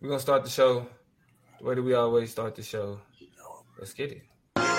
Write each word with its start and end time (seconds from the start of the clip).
We're 0.00 0.08
gonna 0.08 0.20
start 0.20 0.44
the 0.44 0.50
show 0.50 0.86
the 1.58 1.66
way 1.66 1.74
that 1.74 1.82
we 1.82 1.92
always 1.92 2.30
start 2.30 2.56
the 2.56 2.62
show. 2.62 3.00
Let's 3.78 3.92
get 3.92 4.10
it. 4.12 4.22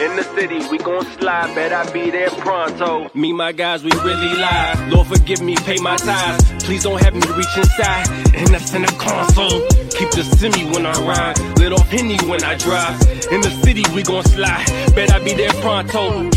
In 0.01 0.15
the 0.15 0.23
city, 0.35 0.67
we 0.71 0.79
gon' 0.79 1.05
slide, 1.19 1.53
bet 1.53 1.71
I 1.71 1.87
be 1.91 2.09
there 2.09 2.31
pronto. 2.31 3.11
Me, 3.13 3.31
my 3.31 3.51
guys, 3.51 3.83
we 3.83 3.91
really 4.03 4.33
lie. 4.35 4.73
Lord, 4.89 5.05
forgive 5.05 5.41
me, 5.43 5.55
pay 5.57 5.77
my 5.77 5.95
tithes. 5.95 6.63
Please 6.63 6.83
don't 6.83 6.99
have 7.03 7.13
me 7.13 7.21
reach 7.37 7.55
inside. 7.55 8.09
And 8.33 8.47
that's 8.47 8.73
in 8.73 8.81
the 8.81 8.95
console. 8.97 9.61
Keep 9.91 10.09
the 10.09 10.23
semi 10.23 10.65
when 10.71 10.87
I 10.87 10.93
ride. 11.03 11.39
Little 11.59 11.83
penny 11.91 12.17
when 12.27 12.43
I 12.43 12.55
drive. 12.55 12.99
In 13.31 13.41
the 13.41 13.51
city, 13.63 13.83
we 13.93 14.01
gon' 14.01 14.23
slide. 14.23 14.65
Bet 14.95 15.11
I 15.11 15.23
be 15.23 15.35
there 15.35 15.53
pronto. 15.61 16.31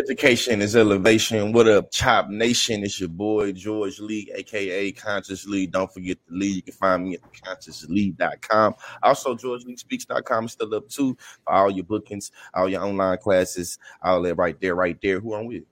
Education 0.00 0.62
is 0.62 0.76
elevation. 0.76 1.52
What 1.52 1.68
up, 1.68 1.90
Chop 1.90 2.30
Nation? 2.30 2.84
It's 2.84 2.98
your 2.98 3.10
boy 3.10 3.52
George 3.52 4.00
Lee, 4.00 4.32
aka 4.34 4.92
Conscious 4.92 5.46
Lee. 5.46 5.66
Don't 5.66 5.92
forget 5.92 6.16
the 6.26 6.36
Lee. 6.36 6.46
You 6.46 6.62
can 6.62 6.72
find 6.72 7.04
me 7.04 7.16
at 7.16 7.20
consciouslee.com. 7.44 8.76
Also, 9.02 9.34
GeorgeLeeSpeaks.com 9.34 10.46
is 10.46 10.52
still 10.52 10.74
up 10.74 10.88
too 10.88 11.18
for 11.44 11.52
all 11.52 11.70
your 11.70 11.84
bookings, 11.84 12.32
all 12.54 12.66
your 12.66 12.82
online 12.82 13.18
classes, 13.18 13.78
all 14.02 14.22
that 14.22 14.36
right 14.36 14.58
there, 14.58 14.74
right 14.74 14.98
there. 15.02 15.20
Who 15.20 15.34
I'm 15.34 15.44
with? 15.44 15.64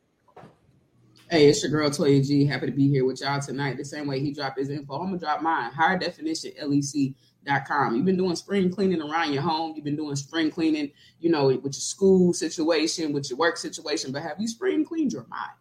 Hey, 1.30 1.48
it's 1.48 1.62
your 1.62 1.72
girl 1.72 1.88
Toya 1.88 2.26
G. 2.26 2.44
Happy 2.44 2.66
to 2.66 2.72
be 2.72 2.86
here 2.86 3.06
with 3.06 3.22
y'all 3.22 3.40
tonight. 3.40 3.78
The 3.78 3.84
same 3.84 4.06
way 4.06 4.20
he 4.20 4.34
dropped 4.34 4.58
his 4.58 4.68
info, 4.68 4.96
I'm 4.96 5.06
gonna 5.06 5.18
drop 5.18 5.40
mine. 5.40 5.72
Higher 5.72 5.98
definition 5.98 6.52
LEC 6.62 7.14
You've 7.48 8.04
been 8.04 8.16
doing 8.16 8.36
spring 8.36 8.70
cleaning 8.70 9.00
around 9.00 9.32
your 9.32 9.42
home. 9.42 9.72
You've 9.74 9.84
been 9.84 9.96
doing 9.96 10.16
spring 10.16 10.50
cleaning, 10.50 10.90
you 11.20 11.30
know, 11.30 11.46
with 11.46 11.62
your 11.64 11.72
school 11.72 12.32
situation, 12.32 13.12
with 13.12 13.30
your 13.30 13.38
work 13.38 13.56
situation. 13.56 14.12
But 14.12 14.22
have 14.22 14.38
you 14.38 14.48
spring 14.48 14.84
cleaned 14.84 15.12
your 15.12 15.26
mind? 15.28 15.52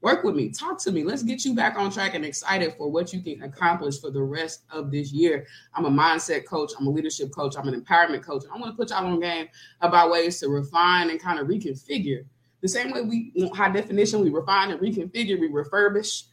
Work 0.00 0.22
with 0.22 0.36
me, 0.36 0.50
talk 0.50 0.78
to 0.82 0.92
me. 0.92 1.02
Let's 1.02 1.22
get 1.22 1.46
you 1.46 1.54
back 1.54 1.78
on 1.78 1.90
track 1.90 2.14
and 2.14 2.26
excited 2.26 2.74
for 2.74 2.90
what 2.90 3.14
you 3.14 3.22
can 3.22 3.42
accomplish 3.42 4.00
for 4.00 4.10
the 4.10 4.22
rest 4.22 4.64
of 4.70 4.90
this 4.90 5.12
year. 5.12 5.46
I'm 5.74 5.86
a 5.86 5.90
mindset 5.90 6.44
coach, 6.44 6.72
I'm 6.78 6.86
a 6.86 6.90
leadership 6.90 7.32
coach, 7.34 7.56
I'm 7.56 7.68
an 7.68 7.80
empowerment 7.80 8.22
coach. 8.22 8.44
I 8.52 8.58
want 8.58 8.70
to 8.70 8.76
put 8.76 8.90
y'all 8.90 9.06
on 9.06 9.18
game 9.18 9.48
about 9.80 10.10
ways 10.10 10.40
to 10.40 10.48
refine 10.48 11.08
and 11.08 11.18
kind 11.18 11.38
of 11.38 11.46
reconfigure. 11.46 12.26
The 12.60 12.68
same 12.68 12.90
way 12.90 13.00
we 13.00 13.50
high 13.54 13.70
definition, 13.70 14.20
we 14.20 14.28
refine 14.28 14.70
and 14.70 14.80
reconfigure, 14.80 15.40
we 15.40 15.48
refurbish 15.48 16.24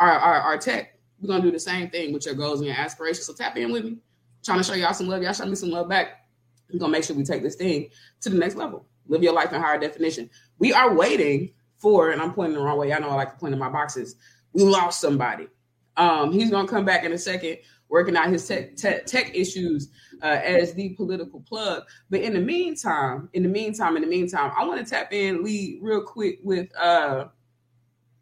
our, 0.00 0.10
our, 0.10 0.40
our 0.40 0.58
tech. 0.58 0.98
We're 1.20 1.28
gonna 1.28 1.42
do 1.42 1.52
the 1.52 1.60
same 1.60 1.88
thing 1.88 2.12
with 2.12 2.26
your 2.26 2.34
goals 2.34 2.58
and 2.58 2.66
your 2.66 2.76
aspirations. 2.76 3.26
So 3.26 3.32
tap 3.32 3.56
in 3.56 3.70
with 3.70 3.84
me 3.84 3.98
trying 4.44 4.58
to 4.58 4.64
show 4.64 4.74
y'all 4.74 4.94
some 4.94 5.08
love. 5.08 5.22
Y'all 5.22 5.32
show 5.32 5.46
me 5.46 5.54
some 5.54 5.70
love 5.70 5.88
back. 5.88 6.26
We're 6.72 6.78
gonna 6.78 6.92
make 6.92 7.04
sure 7.04 7.16
we 7.16 7.24
take 7.24 7.42
this 7.42 7.56
thing 7.56 7.90
to 8.20 8.30
the 8.30 8.38
next 8.38 8.56
level. 8.56 8.86
Live 9.06 9.22
your 9.22 9.32
life 9.32 9.52
in 9.52 9.60
higher 9.60 9.78
definition. 9.78 10.30
We 10.58 10.72
are 10.72 10.94
waiting 10.94 11.52
for, 11.76 12.10
and 12.10 12.20
I'm 12.20 12.32
pointing 12.32 12.54
the 12.56 12.62
wrong 12.62 12.78
way. 12.78 12.92
I 12.92 12.98
know 12.98 13.10
I 13.10 13.14
like 13.14 13.32
to 13.32 13.38
point 13.38 13.54
in 13.54 13.58
my 13.58 13.70
boxes. 13.70 14.16
We 14.52 14.64
lost 14.64 15.00
somebody. 15.00 15.48
Um, 15.96 16.32
he's 16.32 16.50
gonna 16.50 16.68
come 16.68 16.84
back 16.84 17.04
in 17.04 17.12
a 17.12 17.18
second, 17.18 17.58
working 17.88 18.16
out 18.16 18.30
his 18.30 18.46
tech, 18.46 18.76
tech, 18.76 19.06
tech 19.06 19.34
issues 19.34 19.90
uh, 20.22 20.40
as 20.42 20.74
the 20.74 20.90
political 20.90 21.40
plug. 21.40 21.84
But 22.08 22.20
in 22.20 22.34
the 22.34 22.40
meantime, 22.40 23.28
in 23.32 23.42
the 23.42 23.48
meantime, 23.48 23.96
in 23.96 24.02
the 24.02 24.08
meantime, 24.08 24.52
I 24.56 24.64
want 24.64 24.84
to 24.84 24.88
tap 24.88 25.12
in, 25.12 25.42
Lee, 25.42 25.78
real 25.82 26.02
quick 26.02 26.38
with 26.42 26.68
uh, 26.76 27.26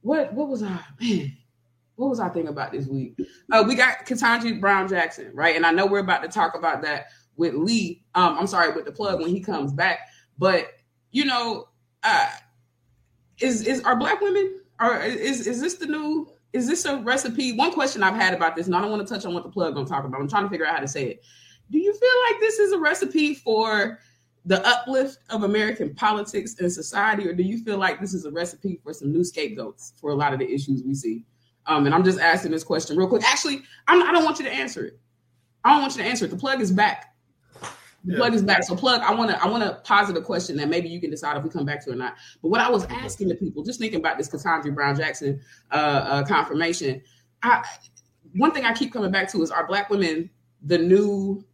what 0.01 0.33
what 0.33 0.49
was 0.49 0.63
I 0.63 0.81
man? 1.01 1.37
What 1.99 2.11
was 2.11 2.21
I 2.21 2.29
thinking 2.29 2.49
about 2.49 2.71
this 2.71 2.87
week? 2.87 3.17
Uh, 3.51 3.65
we 3.67 3.75
got 3.75 4.07
Ketanji 4.07 4.61
Brown 4.61 4.89
Jackson, 4.89 5.33
right? 5.35 5.57
And 5.57 5.67
I 5.67 5.73
know 5.73 5.85
we're 5.85 5.99
about 5.99 6.23
to 6.23 6.29
talk 6.29 6.55
about 6.55 6.81
that 6.83 7.09
with 7.37 7.55
Lee. 7.55 8.05
Um, 8.15 8.39
I'm 8.39 8.47
sorry, 8.47 8.73
with 8.73 8.85
the 8.85 8.93
plug 8.93 9.21
when 9.21 9.31
he 9.31 9.41
comes 9.41 9.73
back. 9.73 10.09
But 10.39 10.69
you 11.11 11.25
know, 11.25 11.69
uh, 12.05 12.31
is 13.41 13.67
is 13.67 13.83
are 13.83 13.97
black 13.97 14.21
women 14.21 14.61
are 14.79 15.03
is 15.03 15.47
is 15.47 15.61
this 15.61 15.75
the 15.75 15.87
new 15.87 16.29
is 16.53 16.69
this 16.69 16.85
a 16.85 16.99
recipe? 16.99 17.53
One 17.53 17.73
question 17.73 18.05
I've 18.05 18.15
had 18.15 18.33
about 18.33 18.55
this, 18.55 18.67
and 18.67 18.77
I 18.77 18.81
don't 18.81 18.93
want 18.93 19.07
to 19.07 19.13
touch 19.13 19.27
on 19.27 19.35
what 19.35 19.43
the 19.43 19.51
plug 19.51 19.75
gonna 19.75 19.89
talk 19.89 20.05
about. 20.05 20.21
I'm 20.21 20.29
trying 20.29 20.45
to 20.45 20.51
figure 20.51 20.67
out 20.67 20.77
how 20.77 20.81
to 20.81 20.89
say 20.89 21.05
it. 21.05 21.25
Do 21.71 21.79
you 21.79 21.93
feel 21.93 22.23
like 22.31 22.41
this 22.41 22.61
is 22.61 22.73
a 22.73 22.79
recipe 22.79 23.35
for 23.35 23.99
the 24.45 24.65
uplift 24.67 25.19
of 25.31 25.43
American 25.43 25.95
politics 25.97 26.55
and 26.61 26.73
society, 26.73 27.29
or 27.29 27.35
do 27.35 27.43
you 27.43 27.59
feel 27.65 27.77
like 27.77 28.01
this 28.01 28.15
is 28.15 28.25
a 28.25 28.31
recipe 28.31 28.81
for 28.85 28.93
some 28.93 29.13
new 29.13 29.25
scapegoats 29.25 29.95
for 30.01 30.11
a 30.11 30.15
lot 30.15 30.33
of 30.33 30.39
the 30.39 30.49
issues 30.49 30.85
we 30.85 30.95
see? 30.95 31.25
Um, 31.69 31.85
and 31.87 31.95
I'm 31.95 32.03
just 32.03 32.19
asking 32.19 32.51
this 32.51 32.65
question 32.65 32.97
real 32.97 33.09
quick. 33.09 33.23
Actually, 33.23 33.63
I'm, 33.87 34.03
I 34.03 34.07
do 34.07 34.13
not 34.15 34.25
want 34.25 34.39
you 34.39 34.47
to 34.47 34.53
answer 34.53 34.85
it. 34.85 34.99
I 35.65 35.73
don't 35.73 35.83
want 35.83 35.97
you 35.97 36.03
to 36.03 36.09
answer 36.09 36.25
it. 36.25 36.31
The 36.31 36.37
plug 36.37 36.61
is 36.61 36.73
back. 36.73 37.15
The 38.05 38.13
yeah. 38.13 38.17
plug 38.17 38.35
is 38.35 38.43
back. 38.43 38.63
So 38.65 38.75
plug, 38.75 39.03
I 39.03 39.13
want 39.15 39.31
to 39.31 39.43
I 39.43 39.49
want 39.49 39.63
to 39.65 39.75
posit 39.85 40.17
a 40.17 40.23
question 40.23 40.57
that 40.57 40.69
maybe 40.69 40.89
you 40.89 41.01
can 41.01 41.11
decide 41.11 41.37
if 41.37 41.45
we 41.45 41.51
come 41.51 41.67
back 41.67 41.85
to 41.85 41.93
or 41.93 41.95
not. 41.95 42.15
But 42.41 42.49
what 42.49 42.61
I 42.61 42.71
was 42.71 42.85
asking 42.87 43.29
the 43.29 43.35
people, 43.35 43.63
just 43.63 43.79
thinking 43.79 44.01
about 44.01 44.17
this 44.17 44.29
Ketanji 44.29 44.75
Brown 44.75 44.97
Jackson 44.97 45.41
uh, 45.71 45.75
uh, 45.75 46.25
confirmation, 46.25 47.03
I, 47.43 47.63
one 48.37 48.53
thing 48.53 48.65
I 48.65 48.73
keep 48.73 48.93
coming 48.93 49.11
back 49.11 49.31
to 49.33 49.43
is 49.43 49.51
are 49.51 49.67
black 49.67 49.91
women 49.91 50.31
the 50.63 50.79
new 50.79 51.45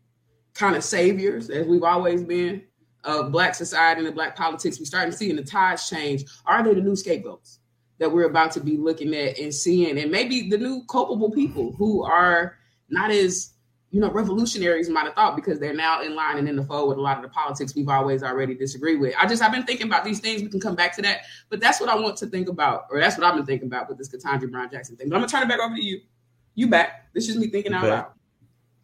kind 0.54 0.76
of 0.76 0.84
saviors 0.84 1.50
as 1.50 1.66
we've 1.66 1.82
always 1.82 2.22
been 2.22 2.62
of 3.02 3.32
black 3.32 3.54
society 3.54 4.00
and 4.00 4.06
the 4.06 4.12
black 4.12 4.36
politics? 4.36 4.78
We 4.78 4.84
starting 4.84 5.10
to 5.10 5.16
see 5.16 5.30
in 5.30 5.36
the 5.36 5.42
tides 5.42 5.88
change. 5.88 6.24
Are 6.46 6.62
they 6.62 6.74
the 6.74 6.82
new 6.82 6.94
scapegoats? 6.94 7.58
That 7.98 8.10
we're 8.10 8.26
about 8.26 8.50
to 8.52 8.60
be 8.60 8.76
looking 8.76 9.14
at 9.14 9.38
and 9.38 9.54
seeing, 9.54 9.98
and 9.98 10.10
maybe 10.10 10.48
the 10.48 10.58
new 10.58 10.84
culpable 10.88 11.30
people 11.30 11.72
who 11.72 12.02
are 12.02 12.56
not 12.88 13.10
as 13.10 13.50
you 13.90 14.00
know 14.00 14.10
revolutionaries 14.10 14.90
might 14.90 15.04
have 15.04 15.14
thought 15.14 15.36
because 15.36 15.60
they're 15.60 15.72
now 15.72 16.02
in 16.02 16.16
line 16.16 16.38
and 16.38 16.48
in 16.48 16.56
the 16.56 16.64
fold 16.64 16.88
with 16.88 16.98
a 16.98 17.00
lot 17.00 17.16
of 17.16 17.22
the 17.22 17.28
politics 17.28 17.76
we've 17.76 17.88
always 17.88 18.24
already 18.24 18.54
disagreed 18.54 19.00
with. 19.00 19.14
I 19.16 19.26
just 19.26 19.40
I've 19.40 19.52
been 19.52 19.62
thinking 19.62 19.86
about 19.86 20.04
these 20.04 20.18
things. 20.18 20.42
We 20.42 20.48
can 20.48 20.60
come 20.60 20.74
back 20.74 20.96
to 20.96 21.02
that, 21.02 21.20
but 21.48 21.60
that's 21.60 21.80
what 21.80 21.88
I 21.88 21.94
want 21.94 22.16
to 22.16 22.26
think 22.26 22.48
about, 22.48 22.86
or 22.90 22.98
that's 22.98 23.16
what 23.16 23.24
I've 23.24 23.36
been 23.36 23.46
thinking 23.46 23.68
about 23.68 23.88
with 23.88 23.98
this 23.98 24.08
Ketanji 24.08 24.50
Brown 24.50 24.68
Jackson 24.70 24.96
thing. 24.96 25.08
But 25.08 25.14
I'm 25.14 25.22
gonna 25.22 25.30
turn 25.30 25.42
it 25.42 25.48
back 25.48 25.60
over 25.60 25.76
to 25.76 25.82
you. 25.82 26.00
You 26.56 26.66
back? 26.68 27.12
This 27.12 27.28
is 27.28 27.36
me 27.36 27.46
thinking 27.46 27.72
out 27.72 27.84
loud. 27.84 28.06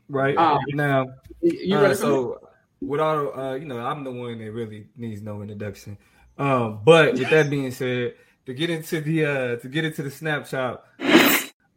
Right 0.08 0.36
um, 0.36 0.58
now, 0.74 1.06
you 1.40 1.76
uh, 1.76 1.94
so 1.94 2.48
with 2.80 3.00
all 3.00 3.38
uh, 3.38 3.54
you 3.54 3.64
know, 3.64 3.78
I'm 3.78 4.04
the 4.04 4.12
one 4.12 4.38
that 4.38 4.52
really 4.52 4.86
needs 4.96 5.22
no 5.22 5.42
introduction. 5.42 5.98
Um, 6.38 6.80
but 6.84 7.14
with 7.14 7.30
that 7.30 7.50
being 7.50 7.70
said 7.72 8.14
to 8.50 8.54
get 8.54 8.68
into 8.68 9.00
the 9.00 9.24
uh 9.24 9.56
to 9.56 9.68
get 9.68 9.84
into 9.84 10.02
the 10.02 10.10
snapshot 10.10 10.84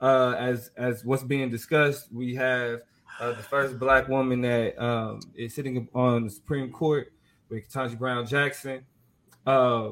uh 0.02 0.34
as 0.40 0.72
as 0.76 1.06
what's 1.06 1.22
being 1.22 1.52
discussed 1.52 2.12
we 2.12 2.34
have 2.34 2.82
uh, 3.20 3.32
the 3.32 3.44
first 3.44 3.78
black 3.78 4.08
woman 4.08 4.42
that 4.42 4.76
um 4.84 5.20
is 5.36 5.54
sitting 5.54 5.88
on 5.94 6.24
the 6.24 6.30
supreme 6.32 6.72
court 6.72 7.14
with 7.50 7.70
Ketanji 7.70 8.00
Brown 8.00 8.26
Jackson. 8.26 8.84
Uh 9.46 9.92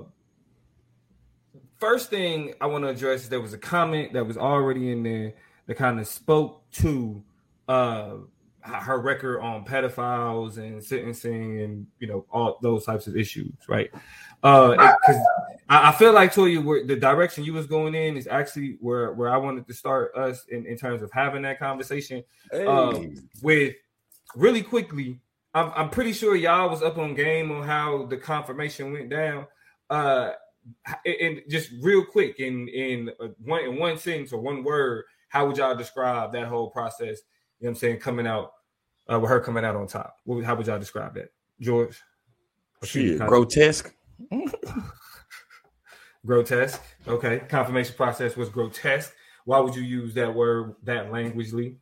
first 1.80 2.10
thing 2.10 2.54
i 2.62 2.66
want 2.66 2.84
to 2.84 2.90
address 2.90 3.24
is 3.24 3.30
there 3.30 3.42
was 3.42 3.54
a 3.54 3.60
comment 3.60 4.14
that 4.14 4.26
was 4.26 4.38
already 4.38 4.92
in 4.92 5.04
there 5.04 5.34
that 5.68 5.76
kind 5.76 6.00
of 6.00 6.08
spoke 6.08 6.64
to 6.72 7.24
uh 7.68 8.14
her 8.62 9.00
record 9.00 9.40
on 9.40 9.66
pedophiles 9.66 10.58
and 10.58 10.84
sentencing 10.84 11.62
and 11.62 11.88
you 12.00 12.08
know 12.08 12.26
all 12.32 12.58
those 12.62 12.86
types 12.86 13.08
of 13.08 13.16
issues 13.16 13.54
right? 13.68 13.92
Uh, 14.44 14.72
because 14.72 15.22
I, 15.72 15.90
I, 15.90 15.92
feel 15.94 16.12
like 16.12 16.34
Toya, 16.34 16.62
where 16.62 16.86
the 16.86 16.98
direction 16.98 17.46
you 17.46 17.54
was 17.54 17.66
going 17.66 17.96
in 17.96 18.18
is 18.18 18.28
actually 18.28 18.78
where 18.82 19.14
where 19.14 19.30
I 19.30 19.38
wanted 19.38 19.66
to 19.68 19.74
start 19.74 20.14
us 20.16 20.46
in, 20.50 20.66
in 20.66 20.78
terms 20.78 21.02
of 21.02 21.12
having 21.14 21.44
that 21.44 21.60
conversation. 21.60 22.24
Hey. 22.52 22.66
Um, 22.66 23.16
with 23.42 23.76
really 24.36 24.64
quickly, 24.64 25.22
I'm, 25.54 25.72
I'm 25.74 25.90
pretty 25.90 26.12
sure 26.12 26.36
y'all 26.36 26.70
was 26.70 26.84
up 26.84 26.98
on 26.98 27.16
game 27.16 27.52
on 27.52 27.64
how 27.64 28.06
the 28.06 28.18
confirmation 28.18 28.92
went 28.92 29.10
down. 29.10 29.48
Uh, 29.90 30.32
and 31.06 31.42
just 31.50 31.72
real 31.82 32.04
quick 32.04 32.40
in 32.40 32.68
in 32.68 33.12
one 33.44 33.64
in 33.64 33.78
one 33.78 33.98
sentence 33.98 34.34
or 34.34 34.42
one 34.42 34.66
word, 34.66 35.06
how 35.30 35.48
would 35.48 35.56
y'all 35.56 35.76
describe 35.76 36.34
that 36.34 36.48
whole 36.48 36.70
process? 36.70 37.20
You 37.60 37.68
know 37.68 37.70
what 37.70 37.70
I'm 37.70 37.76
saying, 37.76 38.00
coming 38.00 38.28
out 38.28 38.52
uh, 39.12 39.20
with 39.20 39.30
her 39.30 39.40
coming 39.40 39.64
out 39.64 39.78
on 39.78 39.88
top. 39.88 40.18
What, 40.26 40.44
how 40.44 40.56
would 40.56 40.68
y'all 40.68 40.80
describe 40.80 41.16
that, 41.16 41.32
George? 41.62 41.98
Shit, 42.84 43.20
grotesque. 43.20 43.94
grotesque. 46.26 46.82
Okay. 47.08 47.40
Confirmation 47.48 47.96
process 47.96 48.36
was 48.36 48.50
grotesque. 48.50 49.14
Why 49.46 49.60
would 49.60 49.76
you 49.76 49.82
use 49.82 50.14
that 50.16 50.34
word, 50.34 50.76
that 50.84 51.12
language, 51.12 51.52
Lee? 51.54 51.78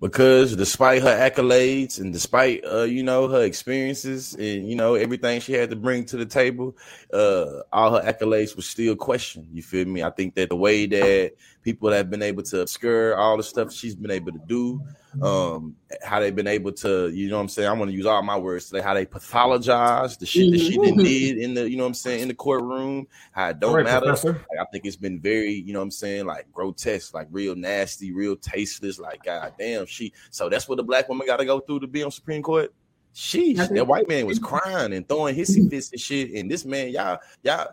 Because 0.00 0.54
despite 0.54 1.02
her 1.02 1.30
accolades 1.30 1.98
and 1.98 2.12
despite 2.12 2.64
uh, 2.64 2.84
you 2.84 3.02
know 3.02 3.26
her 3.26 3.42
experiences 3.42 4.32
and 4.34 4.68
you 4.68 4.76
know 4.76 4.94
everything 4.94 5.40
she 5.40 5.54
had 5.54 5.70
to 5.70 5.76
bring 5.76 6.04
to 6.04 6.16
the 6.16 6.24
table, 6.24 6.76
uh, 7.12 7.62
all 7.72 7.94
her 7.94 8.12
accolades 8.12 8.54
were 8.54 8.62
still 8.62 8.94
questioned. 8.94 9.48
You 9.52 9.60
feel 9.60 9.86
me? 9.86 10.04
I 10.04 10.10
think 10.10 10.36
that 10.36 10.50
the 10.50 10.56
way 10.56 10.86
that 10.86 11.32
people 11.62 11.90
have 11.90 12.10
been 12.10 12.22
able 12.22 12.44
to 12.44 12.60
obscure 12.60 13.16
all 13.16 13.36
the 13.36 13.42
stuff 13.42 13.72
she's 13.72 13.96
been 13.96 14.12
able 14.12 14.30
to 14.30 14.40
do, 14.46 14.80
um, 15.22 15.74
how 16.02 16.20
they've 16.20 16.34
been 16.34 16.46
able 16.46 16.72
to, 16.72 17.08
you 17.08 17.28
know 17.28 17.36
what 17.36 17.42
I'm 17.42 17.48
saying? 17.48 17.68
I'm 17.68 17.78
gonna 17.78 17.92
use 17.92 18.06
all 18.06 18.22
my 18.22 18.36
words 18.36 18.66
today, 18.66 18.82
how 18.82 18.94
they 18.94 19.06
pathologize 19.06 20.18
the 20.18 20.26
shit 20.26 20.50
that 20.52 20.58
she 20.58 20.78
mm-hmm. 20.78 21.02
did 21.02 21.38
in 21.38 21.54
the, 21.54 21.68
you 21.68 21.76
know 21.76 21.84
what 21.84 21.88
I'm 21.88 21.94
saying, 21.94 22.20
in 22.20 22.28
the 22.28 22.34
courtroom, 22.34 23.06
how 23.32 23.48
it 23.48 23.60
don't 23.60 23.74
right, 23.74 23.84
matter. 23.84 24.12
Like, 24.12 24.36
I 24.60 24.64
think 24.70 24.84
it's 24.84 24.96
been 24.96 25.20
very, 25.20 25.52
you 25.52 25.72
know 25.72 25.80
what 25.80 25.84
I'm 25.84 25.90
saying, 25.90 26.26
like 26.26 26.50
grotesque, 26.52 27.14
like 27.14 27.28
real 27.30 27.54
nasty, 27.54 28.12
real 28.12 28.36
tasteless, 28.36 28.98
like 28.98 29.22
god 29.24 29.54
damn, 29.58 29.86
she 29.86 30.12
so 30.30 30.48
that's 30.48 30.68
what 30.68 30.76
the 30.76 30.84
black 30.84 31.08
woman 31.08 31.26
gotta 31.26 31.44
go 31.44 31.60
through 31.60 31.80
to 31.80 31.86
be 31.86 32.02
on 32.02 32.10
Supreme 32.10 32.42
Court. 32.42 32.72
Sheesh, 33.14 33.56
that 33.74 33.86
white 33.86 34.08
man 34.08 34.26
was 34.26 34.38
crying 34.38 34.92
and 34.92 35.08
throwing 35.08 35.34
hissy 35.34 35.68
fits 35.68 35.90
and 35.90 36.00
shit. 36.00 36.30
And 36.34 36.48
this 36.48 36.64
man, 36.64 36.90
y'all, 36.90 37.18
y'all, 37.42 37.68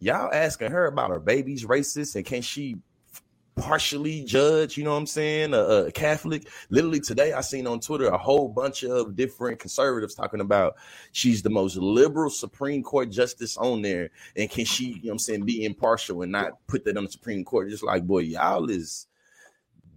y'all 0.00 0.30
asking 0.30 0.70
her 0.70 0.84
about 0.84 1.08
her 1.08 1.20
baby's 1.20 1.64
racist 1.64 2.14
and 2.14 2.26
can 2.26 2.42
she 2.42 2.76
partially 3.56 4.24
judge, 4.24 4.76
you 4.76 4.84
know 4.84 4.92
what 4.92 4.98
I'm 4.98 5.06
saying, 5.06 5.54
a, 5.54 5.58
a, 5.58 5.92
Catholic. 5.92 6.48
Literally 6.70 7.00
today, 7.00 7.32
I 7.32 7.40
seen 7.40 7.66
on 7.66 7.80
Twitter 7.80 8.08
a 8.08 8.18
whole 8.18 8.48
bunch 8.48 8.82
of 8.84 9.14
different 9.14 9.58
conservatives 9.58 10.14
talking 10.14 10.40
about 10.40 10.74
she's 11.12 11.42
the 11.42 11.50
most 11.50 11.76
liberal 11.76 12.30
Supreme 12.30 12.82
Court 12.82 13.10
justice 13.10 13.56
on 13.56 13.82
there, 13.82 14.10
and 14.36 14.50
can 14.50 14.64
she, 14.64 14.84
you 14.86 14.94
know 14.94 15.00
what 15.02 15.12
I'm 15.12 15.18
saying, 15.18 15.44
be 15.44 15.64
impartial 15.64 16.22
and 16.22 16.32
not 16.32 16.52
put 16.66 16.84
that 16.84 16.96
on 16.96 17.04
the 17.04 17.10
Supreme 17.10 17.44
Court? 17.44 17.68
Just 17.68 17.82
like, 17.82 18.06
boy, 18.06 18.20
y'all 18.20 18.70
is 18.70 19.06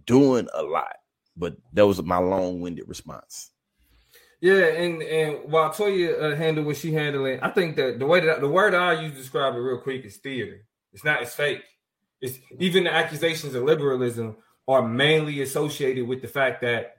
doing 0.04 0.48
a 0.54 0.62
lot. 0.62 0.96
But 1.36 1.56
that 1.74 1.86
was 1.86 2.02
my 2.02 2.18
long-winded 2.18 2.88
response. 2.88 3.50
Yeah, 4.40 4.66
and 4.66 5.02
and 5.02 5.50
while 5.50 5.70
Toya 5.70 6.32
uh, 6.32 6.36
handled 6.36 6.66
what 6.66 6.76
she 6.76 6.92
handled, 6.92 7.38
I 7.42 7.50
think 7.50 7.76
that 7.76 7.98
the 7.98 8.06
way 8.06 8.20
that 8.20 8.40
the 8.40 8.48
word 8.48 8.74
I 8.74 9.02
use 9.02 9.12
to 9.12 9.18
describe 9.18 9.54
it 9.54 9.58
real 9.58 9.80
quick 9.80 10.04
is 10.04 10.18
theater. 10.18 10.66
It's 10.92 11.04
not. 11.04 11.22
It's 11.22 11.34
fake. 11.34 11.62
It's 12.20 12.38
even 12.58 12.84
the 12.84 12.94
accusations 12.94 13.54
of 13.54 13.64
liberalism 13.64 14.36
are 14.68 14.86
mainly 14.86 15.42
associated 15.42 16.06
with 16.06 16.22
the 16.22 16.28
fact 16.28 16.60
that 16.62 16.98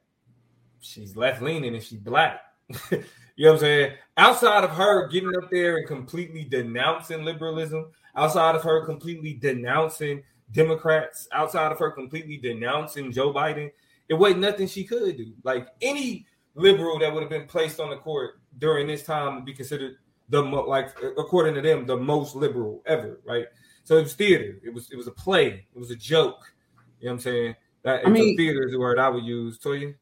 she's 0.80 1.16
left 1.16 1.42
leaning 1.42 1.74
and 1.74 1.84
she's 1.84 2.00
black. 2.00 2.42
you 2.92 2.98
know 3.38 3.52
what 3.52 3.54
I'm 3.54 3.60
saying? 3.60 3.94
Outside 4.16 4.64
of 4.64 4.72
her 4.72 5.08
getting 5.08 5.36
up 5.36 5.50
there 5.52 5.78
and 5.78 5.88
completely 5.88 6.44
denouncing 6.44 7.24
liberalism, 7.24 7.88
outside 8.16 8.56
of 8.56 8.64
her 8.64 8.86
completely 8.86 9.34
denouncing 9.34 10.24
Democrats, 10.52 11.28
outside 11.32 11.72
of 11.72 11.80
her 11.80 11.92
completely 11.92 12.38
denouncing 12.38 13.12
Joe 13.12 13.34
Biden, 13.34 13.72
it 14.08 14.14
wasn't 14.14 14.42
nothing 14.42 14.68
she 14.68 14.84
could 14.84 15.18
do. 15.18 15.34
Like 15.44 15.68
any 15.82 16.26
liberal 16.56 17.00
that 17.00 17.14
would 17.14 17.22
have 17.22 17.30
been 17.30 17.48
placed 17.48 17.80
on 17.80 17.90
the 17.90 17.98
court 17.98 18.40
during 18.58 18.88
this 18.88 19.04
time 19.04 19.36
would 19.36 19.46
be 19.46 19.54
considered 19.54 19.98
the 20.30 20.44
mo- 20.44 20.64
like 20.64 20.90
according 21.18 21.56
to 21.56 21.62
them 21.62 21.86
the 21.86 21.96
most 21.96 22.36
liberal 22.36 22.82
ever, 22.86 23.20
right? 23.26 23.46
So 23.88 23.96
it 23.96 24.04
was 24.04 24.16
theater. 24.16 24.60
It 24.66 24.74
was 24.74 24.92
it 24.92 24.98
was 24.98 25.08
a 25.08 25.12
play. 25.12 25.66
It 25.74 25.80
was 25.80 25.92
a 25.92 25.96
joke. 25.96 26.54
You 27.00 27.06
know 27.06 27.12
what 27.12 27.14
I'm 27.14 27.20
saying? 27.22 27.56
That 27.84 28.06
I 28.06 28.10
mean, 28.10 28.36
theater 28.36 28.66
is 28.66 28.74
the 28.74 28.80
word 28.80 29.00
I 29.00 29.08
would 29.08 29.24
use. 29.24 29.60
Toya. 29.60 29.96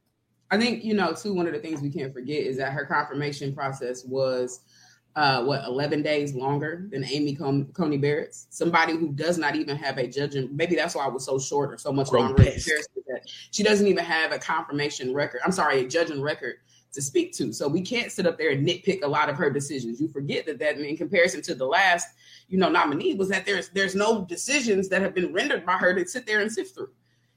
I 0.49 0.57
think 0.57 0.83
you 0.83 0.95
know 0.95 1.13
too. 1.13 1.35
One 1.35 1.45
of 1.45 1.53
the 1.53 1.59
things 1.59 1.83
we 1.83 1.91
can't 1.91 2.11
forget 2.11 2.39
is 2.39 2.57
that 2.57 2.73
her 2.73 2.83
confirmation 2.87 3.53
process 3.53 4.03
was 4.03 4.61
uh, 5.15 5.43
what 5.43 5.63
11 5.65 6.01
days 6.01 6.33
longer 6.33 6.87
than 6.89 7.05
Amy 7.05 7.35
Coney 7.35 7.97
Barrett's. 7.97 8.47
Somebody 8.49 8.93
who 8.93 9.11
does 9.11 9.37
not 9.37 9.55
even 9.55 9.77
have 9.77 9.99
a 9.99 10.07
judging. 10.07 10.49
Maybe 10.51 10.75
that's 10.75 10.95
why 10.95 11.05
it 11.05 11.13
was 11.13 11.23
so 11.23 11.37
short 11.37 11.71
or 11.71 11.77
so 11.77 11.93
much 11.93 12.11
longer. 12.11 12.43
That 12.43 13.21
she 13.51 13.61
doesn't 13.61 13.85
even 13.85 14.03
have 14.03 14.31
a 14.31 14.39
confirmation 14.39 15.13
record. 15.13 15.41
I'm 15.45 15.51
sorry, 15.51 15.81
a 15.81 15.87
judging 15.87 16.23
record 16.23 16.55
to 16.95 17.01
speak 17.01 17.33
to. 17.33 17.53
So 17.53 17.67
we 17.67 17.81
can't 17.81 18.11
sit 18.11 18.25
up 18.25 18.37
there 18.37 18.51
and 18.51 18.67
nitpick 18.67 19.03
a 19.03 19.07
lot 19.07 19.29
of 19.29 19.35
her 19.35 19.49
decisions. 19.49 20.01
You 20.01 20.07
forget 20.07 20.45
that 20.47 20.59
that 20.59 20.79
in 20.79 20.97
comparison 20.97 21.41
to 21.43 21.55
the 21.55 21.65
last 21.65 22.07
you 22.47 22.57
know, 22.57 22.69
nominee 22.69 23.15
was 23.15 23.29
that 23.29 23.45
there's 23.45 23.69
there's 23.69 23.95
no 23.95 24.25
decisions 24.25 24.89
that 24.89 25.01
have 25.01 25.15
been 25.15 25.33
rendered 25.33 25.65
by 25.65 25.73
her 25.73 25.93
to 25.93 26.07
sit 26.07 26.25
there 26.25 26.41
and 26.41 26.51
sift 26.51 26.75
through. 26.75 26.91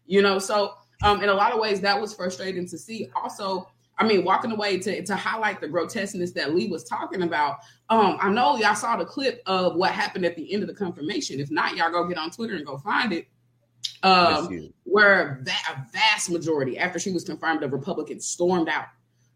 You 0.06 0.22
know, 0.22 0.38
so 0.38 0.74
um, 1.02 1.22
in 1.22 1.28
a 1.28 1.34
lot 1.34 1.52
of 1.52 1.60
ways 1.60 1.80
that 1.80 2.00
was 2.00 2.14
frustrating 2.14 2.66
to 2.68 2.78
see. 2.78 3.08
Also, 3.14 3.68
I 3.98 4.06
mean, 4.06 4.24
walking 4.24 4.52
away 4.52 4.78
to 4.78 5.04
to 5.04 5.16
highlight 5.16 5.60
the 5.60 5.68
grotesqueness 5.68 6.32
that 6.32 6.54
Lee 6.54 6.68
was 6.68 6.84
talking 6.84 7.22
about. 7.22 7.58
Um, 7.90 8.18
I 8.20 8.30
know 8.30 8.56
y'all 8.56 8.74
saw 8.74 8.96
the 8.96 9.04
clip 9.04 9.42
of 9.46 9.76
what 9.76 9.92
happened 9.92 10.24
at 10.24 10.36
the 10.36 10.52
end 10.52 10.62
of 10.62 10.68
the 10.68 10.74
confirmation. 10.74 11.40
If 11.40 11.50
not, 11.50 11.76
y'all 11.76 11.90
go 11.90 12.06
get 12.06 12.18
on 12.18 12.30
Twitter 12.30 12.56
and 12.56 12.66
go 12.66 12.78
find 12.78 13.12
it. 13.12 13.28
Um, 14.02 14.72
where 14.84 15.42
a 15.70 15.86
vast 15.92 16.30
majority, 16.30 16.78
after 16.78 16.98
she 16.98 17.10
was 17.10 17.24
confirmed, 17.24 17.62
of 17.62 17.72
Republicans 17.72 18.26
stormed 18.26 18.68
out 18.68 18.86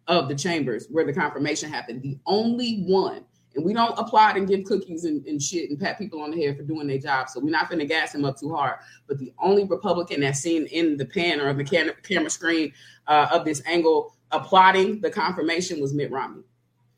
of 0.09 0.29
the 0.29 0.35
chambers 0.35 0.87
where 0.91 1.05
the 1.05 1.13
confirmation 1.13 1.71
happened. 1.71 2.03
The 2.03 2.19
only 2.27 2.83
one 2.83 3.25
and 3.55 3.65
we 3.65 3.73
don't 3.73 3.99
applaud 3.99 4.37
and 4.37 4.49
give 4.49 4.65
cookies 4.65 5.05
and, 5.05 5.25
and, 5.27 5.43
shit 5.43 5.71
and 5.71 5.79
pat 5.79 5.99
people 5.99 6.23
on 6.23 6.31
the 6.31 6.43
head 6.43 6.57
for 6.57 6.63
doing 6.63 6.87
their 6.87 6.99
job. 6.99 7.29
So 7.29 7.41
we're 7.41 7.51
not 7.51 7.69
going 7.69 7.81
to 7.81 7.87
gas 7.87 8.15
him 8.15 8.25
up 8.25 8.39
too 8.39 8.55
hard. 8.55 8.79
But 9.07 9.19
the 9.19 9.33
only 9.39 9.65
Republican 9.65 10.21
that's 10.21 10.41
seen 10.41 10.67
in 10.67 10.97
the 10.97 11.05
pan 11.05 11.41
or 11.41 11.53
the 11.53 11.65
can- 11.65 11.93
camera 12.03 12.31
screen 12.31 12.73
uh, 13.07 13.29
of 13.31 13.45
this 13.45 13.63
angle 13.67 14.15
applauding 14.31 15.01
the 15.01 15.11
confirmation 15.11 15.81
was 15.81 15.93
Mitt 15.93 16.11
Romney, 16.11 16.43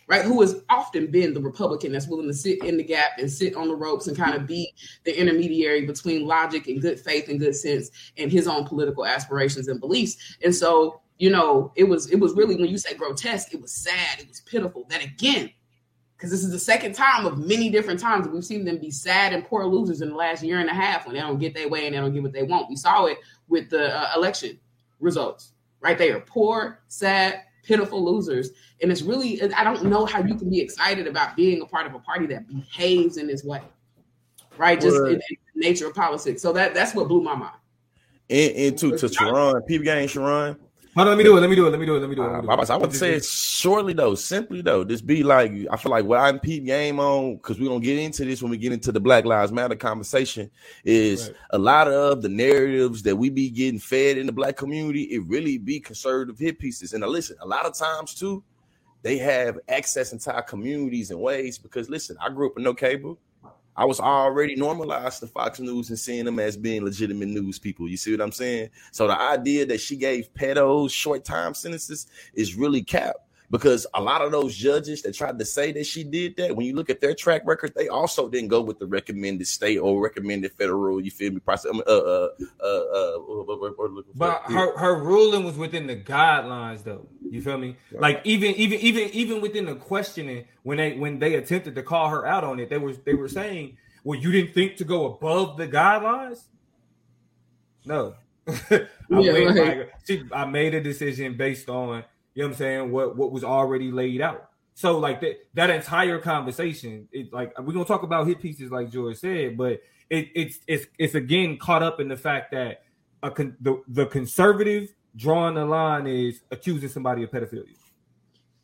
right? 0.07 0.25
Who 0.25 0.41
has 0.43 0.63
often 0.69 1.11
been 1.11 1.35
the 1.35 1.41
Republican 1.41 1.93
that's 1.93 2.07
willing 2.07 2.29
to 2.29 2.35
sit 2.35 2.63
in 2.63 2.77
the 2.77 2.85
gap 2.85 3.19
and 3.19 3.31
sit 3.31 3.57
on 3.57 3.67
the 3.67 3.75
ropes 3.75 4.07
and 4.07 4.17
kind 4.17 4.35
of 4.35 4.47
be 4.47 4.73
the 5.05 5.19
intermediary 5.19 5.85
between 5.85 6.27
logic 6.27 6.69
and 6.69 6.81
good 6.81 7.01
faith 7.01 7.29
and 7.29 7.41
good 7.41 7.57
sense 7.57 7.91
and 8.17 8.31
his 8.31 8.47
own 8.47 8.65
political 8.65 9.05
aspirations 9.05 9.67
and 9.67 9.81
beliefs. 9.81 10.37
And 10.45 10.55
so, 10.55 11.01
you 11.19 11.31
know, 11.31 11.73
it 11.77 11.85
was 11.85 12.11
it 12.11 12.19
was 12.19 12.35
really 12.35 12.57
when 12.57 12.69
you 12.69 12.79
say 12.79 12.95
grotesque, 12.95 13.55
it 13.55 13.61
was 13.61 13.73
sad, 13.73 14.21
it 14.21 14.29
was 14.29 14.41
pitiful 14.41 14.85
that 14.91 15.05
again 15.05 15.51
because 16.17 16.31
this 16.31 16.45
is 16.45 16.53
the 16.53 16.59
second 16.59 16.95
time 16.95 17.27
of 17.27 17.39
many 17.39 17.69
different 17.69 18.01
times 18.01 18.27
we've 18.29 18.45
seen 18.45 18.65
them 18.65 18.79
be 18.79 18.91
sad 18.91 19.33
and 19.33 19.45
poor 19.45 19.67
losers 19.67 20.01
in 20.01 20.11
the 20.11 20.15
last 20.15 20.43
year 20.43 20.61
and 20.61 20.71
a 20.71 20.75
half 20.75 21.07
when 21.07 21.15
they 21.15 21.21
don't 21.21 21.39
get 21.39 21.55
their 21.55 21.69
way 21.69 21.87
and 21.87 21.95
they 21.95 21.99
don't 21.99 22.15
get 22.15 22.23
what 22.23 22.33
they 22.33 22.45
want. 22.45 22.71
We 22.71 22.77
saw 22.77 23.07
it 23.07 23.19
with 23.49 23.69
the 23.69 23.95
uh, 23.95 24.13
election 24.17 24.59
results, 25.01 25.53
right? 25.81 25.99
They 25.99 26.11
are 26.13 26.21
poor, 26.21 26.81
sad, 26.89 27.43
pitiful 27.63 28.05
losers. 28.05 28.51
And 28.81 28.91
it's 28.91 29.03
really, 29.03 29.43
I 29.55 29.65
don't 29.65 29.85
know 29.85 30.07
how 30.07 30.23
you 30.23 30.35
can 30.35 30.49
be 30.49 30.61
excited 30.61 31.07
about 31.07 31.37
being 31.37 31.61
a 31.63 31.67
part 31.67 31.87
of 31.87 31.95
a 31.95 31.99
party 31.99 32.27
that 32.27 32.49
behaves 32.49 33.17
in 33.17 33.27
this 33.27 33.45
way, 33.45 33.61
right? 34.57 34.81
Just 34.81 34.97
in, 34.97 35.15
in 35.15 35.21
the 35.55 35.61
nature 35.69 35.89
of 35.89 35.95
politics. 35.95 36.41
So 36.41 36.53
that 36.53 36.75
that's 36.75 36.95
what 36.95 37.09
blew 37.09 37.23
my 37.23 37.35
mind. 37.35 37.57
And, 38.31 38.57
and 38.57 38.79
to, 38.79 38.97
to 38.97 39.09
Sharon, 39.09 39.61
people 39.63 39.85
gang 39.85 40.09
Sharon, 40.09 40.57
Hold 40.95 41.09
on, 41.09 41.13
let 41.13 41.19
me 41.19 41.25
do 41.25 41.37
it. 41.37 41.41
Let 41.41 41.51
me 41.51 41.57
do 41.57 41.67
it. 41.67 41.71
Let 41.71 41.81
me 41.81 41.87
do 41.87 41.97
it. 41.97 42.01
Let 42.01 42.09
me 42.09 42.15
do 42.15 42.23
it. 42.23 42.27
Uh, 42.27 42.43
I, 42.49 42.55
I, 42.55 42.75
I 42.75 42.77
would 42.77 42.95
say 42.95 43.15
it 43.15 43.25
shortly 43.25 43.95
though, 43.95 44.15
simply 44.15 44.63
though. 44.63 44.85
Just 44.85 45.05
be 45.05 45.25
like, 45.25 45.53
I 45.69 45.77
feel 45.77 45.91
like 45.91 46.05
what 46.05 46.21
I'm 46.21 46.39
peep 46.39 46.65
game 46.65 47.01
on 47.01 47.35
because 47.37 47.59
we're 47.59 47.69
gonna 47.69 47.81
get 47.81 47.99
into 47.99 48.25
this 48.25 48.41
when 48.41 48.51
we 48.53 48.59
get 48.59 48.73
into 48.73 48.93
the 48.93 49.01
Black 49.01 49.25
Lives 49.25 49.51
Matter 49.51 49.75
conversation. 49.75 50.51
Is 50.85 51.29
right. 51.29 51.37
a 51.51 51.59
lot 51.59 51.89
of 51.89 52.23
the 52.23 52.29
narratives 52.29 53.03
that 53.03 53.17
we 53.17 53.29
be 53.29 53.51
getting 53.51 53.81
fed 53.81 54.19
in 54.19 54.27
the 54.27 54.33
black 54.33 54.57
community. 54.57 55.03
It 55.05 55.25
really 55.27 55.59
be 55.59 55.81
conservative 55.81 56.39
hit 56.39 56.61
pieces. 56.61 56.93
And 56.93 57.05
listen, 57.05 57.37
a 57.41 57.47
lot 57.47 57.67
of 57.67 57.75
times 57.75 58.15
too, 58.15 58.45
they 59.03 59.19
have 59.19 59.59
access 59.69 60.13
into 60.13 60.33
our 60.33 60.43
communities 60.43 61.11
in 61.11 61.19
ways 61.19 61.59
because 61.59 61.91
listen, 61.91 62.17
I 62.21 62.29
grew 62.29 62.47
up 62.47 62.55
with 62.55 62.65
no 62.65 62.73
cable. 62.73 63.19
I 63.77 63.85
was 63.85 64.01
already 64.01 64.55
normalized 64.57 65.21
to 65.21 65.27
Fox 65.27 65.59
News 65.59 65.89
and 65.91 65.99
seeing 65.99 66.25
them 66.25 66.39
as 66.39 66.57
being 66.57 66.85
legitimate 66.85 67.29
news 67.29 67.59
people. 67.59 67.89
You 67.89 67.97
see 67.97 68.13
what 68.13 68.21
I'm 68.21 68.33
saying? 68.33 68.71
So 68.93 69.07
the 69.07 69.21
idea 69.21 69.67
that 69.67 69.81
she 69.81 69.97
gave 69.97 70.33
pedos 70.35 70.91
short 70.91 71.25
time 71.25 71.55
sentences 71.55 72.07
is 72.35 72.55
really 72.55 72.83
cap 72.83 73.17
because 73.51 73.87
a 73.95 74.01
lot 74.01 74.23
of 74.23 74.33
those 74.33 74.57
judges 74.57 75.03
that 75.03 75.15
tried 75.15 75.39
to 75.39 75.45
say 75.45 75.71
that 75.73 75.87
she 75.87 76.03
did 76.03 76.37
that, 76.37 76.57
when 76.57 76.67
you 76.67 76.75
look 76.75 76.91
at 76.91 77.01
their 77.01 77.15
track 77.15 77.43
record, 77.45 77.73
they 77.77 77.89
also 77.89 78.29
didn't 78.29 78.49
go 78.49 78.61
with 78.61 78.79
the 78.79 78.87
recommended 78.87 79.47
state 79.47 79.79
or 79.79 80.03
recommended 80.03 80.53
federal. 80.53 81.01
You 81.01 81.11
feel 81.11 81.33
me? 81.33 81.41
Process. 81.41 81.71
Uh, 81.73 81.91
uh, 81.91 82.29
uh, 82.61 82.67
uh, 82.67 83.19
but 84.15 84.43
her 84.47 84.77
her 84.77 85.01
ruling 85.01 85.45
was 85.45 85.57
within 85.57 85.87
the 85.87 85.97
guidelines, 85.97 86.85
though. 86.85 87.07
You 87.35 87.43
feel 87.43 87.59
me? 87.59 87.77
Like 87.91 88.21
even 88.23 88.55
even 88.55 88.79
even 88.79 89.09
even 89.11 89.41
within 89.41 89.67
the 89.67 89.75
questioning, 89.75 90.45
when 90.63 90.79
they 90.79 90.97
when 90.97 91.19
they 91.19 91.35
attempted 91.35 91.75
to 91.75 91.83
call 91.83 92.09
her 92.09 92.25
out 92.25 92.45
on 92.45 92.61
it, 92.61 92.71
they 92.71 92.79
were 92.79 92.93
they 92.93 93.15
were 93.15 93.29
saying, 93.29 93.77
"Well, 94.05 94.19
you 94.19 94.31
didn't 94.31 94.55
think 94.55 94.77
to 94.77 94.85
go 94.85 95.07
above 95.07 95.57
the 95.57 95.67
guidelines." 95.67 96.45
No, 97.85 98.15
I, 98.47 98.87
yeah, 99.11 99.33
made, 99.33 99.47
right. 99.57 99.89
I, 100.33 100.43
I 100.43 100.45
made 100.45 100.75
a 100.75 100.81
decision 100.81 101.37
based 101.37 101.69
on 101.69 102.05
you 102.35 102.43
know 102.43 102.49
what 102.49 102.53
I'm 102.53 102.59
saying? 102.59 102.93
What 102.93 103.17
what 103.17 103.33
was 103.33 103.43
already 103.43 103.91
laid 103.91 104.21
out. 104.21 104.51
So 104.75 104.99
like 104.99 105.21
that 105.23 105.45
that 105.55 105.71
entire 105.71 106.21
conversation, 106.21 107.09
it 107.11 107.33
like 107.33 107.59
we're 107.59 107.73
gonna 107.73 107.85
talk 107.85 108.05
about 108.05 108.29
hit 108.29 108.41
pieces 108.41 108.71
like 108.71 108.91
George 108.91 109.17
said, 109.17 109.57
but 109.57 109.81
it, 110.09 110.29
it's 110.37 110.61
it's 110.69 110.87
it's 110.99 111.17
again 111.17 111.59
caught 111.59 111.83
up 111.83 111.99
in 111.99 112.07
the 112.07 112.17
fact 112.17 112.53
that 112.53 112.85
a 113.25 113.31
con- 113.33 113.57
the 113.61 113.83
the 113.89 114.07
conservative 114.07 114.95
drawing 115.17 115.55
the 115.55 115.65
line 115.65 116.07
is 116.07 116.41
accusing 116.51 116.89
somebody 116.89 117.23
of 117.23 117.31
pedophilia. 117.31 117.75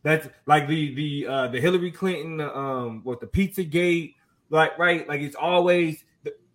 That's 0.02 0.28
like 0.47 0.66
the 0.66 0.95
the 0.95 1.26
uh 1.26 1.49
the 1.49 1.61
Hillary 1.61 1.90
Clinton 1.90 2.40
um 2.40 3.00
what 3.04 3.21
the 3.21 3.26
Pizza 3.26 3.64
Gate 3.64 4.14
like 4.49 4.78
right 4.78 5.07
like 5.09 5.21
it's 5.21 5.37
always 5.37 6.04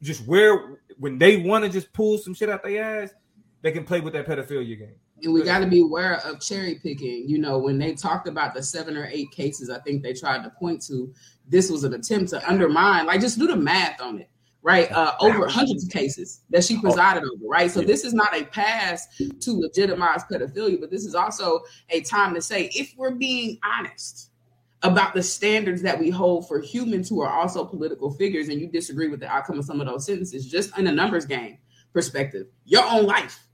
just 0.01 0.25
where 0.27 0.79
when 0.97 1.17
they 1.17 1.37
want 1.37 1.63
to 1.63 1.69
just 1.69 1.91
pull 1.93 2.17
some 2.17 2.33
shit 2.33 2.49
out 2.49 2.63
their 2.63 3.03
ass, 3.03 3.09
they 3.61 3.71
can 3.71 3.83
play 3.83 3.99
with 3.99 4.13
that 4.13 4.27
pedophilia 4.27 4.77
game. 4.77 4.95
And 5.23 5.33
we 5.33 5.43
got 5.43 5.59
to 5.59 5.67
be 5.67 5.81
aware 5.81 6.17
of 6.25 6.39
cherry 6.39 6.75
picking. 6.75 7.27
You 7.27 7.39
know, 7.39 7.57
when 7.57 7.77
they 7.77 7.93
talked 7.93 8.27
about 8.27 8.53
the 8.53 8.61
seven 8.61 8.97
or 8.97 9.07
eight 9.11 9.31
cases, 9.31 9.69
I 9.69 9.79
think 9.79 10.03
they 10.03 10.13
tried 10.13 10.43
to 10.43 10.49
point 10.51 10.85
to 10.87 11.13
this 11.47 11.69
was 11.69 11.83
an 11.83 11.93
attempt 11.93 12.29
to 12.31 12.49
undermine, 12.49 13.05
like 13.05 13.21
just 13.21 13.39
do 13.39 13.47
the 13.47 13.55
math 13.55 14.01
on 14.01 14.19
it, 14.19 14.29
right? 14.65 14.91
Uh, 14.91 15.13
over 15.19 15.47
hundreds 15.47 15.83
of 15.83 15.91
cases 15.91 16.41
that 16.49 16.63
she 16.63 16.81
presided 16.81 17.21
over, 17.23 17.47
right? 17.47 17.69
So 17.69 17.81
this 17.81 18.03
is 18.03 18.15
not 18.15 18.35
a 18.35 18.45
pass 18.45 19.07
to 19.17 19.53
legitimize 19.53 20.23
pedophilia, 20.23 20.81
but 20.81 20.89
this 20.89 21.05
is 21.05 21.13
also 21.13 21.61
a 21.91 22.01
time 22.01 22.33
to 22.33 22.41
say, 22.41 22.71
if 22.73 22.91
we're 22.97 23.11
being 23.11 23.59
honest 23.63 24.31
about 24.81 25.13
the 25.13 25.21
standards 25.21 25.83
that 25.83 25.99
we 25.99 26.09
hold 26.09 26.47
for 26.47 26.59
humans 26.59 27.07
who 27.07 27.21
are 27.21 27.31
also 27.31 27.63
political 27.63 28.09
figures, 28.09 28.49
and 28.49 28.59
you 28.59 28.65
disagree 28.65 29.07
with 29.07 29.19
the 29.19 29.27
outcome 29.27 29.59
of 29.59 29.65
some 29.65 29.79
of 29.79 29.85
those 29.85 30.07
sentences, 30.07 30.49
just 30.49 30.75
in 30.79 30.87
a 30.87 30.91
numbers 30.91 31.27
game 31.27 31.59
perspective, 31.93 32.47
your 32.65 32.83
own 32.85 33.05
life 33.05 33.45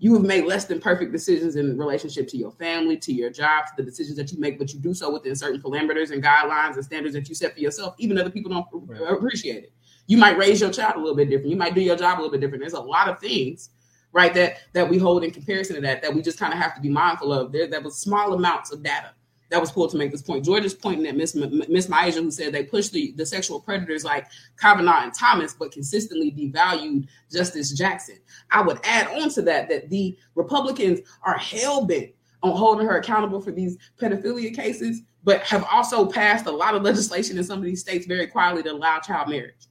you 0.00 0.14
have 0.14 0.22
made 0.22 0.46
less 0.46 0.64
than 0.64 0.80
perfect 0.80 1.12
decisions 1.12 1.56
in 1.56 1.76
relationship 1.76 2.26
to 2.26 2.38
your 2.38 2.50
family, 2.52 2.96
to 2.96 3.12
your 3.12 3.28
job, 3.28 3.66
to 3.66 3.72
the 3.76 3.82
decisions 3.82 4.16
that 4.16 4.32
you 4.32 4.40
make, 4.40 4.58
but 4.58 4.72
you 4.72 4.80
do 4.80 4.94
so 4.94 5.12
within 5.12 5.36
certain 5.36 5.60
parameters 5.60 6.10
and 6.10 6.24
guidelines 6.24 6.76
and 6.76 6.84
standards 6.84 7.14
that 7.14 7.28
you 7.28 7.34
set 7.34 7.52
for 7.52 7.60
yourself. 7.60 7.94
Even 7.98 8.16
other 8.18 8.30
people 8.30 8.50
don't 8.50 8.66
right. 8.72 9.12
appreciate 9.12 9.64
it. 9.64 9.72
You 10.06 10.16
might 10.16 10.38
raise 10.38 10.60
your 10.60 10.70
child 10.70 10.96
a 10.96 10.98
little 10.98 11.16
bit 11.16 11.30
different. 11.30 11.50
You 11.50 11.56
might 11.56 11.74
do 11.74 11.80
your 11.80 11.96
job 11.96 12.18
a 12.18 12.20
little 12.20 12.32
bit 12.32 12.40
different. 12.40 12.62
There's 12.62 12.72
a 12.72 12.80
lot 12.80 13.08
of 13.08 13.20
things, 13.20 13.70
right, 14.12 14.34
that 14.34 14.58
that 14.72 14.88
we 14.88 14.98
hold 14.98 15.24
in 15.24 15.30
comparison 15.30 15.76
to 15.76 15.82
that 15.82 16.02
that 16.02 16.14
we 16.14 16.22
just 16.22 16.38
kind 16.38 16.52
of 16.52 16.58
have 16.58 16.74
to 16.74 16.80
be 16.80 16.88
mindful 16.88 17.32
of. 17.32 17.52
There, 17.52 17.68
that 17.68 17.82
was 17.82 17.96
small 17.96 18.34
amounts 18.34 18.72
of 18.72 18.82
data 18.82 19.12
that 19.50 19.60
was 19.60 19.72
pulled 19.72 19.90
to 19.90 19.96
make 19.96 20.12
this 20.12 20.22
point. 20.22 20.44
Georgia's 20.44 20.74
pointing 20.74 21.06
at 21.06 21.16
Miss 21.16 21.34
Miss 21.34 21.88
Myaja, 21.88 22.22
who 22.22 22.30
said 22.30 22.52
they 22.52 22.64
pushed 22.64 22.92
the, 22.92 23.12
the 23.16 23.26
sexual 23.26 23.60
predators 23.60 24.04
like 24.04 24.26
Kavanaugh 24.58 25.02
and 25.02 25.12
Thomas, 25.12 25.54
but 25.54 25.72
consistently 25.72 26.32
devalued 26.32 27.06
Justice 27.30 27.72
Jackson. 27.72 28.18
I 28.50 28.62
would 28.62 28.78
add 28.84 29.08
on 29.20 29.28
to 29.30 29.42
that 29.42 29.68
that 29.68 29.90
the 29.90 30.16
Republicans 30.34 31.00
are 31.22 31.36
hell 31.36 31.84
bent 31.84 32.10
on 32.42 32.56
holding 32.56 32.86
her 32.86 32.96
accountable 32.96 33.40
for 33.40 33.50
these 33.50 33.76
pedophilia 34.00 34.54
cases, 34.54 35.02
but 35.24 35.42
have 35.42 35.66
also 35.70 36.06
passed 36.06 36.46
a 36.46 36.50
lot 36.50 36.74
of 36.74 36.82
legislation 36.82 37.36
in 37.36 37.44
some 37.44 37.58
of 37.58 37.64
these 37.64 37.80
states 37.80 38.06
very 38.06 38.26
quietly 38.26 38.62
to 38.62 38.72
allow 38.72 38.98
child 39.00 39.28
marriage. 39.28 39.66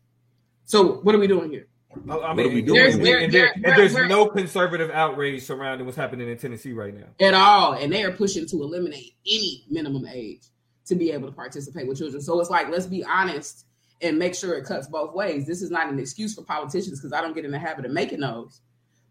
So 0.69 0.99
what 1.01 1.15
are 1.15 1.17
we 1.17 1.25
doing 1.25 1.49
here? 1.49 1.67
I 2.07 2.35
mean, 2.35 2.63
there's, 2.63 2.93
and, 2.93 3.03
there, 3.03 3.17
and, 3.17 3.33
there, 3.33 3.51
and 3.55 3.65
there's 3.65 3.95
no 3.95 4.27
conservative 4.27 4.91
outrage 4.91 5.41
surrounding 5.41 5.87
what's 5.87 5.97
happening 5.97 6.29
in 6.29 6.37
Tennessee 6.37 6.73
right 6.73 6.93
now 6.95 7.07
at 7.19 7.33
all, 7.33 7.73
and 7.73 7.91
they 7.91 8.03
are 8.03 8.11
pushing 8.11 8.45
to 8.45 8.61
eliminate 8.61 9.15
any 9.25 9.65
minimum 9.67 10.05
age 10.05 10.43
to 10.85 10.93
be 10.93 11.11
able 11.11 11.27
to 11.27 11.33
participate 11.33 11.87
with 11.87 11.97
children. 11.97 12.21
So 12.21 12.39
it's 12.39 12.51
like, 12.51 12.69
let's 12.69 12.85
be 12.85 13.03
honest 13.03 13.65
and 14.01 14.19
make 14.19 14.35
sure 14.35 14.53
it 14.53 14.65
cuts 14.65 14.85
both 14.85 15.15
ways. 15.15 15.47
This 15.47 15.63
is 15.63 15.71
not 15.71 15.89
an 15.89 15.97
excuse 15.97 16.35
for 16.35 16.43
politicians 16.43 16.99
because 16.99 17.13
I 17.13 17.21
don't 17.21 17.33
get 17.33 17.45
in 17.45 17.51
the 17.51 17.57
habit 17.57 17.85
of 17.85 17.91
making 17.91 18.19
those, 18.19 18.61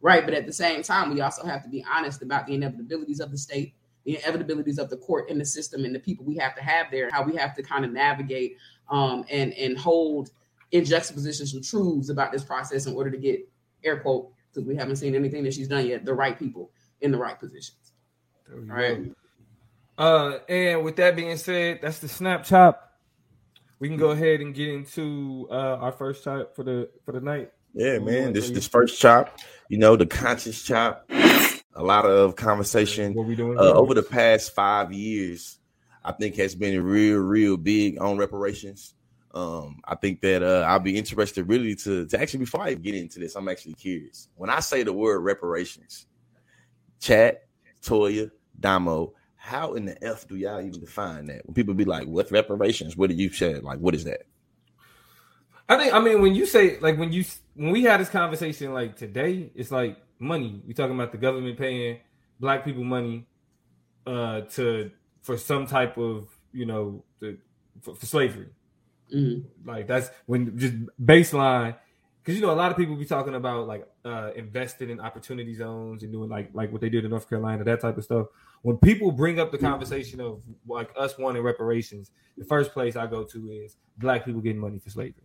right? 0.00 0.25
But 0.25 0.35
at 0.35 0.47
the 0.47 0.53
same 0.53 0.85
time, 0.85 1.12
we 1.12 1.21
also 1.23 1.45
have 1.45 1.65
to 1.65 1.69
be 1.69 1.85
honest 1.93 2.23
about 2.23 2.47
the 2.47 2.57
inevitabilities 2.57 3.19
of 3.19 3.33
the 3.33 3.38
state, 3.38 3.75
the 4.05 4.17
inevitabilities 4.19 4.79
of 4.79 4.91
the 4.91 4.97
court 4.97 5.29
and 5.29 5.41
the 5.41 5.45
system, 5.45 5.85
and 5.85 5.93
the 5.93 5.99
people 5.99 6.25
we 6.25 6.37
have 6.37 6.55
to 6.55 6.62
have 6.62 6.87
there, 6.93 7.11
how 7.11 7.25
we 7.25 7.35
have 7.35 7.57
to 7.57 7.65
kind 7.65 7.85
of 7.85 7.91
navigate 7.91 8.57
um, 8.91 9.25
and 9.29 9.53
and 9.55 9.77
hold 9.77 10.31
in 10.71 10.85
juxtaposition 10.85 11.47
some 11.47 11.63
truths 11.63 12.09
about 12.09 12.33
this 12.33 12.45
process 12.45 12.87
in 12.87 12.95
order 12.95 13.11
to 13.11 13.17
get 13.17 13.41
air 13.85 14.01
quote 14.01 14.31
because 14.53 14.67
we 14.67 14.77
haven't 14.77 14.97
seen 14.97 15.15
anything 15.15 15.45
that 15.45 15.55
she's 15.55 15.69
done 15.69 15.87
yet 15.87 16.05
the 16.05 16.15
right 16.15 16.39
people 16.39 16.71
in 17.01 17.11
the 17.13 17.19
right 17.19 17.39
positions. 17.39 17.93
All 18.53 18.59
right? 18.61 19.13
uh 19.99 20.39
and 20.49 20.85
with 20.85 20.97
that 20.97 21.17
being 21.17 21.37
said 21.37 21.81
that's 21.83 21.99
the 21.99 22.09
snap 22.09 22.45
chop 22.45 22.95
we 23.81 23.89
can 23.89 23.97
go 23.97 24.11
ahead 24.11 24.41
and 24.41 24.55
get 24.55 24.69
into 24.69 25.49
uh 25.51 25.77
our 25.81 25.93
first 25.93 26.25
chop 26.25 26.55
for 26.55 26.63
the 26.63 26.89
for 27.05 27.13
the 27.13 27.21
night. 27.21 27.51
Yeah 27.75 27.99
man 27.99 28.33
this 28.33 28.51
this 28.51 28.67
first 28.69 29.01
chop 29.01 29.39
you 29.69 29.79
know 29.79 29.97
the 29.97 30.07
conscious 30.07 30.63
chop 30.63 31.11
a 31.11 31.83
lot 31.83 32.05
of 32.07 32.37
conversation 32.37 33.15
what 33.15 33.27
we 33.27 33.37
doing? 33.37 33.59
uh, 33.59 33.73
over 33.73 33.95
the 33.95 34.03
past 34.03 34.55
five 34.55 34.93
years 34.93 35.59
i 36.05 36.13
think 36.13 36.37
has 36.37 36.55
been 36.55 36.83
real 36.83 37.19
real 37.19 37.57
big 37.57 38.01
on 38.01 38.17
reparations 38.17 38.95
um, 39.35 39.81
I 39.85 39.95
think 39.95 40.21
that 40.23 40.43
uh, 40.43 40.65
I'll 40.67 40.79
be 40.79 40.97
interested 40.97 41.49
really 41.49 41.75
to, 41.77 42.07
to 42.07 42.21
actually 42.21 42.41
before 42.41 42.63
I 42.63 42.75
get 42.75 42.95
into 42.95 43.19
this, 43.19 43.37
I'm 43.37 43.49
actually 43.49 43.75
curious. 43.75 44.29
When 44.37 44.51
I 44.51 44.61
say 44.61 44.83
the 44.83 44.93
word 44.93 45.21
reparations, 45.21 46.07
chat, 47.01 47.47
Toya, 47.83 48.31
Damo, 48.59 49.13
how 49.37 49.75
in 49.75 49.85
the 49.85 50.05
F 50.05 50.27
do 50.27 50.37
y'all 50.37 50.61
even 50.61 50.81
define 50.81 51.27
that? 51.27 51.47
When 51.47 51.55
people 51.55 51.75
be 51.75 51.85
like, 51.85 52.07
what 52.07 52.31
reparations? 52.31 52.97
What 52.97 53.11
do 53.11 53.17
you 53.17 53.31
say? 53.33 53.55
Like, 53.55 53.79
what 53.79 53.95
is 53.95 54.05
that? 54.05 54.23
I 55.69 55.77
think 55.77 55.93
I 55.93 56.01
mean 56.01 56.23
when 56.23 56.35
you 56.35 56.47
say 56.47 56.79
like 56.81 56.97
when 56.97 57.13
you 57.13 57.25
when 57.55 57.71
we 57.71 57.83
had 57.83 58.01
this 58.01 58.09
conversation 58.09 58.73
like 58.73 58.97
today, 58.97 59.51
it's 59.55 59.71
like 59.71 59.99
money. 60.19 60.63
We 60.67 60.73
talking 60.73 60.95
about 60.95 61.13
the 61.13 61.19
government 61.19 61.59
paying 61.59 61.99
black 62.41 62.65
people 62.65 62.85
money 62.85 63.27
uh 64.07 64.43
to 64.53 64.91
for 65.21 65.37
some 65.37 65.67
type 65.67 65.99
of 65.99 66.29
you 66.53 66.65
know 66.65 67.05
the, 67.21 67.37
for, 67.83 67.95
for 67.95 68.07
slavery. 68.07 68.47
Mm-hmm. 69.15 69.69
Like 69.69 69.87
that's 69.87 70.11
when 70.27 70.59
just 70.59 70.75
baseline, 71.03 71.77
because 72.23 72.38
you 72.38 72.43
know 72.43 72.53
a 72.53 72.57
lot 72.57 72.71
of 72.71 72.77
people 72.77 72.97
be 72.97 73.05
talking 73.05 73.35
about 73.35 73.67
like 73.67 73.87
uh 74.05 74.31
investing 74.37 74.91
in 74.91 75.00
opportunity 75.00 75.55
zones 75.55 76.03
and 76.03 76.12
doing 76.12 76.29
like 76.29 76.50
like 76.53 76.71
what 76.71 76.81
they 76.81 76.88
did 76.88 77.05
in 77.05 77.11
North 77.11 77.29
Carolina, 77.29 77.65
that 77.65 77.81
type 77.81 77.97
of 77.97 78.05
stuff. 78.05 78.27
When 78.62 78.77
people 78.77 79.12
bring 79.12 79.38
up 79.38 79.53
the 79.53 79.59
conversation 79.59 80.21
of 80.21 80.43
like 80.67 80.91
us 80.97 81.17
wanting 81.17 81.43
reparations, 81.43 82.11
the 82.37 82.45
first 82.45 82.73
place 82.73 82.97
I 82.97 83.07
go 83.07 83.25
to 83.25 83.50
is 83.50 83.77
black 83.97 84.25
people 84.25 84.41
getting 84.41 84.61
money 84.61 84.79
for 84.79 84.91
slavery. 84.91 85.23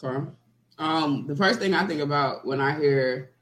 Carl, 0.00 0.34
um, 0.78 1.26
the 1.26 1.36
first 1.36 1.60
thing 1.60 1.74
I 1.74 1.86
think 1.86 2.00
about 2.00 2.46
when 2.46 2.60
I 2.60 2.78
hear 2.78 3.32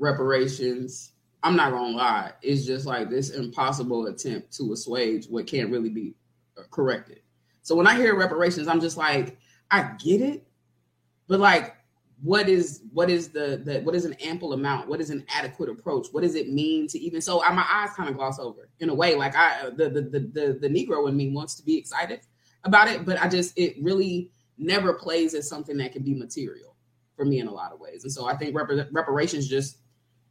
reparations, 0.00 1.12
I'm 1.42 1.54
not 1.54 1.70
gonna 1.70 1.96
lie, 1.96 2.32
is 2.42 2.66
just 2.66 2.86
like 2.86 3.10
this 3.10 3.30
impossible 3.30 4.06
attempt 4.06 4.56
to 4.56 4.72
assuage 4.72 5.26
what 5.26 5.46
can't 5.46 5.70
really 5.70 5.90
be 5.90 6.14
corrected. 6.70 7.20
So 7.70 7.76
when 7.76 7.86
I 7.86 7.94
hear 7.94 8.16
reparations, 8.16 8.66
I'm 8.66 8.80
just 8.80 8.96
like, 8.96 9.38
I 9.70 9.92
get 10.04 10.20
it, 10.20 10.44
but 11.28 11.38
like, 11.38 11.76
what 12.20 12.48
is 12.48 12.82
what 12.92 13.08
is 13.08 13.28
the 13.28 13.62
the 13.64 13.78
what 13.82 13.94
is 13.94 14.04
an 14.04 14.14
ample 14.14 14.54
amount? 14.54 14.88
What 14.88 15.00
is 15.00 15.10
an 15.10 15.24
adequate 15.32 15.68
approach? 15.68 16.08
What 16.10 16.24
does 16.24 16.34
it 16.34 16.52
mean 16.52 16.88
to 16.88 16.98
even? 16.98 17.20
So 17.20 17.44
I, 17.44 17.52
my 17.52 17.64
eyes 17.70 17.90
kind 17.90 18.08
of 18.08 18.16
gloss 18.16 18.40
over 18.40 18.68
in 18.80 18.88
a 18.88 18.94
way. 18.94 19.14
Like 19.14 19.36
I 19.36 19.70
the 19.70 19.88
the 19.88 20.02
the 20.02 20.18
the, 20.18 20.58
the 20.60 20.68
Negro 20.68 21.08
in 21.08 21.16
me 21.16 21.30
wants 21.30 21.54
to 21.54 21.64
be 21.64 21.78
excited 21.78 22.22
about 22.64 22.88
it, 22.88 23.04
but 23.04 23.22
I 23.22 23.28
just 23.28 23.56
it 23.56 23.76
really 23.80 24.32
never 24.58 24.92
plays 24.92 25.34
as 25.34 25.48
something 25.48 25.76
that 25.76 25.92
can 25.92 26.02
be 26.02 26.14
material 26.14 26.74
for 27.14 27.24
me 27.24 27.38
in 27.38 27.46
a 27.46 27.52
lot 27.52 27.70
of 27.70 27.78
ways. 27.78 28.02
And 28.02 28.12
so 28.12 28.26
I 28.26 28.34
think 28.34 28.52
rep- 28.56 28.88
reparations 28.90 29.46
just 29.46 29.78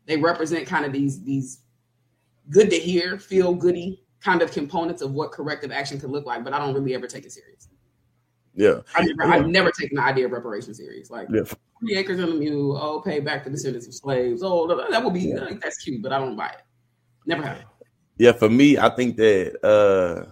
they 0.07 0.17
represent 0.17 0.67
kind 0.67 0.85
of 0.85 0.91
these 0.91 1.23
these 1.23 1.61
good 2.49 2.69
to 2.69 2.75
hear, 2.77 3.17
feel 3.17 3.55
goody 3.55 4.03
kind 4.21 4.41
of 4.41 4.51
components 4.51 5.01
of 5.01 5.11
what 5.11 5.31
corrective 5.31 5.71
action 5.71 5.99
could 5.99 6.09
look 6.09 6.25
like, 6.25 6.43
but 6.43 6.53
I 6.53 6.59
don't 6.59 6.73
really 6.73 6.93
ever 6.93 7.07
take 7.07 7.25
it 7.25 7.31
serious. 7.31 7.69
Yeah. 8.53 8.81
I 8.95 9.03
never, 9.03 9.33
I've 9.33 9.47
never 9.47 9.71
taken 9.71 9.95
the 9.95 10.03
idea 10.03 10.25
of 10.25 10.31
reparation 10.31 10.73
serious. 10.73 11.09
Like 11.09 11.27
yeah. 11.33 11.43
three 11.79 11.95
acres 11.95 12.19
and 12.19 12.29
a 12.29 12.35
mule, 12.35 12.77
oh, 12.77 12.99
pay 12.99 13.19
back 13.19 13.45
the 13.45 13.49
descendants 13.49 13.87
of 13.87 13.93
slaves. 13.93 14.41
Oh, 14.43 14.67
that 14.67 15.03
would 15.03 15.13
be 15.13 15.21
yeah. 15.21 15.35
like, 15.35 15.61
that's 15.61 15.77
cute, 15.77 16.01
but 16.01 16.11
I 16.11 16.19
don't 16.19 16.35
buy 16.35 16.49
it. 16.49 16.61
Never 17.25 17.43
have. 17.43 17.63
Yeah, 18.17 18.33
for 18.33 18.49
me, 18.49 18.77
I 18.77 18.89
think 18.89 19.15
that 19.17 19.65
uh 19.65 20.31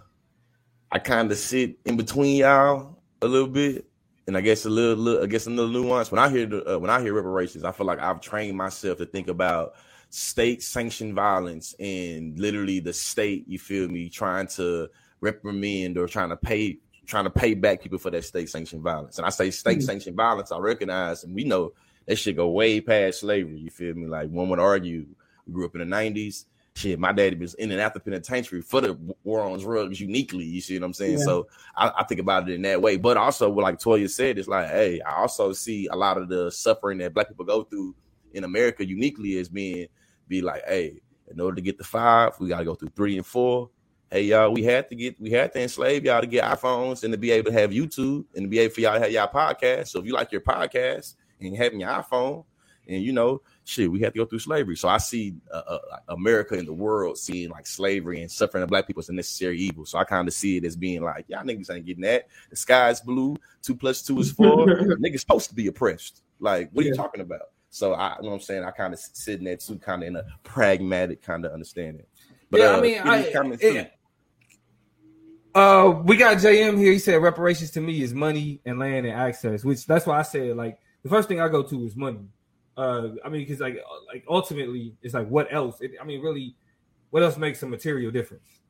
I 0.91 0.99
kind 0.99 1.31
of 1.31 1.37
sit 1.37 1.77
in 1.85 1.95
between 1.97 2.37
y'all 2.37 2.97
a 3.21 3.27
little 3.27 3.47
bit, 3.47 3.85
and 4.25 4.37
I 4.37 4.41
guess 4.41 4.65
a 4.65 4.69
little, 4.69 4.95
little 4.95 5.23
I 5.23 5.27
guess 5.27 5.47
a 5.47 5.49
little 5.49 5.71
nuance. 5.71 6.11
When 6.11 6.19
I 6.19 6.29
hear 6.29 6.45
the, 6.45 6.75
uh, 6.75 6.79
when 6.79 6.89
I 6.89 7.01
hear 7.01 7.13
reparations, 7.13 7.63
I 7.63 7.71
feel 7.71 7.85
like 7.85 7.99
I've 7.99 8.19
trained 8.19 8.57
myself 8.57 8.97
to 8.97 9.05
think 9.05 9.27
about 9.27 9.75
state 10.09 10.63
sanctioned 10.63 11.13
violence 11.13 11.75
and 11.79 12.39
literally 12.39 12.79
the 12.79 12.93
state, 12.93 13.47
you 13.47 13.59
feel 13.59 13.87
me, 13.87 14.09
trying 14.09 14.47
to 14.47 14.89
reprimand 15.21 15.97
or 15.97 16.07
trying 16.07 16.29
to 16.29 16.37
pay 16.37 16.77
trying 17.05 17.23
to 17.23 17.29
pay 17.29 17.53
back 17.53 17.81
people 17.81 17.97
for 17.97 18.11
that 18.11 18.25
state 18.25 18.49
sanctioned 18.49 18.83
violence. 18.83 19.17
And 19.17 19.25
I 19.25 19.29
say 19.29 19.49
state 19.49 19.81
sanctioned 19.81 20.17
mm-hmm. 20.17 20.27
violence, 20.27 20.51
I 20.51 20.57
recognize 20.59 21.23
and 21.23 21.33
we 21.33 21.45
know 21.45 21.71
that 22.05 22.17
should 22.17 22.35
go 22.35 22.49
way 22.49 22.81
past 22.81 23.21
slavery. 23.21 23.57
You 23.57 23.69
feel 23.69 23.93
me? 23.93 24.07
Like 24.07 24.29
one 24.29 24.49
would 24.49 24.59
argue 24.59 25.05
we 25.45 25.53
grew 25.53 25.65
up 25.65 25.75
in 25.75 25.87
the 25.87 25.95
90s. 25.95 26.45
Shit, 26.75 26.99
my 26.99 27.11
daddy 27.11 27.35
was 27.35 27.55
in 27.55 27.71
and 27.71 27.81
out 27.81 27.95
the 27.95 27.99
penitentiary 27.99 28.61
for 28.61 28.81
the 28.81 29.15
war 29.23 29.41
on 29.41 29.57
drugs 29.59 29.99
uniquely. 29.99 30.45
You 30.45 30.61
see 30.61 30.77
what 30.77 30.85
I'm 30.85 30.93
saying? 30.93 31.17
Yeah. 31.17 31.25
So 31.25 31.47
I, 31.75 31.91
I, 31.97 32.03
think 32.03 32.21
about 32.21 32.47
it 32.47 32.53
in 32.53 32.61
that 32.63 32.81
way. 32.81 32.97
But 32.97 33.17
also, 33.17 33.49
what 33.49 33.63
like 33.63 33.79
Toya 33.79 34.07
said, 34.07 34.37
it's 34.37 34.47
like, 34.47 34.69
hey, 34.69 35.01
I 35.01 35.15
also 35.15 35.53
see 35.53 35.87
a 35.87 35.95
lot 35.95 36.19
of 36.19 36.29
the 36.29 36.51
suffering 36.51 36.99
that 36.99 37.15
black 37.15 37.29
people 37.29 37.45
go 37.45 37.63
through 37.63 37.95
in 38.33 38.43
America 38.43 38.85
uniquely 38.85 39.37
as 39.37 39.49
being 39.49 39.87
be 40.27 40.41
like, 40.41 40.63
hey, 40.65 41.01
in 41.29 41.39
order 41.39 41.55
to 41.55 41.61
get 41.61 41.77
the 41.77 41.83
five, 41.83 42.33
we 42.39 42.49
gotta 42.49 42.65
go 42.65 42.75
through 42.75 42.91
three 42.95 43.17
and 43.17 43.25
four. 43.25 43.69
Hey 44.09 44.23
y'all, 44.23 44.53
we 44.53 44.63
had 44.63 44.87
to 44.89 44.95
get 44.95 45.19
we 45.19 45.31
had 45.31 45.51
to 45.53 45.61
enslave 45.61 46.05
y'all 46.05 46.21
to 46.21 46.27
get 46.27 46.45
iPhones 46.45 47.03
and 47.03 47.11
to 47.11 47.17
be 47.17 47.31
able 47.31 47.51
to 47.51 47.57
have 47.59 47.71
YouTube 47.71 48.25
and 48.35 48.45
to 48.45 48.47
be 48.47 48.59
able 48.59 48.73
for 48.73 48.81
y'all 48.81 48.93
to 48.93 48.99
have 49.01 49.11
y'all 49.11 49.27
podcast. 49.27 49.89
So 49.89 49.99
if 49.99 50.05
you 50.05 50.13
like 50.13 50.31
your 50.31 50.41
podcast 50.41 51.15
and 51.41 51.55
having 51.55 51.81
your 51.81 51.89
iPhone, 51.89 52.45
and 52.87 53.03
you 53.03 53.11
know, 53.11 53.41
shit, 53.65 53.91
we 53.91 53.99
had 53.99 54.13
to 54.13 54.19
go 54.19 54.25
through 54.25 54.39
slavery. 54.39 54.77
So 54.77 54.87
I 54.87 54.97
see 54.97 55.35
uh, 55.53 55.61
uh, 55.67 55.79
America 56.09 56.55
and 56.55 56.67
the 56.67 56.73
world 56.73 57.17
seeing 57.17 57.49
like 57.49 57.67
slavery 57.67 58.21
and 58.21 58.31
suffering 58.31 58.63
of 58.63 58.69
black 58.69 58.87
people 58.87 59.01
as 59.01 59.09
a 59.09 59.13
necessary 59.13 59.59
evil. 59.59 59.85
So 59.85 59.97
I 59.97 60.03
kind 60.03 60.27
of 60.27 60.33
see 60.33 60.57
it 60.57 60.65
as 60.65 60.75
being 60.75 61.03
like, 61.03 61.25
y'all 61.27 61.43
niggas 61.43 61.69
ain't 61.69 61.85
getting 61.85 62.03
that. 62.03 62.27
The 62.49 62.55
sky's 62.55 63.01
blue. 63.01 63.35
Two 63.61 63.75
plus 63.75 64.01
two 64.01 64.19
is 64.19 64.31
four. 64.31 64.65
niggas 64.67 65.19
supposed 65.19 65.49
to 65.49 65.55
be 65.55 65.67
oppressed. 65.67 66.21
Like, 66.39 66.69
what 66.71 66.85
yeah. 66.85 66.91
are 66.91 66.93
you 66.93 66.97
talking 66.97 67.21
about? 67.21 67.41
So 67.69 67.93
I, 67.93 68.15
you 68.17 68.23
know 68.23 68.29
what 68.29 68.35
I'm 68.35 68.41
saying, 68.41 68.63
I 68.63 68.71
kind 68.71 68.93
of 68.93 68.99
sit 68.99 69.39
in 69.39 69.45
there 69.45 69.57
too, 69.57 69.77
kind 69.77 70.03
of 70.03 70.07
in 70.07 70.15
a 70.15 70.23
pragmatic 70.43 71.21
kind 71.21 71.45
of 71.45 71.51
understanding. 71.51 72.05
But 72.49 72.61
yeah, 72.61 72.67
uh, 72.67 72.77
I 72.77 72.81
mean, 72.81 72.99
I, 72.99 73.17
it, 73.59 73.91
uh, 75.53 76.01
we 76.03 76.17
got 76.17 76.37
JM 76.37 76.77
here. 76.77 76.93
He 76.93 76.99
said 76.99 77.21
reparations 77.21 77.71
to 77.71 77.81
me 77.81 78.01
is 78.01 78.13
money 78.13 78.61
and 78.65 78.79
land 78.79 79.05
and 79.05 79.15
access, 79.15 79.65
which 79.65 79.85
that's 79.85 80.05
why 80.05 80.19
I 80.19 80.21
said 80.21 80.55
like 80.55 80.79
the 81.03 81.09
first 81.09 81.27
thing 81.27 81.41
I 81.41 81.49
go 81.49 81.63
to 81.63 81.85
is 81.85 81.95
money. 81.95 82.27
Uh, 82.77 83.09
I 83.25 83.29
mean, 83.29 83.41
because 83.41 83.59
like 83.59 83.77
like 84.07 84.23
ultimately, 84.29 84.95
it's 85.01 85.13
like 85.13 85.27
what 85.27 85.51
else? 85.51 85.81
It, 85.81 85.91
I 85.99 86.05
mean, 86.05 86.21
really, 86.21 86.55
what 87.09 87.23
else 87.23 87.37
makes 87.37 87.63
a 87.63 87.67
material 87.67 88.11
difference? 88.11 88.61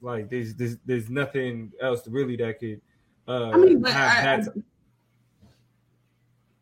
Like 0.00 0.30
there's 0.30 0.54
there's 0.54 0.78
there's 0.86 1.10
nothing 1.10 1.72
else 1.80 2.06
really 2.08 2.36
that 2.36 2.58
could. 2.58 2.80
Uh, 3.26 3.50
I 3.50 3.56
mean, 3.58 3.82
but 3.82 3.92
have, 3.92 4.48
I, 4.48 4.60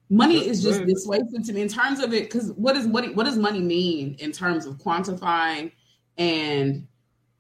money 0.09 0.47
is 0.47 0.63
just 0.63 0.81
dissuasive 0.83 1.45
to 1.45 1.53
me 1.53 1.63
in 1.63 1.69
terms 1.69 2.01
of 2.01 2.13
it 2.13 2.25
because 2.25 2.53
what 2.53 2.77
is 2.77 2.87
what 2.87 3.15
what 3.15 3.27
does 3.27 3.37
money 3.37 3.61
mean 3.61 4.15
in 4.19 4.31
terms 4.33 4.67
of 4.67 4.77
quantifying 4.79 5.73
and 6.17 6.87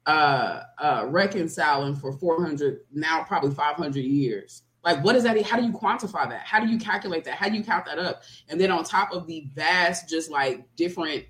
uh 0.06 0.62
uh 0.78 1.04
reconciling 1.06 1.94
for 1.94 2.12
400 2.12 2.80
now 2.92 3.24
probably 3.24 3.52
500 3.52 4.00
years 4.00 4.62
Like, 4.86 5.02
what 5.02 5.16
is 5.16 5.24
that? 5.24 5.42
How 5.42 5.58
do 5.58 5.66
you 5.66 5.72
quantify 5.72 6.28
that? 6.30 6.42
How 6.42 6.60
do 6.60 6.68
you 6.68 6.78
calculate 6.78 7.24
that? 7.24 7.34
How 7.34 7.48
do 7.48 7.56
you 7.56 7.64
count 7.64 7.86
that 7.86 7.98
up? 7.98 8.22
And 8.48 8.60
then 8.60 8.70
on 8.70 8.84
top 8.84 9.12
of 9.12 9.26
the 9.26 9.48
vast, 9.52 10.08
just 10.08 10.30
like 10.30 10.64
different, 10.76 11.24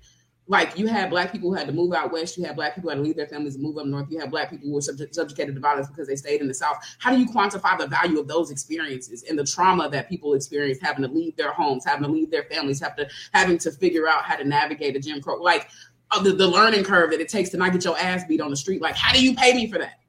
like 0.49 0.77
you 0.77 0.87
had 0.87 1.09
black 1.09 1.31
people 1.31 1.49
who 1.49 1.55
had 1.55 1.67
to 1.67 1.73
move 1.73 1.93
out 1.93 2.11
west, 2.11 2.37
you 2.37 2.45
had 2.45 2.55
black 2.55 2.75
people 2.75 2.89
who 2.89 2.95
had 2.95 3.03
to 3.03 3.03
leave 3.03 3.17
their 3.17 3.27
families 3.27 3.55
and 3.55 3.63
move 3.63 3.77
up 3.77 3.85
north, 3.85 4.07
you 4.09 4.17
had 4.19 4.31
black 4.31 4.49
people 4.49 4.67
who 4.67 4.73
were 4.73 4.81
subject, 4.81 5.13
subjugated 5.13 5.55
to 5.55 5.61
violence 5.61 5.87
because 5.87 6.07
they 6.07 6.15
stayed 6.15 6.39
in 6.39 6.47
the 6.47 6.53
south. 6.53 6.77
How 6.99 7.11
do 7.11 7.19
you 7.19 7.27
quantify 7.27 7.77
the 7.77 7.87
value 7.87 8.19
of 8.19 8.27
those 8.27 8.49
experiences 8.49 9.23
and 9.23 9.37
the 9.37 9.43
trauma 9.43 9.89
that 9.89 10.07
people 10.07 10.33
experience 10.33 10.79
having 10.81 11.03
to 11.03 11.09
leave 11.09 11.35
their 11.35 11.51
homes, 11.51 11.83
having 11.85 12.03
to 12.03 12.09
leave 12.09 12.31
their 12.31 12.43
families, 12.45 12.79
have 12.79 12.95
to 12.95 13.07
having 13.33 13.57
to 13.59 13.71
figure 13.71 14.07
out 14.07 14.23
how 14.23 14.37
to 14.37 14.45
navigate 14.45 14.95
a 14.95 14.99
Jim 14.99 15.21
Crow, 15.21 15.41
like 15.41 15.67
uh, 16.11 16.21
the, 16.21 16.31
the 16.31 16.47
learning 16.47 16.85
curve 16.85 17.11
that 17.11 17.19
it 17.19 17.27
takes 17.27 17.49
to 17.49 17.57
not 17.57 17.73
get 17.73 17.83
your 17.83 17.97
ass 17.97 18.23
beat 18.25 18.39
on 18.39 18.49
the 18.49 18.55
street? 18.55 18.81
Like, 18.81 18.95
how 18.95 19.13
do 19.13 19.21
you 19.21 19.35
pay 19.35 19.53
me 19.53 19.69
for 19.69 19.79
that? 19.79 19.99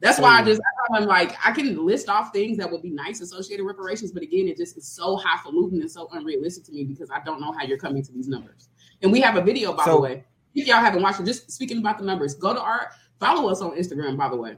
That's 0.00 0.18
why 0.18 0.38
I 0.38 0.44
just 0.44 0.60
I'm 0.92 1.06
like 1.06 1.34
I 1.42 1.52
can 1.52 1.84
list 1.84 2.10
off 2.10 2.30
things 2.30 2.58
that 2.58 2.70
would 2.70 2.82
be 2.82 2.90
nice 2.90 3.20
associated 3.20 3.64
reparations, 3.64 4.12
but 4.12 4.22
again, 4.22 4.48
it 4.48 4.56
just 4.56 4.76
is 4.76 4.86
so 4.86 5.16
highfalutin 5.16 5.80
and 5.80 5.90
so 5.90 6.08
unrealistic 6.12 6.64
to 6.64 6.72
me 6.72 6.84
because 6.84 7.10
I 7.10 7.20
don't 7.24 7.40
know 7.40 7.52
how 7.52 7.64
you're 7.64 7.78
coming 7.78 8.02
to 8.02 8.12
these 8.12 8.28
numbers. 8.28 8.68
And 9.04 9.12
we 9.12 9.20
have 9.20 9.36
a 9.36 9.42
video, 9.42 9.72
by 9.74 9.84
So- 9.84 9.96
the 9.96 10.00
way. 10.00 10.24
If 10.54 10.66
y'all 10.66 10.76
haven't 10.80 11.02
watched 11.02 11.20
it, 11.20 11.26
just 11.26 11.50
speaking 11.50 11.78
about 11.78 11.98
the 11.98 12.04
numbers, 12.04 12.34
go 12.34 12.54
to 12.54 12.60
our 12.60 12.90
follow 13.20 13.50
us 13.50 13.60
on 13.60 13.72
Instagram, 13.76 14.16
by 14.16 14.28
the 14.28 14.36
way, 14.36 14.56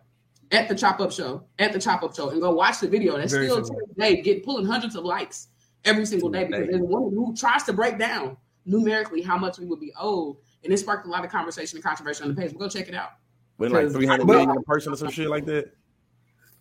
at 0.53 0.69
the 0.69 0.75
Chop 0.75 1.01
Up 1.01 1.11
Show, 1.11 1.43
at 1.59 1.73
the 1.73 1.79
Chop 1.81 2.03
Up 2.03 2.15
Show, 2.15 2.31
and 2.31 2.41
go 2.41 2.53
watch 2.55 2.81
the 2.81 2.87
video. 2.89 3.17
That's 3.17 3.33
still 3.33 3.57
today 3.63 3.69
to 3.77 3.87
this 3.87 3.97
day 3.97 4.23
get 4.23 4.45
pulling 4.45 4.67
hundreds 4.67 4.95
of 4.95 5.05
likes 5.05 5.49
every 5.85 6.05
single 6.07 6.29
day 6.29 6.45
because 6.45 6.67
there's 6.69 6.81
a 6.81 6.85
woman 6.85 7.13
who 7.15 7.35
tries 7.35 7.65
to 7.65 7.73
break 7.73 7.99
down 7.99 8.37
numerically 8.67 9.23
how 9.23 9.37
much 9.39 9.59
we 9.59 9.65
would 9.67 9.81
be 9.81 9.93
owed, 9.99 10.37
and 10.65 10.73
it 10.73 10.77
sparked 10.79 11.07
a 11.07 11.11
lot 11.11 11.25
of 11.25 11.31
conversation 11.31 11.79
and 11.79 11.85
controversy 11.85 12.23
on 12.23 12.29
the 12.29 12.41
page. 12.41 12.53
But 12.53 12.59
go 12.61 12.69
check 12.69 12.89
it 12.89 12.95
out. 12.95 13.11
With 13.59 13.73
like 13.73 13.91
three 13.91 14.05
hundred 14.05 14.05
million 14.05 14.05
three 14.05 14.07
hundred 14.07 14.25
Well- 14.29 14.39
million 14.47 14.59
a 14.59 14.63
person 14.63 14.93
or 14.93 14.97
some 14.97 15.11
shit 15.11 15.29
like 15.31 15.47
that. 15.47 15.75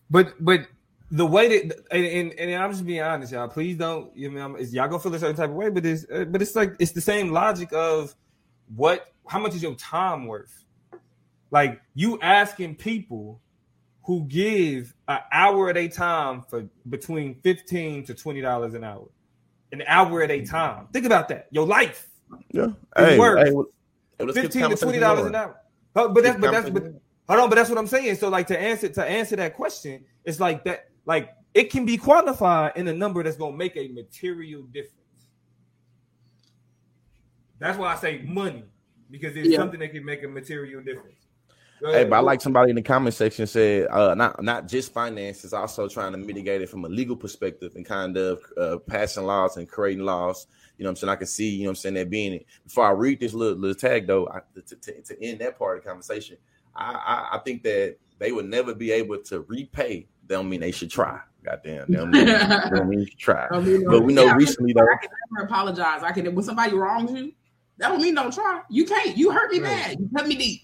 But 0.10 0.34
but 0.44 0.62
the 1.12 1.26
way 1.26 1.48
that 1.48 1.78
and, 1.92 2.06
and, 2.06 2.34
and 2.34 2.64
I'm 2.64 2.72
just 2.72 2.86
being 2.86 3.02
honest, 3.02 3.32
y'all. 3.32 3.48
Please 3.48 3.78
don't. 3.78 4.16
You 4.16 4.32
know, 4.32 4.58
y'all 4.58 4.88
gonna 4.88 5.00
feel 5.00 5.14
a 5.14 5.20
certain 5.20 5.36
type 5.36 5.50
of 5.50 5.56
way, 5.56 5.70
but 5.70 5.86
it's 5.86 6.06
uh, 6.12 6.26
but 6.26 6.42
it's 6.42 6.56
like 6.56 6.76
it's 6.80 6.92
the 6.92 7.02
same 7.02 7.32
logic 7.32 7.72
of 7.74 8.16
what? 8.76 9.14
How 9.28 9.40
much 9.40 9.56
is 9.56 9.64
your 9.64 9.76
time 9.76 10.28
worth? 10.28 10.66
Like 11.52 11.82
you 11.94 12.20
asking 12.22 12.76
people 12.76 13.42
who 14.04 14.26
give 14.26 14.94
an 15.08 15.20
hour 15.32 15.70
at 15.70 15.78
a 15.78 15.88
time 15.88 16.44
for 16.50 16.68
between 16.90 17.36
fifteen 17.42 18.04
to 18.06 18.14
twenty 18.14 18.42
dollars 18.42 18.74
an 18.74 18.84
hour, 18.84 19.08
an 19.72 19.84
hour 19.88 20.22
at 20.24 20.32
a 20.32 20.46
time. 20.46 20.88
Think 20.92 21.06
about 21.06 21.28
that. 21.30 21.48
Your 21.52 21.68
life, 21.68 22.08
Yeah. 22.52 22.68
Hey, 22.96 23.20
worth 23.20 23.48
hey, 23.48 23.54
well, 23.54 23.68
fifteen 24.34 24.70
to 24.70 24.76
twenty 24.76 25.00
dollars 25.00 25.28
an 25.28 25.36
hour. 25.36 25.60
Oh, 25.96 26.10
But 26.10 26.24
that's 26.24 26.40
but 26.40 26.52
that's 26.52 26.70
but, 26.70 26.84
Hold 27.28 27.40
on, 27.40 27.50
but 27.50 27.56
that's 27.56 27.70
what 27.70 27.80
I'm 27.80 27.88
saying. 27.88 28.16
So, 28.16 28.30
like 28.30 28.48
to 28.48 28.60
answer 28.60 28.88
to 28.90 29.04
answer 29.04 29.36
that 29.38 29.56
question, 29.56 30.04
it's 30.26 30.40
like 30.40 30.64
that. 30.66 30.90
Like 31.06 31.34
it 31.54 31.72
can 31.72 31.86
be 31.86 31.98
quantified 31.98 32.76
in 32.76 32.88
a 32.88 32.94
number 32.94 33.24
that's 33.24 33.38
gonna 33.38 33.56
make 33.56 33.78
a 33.78 33.88
material 33.90 34.64
difference. 34.64 35.02
That's 37.60 37.78
why 37.78 37.94
I 37.94 37.96
say 37.96 38.22
money 38.26 38.66
because 39.10 39.36
it's 39.36 39.50
Yeah. 39.50 39.58
something 39.58 39.80
that 39.80 39.92
can 39.92 40.04
make 40.04 40.24
a 40.24 40.28
material 40.28 40.82
difference. 40.82 41.26
Hey, 41.82 42.06
but 42.06 42.16
I 42.16 42.20
like 42.20 42.42
somebody 42.42 42.70
in 42.70 42.78
the 42.78 42.82
comment 42.82 43.14
section 43.14 43.46
said, 43.46 43.88
uh, 43.90 44.16
not 44.16 44.42
not 44.42 44.68
just 44.68 44.94
finances, 44.94 45.54
also 45.54 45.88
trying 45.90 46.14
to 46.14 46.18
mitigate 46.18 46.62
it 46.62 46.70
from 46.70 46.86
a 46.86 46.88
legal 46.88 47.18
perspective 47.18 47.74
and 47.76 47.86
kind 47.86 48.16
of 48.18 48.42
uh, 48.58 48.78
passing 48.88 49.26
laws 49.26 49.58
and 49.58 49.70
creating 49.70 50.04
laws. 50.04 50.48
You 50.78 50.84
know 50.84 50.90
what 50.90 50.92
I'm 50.92 50.96
saying? 50.96 51.10
I 51.12 51.16
can 51.18 51.28
see, 51.28 51.50
you 51.50 51.64
know 51.64 51.70
what 51.70 51.72
I'm 51.72 51.76
saying, 51.76 51.96
that 51.96 52.10
being 52.10 52.34
it. 52.34 52.46
Before 52.64 52.86
I 52.86 52.92
read 52.92 53.20
this 53.20 53.34
little, 53.34 53.58
little 53.58 53.76
tag, 53.76 54.08
though, 54.08 54.28
I, 54.30 54.40
to, 54.62 54.76
to, 54.76 55.02
to 55.02 55.24
end 55.24 55.40
that 55.40 55.58
part 55.58 55.78
of 55.78 55.84
the 55.84 55.90
conversation, 55.90 56.38
I, 56.76 56.94
I, 56.94 57.38
I 57.38 57.40
think 57.40 57.64
that 57.64 57.98
they 58.20 58.32
would 58.32 58.46
never 58.46 58.74
be 58.74 58.92
able 58.92 59.18
to 59.24 59.42
repay. 59.42 60.08
They 60.28 60.36
don't 60.36 60.50
mean 60.50 60.62
they 60.62 60.72
should 60.72 60.92
try. 60.92 61.20
Goddamn. 61.44 61.86
They 61.90 61.98
don't 61.98 62.12
mean, 62.12 62.26
they 62.26 62.70
don't 62.74 62.90
mean 62.90 63.00
you 63.02 63.06
should 63.06 63.20
try. 63.20 63.48
I 63.52 63.60
mean, 63.60 63.86
But 63.88 64.02
we 64.02 64.14
know 64.14 64.26
yeah, 64.26 64.36
recently, 64.36 64.74
though, 64.74 64.82
I 64.82 64.98
can 64.98 65.10
never 65.32 65.46
apologize. 65.46 66.02
I 66.04 66.12
can 66.12 66.34
when 66.34 66.44
somebody 66.44 66.74
wrongs 66.76 67.12
you, 67.12 67.34
that 67.78 67.90
don't 67.90 68.02
mean 68.02 68.16
don't 68.16 68.34
try. 68.34 68.62
You 68.70 68.86
can't. 68.86 69.16
You 69.16 69.32
hurt 69.32 69.52
me 69.52 69.60
Right. 69.60 69.68
bad. 69.70 70.00
You 70.00 70.10
cut 70.16 70.28
me 70.28 70.36
deep. 70.36 70.62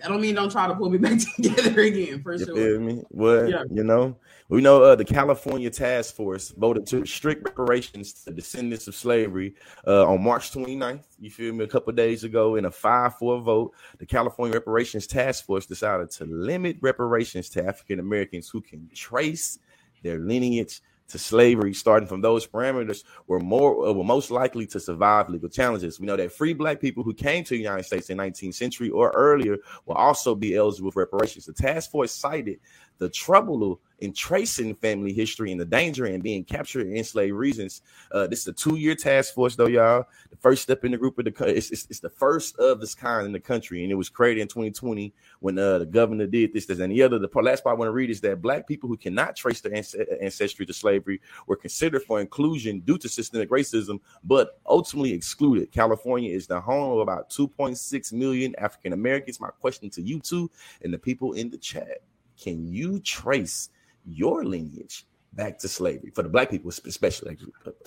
That 0.00 0.08
don't 0.08 0.20
mean 0.20 0.34
don't 0.34 0.50
try 0.50 0.66
to 0.66 0.74
pull 0.74 0.90
me 0.90 0.98
back 1.06 1.18
together 1.36 1.80
again 1.82 2.22
for 2.22 2.32
You 2.34 2.44
sure. 2.44 2.54
feel 2.56 2.80
me? 2.80 3.02
Well, 3.10 3.48
Yeah. 3.48 3.62
you 3.70 3.84
know, 3.84 4.16
we 4.48 4.60
know 4.60 4.82
uh, 4.82 4.94
the 4.96 5.04
California 5.04 5.70
Task 5.70 6.14
Force 6.14 6.50
voted 6.50 6.86
to 6.88 7.00
restrict 7.00 7.44
reparations 7.44 8.12
to 8.24 8.30
descendants 8.32 8.88
of 8.88 8.94
slavery 8.94 9.54
uh, 9.86 10.04
on 10.06 10.22
March 10.22 10.50
29th. 10.52 11.04
You 11.20 11.30
feel 11.30 11.54
me? 11.54 11.64
A 11.64 11.68
couple 11.68 11.92
days 11.92 12.24
ago, 12.24 12.56
in 12.56 12.64
a 12.64 12.70
5 12.70 13.16
4 13.18 13.40
vote, 13.40 13.72
the 13.98 14.06
California 14.06 14.54
Reparations 14.54 15.06
Task 15.06 15.44
Force 15.46 15.64
decided 15.66 16.10
to 16.12 16.24
limit 16.26 16.76
reparations 16.82 17.48
to 17.50 17.64
African 17.64 18.00
Americans 18.00 18.48
who 18.48 18.60
can 18.60 18.90
trace 18.94 19.58
their 20.02 20.18
lineage 20.18 20.82
to 21.08 21.18
slavery, 21.18 21.74
starting 21.74 22.08
from 22.08 22.20
those 22.20 22.46
parameters, 22.46 23.04
were 23.26 23.40
more 23.40 23.88
uh, 23.88 23.92
were 23.92 24.04
most 24.04 24.30
likely 24.30 24.66
to 24.66 24.80
survive 24.80 25.28
legal 25.28 25.48
challenges. 25.48 26.00
We 26.00 26.06
know 26.06 26.16
that 26.16 26.32
free 26.32 26.54
black 26.54 26.80
people 26.80 27.02
who 27.02 27.14
came 27.14 27.44
to 27.44 27.50
the 27.50 27.62
United 27.62 27.84
States 27.84 28.10
in 28.10 28.18
19th 28.18 28.54
century 28.54 28.90
or 28.90 29.10
earlier 29.10 29.58
will 29.86 29.96
also 29.96 30.34
be 30.34 30.56
eligible 30.56 30.90
for 30.90 31.00
reparations. 31.00 31.46
The 31.46 31.52
task 31.52 31.90
force 31.90 32.12
cited 32.12 32.58
the 32.98 33.08
trouble 33.10 33.80
in 34.04 34.12
tracing 34.12 34.74
family 34.76 35.12
history 35.12 35.50
and 35.50 35.60
the 35.60 35.64
danger 35.64 36.04
and 36.04 36.22
being 36.22 36.44
captured 36.44 36.86
in 36.86 36.96
enslaved 36.96 37.34
reasons. 37.34 37.82
Uh, 38.12 38.26
this 38.26 38.40
is 38.40 38.48
a 38.48 38.52
two-year 38.52 38.94
task 38.94 39.34
force, 39.34 39.56
though, 39.56 39.66
y'all. 39.66 40.06
The 40.30 40.36
first 40.36 40.62
step 40.62 40.84
in 40.84 40.92
the 40.92 40.98
group 40.98 41.18
of 41.18 41.24
the 41.24 41.44
it's, 41.44 41.70
it's, 41.70 41.86
it's 41.90 42.00
the 42.00 42.10
first 42.10 42.58
of 42.58 42.80
this 42.80 42.94
kind 42.94 43.26
in 43.26 43.32
the 43.32 43.40
country, 43.40 43.82
and 43.82 43.90
it 43.90 43.94
was 43.94 44.08
created 44.08 44.42
in 44.42 44.48
2020 44.48 45.12
when 45.40 45.58
uh, 45.58 45.78
the 45.78 45.86
governor 45.86 46.26
did 46.26 46.52
this. 46.52 46.66
There's 46.66 46.80
any 46.80 47.02
other. 47.02 47.18
The 47.18 47.28
last 47.40 47.64
part 47.64 47.74
I 47.74 47.78
want 47.78 47.88
to 47.88 47.92
read 47.92 48.10
is 48.10 48.20
that 48.20 48.42
black 48.42 48.66
people 48.68 48.88
who 48.88 48.96
cannot 48.96 49.36
trace 49.36 49.60
their 49.60 49.72
ance- 49.72 49.96
ancestry 50.20 50.66
to 50.66 50.72
slavery 50.72 51.20
were 51.46 51.56
considered 51.56 52.02
for 52.02 52.20
inclusion 52.20 52.80
due 52.80 52.98
to 52.98 53.08
systemic 53.08 53.50
racism, 53.50 54.00
but 54.22 54.60
ultimately 54.66 55.12
excluded. 55.12 55.72
California 55.72 56.34
is 56.34 56.46
the 56.46 56.60
home 56.60 56.92
of 56.92 56.98
about 56.98 57.30
2.6 57.30 58.12
million 58.12 58.54
African 58.58 58.92
Americans. 58.92 59.40
My 59.40 59.48
question 59.48 59.90
to 59.90 60.02
you 60.02 60.20
two 60.20 60.50
and 60.82 60.92
the 60.92 60.98
people 60.98 61.32
in 61.32 61.50
the 61.50 61.58
chat: 61.58 62.02
Can 62.36 62.66
you 62.66 63.00
trace 63.00 63.70
your 64.06 64.44
lineage 64.44 65.06
back 65.32 65.58
to 65.58 65.68
slavery 65.68 66.10
for 66.14 66.22
the 66.22 66.28
black 66.28 66.50
people, 66.50 66.70
especially 66.86 67.36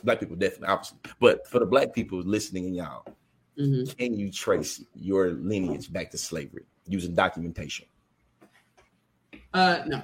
black 0.04 0.20
people, 0.20 0.36
definitely, 0.36 0.68
obviously, 0.68 0.98
but 1.20 1.48
for 1.48 1.60
the 1.60 1.66
black 1.66 1.94
people 1.94 2.20
listening 2.20 2.66
and 2.66 2.76
y'all, 2.76 3.06
Mhm. 3.58 3.98
can 3.98 4.14
you 4.20 4.32
trace 4.32 4.84
your 4.94 5.32
lineage 5.32 5.92
back 5.92 6.12
to 6.12 6.18
slavery 6.18 6.66
using 6.88 7.16
documentation? 7.16 7.88
Uh, 9.54 9.84
no. 9.88 10.04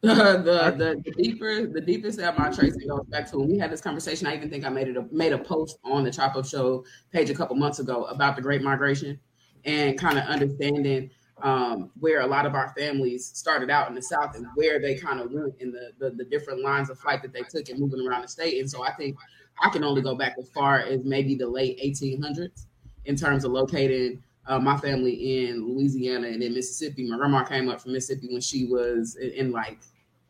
the, 0.02 0.14
the 0.14 1.02
the 1.04 1.10
deeper 1.22 1.66
the 1.66 1.80
deepest 1.80 2.16
that 2.16 2.38
my 2.38 2.48
tracing 2.48 2.88
goes 2.88 3.04
back 3.08 3.30
to 3.30 3.38
when 3.38 3.48
we 3.50 3.58
had 3.58 3.70
this 3.70 3.82
conversation. 3.82 4.26
I 4.26 4.34
even 4.34 4.48
think 4.48 4.64
I 4.64 4.70
made 4.70 4.88
it 4.88 4.96
a, 4.96 5.04
made 5.12 5.34
a 5.34 5.38
post 5.38 5.78
on 5.84 6.04
the 6.04 6.10
Chop 6.10 6.36
Up 6.36 6.46
Show 6.46 6.84
page 7.12 7.28
a 7.28 7.34
couple 7.34 7.54
months 7.54 7.80
ago 7.80 8.04
about 8.06 8.34
the 8.34 8.40
Great 8.40 8.62
Migration 8.62 9.20
and 9.66 9.98
kind 9.98 10.18
of 10.18 10.24
understanding 10.24 11.10
um, 11.42 11.90
where 12.00 12.20
a 12.20 12.26
lot 12.26 12.46
of 12.46 12.54
our 12.54 12.72
families 12.76 13.26
started 13.26 13.70
out 13.70 13.88
in 13.88 13.94
the 13.94 14.02
South 14.02 14.34
and 14.36 14.46
where 14.54 14.80
they 14.80 14.94
kind 14.94 15.20
of 15.20 15.30
went 15.30 15.54
in 15.60 15.72
the, 15.72 15.92
the 15.98 16.10
the 16.10 16.24
different 16.24 16.62
lines 16.62 16.90
of 16.90 16.98
flight 16.98 17.22
that 17.22 17.32
they 17.32 17.42
took 17.42 17.68
and 17.68 17.78
moving 17.78 18.06
around 18.06 18.22
the 18.22 18.28
state. 18.28 18.60
And 18.60 18.70
so 18.70 18.84
I 18.84 18.92
think 18.92 19.16
I 19.62 19.68
can 19.68 19.84
only 19.84 20.02
go 20.02 20.14
back 20.14 20.36
as 20.38 20.48
far 20.48 20.80
as 20.80 21.04
maybe 21.04 21.34
the 21.34 21.48
late 21.48 21.78
1800s 21.80 22.66
in 23.04 23.16
terms 23.16 23.44
of 23.44 23.52
locating 23.52 24.22
uh, 24.46 24.58
my 24.58 24.76
family 24.76 25.46
in 25.46 25.66
Louisiana 25.66 26.28
and 26.28 26.42
in 26.42 26.54
Mississippi. 26.54 27.08
My 27.08 27.16
grandma 27.16 27.44
came 27.44 27.68
up 27.68 27.80
from 27.80 27.92
Mississippi 27.92 28.28
when 28.32 28.40
she 28.40 28.66
was 28.66 29.16
in, 29.16 29.30
in 29.30 29.52
like 29.52 29.78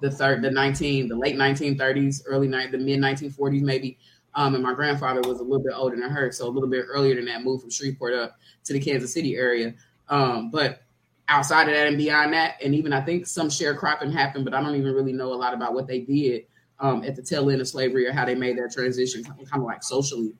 the 0.00 0.10
third, 0.10 0.42
the 0.42 0.50
19, 0.50 1.08
the 1.08 1.16
late 1.16 1.36
1930s, 1.36 2.22
early 2.26 2.48
night, 2.48 2.72
the 2.72 2.78
mid 2.78 3.00
1940s 3.00 3.62
maybe. 3.62 3.98
Um, 4.34 4.54
and 4.54 4.62
my 4.62 4.74
grandfather 4.74 5.20
was 5.28 5.40
a 5.40 5.42
little 5.42 5.62
bit 5.62 5.72
older 5.74 5.96
than 5.96 6.08
her, 6.08 6.30
so 6.30 6.46
a 6.46 6.50
little 6.50 6.68
bit 6.68 6.84
earlier 6.88 7.16
than 7.16 7.24
that, 7.26 7.42
moved 7.42 7.62
from 7.62 7.70
Shreveport 7.70 8.14
up 8.14 8.38
to 8.64 8.72
the 8.72 8.80
Kansas 8.80 9.12
City 9.12 9.36
area. 9.36 9.74
Um, 10.08 10.50
but 10.50 10.82
outside 11.30 11.68
of 11.68 11.74
that 11.74 11.86
and 11.86 11.96
beyond 11.96 12.34
that, 12.34 12.56
and 12.62 12.74
even 12.74 12.92
I 12.92 13.00
think 13.00 13.26
some 13.26 13.48
sharecropping 13.48 14.12
happened, 14.12 14.44
but 14.44 14.52
I 14.52 14.60
don't 14.60 14.74
even 14.74 14.92
really 14.92 15.12
know 15.12 15.32
a 15.32 15.34
lot 15.34 15.54
about 15.54 15.72
what 15.72 15.86
they 15.86 16.00
did 16.00 16.44
um, 16.80 17.04
at 17.04 17.14
the 17.16 17.22
tail 17.22 17.48
end 17.50 17.60
of 17.60 17.68
slavery 17.68 18.06
or 18.06 18.12
how 18.12 18.24
they 18.24 18.34
made 18.34 18.58
that 18.58 18.72
transition, 18.72 19.22
kind 19.24 19.46
of 19.54 19.62
like 19.62 19.82
socially. 19.82 20.34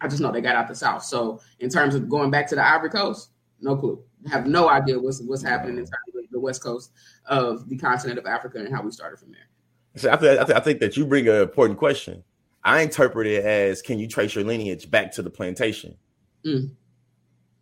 I 0.00 0.06
just 0.06 0.20
know 0.20 0.30
they 0.30 0.42
got 0.42 0.54
out 0.54 0.68
the 0.68 0.74
South. 0.74 1.02
So 1.02 1.40
in 1.58 1.70
terms 1.70 1.94
of 1.94 2.08
going 2.08 2.30
back 2.30 2.46
to 2.48 2.54
the 2.54 2.64
Ivory 2.64 2.90
Coast, 2.90 3.30
no 3.60 3.76
clue. 3.76 4.00
have 4.30 4.46
no 4.46 4.68
idea 4.68 4.98
what's 4.98 5.20
what's 5.22 5.42
happening 5.42 5.78
in 5.78 5.84
terms 5.84 6.14
of 6.14 6.30
the 6.30 6.38
west 6.38 6.62
coast 6.62 6.92
of 7.26 7.68
the 7.68 7.76
continent 7.76 8.18
of 8.18 8.26
Africa 8.26 8.58
and 8.58 8.72
how 8.72 8.82
we 8.82 8.92
started 8.92 9.18
from 9.18 9.32
there. 9.32 9.48
So 9.96 10.12
I, 10.12 10.16
think, 10.16 10.38
I, 10.38 10.44
think, 10.44 10.56
I 10.56 10.60
think 10.60 10.80
that 10.80 10.96
you 10.96 11.06
bring 11.06 11.26
an 11.26 11.42
important 11.42 11.78
question. 11.78 12.22
I 12.62 12.82
interpret 12.82 13.26
it 13.26 13.44
as 13.44 13.82
can 13.82 13.98
you 13.98 14.06
trace 14.06 14.34
your 14.34 14.44
lineage 14.44 14.90
back 14.90 15.12
to 15.12 15.22
the 15.22 15.30
plantation? 15.30 15.96
Mm. 16.44 16.70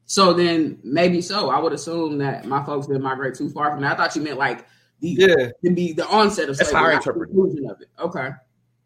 So 0.07 0.33
then 0.33 0.79
maybe 0.85 1.21
so. 1.21 1.51
I 1.51 1.59
would 1.59 1.73
assume 1.73 2.19
that 2.19 2.47
my 2.47 2.64
folks 2.64 2.87
didn't 2.87 3.03
migrate 3.03 3.35
too 3.35 3.51
far 3.51 3.71
from 3.73 3.83
that. 3.83 3.92
I 3.92 3.97
thought 3.97 4.14
you 4.16 4.23
meant 4.23 4.38
like 4.38 4.64
the 5.01 5.09
Yeah. 5.11 5.51
to 5.64 5.71
be 5.75 5.92
the 5.92 6.07
onset 6.09 6.49
of 6.49 6.57
That's 6.57 6.71
slavery, 6.71 6.85
how 6.87 6.90
I 6.90 6.95
not 6.95 7.05
the 7.05 7.11
interpret 7.11 7.29
it. 7.31 7.33
conclusion 7.35 7.71
of 7.71 7.81
it. 7.81 7.88
Okay. 7.99 8.31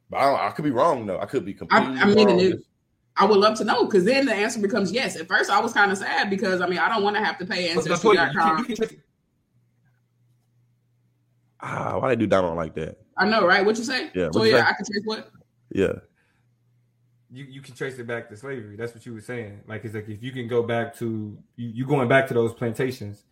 But 0.09 0.17
I, 0.17 0.23
don't, 0.25 0.41
I 0.41 0.51
could 0.51 0.65
be 0.65 0.71
wrong 0.71 1.07
though. 1.07 1.21
I 1.21 1.27
could 1.27 1.45
be 1.45 1.55
completely 1.55 1.87
I 1.99 2.05
mean, 2.07 2.27
wrong. 2.29 2.41
it- 2.41 2.65
I 3.17 3.27
would 3.27 3.39
love 3.39 3.59
to 3.59 3.65
know 3.65 3.85
because 3.85 4.05
then 4.05 4.25
the 4.25 4.33
answer 4.35 4.61
becomes 4.61 4.93
yes. 4.93 5.15
At 5.17 5.29
first, 5.29 5.51
I 5.51 5.61
was 5.61 5.75
kind 5.75 5.93
of 5.93 5.99
sad 5.99 6.31
because 6.31 6.63
I 6.63 6.67
mean, 6.67 6.79
I 6.79 6.89
don't 6.89 7.03
want 7.03 7.17
to 7.17 7.23
have 7.25 7.37
to 7.39 7.45
pay 7.45 7.75
But 7.75 7.85
that's 7.85 8.03
what 8.03 8.13
you 8.13 8.19
can- 8.19 8.29
ancestry.com. 8.29 8.59
you 8.59 8.65
can 8.65 8.77
check- 8.77 8.99
ah, 11.61 11.99
why 11.99 12.09
do 12.09 12.17
they 12.17 12.21
do 12.21 12.27
Donald 12.27 12.57
like 12.57 12.75
that? 12.77 12.99
I 13.19 13.29
know, 13.29 13.47
right? 13.47 13.65
What 13.67 13.77
you 13.77 13.85
say? 13.85 14.11
Yeah, 14.15 14.31
So 14.33 14.45
yeah. 14.45 14.61
I 14.67 14.73
can 14.73 14.85
trace 14.87 15.03
what? 15.05 15.31
Yeah. 15.73 15.93
You 17.33 17.45
you 17.45 17.61
can 17.61 17.75
trace 17.75 17.99
it 17.99 18.07
back 18.07 18.29
to 18.31 18.37
slavery. 18.37 18.77
That's 18.77 18.95
what 18.95 19.07
you 19.07 19.15
were 19.15 19.21
saying. 19.21 19.61
Like 19.67 19.85
it's 19.85 19.95
like 19.95 20.09
if 20.09 20.23
you 20.23 20.33
can 20.33 20.49
go 20.49 20.63
back 20.63 20.97
to 20.97 21.39
you, 21.57 21.69
you 21.69 21.87
going 21.87 22.09
back 22.09 22.27
to 22.29 22.35
those 22.35 22.53
plantations. 22.55 23.23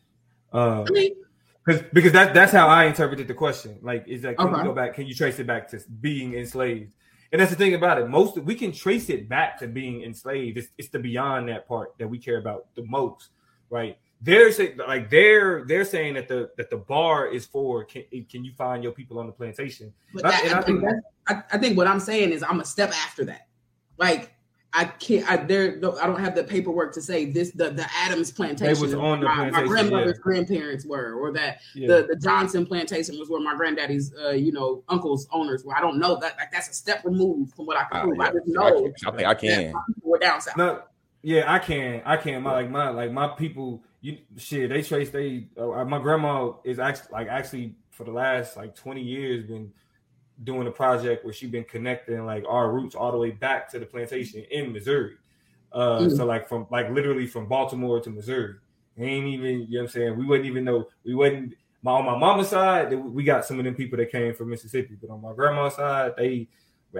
Uh, 0.52 0.84
I 0.94 1.10
because 1.66 1.82
because 1.92 2.12
that 2.12 2.32
that's 2.32 2.52
how 2.52 2.68
I 2.68 2.84
interpreted 2.84 3.26
the 3.28 3.34
question. 3.34 3.78
Like, 3.82 4.06
is 4.06 4.22
that 4.22 4.38
can 4.38 4.48
Okay. 4.48 4.58
you 4.58 4.64
go 4.64 4.72
back? 4.72 4.94
Can 4.94 5.06
you 5.06 5.14
trace 5.14 5.38
it 5.38 5.46
back 5.46 5.68
to 5.70 5.80
being 6.00 6.34
enslaved? 6.34 6.94
And 7.30 7.40
that's 7.40 7.50
the 7.50 7.56
thing 7.58 7.74
about 7.74 7.98
it. 8.00 8.08
Most 8.08 8.38
we 8.38 8.54
can 8.54 8.72
trace 8.72 9.10
it 9.10 9.28
back 9.28 9.58
to 9.58 9.66
being 9.66 10.02
enslaved. 10.02 10.56
It's, 10.58 10.68
it's 10.78 10.88
the 10.88 10.98
beyond 10.98 11.48
that 11.50 11.66
part 11.68 11.94
that 11.98 12.08
we 12.08 12.18
care 12.18 12.38
about 12.38 12.66
the 12.74 12.84
most, 12.86 13.30
right? 13.68 13.98
They're 14.22 14.50
saying 14.52 14.78
like 14.78 15.10
they're 15.10 15.64
they're 15.66 15.84
saying 15.84 16.14
that 16.14 16.28
the 16.28 16.50
that 16.56 16.70
the 16.70 16.78
bar 16.78 17.26
is 17.26 17.44
for 17.46 17.84
can, 17.84 18.04
can 18.30 18.44
you 18.44 18.52
find 18.56 18.82
your 18.82 18.92
people 18.92 19.18
on 19.18 19.26
the 19.26 19.32
plantation? 19.32 19.92
But 20.14 20.24
I- 20.24 20.30
that, 20.30 20.54
I 20.54 20.58
I, 20.58 20.62
think 20.62 20.80
think- 20.80 21.02
I, 21.28 21.42
I 21.52 21.58
think 21.58 21.76
what 21.76 21.86
I'm 21.86 22.00
saying 22.00 22.30
is 22.32 22.42
I'm 22.42 22.60
a 22.60 22.64
step 22.64 22.90
after 22.90 23.24
that. 23.26 23.48
Like 23.98 24.34
I 24.74 24.84
can't. 24.84 25.28
I 25.30 25.36
there. 25.38 25.76
no, 25.76 25.96
I 25.98 26.06
don't 26.06 26.20
have 26.20 26.34
the 26.34 26.44
paperwork 26.44 26.92
to 26.94 27.00
say 27.00 27.24
this. 27.24 27.52
The 27.52 27.70
the 27.70 27.86
Adams 27.96 28.30
plantation 28.30 28.80
was 28.82 28.92
on 28.94 29.20
the 29.20 29.26
my, 29.26 29.50
my 29.50 29.64
grandmother's 29.64 30.18
yeah. 30.18 30.22
grandparents 30.22 30.84
were, 30.84 31.14
or 31.14 31.32
that 31.32 31.60
Yeah. 31.74 31.88
the 31.88 32.06
the 32.10 32.16
Johnson 32.16 32.66
plantation 32.66 33.18
was 33.18 33.30
where 33.30 33.40
my 33.40 33.56
granddaddy's 33.56 34.12
uh, 34.22 34.30
you 34.30 34.52
know 34.52 34.84
uncle's 34.88 35.26
owners 35.32 35.64
were. 35.64 35.74
I 35.74 35.80
don't 35.80 35.98
know 35.98 36.16
that. 36.20 36.36
Like 36.36 36.52
that's 36.52 36.68
a 36.68 36.74
step 36.74 37.02
removed 37.04 37.54
from 37.54 37.66
what 37.66 37.78
I 37.78 37.84
can 37.84 37.96
Uh, 37.96 38.02
prove. 38.04 38.20
I 38.20 38.24
yeah. 38.24 38.32
just 38.32 38.48
I, 38.48 38.52
know 38.52 38.82
can, 38.82 38.92
I 39.06 39.16
think 39.16 39.28
I 39.28 39.34
can. 39.34 39.72
my 39.72 39.82
people 39.86 40.10
were 40.10 40.18
down 40.18 40.40
south. 40.42 40.56
No, 40.58 40.82
yeah, 41.22 41.52
I 41.52 41.58
can, 41.58 42.02
I 42.04 42.16
can. 42.18 42.42
My 42.42 42.52
like 42.52 42.70
my 42.70 42.90
like 42.90 43.10
my 43.10 43.28
people, 43.28 43.82
you 44.02 44.18
shit. 44.36 44.68
They 44.68 44.82
trace 44.82 45.08
they. 45.08 45.48
Uh, 45.58 45.84
my 45.86 45.98
grandma 45.98 46.52
is 46.64 46.78
actually 46.78 47.08
like 47.12 47.28
actually 47.28 47.74
for 47.90 48.04
the 48.04 48.12
last 48.12 48.56
like 48.56 48.74
twenty 48.76 49.02
years 49.02 49.44
been 49.46 49.72
doing 50.44 50.66
a 50.66 50.70
project 50.70 51.24
where 51.24 51.34
she 51.34 51.46
been 51.46 51.64
connecting 51.64 52.24
like 52.24 52.44
our 52.48 52.70
roots 52.70 52.94
all 52.94 53.10
the 53.12 53.18
way 53.18 53.30
back 53.30 53.68
to 53.70 53.78
the 53.78 53.86
plantation 53.86 54.44
in 54.50 54.72
Missouri. 54.72 55.14
Uh, 55.72 56.00
Mm. 56.00 56.16
so 56.16 56.24
like 56.24 56.48
from 56.48 56.66
like 56.70 56.90
literally 56.90 57.26
from 57.26 57.46
Baltimore 57.46 58.00
to 58.00 58.10
Missouri. 58.10 58.54
Ain't 58.96 59.26
even 59.26 59.44
you 59.44 59.58
know 59.58 59.66
what 59.68 59.82
I'm 59.82 59.88
saying. 59.88 60.16
We 60.16 60.24
wouldn't 60.24 60.46
even 60.46 60.64
know. 60.64 60.88
We 61.04 61.14
wouldn't. 61.14 61.54
My 61.82 61.92
on 61.92 62.04
my 62.04 62.16
mama's 62.18 62.48
side, 62.48 62.92
we 62.92 63.22
got 63.22 63.44
some 63.44 63.58
of 63.58 63.64
them 63.64 63.74
people 63.74 63.96
that 63.98 64.10
came 64.10 64.34
from 64.34 64.50
Mississippi, 64.50 64.96
but 65.00 65.10
on 65.10 65.20
my 65.20 65.32
grandma's 65.32 65.76
side, 65.76 66.14
they 66.16 66.48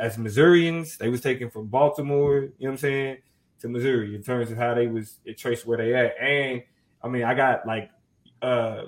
as 0.00 0.18
Missourians, 0.18 0.96
they 0.98 1.08
was 1.08 1.20
taken 1.20 1.50
from 1.50 1.66
Baltimore. 1.66 2.34
You 2.34 2.40
know 2.40 2.50
what 2.58 2.70
I'm 2.70 2.76
saying? 2.78 3.16
to 3.60 3.68
Missouri 3.68 4.14
in 4.14 4.22
terms 4.22 4.52
of 4.52 4.56
how 4.56 4.72
they 4.74 4.86
was 4.86 5.18
it 5.24 5.36
traced 5.36 5.66
where 5.66 5.78
they 5.78 5.92
at. 5.94 6.14
And 6.20 6.62
I 7.02 7.08
mean, 7.08 7.24
I 7.24 7.34
got 7.34 7.66
like 7.66 7.90
uh 8.42 8.82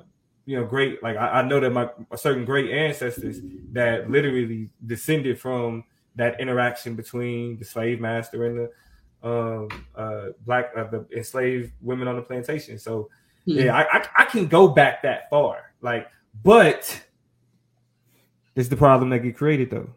you 0.50 0.56
know 0.58 0.64
great 0.66 1.00
like 1.00 1.16
I, 1.16 1.26
I 1.38 1.42
know 1.42 1.60
that 1.60 1.70
my 1.70 1.88
certain 2.16 2.44
great 2.44 2.70
ancestors 2.72 3.38
that 3.72 4.10
literally 4.10 4.68
descended 4.84 5.38
from 5.38 5.84
that 6.16 6.40
interaction 6.40 6.96
between 6.96 7.56
the 7.60 7.64
slave 7.64 8.00
master 8.00 8.46
and 8.46 8.58
the 8.58 8.68
um 9.28 9.68
uh 9.94 10.30
black 10.44 10.72
uh, 10.76 10.88
the 10.90 11.06
enslaved 11.16 11.70
women 11.80 12.08
on 12.08 12.16
the 12.16 12.22
plantation. 12.22 12.78
So 12.78 13.08
Hmm. 13.46 13.58
yeah, 13.58 13.76
I, 13.76 13.82
I 13.98 14.06
I 14.18 14.24
can 14.26 14.46
go 14.48 14.66
back 14.68 15.02
that 15.02 15.30
far. 15.30 15.72
Like, 15.80 16.08
but 16.42 16.80
this 18.54 18.66
is 18.66 18.68
the 18.68 18.76
problem 18.76 19.08
that 19.10 19.20
get 19.20 19.36
created 19.36 19.70
though. 19.70 19.88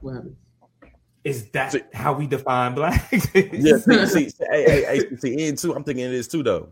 What 0.00 0.14
happened? 0.14 0.36
Is 1.24 1.50
that 1.50 1.72
See- 1.72 1.82
how 1.92 2.12
we 2.14 2.26
define 2.26 2.74
black? 2.74 3.10
Yeah, 3.34 3.76
see, 3.78 4.06
see, 4.14 4.28
see, 4.30 4.44
hey, 4.50 4.62
hey, 4.64 4.84
hey, 4.84 5.16
see, 5.16 5.48
and 5.48 5.58
too, 5.58 5.74
I'm 5.74 5.82
thinking 5.84 6.04
of 6.06 6.12
this 6.12 6.28
too, 6.28 6.42
though. 6.44 6.68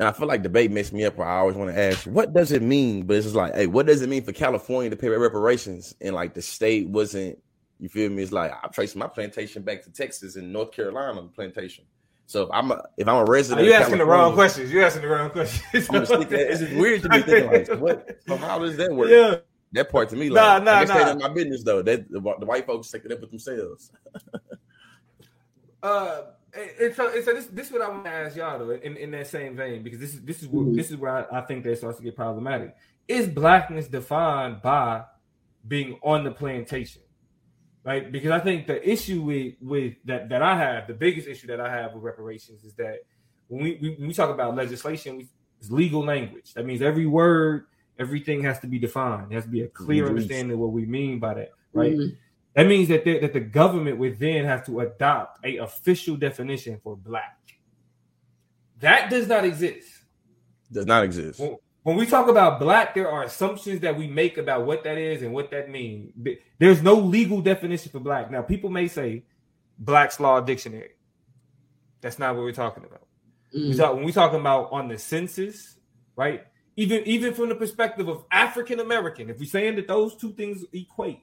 And 0.00 0.08
I 0.08 0.12
feel 0.12 0.26
like 0.26 0.42
debate 0.42 0.70
messed 0.72 0.92
me 0.92 1.04
up. 1.04 1.16
Where 1.16 1.28
I 1.28 1.38
always 1.38 1.54
want 1.56 1.70
to 1.70 1.78
ask, 1.78 2.04
what 2.04 2.32
does 2.32 2.50
it 2.50 2.62
mean? 2.62 3.06
But 3.06 3.16
it's 3.16 3.26
just 3.26 3.36
like, 3.36 3.54
hey, 3.54 3.66
what 3.66 3.86
does 3.86 4.02
it 4.02 4.08
mean 4.08 4.24
for 4.24 4.32
California 4.32 4.90
to 4.90 4.96
pay 4.96 5.08
reparations? 5.08 5.94
And 6.00 6.14
like 6.14 6.34
the 6.34 6.42
state 6.42 6.88
wasn't, 6.88 7.38
you 7.78 7.88
feel 7.88 8.10
me? 8.10 8.22
It's 8.22 8.32
like 8.32 8.52
I'm 8.62 8.70
tracing 8.70 8.98
my 8.98 9.06
plantation 9.06 9.62
back 9.62 9.82
to 9.84 9.90
Texas 9.90 10.36
and 10.36 10.52
North 10.52 10.72
Carolina 10.72 11.22
plantation. 11.34 11.84
So 12.26 12.44
if 12.44 12.48
I'm 12.52 12.70
a, 12.72 12.82
if 12.96 13.06
I'm 13.06 13.16
a 13.16 13.24
resident, 13.24 13.66
you 13.66 13.74
of 13.74 13.82
asking 13.82 13.98
the 13.98 14.06
wrong 14.06 14.32
questions. 14.32 14.72
You 14.72 14.82
asking 14.82 15.02
the 15.02 15.08
wrong 15.08 15.30
questions. 15.30 15.88
I'm 15.90 16.06
just 16.06 16.10
thinking, 16.10 16.38
it's 16.38 16.60
just 16.60 16.74
weird 16.74 17.02
to 17.02 17.08
me 17.10 17.20
thinking 17.22 17.50
like, 17.50 17.80
what? 17.80 18.18
So 18.26 18.36
how 18.36 18.58
does 18.58 18.76
that 18.78 18.92
work? 18.92 19.10
Yeah, 19.10 19.36
That 19.72 19.90
part 19.90 20.08
to 20.08 20.16
me, 20.16 20.28
Nah, 20.30 20.54
like, 20.54 20.64
nah, 20.64 20.72
I 20.72 20.84
guess 20.86 20.88
nah. 20.88 21.04
that 21.04 21.18
my 21.18 21.28
business 21.28 21.62
though. 21.62 21.82
That 21.82 22.10
the, 22.10 22.20
the 22.20 22.46
white 22.46 22.66
folks 22.66 22.90
take 22.90 23.04
it 23.04 23.12
up 23.12 23.20
with 23.20 23.30
themselves. 23.30 23.92
Uh, 25.82 26.22
and, 26.80 26.94
so, 26.94 27.08
and 27.14 27.24
so 27.24 27.32
this 27.34 27.46
this 27.46 27.66
is 27.66 27.72
what 27.72 27.82
I 27.82 27.88
want 27.88 28.04
to 28.04 28.10
ask 28.10 28.36
y'all 28.36 28.58
though, 28.58 28.70
in, 28.70 28.96
in 28.96 29.10
that 29.12 29.26
same 29.26 29.56
vein, 29.56 29.82
because 29.82 29.98
this 29.98 30.14
is 30.14 30.22
this 30.22 30.42
is 30.42 30.48
where, 30.48 30.64
Mhm. 30.64 30.76
this 30.76 30.90
is 30.90 30.96
where 30.96 31.28
I, 31.32 31.38
I 31.38 31.40
think 31.42 31.64
that 31.64 31.76
starts 31.78 31.98
to 31.98 32.04
get 32.04 32.16
problematic. 32.16 32.74
Is 33.08 33.28
blackness 33.28 33.88
defined 33.88 34.62
by 34.62 35.04
being 35.66 35.98
on 36.02 36.24
the 36.24 36.30
plantation? 36.30 37.02
Right, 37.84 38.10
because 38.10 38.30
I 38.30 38.40
think 38.40 38.66
the 38.66 38.88
issue 38.88 39.20
with 39.22 39.54
with 39.60 39.94
that 40.06 40.30
that 40.30 40.40
I 40.42 40.56
have, 40.56 40.86
the 40.86 40.94
biggest 40.94 41.28
issue 41.28 41.46
that 41.48 41.60
I 41.60 41.70
have 41.70 41.92
with 41.92 42.02
reparations 42.02 42.64
is 42.64 42.72
that 42.74 43.00
when 43.48 43.62
we, 43.62 43.78
we 43.82 43.90
when 43.98 44.08
we 44.08 44.14
talk 44.14 44.30
about 44.30 44.54
legislation, 44.56 45.18
we, 45.18 45.28
it's 45.60 45.70
legal 45.70 46.02
language. 46.02 46.54
That 46.54 46.64
means 46.64 46.80
every 46.80 47.04
word, 47.06 47.66
everything 47.98 48.42
has 48.44 48.58
to 48.60 48.66
be 48.66 48.78
defined. 48.78 49.30
There 49.30 49.36
has 49.36 49.44
to 49.44 49.50
be 49.50 49.60
a 49.62 49.68
clear 49.68 50.04
Mhm. 50.06 50.08
understanding 50.10 50.52
of 50.52 50.60
what 50.60 50.72
we 50.72 50.86
mean 50.86 51.18
by 51.18 51.34
that. 51.34 51.50
Right. 51.74 51.94
Mhm. 51.94 52.16
That 52.54 52.66
means 52.66 52.88
that 52.88 53.04
the, 53.04 53.18
that 53.18 53.32
the 53.32 53.40
government 53.40 53.98
would 53.98 54.18
then 54.18 54.44
have 54.44 54.64
to 54.66 54.80
adopt 54.80 55.44
a 55.44 55.56
official 55.58 56.16
definition 56.16 56.78
for 56.82 56.96
black. 56.96 57.36
That 58.80 59.10
does 59.10 59.26
not 59.26 59.44
exist. 59.44 59.88
Does 60.70 60.86
not 60.86 61.04
exist. 61.04 61.40
When, 61.40 61.56
when 61.82 61.96
we 61.96 62.06
talk 62.06 62.28
about 62.28 62.60
black, 62.60 62.94
there 62.94 63.10
are 63.10 63.24
assumptions 63.24 63.80
that 63.80 63.96
we 63.96 64.06
make 64.06 64.38
about 64.38 64.66
what 64.66 64.84
that 64.84 64.98
is 64.98 65.22
and 65.22 65.32
what 65.32 65.50
that 65.50 65.68
means. 65.70 66.12
There's 66.58 66.82
no 66.82 66.94
legal 66.94 67.40
definition 67.40 67.90
for 67.90 68.00
black. 68.00 68.30
Now, 68.30 68.42
people 68.42 68.70
may 68.70 68.88
say 68.88 69.24
Black's 69.78 70.20
Law 70.20 70.40
Dictionary. 70.40 70.90
That's 72.00 72.18
not 72.18 72.36
what 72.36 72.42
we're 72.44 72.52
talking 72.52 72.84
about. 72.84 73.06
We 73.52 73.72
Mhm. 73.72 73.76
talk, 73.76 73.94
when 73.94 74.04
we're 74.04 74.12
talking 74.12 74.40
about 74.40 74.72
on 74.72 74.88
the 74.88 74.98
census, 74.98 75.78
right? 76.16 76.44
Even 76.76 77.04
even 77.06 77.34
from 77.34 77.48
the 77.48 77.54
perspective 77.54 78.08
of 78.08 78.24
African 78.32 78.80
American, 78.80 79.30
if 79.30 79.38
we're 79.38 79.46
saying 79.46 79.76
that 79.76 79.86
those 79.86 80.16
two 80.16 80.32
things 80.32 80.64
equate, 80.72 81.20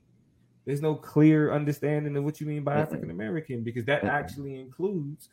there's 0.65 0.81
no 0.81 0.95
clear 0.95 1.51
understanding 1.51 2.15
of 2.15 2.23
what 2.23 2.39
you 2.39 2.47
mean 2.47 2.63
by 2.63 2.75
African 2.75 3.09
American 3.09 3.63
because 3.63 3.85
that 3.85 4.03
actually 4.03 4.59
includes 4.59 5.29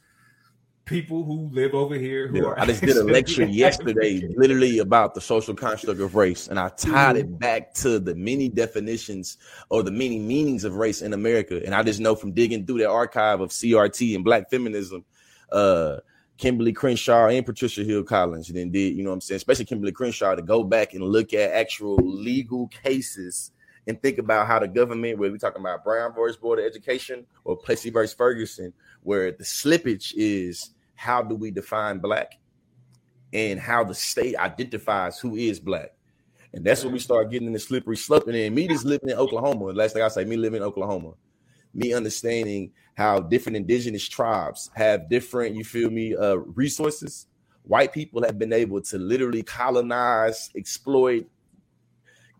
people 0.84 1.22
who 1.24 1.50
live 1.52 1.74
over 1.74 1.94
here 1.96 2.28
who 2.28 2.38
Yeah, 2.38 2.44
are. 2.46 2.58
I 2.58 2.66
just 2.66 2.80
did 2.82 2.96
a 2.96 3.04
lecture 3.04 3.44
yesterday, 3.44 4.26
literally 4.36 4.78
about 4.78 5.14
the 5.14 5.20
social 5.20 5.54
construct 5.54 6.00
of 6.00 6.14
race, 6.14 6.48
and 6.48 6.58
I 6.58 6.68
tied 6.70 7.16
Mm-hmm. 7.16 7.18
it 7.18 7.38
back 7.38 7.74
to 7.74 7.98
the 7.98 8.14
many 8.14 8.48
definitions 8.48 9.36
or 9.70 9.82
the 9.82 9.90
many 9.90 10.18
meanings 10.18 10.64
of 10.64 10.76
race 10.76 11.02
in 11.02 11.12
America. 11.12 11.60
And 11.64 11.74
I 11.74 11.82
just 11.82 12.00
know 12.00 12.14
from 12.14 12.32
digging 12.32 12.66
through 12.66 12.78
the 12.78 12.88
archive 12.88 13.40
of 13.40 13.50
CRT 13.50 14.14
and 14.14 14.24
Black 14.24 14.48
feminism, 14.50 15.04
uh, 15.52 15.96
Kimberlé 16.38 16.74
Crenshaw 16.74 17.28
and 17.28 17.44
Patricia 17.44 17.82
Hill 17.84 18.04
Collins, 18.04 18.48
and 18.48 18.56
then 18.58 18.70
did 18.70 18.94
you 18.96 19.02
know 19.02 19.10
what 19.10 19.14
I'm 19.14 19.20
saying, 19.20 19.36
especially 19.36 19.66
Kimberlé 19.66 19.92
Crenshaw, 19.92 20.34
to 20.34 20.42
go 20.42 20.64
back 20.64 20.94
and 20.94 21.02
look 21.02 21.34
at 21.34 21.50
actual 21.52 21.96
legal 21.96 22.68
cases 22.68 23.52
and 23.88 24.00
think 24.02 24.18
about 24.18 24.46
how 24.46 24.58
the 24.58 24.68
government, 24.68 25.18
where 25.18 25.30
we're 25.30 25.38
talking 25.38 25.62
about 25.62 25.82
Brown 25.82 26.14
versus 26.14 26.36
Board 26.36 26.58
of 26.58 26.66
Education 26.66 27.26
or 27.44 27.56
Plessy 27.56 27.88
versus 27.88 28.14
Ferguson, 28.14 28.72
where 29.02 29.32
the 29.32 29.44
slippage 29.44 30.12
is 30.14 30.70
how 30.94 31.22
do 31.22 31.34
we 31.34 31.50
define 31.50 31.98
black 31.98 32.38
and 33.32 33.58
how 33.58 33.82
the 33.84 33.94
state 33.94 34.36
identifies 34.36 35.18
who 35.18 35.36
is 35.36 35.58
black. 35.58 35.94
And 36.52 36.64
that's 36.64 36.84
when 36.84 36.92
we 36.92 36.98
start 36.98 37.30
getting 37.30 37.46
in 37.46 37.52
the 37.54 37.58
slippery 37.58 37.96
slope. 37.96 38.26
And 38.26 38.34
then 38.34 38.54
me 38.54 38.68
just 38.68 38.84
living 38.84 39.08
in 39.08 39.16
Oklahoma. 39.16 39.64
Last 39.66 39.94
thing 39.94 40.02
I 40.02 40.08
say, 40.08 40.24
me 40.24 40.36
living 40.36 40.58
in 40.58 40.62
Oklahoma, 40.62 41.12
me 41.74 41.92
understanding 41.92 42.72
how 42.94 43.20
different 43.20 43.56
indigenous 43.56 44.06
tribes 44.08 44.70
have 44.74 45.08
different, 45.08 45.54
you 45.54 45.64
feel 45.64 45.90
me, 45.90 46.14
uh, 46.14 46.34
resources. 46.34 47.26
White 47.62 47.92
people 47.92 48.22
have 48.24 48.38
been 48.38 48.52
able 48.52 48.80
to 48.82 48.98
literally 48.98 49.42
colonize, 49.42 50.50
exploit. 50.56 51.26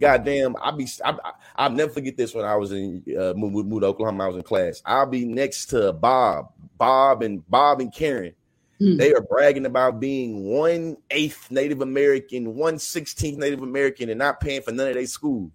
Goddamn, 0.01 0.55
I'll 0.61 0.73
be. 0.77 0.89
I, 1.05 1.11
I, 1.11 1.33
I'll 1.57 1.71
never 1.71 1.93
forget 1.93 2.17
this 2.17 2.35
when 2.35 2.45
I 2.45 2.55
was 2.57 2.73
in 2.73 3.03
uh, 3.19 3.35
moved, 3.35 3.67
moved 3.67 3.83
to 3.83 3.89
Oklahoma. 3.89 4.25
I 4.25 4.27
was 4.29 4.37
in 4.37 4.43
class. 4.43 4.83
I'll 4.87 5.07
be 5.07 5.25
next 5.25 5.67
to 5.67 5.93
Bob, 5.93 6.53
Bob, 6.77 7.23
and 7.23 7.49
Bob 7.51 7.81
and 7.81 7.93
Karen. 7.93 8.35
Hmm. 8.79 8.97
They 8.97 9.13
are 9.13 9.21
bragging 9.21 9.67
about 9.67 9.99
being 9.99 10.45
one 10.45 10.97
eighth 11.11 11.51
Native 11.51 11.81
American, 11.81 12.55
one 12.55 12.79
sixteenth 12.79 13.39
Native 13.39 13.63
American, 13.63 14.09
and 14.09 14.19
not 14.19 14.39
paying 14.41 14.63
for 14.63 14.71
none 14.71 14.89
of 14.89 14.95
their 14.95 15.07
school. 15.07 15.51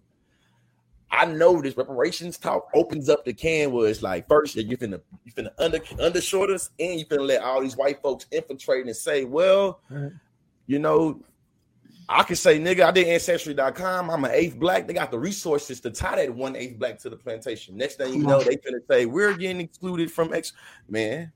I 1.10 1.25
know 1.25 1.62
this 1.62 1.77
reparations 1.77 2.39
talk 2.39 2.69
opens 2.73 3.08
up 3.08 3.23
the 3.23 3.34
can 3.34 3.71
where 3.71 3.88
it's 3.88 4.01
like 4.01 4.27
first 4.27 4.56
you're 4.56 4.77
finna 4.79 4.99
you 5.23 5.32
finna 5.32 5.51
under 5.60 5.77
undershort 5.77 6.49
us 6.49 6.71
and 6.79 6.99
you 6.99 7.06
finna 7.06 7.27
let 7.27 7.43
all 7.43 7.62
these 7.62 7.77
white 7.77 8.01
folks 8.01 8.25
infiltrate 8.32 8.88
and 8.88 8.95
say, 8.95 9.23
well, 9.23 9.79
Right. 9.91 10.12
you 10.65 10.79
know, 10.79 11.21
I 12.10 12.24
can 12.24 12.36
say, 12.36 12.60
nigga, 12.60 12.86
I 12.86 12.92
did 12.92 13.08
ancestry.com. 13.08 14.10
I'm 14.10 14.26
an 14.26 14.32
eighth 14.32 14.60
black. 14.60 14.88
They 14.88 14.94
got 14.94 15.12
the 15.12 15.20
resources 15.20 15.80
to 15.82 15.92
tie 15.92 16.18
that 16.18 16.34
one 16.34 16.56
eighth 16.56 16.78
black 16.78 17.00
to 17.00 17.10
the 17.10 17.16
plantation. 17.16 17.78
Next 17.78 17.96
thing 17.96 18.13
you 18.13 18.22
Come 18.22 18.30
know, 18.30 18.39
on. 18.39 18.46
they 18.46 18.58
finna 18.58 18.80
say, 18.89 19.06
we're 19.06 19.34
getting 19.36 19.62
excluded 19.62 20.12
from 20.12 20.34
X. 20.34 20.54
Man, 20.89 21.32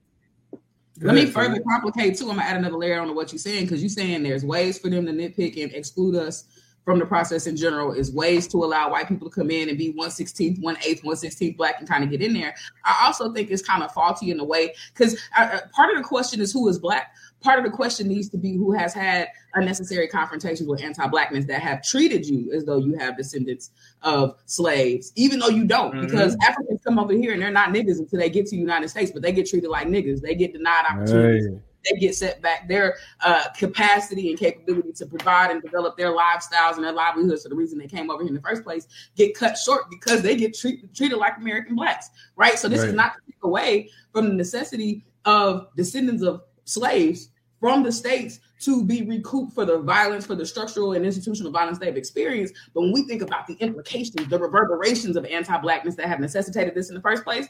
Let 0.99 1.15
me 1.15 1.25
further 1.25 1.61
complicate 1.61 2.17
too. 2.17 2.29
I'm 2.29 2.37
gonna 2.37 2.47
add 2.47 2.57
another 2.57 2.77
layer 2.77 2.99
onto 2.99 3.13
what 3.13 3.31
you're 3.31 3.39
saying 3.39 3.63
because 3.65 3.81
you're 3.81 3.89
saying 3.89 4.23
there's 4.23 4.43
ways 4.43 4.77
for 4.77 4.89
them 4.89 5.05
to 5.05 5.11
nitpick 5.11 5.61
and 5.61 5.71
exclude 5.73 6.15
us 6.15 6.45
from 6.87 6.99
the 6.99 7.05
process 7.05 7.47
in 7.47 7.57
general 7.57 7.91
is 7.91 8.13
ways 8.13 8.47
to 8.47 8.63
allow 8.63 8.89
white 8.89 9.09
people 9.09 9.29
to 9.29 9.35
come 9.35 9.51
in 9.51 9.67
and 9.67 9.77
be 9.77 9.91
116th, 9.91 10.61
1 10.61 10.75
8th, 10.77 11.03
116th 11.03 11.57
black 11.57 11.75
and 11.79 11.89
kind 11.89 12.01
of 12.01 12.09
get 12.09 12.21
in 12.21 12.33
there. 12.33 12.55
I 12.85 13.03
also 13.05 13.33
think 13.33 13.51
it's 13.51 13.61
kind 13.61 13.83
of 13.83 13.91
faulty 13.91 14.31
in 14.31 14.39
a 14.39 14.43
way 14.45 14.73
because 14.93 15.19
uh, 15.37 15.59
part 15.73 15.91
of 15.91 15.97
the 15.97 16.03
question 16.07 16.39
is 16.39 16.53
who 16.53 16.65
is 16.69 16.79
black. 16.79 17.13
Part 17.41 17.59
of 17.59 17.65
the 17.65 17.71
question 17.71 18.07
needs 18.07 18.29
to 18.29 18.37
be 18.37 18.55
who 18.55 18.71
has 18.71 18.93
had 18.93 19.27
unnecessary 19.53 20.07
confrontations 20.07 20.69
with 20.69 20.81
anti-blackness 20.81 21.43
that 21.47 21.59
have 21.59 21.83
treated 21.83 22.25
you 22.25 22.53
as 22.53 22.63
though 22.63 22.77
you 22.77 22.97
have 22.97 23.17
descendants 23.17 23.71
of 24.03 24.37
slaves, 24.45 25.11
even 25.17 25.39
though 25.39 25.49
you 25.49 25.65
don't, 25.65 25.93
mm-hmm. 25.93 26.05
because 26.05 26.37
Africans 26.41 26.79
come 26.85 26.99
over 26.99 27.11
here 27.11 27.33
and 27.33 27.41
they're 27.41 27.51
not 27.51 27.73
niggas 27.73 27.99
until 27.99 28.17
they 28.17 28.29
get 28.29 28.45
to 28.45 28.51
the 28.51 28.61
United 28.61 28.87
States, 28.87 29.11
but 29.11 29.21
they 29.21 29.33
get 29.33 29.45
treated 29.45 29.69
like 29.69 29.87
niggas. 29.87 30.21
They 30.21 30.35
get 30.35 30.53
denied 30.53 30.85
opportunities. 30.89 31.47
Hey 31.47 31.59
they 31.89 31.99
get 31.99 32.15
set 32.15 32.41
back. 32.41 32.67
Their 32.67 32.95
uh, 33.21 33.49
capacity 33.57 34.29
and 34.29 34.39
capability 34.39 34.91
to 34.93 35.05
provide 35.05 35.51
and 35.51 35.61
develop 35.61 35.97
their 35.97 36.11
lifestyles 36.11 36.75
and 36.75 36.83
their 36.83 36.93
livelihoods 36.93 37.43
for 37.43 37.49
the 37.49 37.55
reason 37.55 37.77
they 37.77 37.87
came 37.87 38.09
over 38.09 38.21
here 38.23 38.29
in 38.29 38.35
the 38.35 38.41
first 38.41 38.63
place 38.63 38.87
get 39.15 39.35
cut 39.35 39.57
short 39.57 39.89
because 39.89 40.21
they 40.21 40.35
get 40.35 40.57
treat, 40.57 40.93
treated 40.93 41.17
like 41.17 41.37
American 41.37 41.75
blacks, 41.75 42.09
right? 42.35 42.57
So 42.57 42.67
this 42.67 42.81
right. 42.81 42.89
is 42.89 42.95
not 42.95 43.15
to 43.15 43.21
take 43.25 43.43
away 43.43 43.89
from 44.11 44.29
the 44.29 44.33
necessity 44.33 45.03
of 45.25 45.67
descendants 45.75 46.23
of 46.23 46.41
slaves 46.65 47.29
from 47.59 47.83
the 47.83 47.91
states 47.91 48.39
to 48.59 48.83
be 48.83 49.03
recouped 49.03 49.53
for 49.53 49.65
the 49.65 49.79
violence, 49.79 50.25
for 50.25 50.35
the 50.35 50.45
structural 50.45 50.93
and 50.93 51.05
institutional 51.05 51.51
violence 51.51 51.77
they've 51.77 51.97
experienced. 51.97 52.53
But 52.73 52.81
when 52.81 52.91
we 52.91 53.03
think 53.03 53.21
about 53.21 53.47
the 53.47 53.55
implications, 53.55 54.27
the 54.27 54.39
reverberations 54.39 55.15
of 55.15 55.25
anti-blackness 55.25 55.95
that 55.95 56.07
have 56.07 56.19
necessitated 56.19 56.73
this 56.75 56.89
in 56.89 56.95
the 56.95 57.01
first 57.01 57.23
place, 57.23 57.47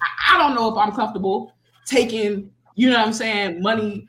I, 0.00 0.34
I 0.34 0.38
don't 0.38 0.54
know 0.54 0.70
if 0.70 0.76
I'm 0.76 0.92
comfortable 0.92 1.54
taking 1.86 2.50
you 2.74 2.90
know 2.90 2.98
what 2.98 3.06
I'm 3.06 3.12
saying, 3.12 3.62
money. 3.62 4.08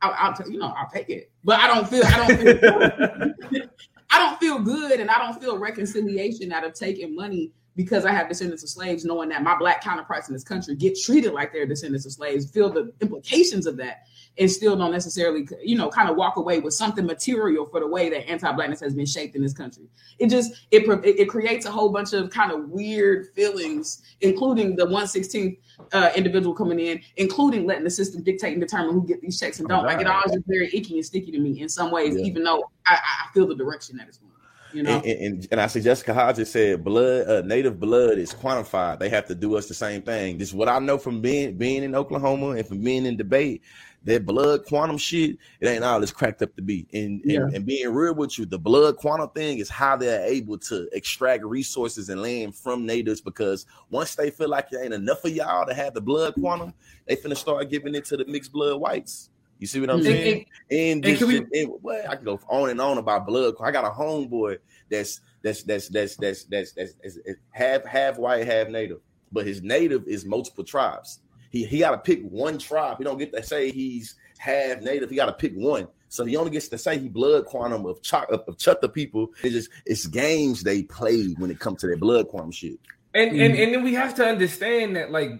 I'll, 0.00 0.14
I'll 0.18 0.50
you 0.50 0.58
know 0.58 0.74
I'll 0.76 0.90
take 0.90 1.08
it, 1.08 1.30
but 1.44 1.60
I 1.60 1.68
don't 1.68 1.88
feel 1.88 2.02
I 2.04 2.26
don't 2.26 3.50
feel 3.50 3.62
I 4.10 4.18
don't 4.18 4.40
feel 4.40 4.58
good, 4.58 5.00
and 5.00 5.10
I 5.10 5.18
don't 5.18 5.40
feel 5.40 5.58
reconciliation 5.58 6.52
out 6.52 6.64
of 6.64 6.74
taking 6.74 7.14
money 7.14 7.52
because 7.76 8.04
I 8.04 8.12
have 8.12 8.28
descendants 8.28 8.62
of 8.62 8.68
slaves, 8.68 9.04
knowing 9.04 9.30
that 9.30 9.42
my 9.42 9.56
black 9.56 9.82
counterparts 9.82 10.28
in 10.28 10.34
this 10.34 10.44
country 10.44 10.74
get 10.74 10.98
treated 10.98 11.32
like 11.32 11.52
they're 11.52 11.66
descendants 11.66 12.04
of 12.04 12.12
slaves, 12.12 12.50
feel 12.50 12.70
the 12.70 12.92
implications 13.00 13.66
of 13.66 13.76
that, 13.78 14.02
and 14.38 14.50
still 14.50 14.76
don't 14.76 14.90
necessarily, 14.90 15.46
you 15.62 15.76
know, 15.76 15.88
kind 15.90 16.08
of 16.08 16.16
walk 16.16 16.36
away 16.36 16.58
with 16.58 16.72
something 16.74 17.04
material 17.04 17.66
for 17.66 17.80
the 17.80 17.86
way 17.86 18.08
that 18.08 18.28
anti-blackness 18.28 18.80
has 18.80 18.94
been 18.94 19.06
shaped 19.06 19.36
in 19.36 19.42
this 19.42 19.52
country. 19.52 19.84
It 20.18 20.28
just 20.30 20.52
it 20.70 20.84
it 21.04 21.28
creates 21.28 21.66
a 21.66 21.70
whole 21.70 21.90
bunch 21.90 22.12
of 22.12 22.30
kind 22.30 22.50
of 22.50 22.68
weird 22.70 23.28
feelings, 23.34 24.02
including 24.20 24.76
the 24.76 24.86
116th 24.86 25.58
uh, 25.92 26.10
individual 26.16 26.54
coming 26.54 26.80
in, 26.80 27.00
including 27.16 27.66
letting 27.66 27.84
the 27.84 27.90
system 27.90 28.22
dictate 28.22 28.52
and 28.52 28.60
determine 28.60 28.94
who 28.94 29.06
get 29.06 29.20
these 29.20 29.38
checks 29.38 29.58
and 29.58 29.68
don't. 29.68 29.84
Right. 29.84 29.98
Like 29.98 30.06
it 30.06 30.10
all 30.10 30.22
is 30.24 30.42
very 30.46 30.68
icky 30.72 30.94
and 30.94 31.04
sticky 31.04 31.32
to 31.32 31.38
me 31.38 31.60
in 31.60 31.68
some 31.68 31.90
ways, 31.90 32.16
yeah. 32.16 32.24
even 32.24 32.44
though 32.44 32.70
I, 32.86 32.94
I 32.94 33.32
feel 33.34 33.46
the 33.46 33.54
direction 33.54 33.96
that 33.98 34.08
it's 34.08 34.18
going. 34.18 34.32
You 34.72 34.82
know? 34.84 35.02
and, 35.04 35.04
and, 35.04 35.48
and, 35.50 35.60
I 35.60 35.66
see 35.66 35.82
Jessica 35.82 36.14
Hodges 36.14 36.50
said 36.50 36.82
blood, 36.82 37.28
uh, 37.28 37.42
native 37.42 37.78
blood 37.78 38.16
is 38.16 38.32
quantified. 38.32 39.00
They 39.00 39.10
have 39.10 39.26
to 39.26 39.34
do 39.34 39.54
us 39.56 39.68
the 39.68 39.74
same 39.74 40.00
thing. 40.00 40.38
This 40.38 40.48
is 40.48 40.54
what 40.54 40.68
I 40.68 40.78
know 40.78 40.96
from 40.96 41.20
being 41.20 41.58
being 41.58 41.82
in 41.82 41.94
Oklahoma 41.94 42.50
and 42.50 42.66
from 42.66 42.80
being 42.80 43.04
in 43.04 43.18
debate 43.18 43.62
that 44.04 44.26
blood 44.26 44.64
quantum 44.64 44.98
shit, 44.98 45.36
it 45.60 45.68
ain't 45.68 45.84
all 45.84 46.02
it's 46.02 46.12
cracked 46.12 46.42
up 46.42 46.54
to 46.56 46.62
be. 46.62 46.86
And, 46.92 47.22
yeah. 47.24 47.42
and, 47.42 47.56
and 47.56 47.66
being 47.66 47.92
real 47.92 48.14
with 48.14 48.38
you, 48.38 48.46
the 48.46 48.58
blood 48.58 48.96
quantum 48.96 49.28
thing 49.30 49.58
is 49.58 49.68
how 49.68 49.96
they're 49.96 50.24
able 50.24 50.58
to 50.58 50.88
extract 50.92 51.44
resources 51.44 52.08
and 52.08 52.20
land 52.20 52.54
from 52.54 52.84
natives 52.84 53.20
because 53.20 53.66
once 53.90 54.14
they 54.14 54.30
feel 54.30 54.48
like 54.48 54.70
there 54.70 54.82
ain't 54.82 54.94
enough 54.94 55.24
of 55.24 55.30
y'all 55.32 55.66
to 55.66 55.74
have 55.74 55.94
the 55.94 56.00
blood 56.00 56.34
quantum, 56.34 56.74
they 57.06 57.16
finna 57.16 57.36
start 57.36 57.70
giving 57.70 57.94
it 57.94 58.04
to 58.06 58.16
the 58.16 58.24
mixed 58.26 58.52
blood 58.52 58.80
whites. 58.80 59.30
You 59.58 59.68
see 59.68 59.78
what 59.78 59.90
I'm 59.90 60.02
saying? 60.02 60.46
And, 60.72 61.04
and, 61.04 61.22
and, 61.22 61.28
we, 61.28 61.60
and 61.60 61.72
well, 61.82 62.04
I 62.08 62.16
can 62.16 62.24
go 62.24 62.40
on 62.48 62.70
and 62.70 62.80
on 62.80 62.98
about 62.98 63.28
blood. 63.28 63.54
I 63.60 63.70
got 63.70 63.84
a 63.84 63.90
homeboy 63.90 64.58
that's 64.90 65.20
that's 65.42 65.62
that's 65.62 65.86
that's 65.86 66.16
that's 66.16 66.44
that's, 66.44 66.72
that's, 66.72 66.94
that's, 66.94 67.18
that's 67.24 67.38
half 67.52 67.84
half 67.84 68.18
white, 68.18 68.44
half 68.44 68.66
native, 68.68 68.98
but 69.30 69.46
his 69.46 69.62
native 69.62 70.08
is 70.08 70.24
multiple 70.24 70.64
tribes. 70.64 71.20
He 71.52 71.64
he 71.64 71.80
got 71.80 71.90
to 71.90 71.98
pick 71.98 72.22
one 72.22 72.58
tribe. 72.58 72.96
He 72.98 73.04
don't 73.04 73.18
get 73.18 73.32
to 73.34 73.42
say 73.42 73.70
he's 73.70 74.14
half 74.38 74.80
native. 74.80 75.10
He 75.10 75.16
got 75.16 75.26
to 75.26 75.34
pick 75.34 75.52
one. 75.54 75.86
So 76.08 76.24
he 76.24 76.36
only 76.36 76.50
gets 76.50 76.68
to 76.68 76.78
say 76.78 76.98
he 76.98 77.08
blood 77.08 77.44
quantum 77.44 77.84
of 77.86 78.02
Chuck 78.02 78.28
of 78.30 78.56
Chutta 78.56 78.92
people. 78.92 79.28
It's 79.42 79.54
just 79.54 79.70
it's 79.84 80.06
games 80.06 80.62
they 80.62 80.82
play 80.82 81.34
when 81.38 81.50
it 81.50 81.60
comes 81.60 81.82
to 81.82 81.86
their 81.86 81.98
blood 81.98 82.28
quantum 82.28 82.50
shit. 82.50 82.78
And 83.14 83.32
mm 83.32 83.44
and 83.44 83.54
and 83.54 83.74
then 83.74 83.84
we 83.84 83.92
have 83.94 84.14
to 84.16 84.26
understand 84.26 84.96
that 84.96 85.10
like 85.10 85.32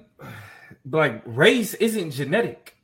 like 0.89 1.23
race 1.25 1.73
isn't 1.75 2.11
genetic. 2.11 2.77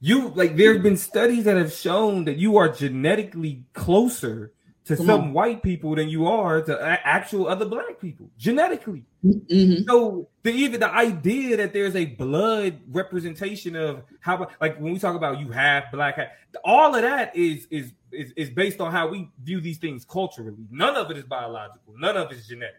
You 0.00 0.32
like 0.34 0.56
there 0.56 0.74
have 0.74 0.82
been 0.82 0.96
studies 0.96 1.44
that 1.44 1.56
have 1.56 1.72
shown 1.72 2.24
that 2.24 2.36
you 2.36 2.56
are 2.56 2.68
genetically 2.68 3.64
closer 3.72 4.52
to 4.86 4.96
Come 4.96 5.06
some 5.06 5.20
on. 5.20 5.32
white 5.32 5.62
people 5.62 5.96
than 5.96 6.08
you 6.08 6.26
are 6.26 6.62
to 6.62 6.80
actual 7.04 7.48
other 7.48 7.64
black 7.64 8.00
people 8.00 8.30
genetically. 8.38 9.04
Mm-hmm. 9.24 9.82
So 9.88 10.28
the 10.44 10.52
even 10.52 10.78
the 10.78 10.88
idea 10.88 11.56
that 11.56 11.72
there's 11.72 11.96
a 11.96 12.06
blood 12.06 12.78
representation 12.92 13.74
of 13.74 14.04
how 14.20 14.48
like 14.60 14.78
when 14.78 14.92
we 14.92 14.98
talk 15.00 15.16
about 15.16 15.40
you 15.40 15.50
have 15.50 15.84
black 15.92 16.18
all 16.64 16.94
of 16.94 17.02
that 17.02 17.34
is 17.34 17.66
is 17.70 17.92
is 18.12 18.32
is 18.36 18.50
based 18.50 18.80
on 18.80 18.92
how 18.92 19.08
we 19.08 19.28
view 19.42 19.60
these 19.60 19.78
things 19.78 20.04
culturally. 20.04 20.66
None 20.70 20.94
of 20.94 21.10
it 21.10 21.16
is 21.16 21.24
biological. 21.24 21.94
None 21.98 22.16
of 22.16 22.30
it 22.30 22.38
is 22.38 22.46
genetic. 22.46 22.76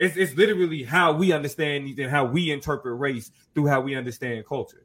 It's, 0.00 0.16
it's 0.16 0.34
literally 0.34 0.82
how 0.82 1.12
we 1.12 1.32
understand 1.32 1.98
and 1.98 2.10
how 2.10 2.24
we 2.24 2.50
interpret 2.50 2.98
race 2.98 3.30
through 3.54 3.66
how 3.66 3.80
we 3.80 3.94
understand 3.94 4.44
culture. 4.46 4.84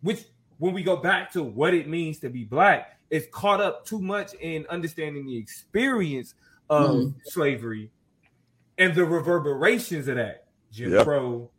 Which 0.00 0.24
when 0.56 0.72
we 0.72 0.82
go 0.82 0.96
back 0.96 1.30
to 1.32 1.42
what 1.42 1.74
it 1.74 1.88
means 1.88 2.18
to 2.20 2.30
be 2.30 2.44
black, 2.44 2.99
is 3.10 3.26
caught 3.32 3.60
up 3.60 3.84
too 3.84 4.00
much 4.00 4.34
in 4.34 4.66
understanding 4.70 5.26
the 5.26 5.36
experience 5.36 6.34
of 6.68 6.90
mm-hmm. 6.90 7.18
slavery 7.24 7.90
and 8.78 8.94
the 8.94 9.04
reverberations 9.04 10.08
of 10.08 10.16
that. 10.16 10.46
Jim 10.72 10.92
yep. 10.92 11.04
Crow, 11.04 11.50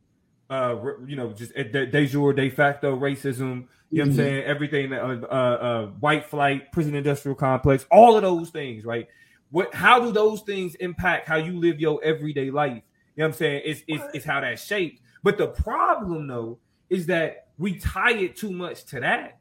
uh, 0.50 0.76
you 1.06 1.16
know, 1.16 1.34
just 1.34 1.54
de, 1.54 1.86
de 1.86 2.06
jure, 2.06 2.34
de 2.34 2.50
facto 2.50 2.98
racism. 2.98 3.68
You 3.90 3.98
know 3.98 4.04
what 4.04 4.04
I'm 4.04 4.10
mm-hmm. 4.10 4.16
saying? 4.18 4.44
Everything 4.44 4.90
that 4.92 5.04
uh, 5.04 5.20
uh, 5.24 5.36
uh, 5.36 5.86
white 6.00 6.26
flight, 6.26 6.72
prison 6.72 6.96
industrial 6.96 7.36
complex, 7.36 7.86
all 7.92 8.16
of 8.16 8.22
those 8.22 8.50
things, 8.50 8.86
right? 8.86 9.08
What? 9.50 9.76
How 9.76 10.00
do 10.00 10.14
those 10.14 10.42
things 10.42 10.76
impact 10.76 11.28
how 11.28 11.36
you 11.36 11.60
live 11.60 11.82
your 11.82 12.02
everyday 12.02 12.50
life? 12.52 12.82
You 13.16 13.24
know 13.24 13.26
what 13.26 13.28
I'm 13.28 13.34
saying? 13.34 13.62
It's, 13.66 13.84
it's, 13.88 14.04
it's 14.14 14.26
how 14.26 14.40
that's 14.40 14.66
shaped. 14.66 15.02
But 15.24 15.38
the 15.38 15.48
problem, 15.48 16.28
though, 16.28 16.60
is 16.90 17.08
that 17.08 17.48
we 17.58 17.78
tie 17.78 18.14
it 18.14 18.38
too 18.38 18.52
much 18.52 18.86
to 18.86 19.02
that 19.02 19.41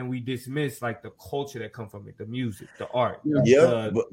and 0.00 0.08
we 0.08 0.18
dismiss 0.18 0.82
like 0.82 1.02
the 1.02 1.10
culture 1.10 1.58
that 1.58 1.72
come 1.72 1.88
from 1.88 2.08
it, 2.08 2.16
the 2.18 2.26
music, 2.26 2.68
the 2.78 2.88
art. 2.88 3.20
Yeah, 3.24 3.58
uh, 3.60 3.90
but, 3.90 4.06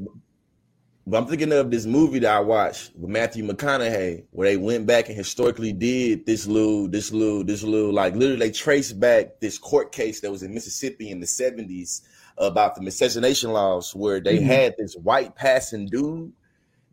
but, 1.08 1.18
I'm 1.18 1.26
thinking 1.26 1.54
of 1.54 1.72
this 1.72 1.86
movie 1.86 2.20
that 2.20 2.36
I 2.36 2.40
watched 2.42 2.92
with 2.96 3.10
Matthew 3.10 3.48
McConaughey, 3.48 4.26
where 4.32 4.50
they 4.50 4.58
went 4.58 4.86
back 4.86 5.08
and 5.08 5.18
historically 5.18 5.72
did 5.72 6.26
this 6.26 6.46
little, 6.46 6.90
this 6.90 7.14
little, 7.14 7.44
this 7.44 7.64
little, 7.64 7.94
like 7.94 8.14
literally 8.16 8.48
they 8.48 8.52
traced 8.52 9.00
back 9.00 9.40
this 9.40 9.58
court 9.58 9.94
case 9.94 10.20
that 10.20 10.30
was 10.30 10.44
in 10.44 10.54
Mississippi 10.54 11.10
in 11.10 11.22
the 11.22 11.26
70s 11.26 12.02
about 12.38 12.76
the 12.76 12.82
miscegenation 12.82 13.52
laws, 13.52 13.96
where 13.96 14.20
they 14.20 14.38
mm-hmm. 14.38 14.46
had 14.46 14.76
this 14.78 14.96
white 14.96 15.36
passing 15.36 15.88
dude 15.88 16.34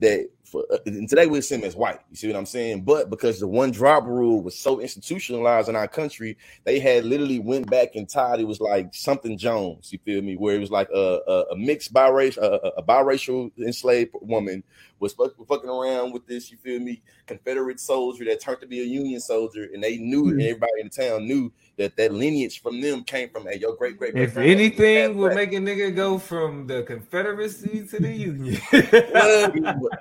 that 0.05 0.29
for 0.45 0.64
uh, 0.71 0.79
and 0.87 1.09
today 1.09 1.27
we 1.27 1.40
see 1.40 1.57
him 1.57 1.64
as 1.64 1.75
white. 1.75 1.99
You 2.11 2.17
see 2.17 2.29
what 2.29 2.37
I'm 2.37 2.47
saying? 2.47 2.83
But 2.83 3.11
because 3.11 3.40
the 3.40 3.49
one 3.49 3.71
drop 3.71 4.05
rule 4.07 4.43
was 4.43 4.57
so 4.57 4.81
institutionalized 4.81 5.69
in 5.69 5.77
our 5.77 5.88
country, 5.88 6.38
they 6.64 6.79
had 6.79 7.05
literally 7.05 7.40
went 7.40 7.69
back 7.69 7.97
and 7.97 8.09
tied. 8.09 8.40
It 8.40 8.47
was 8.47 8.61
like 8.61 8.95
something 8.95 9.37
Jones. 9.37 9.93
You 9.93 9.99
feel 10.05 10.23
me? 10.23 10.37
Where 10.37 10.55
it 10.55 10.61
was 10.61 10.71
like 10.71 10.88
a, 10.95 11.21
a, 11.27 11.40
a 11.53 11.57
mixed 11.57 11.93
biracial, 11.93 12.38
a, 12.38 12.73
a, 12.77 12.83
biracial 12.83 13.51
enslaved 13.59 14.12
woman 14.21 14.62
was 15.01 15.14
fucking 15.14 15.69
around 15.69 16.12
with 16.12 16.27
this. 16.27 16.51
You 16.51 16.59
feel 16.59 16.81
me? 16.81 17.03
Confederate 17.27 17.81
soldier 17.81 18.25
that 18.27 18.40
turned 18.40 18.61
to 18.61 18.67
be 18.67 18.81
a 18.81 18.85
Union 18.85 19.21
soldier, 19.21 19.69
and 19.73 19.83
they 19.83 19.97
knew, 19.97 20.25
mm-hmm. 20.25 20.38
and 20.38 20.43
everybody 20.43 20.73
in 20.81 20.90
the 20.93 21.03
town 21.03 21.27
knew 21.27 21.53
that 21.76 21.96
that 21.96 22.12
lineage 22.12 22.62
from 22.62 22.80
them 22.80 23.02
came 23.04 23.28
from 23.28 23.46
hey, 23.46 23.58
your 23.58 23.74
great 23.76 23.98
great. 23.98 24.14
If 24.14 24.37
anything 24.37 25.16
will 25.16 25.34
make 25.34 25.52
a 25.52 25.56
nigga 25.56 25.94
go 25.94 26.18
from 26.18 26.66
the 26.66 26.82
Confederacy 26.82 27.87
to 27.88 28.00
the 28.00 28.12
Union, 28.12 28.60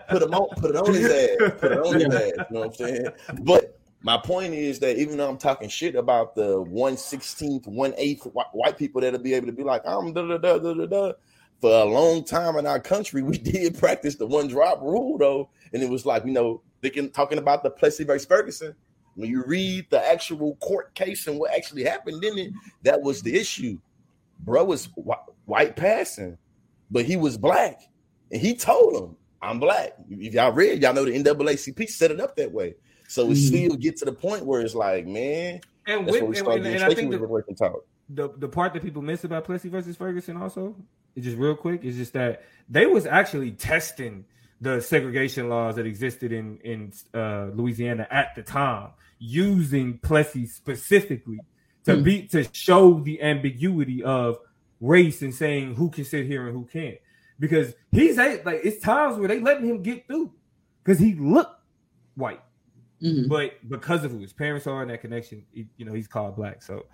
put 0.09 0.21
him 0.21 0.33
on, 0.33 0.49
put 0.57 0.71
it 0.71 0.75
on 0.75 0.93
his 0.93 1.05
ass, 1.05 1.51
put 1.59 1.71
it 1.71 1.79
on 1.79 1.93
his 1.95 2.05
ass. 2.13 2.31
You 2.37 2.45
know 2.51 2.59
what 2.59 2.67
I'm 2.67 2.73
saying? 2.73 3.07
But 3.41 3.79
my 4.01 4.17
point 4.17 4.53
is 4.53 4.79
that 4.79 4.97
even 4.97 5.17
though 5.17 5.29
I'm 5.29 5.37
talking 5.37 5.69
shit 5.69 5.95
about 5.95 6.35
the 6.35 6.61
one 6.61 6.97
sixteenth, 6.97 7.65
one 7.67 7.93
eighth 7.97 8.27
white 8.51 8.77
people 8.77 9.01
that'll 9.01 9.19
be 9.19 9.33
able 9.33 9.47
to 9.47 9.53
be 9.53 9.63
like, 9.63 9.81
I'm 9.85 10.13
da 10.13 10.21
da 10.27 10.37
da 10.37 10.57
da 10.59 10.73
da 10.73 10.85
da. 10.85 11.11
For 11.61 11.71
a 11.71 11.85
long 11.85 12.25
time 12.25 12.57
in 12.57 12.67
our 12.67 12.79
country, 12.79 13.23
we 13.23 13.37
did 13.39 13.77
practice 13.77 14.15
the 14.15 14.27
one 14.27 14.47
drop 14.47 14.81
rule 14.81 15.17
though, 15.17 15.49
and 15.71 15.81
it 15.81 15.89
was 15.89 16.05
like 16.05 16.25
you 16.25 16.33
know, 16.33 16.61
thinking 16.81 17.09
talking 17.09 17.37
about 17.39 17.63
the 17.63 17.69
Plessy 17.69 18.03
versus 18.03 18.27
Ferguson 18.27 18.75
when 19.15 19.29
you 19.29 19.43
read 19.45 19.87
the 19.89 20.03
actual 20.05 20.55
court 20.55 20.93
case 20.95 21.27
and 21.27 21.39
what 21.39 21.53
actually 21.53 21.83
happened 21.83 22.23
in 22.23 22.37
it, 22.37 22.53
that 22.83 23.01
was 23.01 23.21
the 23.21 23.35
issue. 23.35 23.77
Bro 24.39 24.65
was 24.65 24.89
white 25.45 25.75
passing, 25.75 26.37
but 26.91 27.05
he 27.05 27.15
was 27.15 27.37
black, 27.37 27.81
and 28.31 28.41
he 28.41 28.55
told 28.55 28.95
him, 28.95 29.15
"I'm 29.41 29.59
black." 29.59 29.93
If 30.09 30.33
y'all 30.33 30.51
read, 30.51 30.81
y'all 30.81 30.93
know 30.93 31.05
the 31.05 31.11
NAACP 31.11 31.89
set 31.89 32.11
it 32.11 32.19
up 32.19 32.35
that 32.37 32.51
way. 32.51 32.75
So 33.07 33.23
it 33.23 33.35
mm-hmm. 33.35 33.35
still 33.35 33.75
get 33.75 33.97
to 33.97 34.05
the 34.05 34.13
point 34.13 34.45
where 34.45 34.61
it's 34.61 34.75
like, 34.75 35.05
man, 35.05 35.61
and, 35.85 36.05
with, 36.05 36.15
and, 36.15 36.47
and, 36.47 36.65
and 36.65 36.83
I 36.83 36.93
think 36.93 37.11
the, 37.11 37.73
the, 38.09 38.29
the 38.37 38.47
part 38.47 38.73
that 38.73 38.81
people 38.81 39.01
miss 39.01 39.23
about 39.23 39.45
Plessy 39.45 39.69
versus 39.69 39.95
Ferguson 39.95 40.37
also 40.37 40.75
it's 41.15 41.25
just 41.25 41.37
real 41.37 41.55
quick, 41.55 41.83
is 41.83 41.95
just 41.95 42.13
that 42.13 42.43
they 42.69 42.85
was 42.85 43.05
actually 43.05 43.51
testing 43.51 44.25
the 44.63 44.81
segregation 44.81 45.49
laws 45.49 45.75
that 45.75 45.85
existed 45.85 46.31
in 46.31 46.57
in 46.59 46.93
uh, 47.13 47.49
Louisiana 47.53 48.07
at 48.09 48.33
the 48.35 48.43
time, 48.43 48.91
using 49.19 49.97
Plessy 49.99 50.45
specifically 50.47 51.39
to 51.85 51.95
Hmm. 51.97 52.03
be 52.03 52.27
to 52.27 52.47
show 52.53 52.99
the 52.99 53.21
ambiguity 53.21 54.03
of 54.03 54.37
race 54.79 55.21
and 55.21 55.33
saying 55.35 55.75
who 55.75 55.89
can 55.89 56.05
sit 56.05 56.25
here 56.25 56.47
and 56.47 56.55
who 56.55 56.65
can't. 56.65 56.97
Because 57.39 57.73
he's 57.91 58.17
a, 58.17 58.41
like 58.43 58.61
it's 58.63 58.79
times 58.81 59.17
where 59.17 59.27
they 59.27 59.39
letting 59.39 59.67
him 59.69 59.81
get 59.81 60.07
through 60.07 60.31
because 60.83 60.99
he 60.99 61.13
looked 61.15 61.59
white, 62.15 62.41
Mhm. 63.01 63.27
but 63.27 63.51
because 63.67 64.03
of 64.05 64.11
who 64.11 64.19
his 64.19 64.33
parents 64.33 64.65
are 64.67 64.81
and 64.81 64.91
that 64.91 65.01
connection, 65.01 65.43
he, 65.53 65.67
you 65.77 65.85
know, 65.85 65.93
he's 65.93 66.07
called 66.07 66.35
black. 66.35 66.61
So 66.61 66.85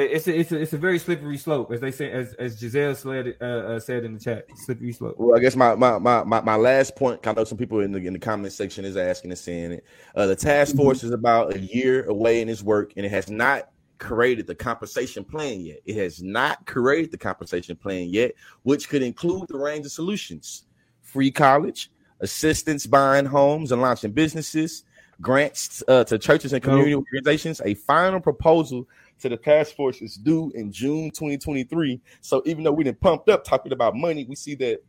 it's 0.00 0.26
a, 0.26 0.38
it's 0.38 0.52
a, 0.52 0.60
it's 0.60 0.72
a 0.72 0.78
very 0.78 0.98
slippery 0.98 1.38
slope, 1.38 1.72
as 1.72 1.80
they 1.80 1.90
say, 1.90 2.10
as 2.10 2.34
as 2.34 2.58
Giselle 2.58 2.94
said, 2.94 3.36
uh, 3.40 3.44
uh, 3.44 3.80
said 3.80 4.04
in 4.04 4.14
the 4.14 4.20
chat, 4.20 4.46
slippery 4.56 4.92
slope. 4.92 5.16
Well, 5.18 5.36
I 5.36 5.40
guess 5.40 5.56
my 5.56 5.74
my 5.74 5.98
my 5.98 6.24
my, 6.24 6.40
my 6.40 6.56
last 6.56 6.94
point. 6.96 7.26
I 7.26 7.32
know 7.32 7.44
some 7.44 7.58
people 7.58 7.80
in 7.80 7.92
the 7.92 7.98
in 7.98 8.12
the 8.12 8.18
comment 8.18 8.52
section 8.52 8.84
is 8.84 8.96
asking 8.96 9.30
and 9.30 9.38
saying 9.38 9.72
it. 9.72 9.84
Uh, 10.14 10.26
the 10.26 10.36
task 10.36 10.74
Mm-hmm. 10.74 10.82
force 10.82 11.04
is 11.04 11.12
about 11.12 11.54
a 11.54 11.60
year 11.60 12.04
away 12.06 12.40
in 12.42 12.48
its 12.48 12.62
work, 12.62 12.92
and 12.96 13.06
it 13.06 13.10
has 13.10 13.30
not 13.30 13.70
created 13.98 14.46
the 14.46 14.54
compensation 14.54 15.24
plan 15.24 15.60
yet. 15.60 15.78
It 15.86 15.96
has 15.96 16.22
not 16.22 16.66
created 16.66 17.10
the 17.10 17.18
compensation 17.18 17.74
plan 17.74 18.08
yet, 18.08 18.32
which 18.62 18.88
could 18.88 19.02
include 19.02 19.48
the 19.48 19.58
range 19.58 19.86
of 19.86 19.92
solutions: 19.92 20.64
free 21.00 21.30
college, 21.30 21.90
assistance 22.20 22.86
buying 22.86 23.24
homes 23.24 23.72
and 23.72 23.80
launching 23.80 24.12
businesses, 24.12 24.84
grants 25.20 25.82
uh, 25.88 26.04
to 26.04 26.18
churches 26.18 26.52
and 26.52 26.62
community 26.62 26.94
organizations. 26.94 27.60
A 27.64 27.74
final 27.74 28.20
proposal 28.20 28.86
to 29.20 29.28
the 29.28 29.36
task 29.36 29.74
force 29.74 30.00
is 30.00 30.16
due 30.16 30.52
in 30.54 30.70
June 30.72 31.10
2023. 31.10 32.00
So 32.20 32.42
even 32.46 32.64
though 32.64 32.72
we 32.72 32.84
didn't 32.84 33.00
pumped 33.00 33.28
up 33.28 33.44
talking 33.44 33.72
about 33.72 33.96
money, 33.96 34.24
we 34.24 34.36
see 34.36 34.54
that 34.56 34.80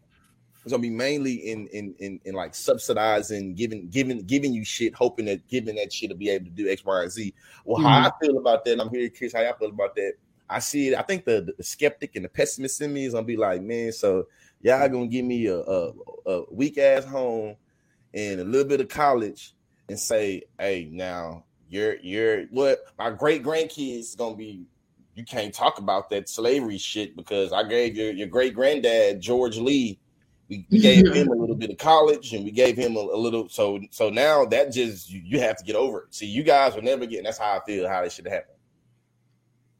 it's 0.63 0.73
gonna 0.73 0.81
be 0.81 0.89
mainly 0.89 1.51
in 1.51 1.67
in 1.67 1.95
in, 1.99 2.19
in 2.25 2.35
like 2.35 2.53
subsidizing, 2.53 3.55
giving 3.55 3.87
giving 3.89 4.19
giving 4.25 4.53
you 4.53 4.65
shit, 4.65 4.93
hoping 4.93 5.25
that 5.25 5.47
giving 5.47 5.75
that 5.75 5.91
shit 5.91 6.09
to 6.09 6.15
be 6.15 6.29
able 6.29 6.45
to 6.45 6.51
do 6.51 6.69
X, 6.69 6.83
Y, 6.83 7.01
and 7.01 7.11
Z. 7.11 7.33
Well, 7.65 7.81
how 7.81 7.89
mm-hmm. 7.89 8.07
I 8.07 8.11
feel 8.21 8.37
about 8.37 8.65
that, 8.65 8.73
and 8.73 8.81
I'm 8.81 8.89
here 8.89 9.09
curious 9.09 9.33
how 9.33 9.41
y'all 9.41 9.55
feel 9.57 9.69
about 9.69 9.95
that. 9.95 10.13
I 10.49 10.59
see 10.59 10.89
it. 10.89 10.95
I 10.97 11.03
think 11.03 11.25
the, 11.25 11.53
the 11.57 11.63
skeptic 11.63 12.15
and 12.15 12.25
the 12.25 12.29
pessimist 12.29 12.81
in 12.81 12.93
me 12.93 13.05
is 13.05 13.13
gonna 13.13 13.25
be 13.25 13.37
like, 13.37 13.61
man, 13.61 13.91
so 13.91 14.27
y'all 14.61 14.87
gonna 14.89 15.07
give 15.07 15.25
me 15.25 15.45
a, 15.47 15.59
a, 15.59 15.93
a 16.25 16.43
weak 16.51 16.77
ass 16.77 17.05
home 17.05 17.55
and 18.13 18.39
a 18.39 18.43
little 18.43 18.67
bit 18.67 18.81
of 18.81 18.89
college 18.89 19.53
and 19.87 19.99
say, 19.99 20.43
hey, 20.59 20.89
now 20.91 21.45
you're 21.69 21.97
you're 21.97 22.45
what 22.47 22.79
my 22.97 23.12
great 23.12 23.43
grandkids 23.43 23.99
is 23.99 24.15
gonna 24.15 24.36
be. 24.36 24.65
You 25.15 25.25
can't 25.25 25.53
talk 25.53 25.79
about 25.79 26.10
that 26.12 26.29
slavery 26.29 26.77
shit 26.77 27.15
because 27.17 27.51
I 27.51 27.63
gave 27.63 27.97
your, 27.97 28.12
your 28.12 28.27
great 28.27 28.53
granddad 28.53 29.19
George 29.19 29.58
Lee. 29.58 29.99
We, 30.47 30.65
we 30.71 30.79
gave 30.82 31.12
him 31.12 31.27
a 31.27 31.36
little 31.36 31.55
bit 31.55 31.69
of 31.69 31.77
college 31.77 32.34
and 32.34 32.45
we 32.45 32.51
gave 32.51 32.77
him 32.77 32.95
a, 32.95 32.99
a 32.99 33.17
little. 33.17 33.49
So 33.49 33.79
so 33.91 34.10
now 34.10 34.45
that 34.45 34.71
just 34.71 35.10
you, 35.10 35.21
you 35.23 35.39
have 35.39 35.58
to 35.58 35.63
get 35.63 35.75
over 35.75 36.03
it. 36.03 36.15
See, 36.15 36.25
you 36.25 36.43
guys 36.43 36.75
will 36.75 36.84
never 36.84 37.05
get. 37.05 37.23
That's 37.23 37.38
how 37.38 37.58
I 37.58 37.65
feel. 37.65 37.88
How 37.88 38.01
it 38.03 38.12
should 38.12 38.27
happen. 38.27 38.55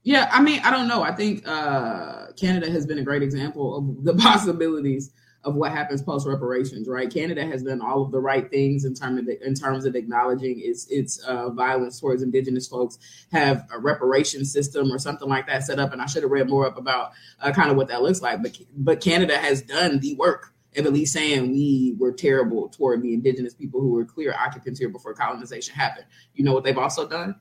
Yeah, 0.04 0.30
I 0.32 0.42
mean, 0.42 0.62
I 0.64 0.72
don't 0.72 0.88
know. 0.88 1.04
I 1.04 1.14
think 1.14 1.48
uh, 1.48 2.28
Canada 2.40 2.72
has 2.72 2.86
been 2.86 3.00
a 3.00 3.04
great 3.04 3.22
example 3.22 3.78
of 3.78 4.04
the 4.04 4.14
possibilities 4.24 5.12
of 5.44 5.56
what 5.56 5.72
happens 5.72 6.02
post 6.02 6.28
reparations. 6.28 6.88
Right, 6.88 7.12
Canada 7.12 7.46
has 7.46 7.64
done 7.64 7.82
all 7.82 8.02
of 8.02 8.12
the 8.12 8.20
right 8.20 8.50
things 8.50 8.86
in 8.86 8.94
terms 8.94 9.20
of 9.20 9.30
in 9.42 9.54
terms 9.54 9.86
of 9.86 9.96
acknowledging 9.96 10.60
its 10.60 10.88
its 10.90 11.20
uh, 11.20 11.50
violence 11.50 12.00
towards 12.00 12.22
Indigenous 12.22 12.68
folks. 12.68 13.00
Have 13.32 13.68
a 13.72 13.80
reparation 13.80 14.46
system 14.46 14.92
or 14.92 15.00
something 15.00 15.30
like 15.30 15.48
that 15.48 15.64
set 15.64 15.80
up, 15.80 15.94
and 15.94 16.02
I 16.02 16.06
should 16.06 16.24
have 16.24 16.32
read 16.32 16.50
more 16.50 16.68
up 16.68 16.78
about 16.78 17.12
uh, 17.42 17.52
kind 17.52 17.72
of 17.72 17.78
what 17.78 17.88
that 17.90 18.02
looks 18.02 18.22
like. 18.22 18.42
But 18.42 18.58
but 18.76 19.02
Canada 19.02 19.38
has 19.38 19.62
done 19.62 20.00
the 20.00 20.16
work 20.16 20.54
of 20.78 20.86
at 20.86 20.94
least 20.94 21.14
saying 21.14 21.52
we 21.52 21.96
were 21.98 22.12
terrible 22.12 22.70
toward 22.70 23.02
the 23.02 23.14
Indigenous 23.14 23.54
people 23.54 23.82
who 23.82 23.90
were 23.90 24.06
clear 24.06 24.34
occupants 24.34 24.80
here 24.80 24.90
before 24.90 25.14
colonization 25.14 25.74
happened. 25.74 26.06
You 26.36 26.44
know 26.44 26.54
what 26.54 26.64
they've 26.64 26.78
also 26.78 27.08
done? 27.08 27.36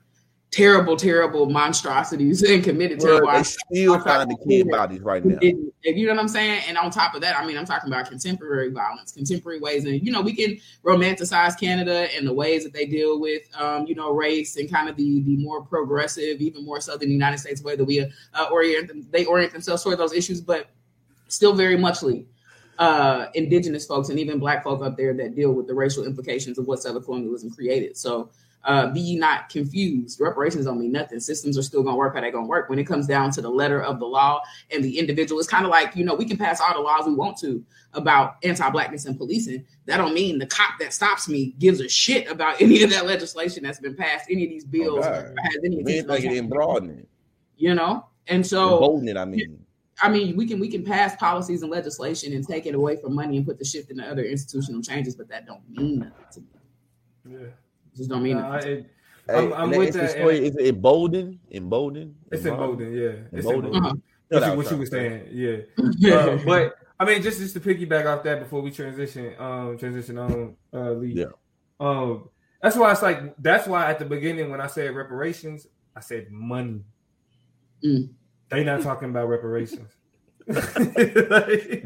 Terrible, 0.51 0.95
terrible 0.97 1.47
monstrosities 1.47 2.41
and 2.49 2.63
committed 2.63 2.99
Well, 2.99 3.19
terrible 3.19 3.31
they 3.31 3.43
still 3.43 3.99
finding 3.99 4.37
kid 4.47 4.69
bodies 4.69 5.01
right 5.01 5.23
now. 5.23 5.37
it- 5.41 5.55
you 5.83 6.05
know 6.05 6.13
what 6.13 6.21
I'm 6.21 6.27
saying? 6.27 6.63
And 6.67 6.77
on 6.77 6.91
top 6.91 7.15
of 7.15 7.21
that, 7.21 7.37
I 7.37 7.45
mean, 7.45 7.57
I'm 7.57 7.65
talking 7.65 7.89
about 7.89 8.09
contemporary 8.09 8.69
violence, 8.69 9.11
contemporary 9.11 9.59
ways, 9.59 9.85
and 9.85 10.05
you 10.05 10.11
know, 10.11 10.21
we 10.21 10.35
can 10.35 10.57
romanticize 10.83 11.57
Canada 11.59 12.07
and 12.15 12.27
the 12.27 12.33
ways 12.33 12.63
that 12.63 12.73
they 12.73 12.85
deal 12.85 13.19
with, 13.19 13.43
um, 13.55 13.87
you 13.87 13.95
know, 13.95 14.11
race 14.11 14.57
and 14.57 14.69
kind 14.71 14.89
of 14.89 14.95
the 14.97 15.21
the 15.21 15.37
more 15.37 15.63
progressive, 15.63 16.41
even 16.41 16.65
more 16.65 16.81
so 16.81 16.97
than 16.97 17.07
the 17.07 17.13
United 17.13 17.37
States 17.37 17.63
way 17.63 17.75
that 17.75 17.85
we 17.85 18.01
uh, 18.01 18.45
orient 18.51 18.87
them, 18.87 19.07
they 19.11 19.25
orient 19.25 19.53
themselves 19.53 19.83
toward 19.83 19.97
those 19.97 20.13
issues, 20.13 20.41
but 20.41 20.69
still 21.27 21.53
very 21.53 21.77
muchly 21.77 22.27
uh, 22.79 23.27
indigenous 23.35 23.85
folks 23.85 24.09
and 24.09 24.19
even 24.19 24.39
black 24.39 24.63
folk 24.63 24.81
up 24.83 24.97
there 24.97 25.13
that 25.13 25.35
deal 25.35 25.51
with 25.51 25.67
the 25.67 25.73
racial 25.73 26.05
implications 26.05 26.57
of 26.57 26.65
what 26.65 26.81
settler 26.81 27.01
colonialism 27.01 27.49
created. 27.51 27.95
So 27.97 28.31
uh, 28.65 28.87
be 28.91 28.99
ye 28.99 29.15
not 29.17 29.49
confused. 29.49 30.19
Reparations 30.19 30.65
don't 30.65 30.79
mean 30.79 30.91
nothing. 30.91 31.19
Systems 31.19 31.57
are 31.57 31.61
still 31.63 31.81
going 31.81 31.93
to 31.93 31.97
work 31.97 32.15
how 32.15 32.21
they're 32.21 32.31
going 32.31 32.43
to 32.45 32.49
work. 32.49 32.69
When 32.69 32.77
it 32.79 32.83
comes 32.85 33.07
down 33.07 33.31
to 33.31 33.41
the 33.41 33.49
letter 33.49 33.81
of 33.81 33.99
the 33.99 34.05
law 34.05 34.41
and 34.71 34.83
the 34.83 34.99
individual, 34.99 35.39
it's 35.39 35.47
kind 35.49 35.65
of 35.65 35.71
like, 35.71 35.95
you 35.95 36.03
know, 36.03 36.13
we 36.13 36.25
can 36.25 36.37
pass 36.37 36.59
all 36.59 36.73
the 36.73 36.79
laws 36.81 37.05
we 37.05 37.13
want 37.13 37.37
to 37.39 37.63
about 37.93 38.35
anti-blackness 38.43 39.05
and 39.05 39.17
policing. 39.17 39.65
That 39.85 39.97
don't 39.97 40.13
mean 40.13 40.37
the 40.39 40.45
cop 40.45 40.73
that 40.79 40.93
stops 40.93 41.27
me 41.29 41.55
gives 41.57 41.79
a 41.79 41.87
shit 41.89 42.29
about 42.29 42.61
any 42.61 42.83
of 42.83 42.89
that 42.91 43.05
legislation 43.05 43.63
that's 43.63 43.79
been 43.79 43.95
passed, 43.95 44.25
any 44.29 44.43
of 44.43 44.49
these 44.49 44.65
bills, 44.65 45.05
God. 45.05 45.13
or 45.13 45.35
has 45.41 45.55
any 45.63 45.77
We 45.77 45.97
intention 45.97 45.97
ain't 45.99 46.07
like 46.09 46.23
it 46.25 46.31
of- 46.31 46.37
in 46.37 46.49
broadening, 46.49 47.07
you 47.57 47.75
know? 47.75 48.05
And 48.27 48.45
so 48.45 48.73
embolden 48.75 49.07
it. 49.07 49.17
I 49.17 49.25
mean, 49.25 49.65
I 50.01 50.09
mean, 50.09 50.35
we 50.37 50.45
can 50.47 50.59
we 50.59 50.69
can 50.69 50.83
pass 50.85 51.15
policies 51.15 51.61
and 51.63 51.71
legislation 51.71 52.31
and 52.33 52.47
take 52.47 52.65
it 52.67 52.75
away 52.75 52.95
from 52.97 53.15
money 53.15 53.37
and 53.37 53.45
put 53.45 53.57
the 53.57 53.65
shift 53.65 53.89
into 53.89 54.05
other 54.05 54.23
institutional 54.23 54.81
changes, 54.83 55.15
but 55.15 55.27
that 55.29 55.45
don't 55.47 55.67
mean 55.69 55.99
nothing 55.99 56.25
to 56.33 56.39
me. 56.41 56.47
Yeah, 57.25 57.47
It 57.47 57.53
just 57.99 58.09
don't 58.09 58.23
mean 58.23 58.37
Nah, 58.37 58.55
nothing. 58.55 58.71
it- 58.79 58.85
Hey, 59.27 59.35
I'm- 59.35 59.53
I'm 59.53 59.69
with 59.69 59.79
that. 59.79 59.85
Is, 59.87 59.93
that, 59.93 60.01
the 60.01 60.09
story, 60.23 60.47
is 60.47 60.55
it 60.55 60.65
embolden? 60.73 61.39
Embolden? 61.51 62.15
it's 62.31 62.45
emboldened. 62.47 62.95
Yeah, 62.95 63.09
it's 63.31 63.45
Emboldened? 63.45 63.75
emboldened. 63.75 63.75
Uh-huh. 63.85 63.95
What 64.29 64.39
that 64.39 64.51
you, 64.51 64.57
was 64.57 64.65
what 64.65 64.71
you 64.71 64.77
were 64.79 64.85
saying, 64.87 65.27
yeah. 65.31 65.57
Uh, 66.15 66.39
but 66.45 66.75
I 66.99 67.05
mean, 67.05 67.21
just 67.21 67.39
just 67.39 67.53
to 67.53 67.59
piggyback 67.59 68.05
off 68.07 68.23
that 68.23 68.39
before 68.39 68.61
we 68.61 68.71
transition, 68.71 69.35
um, 69.37 69.77
transition 69.77 70.17
on, 70.17 70.55
uh, 70.73 70.91
Lee. 70.93 71.13
Yeah. 71.13 71.25
Um, 71.79 72.29
that's 72.61 72.75
why 72.75 72.91
it's 72.91 73.03
like 73.03 73.35
that's 73.37 73.67
why 73.67 73.89
at 73.89 73.99
the 73.99 74.05
beginning 74.05 74.49
when 74.49 74.61
I 74.61 74.67
said 74.67 74.95
reparations, 74.95 75.67
I 75.95 75.99
said 75.99 76.31
money. 76.31 76.81
Mm. 77.85 78.09
They 78.49 78.63
not 78.63 78.81
talking 78.81 79.09
about 79.11 79.29
reparations. 79.29 79.91
Like, 80.49 81.85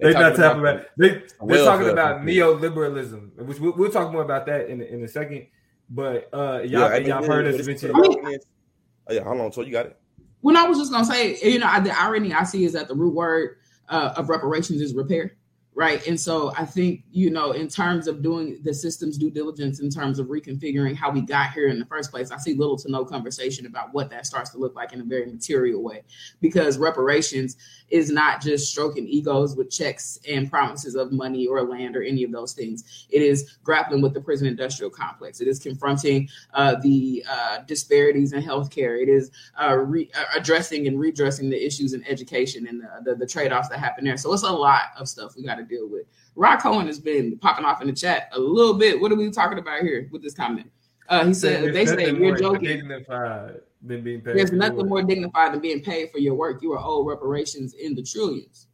They 0.00 0.12
they 0.12 0.12
not 0.12 0.34
talking 0.34 0.42
talking 0.42 0.60
about 0.60 0.74
about 0.74 0.86
they 0.98 1.08
they're 1.46 1.64
talking 1.64 1.88
about 1.88 2.22
neoliberalism, 2.22 3.36
which 3.46 3.60
we'll, 3.60 3.72
we'll 3.76 3.90
talk 3.92 4.10
more 4.12 4.22
about 4.22 4.44
that 4.46 4.68
in 4.68 4.80
a- 4.80 4.84
in 4.84 5.04
a 5.04 5.08
second. 5.08 5.46
But 5.88 6.28
uh, 6.32 6.60
y'all, 6.64 6.66
Yeah, 6.80 6.86
I 6.86 6.98
mean, 6.98 7.08
y'all 7.08 7.20
yeah, 7.22 7.26
heard 7.28 7.44
but 7.44 7.54
us 7.54 7.60
it's- 7.60 7.66
mention. 7.66 7.92
Oh, 7.94 9.12
yeah, 9.12 9.22
hold 9.22 9.40
on. 9.40 9.52
So 9.52 9.60
you 9.62 9.70
got 9.70 9.86
it. 9.86 9.96
When 10.40 10.56
I 10.56 10.64
was 10.68 10.78
just 10.78 10.90
gonna 10.90 11.04
say, 11.04 11.38
you 11.42 11.58
know, 11.60 11.66
I, 11.66 11.78
the 11.80 11.96
irony 11.98 12.32
I 12.32 12.42
see 12.42 12.64
is 12.64 12.72
that 12.72 12.88
the 12.88 12.94
root 12.94 13.14
word 13.14 13.56
uh, 13.88 14.14
of 14.16 14.28
reparations 14.28 14.80
is 14.82 14.94
repair, 14.94 15.36
right? 15.74 16.06
And 16.06 16.18
so 16.18 16.52
I 16.56 16.64
think, 16.64 17.02
you 17.10 17.30
know, 17.30 17.50
in 17.50 17.66
terms 17.66 18.06
of 18.06 18.22
doing 18.22 18.60
the 18.62 18.72
system's 18.72 19.18
due 19.18 19.30
diligence, 19.30 19.80
in 19.80 19.90
terms 19.90 20.20
of 20.20 20.28
reconfiguring 20.28 20.94
how 20.94 21.10
we 21.10 21.20
got 21.20 21.50
here 21.50 21.68
in 21.68 21.80
the 21.80 21.84
first 21.86 22.12
place, 22.12 22.30
I 22.30 22.38
see 22.38 22.54
little 22.54 22.78
to 22.78 22.90
no 22.90 23.04
conversation 23.04 23.66
about 23.66 23.92
what 23.92 24.08
that 24.10 24.24
starts 24.24 24.50
to 24.50 24.58
look 24.58 24.76
like 24.76 24.92
in 24.92 25.00
a 25.00 25.04
very 25.04 25.26
material 25.26 25.82
way, 25.82 26.02
because 26.40 26.78
reparations 26.78 27.56
is 27.90 28.10
not 28.10 28.40
just 28.40 28.70
stroking 28.70 29.08
egos 29.08 29.56
with 29.56 29.68
checks 29.70 30.18
and 30.28 30.48
promises 30.48 30.94
of 30.94 31.10
money 31.10 31.46
or 31.46 31.62
land 31.62 31.96
or 31.96 32.02
any 32.02 32.22
of 32.22 32.30
those 32.30 32.52
things. 32.52 33.06
It 33.10 33.22
is 33.22 33.56
grappling 33.64 34.00
with 34.00 34.14
the 34.14 34.20
prison 34.20 34.46
industrial 34.46 34.90
complex. 34.90 35.40
It 35.40 35.48
is 35.48 35.58
confronting 35.58 36.28
uh, 36.54 36.76
the 36.82 37.24
uh, 37.28 37.58
disparities 37.66 38.32
in 38.32 38.42
healthcare. 38.42 39.02
It 39.02 39.08
is 39.08 39.32
uh, 39.60 39.74
re- 39.74 40.10
uh, 40.16 40.24
addressing 40.36 40.86
and 40.86 41.00
redressing 41.00 41.50
the 41.50 41.66
issues 41.66 41.94
in 41.94 42.04
education 42.06 42.68
and 42.68 42.80
the, 42.80 43.10
the, 43.10 43.16
the 43.16 43.26
trade 43.26 43.52
offs 43.52 43.68
that 43.70 43.80
happen 43.80 44.04
there. 44.04 44.16
So 44.16 44.32
it's 44.32 44.44
a 44.44 44.52
lot 44.52 44.82
of 44.96 45.08
stuff 45.08 45.34
we 45.36 45.42
got 45.42 45.56
to 45.56 45.63
deal 45.68 45.88
with. 45.88 46.06
Rod 46.34 46.56
Cohen 46.56 46.86
has 46.86 46.98
been 46.98 47.38
popping 47.38 47.64
off 47.64 47.80
in 47.80 47.86
the 47.86 47.92
chat 47.92 48.28
a 48.32 48.40
little 48.40 48.74
bit. 48.74 49.00
What 49.00 49.12
are 49.12 49.16
we 49.16 49.30
talking 49.30 49.58
about 49.58 49.82
here 49.82 50.08
with 50.12 50.22
this 50.22 50.34
comment? 50.34 50.70
Uh, 51.08 51.26
he 51.26 51.34
said, 51.34 51.64
There's 51.64 51.74
they 51.74 51.86
say 51.86 52.12
you're 52.12 52.36
joking. 52.36 52.88
than 52.88 54.02
being 54.02 54.20
paid. 54.20 54.36
There's 54.36 54.52
nothing 54.52 54.78
your 54.78 54.86
more 54.86 54.98
work. 54.98 55.08
dignified 55.08 55.52
than 55.52 55.60
being 55.60 55.82
paid 55.82 56.10
for 56.10 56.18
your 56.18 56.34
work. 56.34 56.62
You 56.62 56.72
are 56.72 56.80
owed 56.82 57.06
reparations 57.06 57.74
in 57.74 57.94
the 57.94 58.02
trillions. 58.02 58.68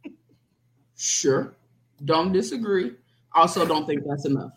Sure. 0.95 1.53
Don't 2.05 2.31
disagree. 2.31 2.93
Also, 3.33 3.65
don't 3.65 3.85
think 3.85 4.03
that's 4.07 4.25
enough. 4.25 4.51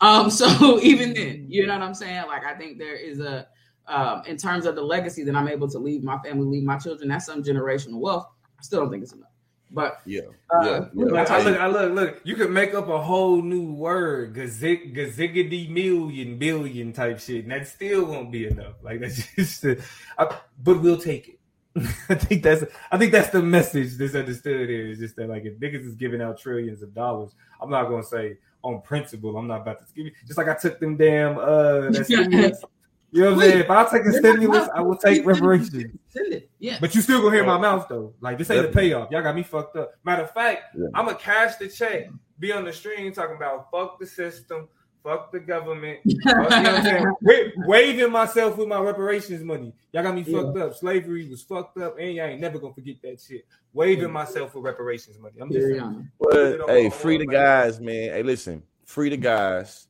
Um, 0.00 0.30
so 0.40 0.80
even 0.80 1.14
then, 1.14 1.46
you 1.48 1.66
know 1.66 1.74
what 1.74 1.82
I'm 1.82 1.94
saying? 1.94 2.26
Like, 2.26 2.44
I 2.44 2.54
think 2.54 2.78
there 2.78 2.96
is 2.96 3.20
a 3.20 3.48
um, 3.88 4.22
in 4.26 4.36
terms 4.36 4.66
of 4.66 4.74
the 4.74 4.82
legacy 4.82 5.22
that 5.24 5.36
I'm 5.36 5.48
able 5.48 5.68
to 5.68 5.78
leave 5.78 6.02
my 6.02 6.18
family, 6.18 6.44
leave 6.44 6.64
my 6.64 6.76
children, 6.76 7.08
that's 7.08 7.26
some 7.26 7.42
generational 7.42 8.00
wealth. 8.00 8.26
I 8.58 8.62
still 8.62 8.80
don't 8.80 8.90
think 8.90 9.04
it's 9.04 9.12
enough. 9.12 9.28
But 9.70 10.00
Yeah, 10.06 10.20
Uh, 10.50 10.64
yeah, 10.64 10.84
look, 10.94 11.12
yeah. 11.12 11.34
I 11.34 11.42
look, 11.42 11.60
I 11.60 11.66
look, 11.66 11.92
look. 11.92 12.20
You 12.24 12.36
could 12.36 12.50
make 12.50 12.72
up 12.74 12.88
a 12.88 13.00
whole 13.00 13.42
new 13.42 13.72
word, 13.72 14.34
gazig, 14.34 14.94
gaziggity 14.94 15.68
million 15.68 16.38
billion 16.38 16.92
type 16.92 17.18
shit, 17.18 17.44
and 17.44 17.52
that 17.52 17.66
still 17.66 18.04
won't 18.04 18.30
be 18.30 18.46
enough. 18.46 18.74
Like 18.82 19.00
that's 19.00 19.26
just, 19.36 19.64
uh, 19.64 19.74
I, 20.18 20.36
but 20.62 20.80
we'll 20.80 20.98
take 20.98 21.28
it. 21.28 21.40
I 22.08 22.14
think 22.14 22.42
that's 22.42 22.64
I 22.90 22.96
think 22.96 23.12
that's 23.12 23.30
the 23.30 23.42
message 23.42 23.96
that's 23.96 24.14
understood 24.14 24.68
here 24.68 24.86
is 24.86 24.98
just 24.98 25.16
that 25.16 25.28
like 25.28 25.44
if 25.44 25.58
niggas 25.58 25.86
is 25.86 25.94
giving 25.94 26.22
out 26.22 26.38
trillions 26.38 26.80
of 26.82 26.94
dollars, 26.94 27.32
I'm 27.60 27.68
not 27.68 27.88
gonna 27.88 28.02
say 28.02 28.38
on 28.62 28.80
principle, 28.80 29.36
I'm 29.36 29.46
not 29.46 29.60
about 29.62 29.86
to 29.86 29.94
give 29.94 30.06
you 30.06 30.12
just 30.26 30.38
like 30.38 30.48
I 30.48 30.54
took 30.54 30.80
them 30.80 30.96
damn 30.96 31.38
uh 31.38 31.80
that 31.90 32.06
stimulus. 32.06 32.64
You 33.12 33.22
know 33.22 33.34
what 33.34 33.44
I'm 33.44 33.50
saying? 33.50 33.58
If 33.60 33.70
I 33.70 33.84
take 33.84 34.04
a 34.04 34.12
stimulus, 34.12 34.68
I 34.74 34.80
will 34.82 34.96
take 34.96 35.24
reparations. 35.24 35.96
Send. 36.08 36.42
Yeah. 36.58 36.78
But 36.80 36.94
you 36.94 37.00
still 37.00 37.22
gonna 37.22 37.34
hear 37.34 37.44
my 37.44 37.58
mouth 37.58 37.86
though. 37.88 38.14
Like 38.20 38.36
this 38.38 38.50
ain't 38.50 38.66
a 38.66 38.68
payoff. 38.68 39.10
Y'all 39.10 39.22
got 39.22 39.34
me 39.34 39.42
fucked 39.42 39.76
up. 39.76 39.92
Matter 40.04 40.22
of 40.24 40.32
fact, 40.32 40.74
Yeah. 40.76 40.86
I'm 40.94 41.06
gonna 41.06 41.16
cash 41.18 41.56
the 41.56 41.68
check, 41.68 42.08
be 42.38 42.52
on 42.52 42.64
the 42.64 42.72
stream 42.72 43.12
talking 43.12 43.36
about 43.36 43.70
fuck 43.70 43.98
the 44.00 44.06
system, 44.06 44.68
fuck 45.02 45.30
the 45.32 45.38
government. 45.40 46.00
You 46.04 46.18
know 46.26 46.34
what 46.42 46.52
I'm 46.52 46.82
saying? 46.82 47.04
Wa- 47.22 47.66
waving 47.66 48.10
myself 48.10 48.56
with 48.58 48.68
my 48.68 48.80
reparations 48.80 49.42
money. 49.44 49.72
Y'all 49.92 50.02
got 50.02 50.14
me 50.14 50.24
Yeah. 50.26 50.42
fucked 50.42 50.58
up. 50.58 50.74
Slavery 50.74 51.28
was 51.30 51.42
fucked 51.42 51.78
up, 51.78 51.96
and 51.98 52.12
y'all 52.14 52.26
ain't 52.26 52.40
never 52.40 52.58
gonna 52.58 52.74
forget 52.74 52.96
that 53.02 53.20
shit. 53.20 53.46
Waving 53.72 54.10
myself 54.10 54.54
with 54.54 54.64
reparations 54.64 55.18
money. 55.18 55.36
I'm 55.40 55.50
just 55.50 55.66
Carry 55.68 55.78
saying. 55.78 56.10
But 56.18 56.60
hey, 56.68 56.90
free 56.90 57.18
the 57.18 57.26
guys, 57.26 57.80
man. 57.80 58.10
Hey, 58.10 58.22
listen, 58.22 58.62
free 58.84 59.08
the 59.10 59.16
guys. 59.16 59.86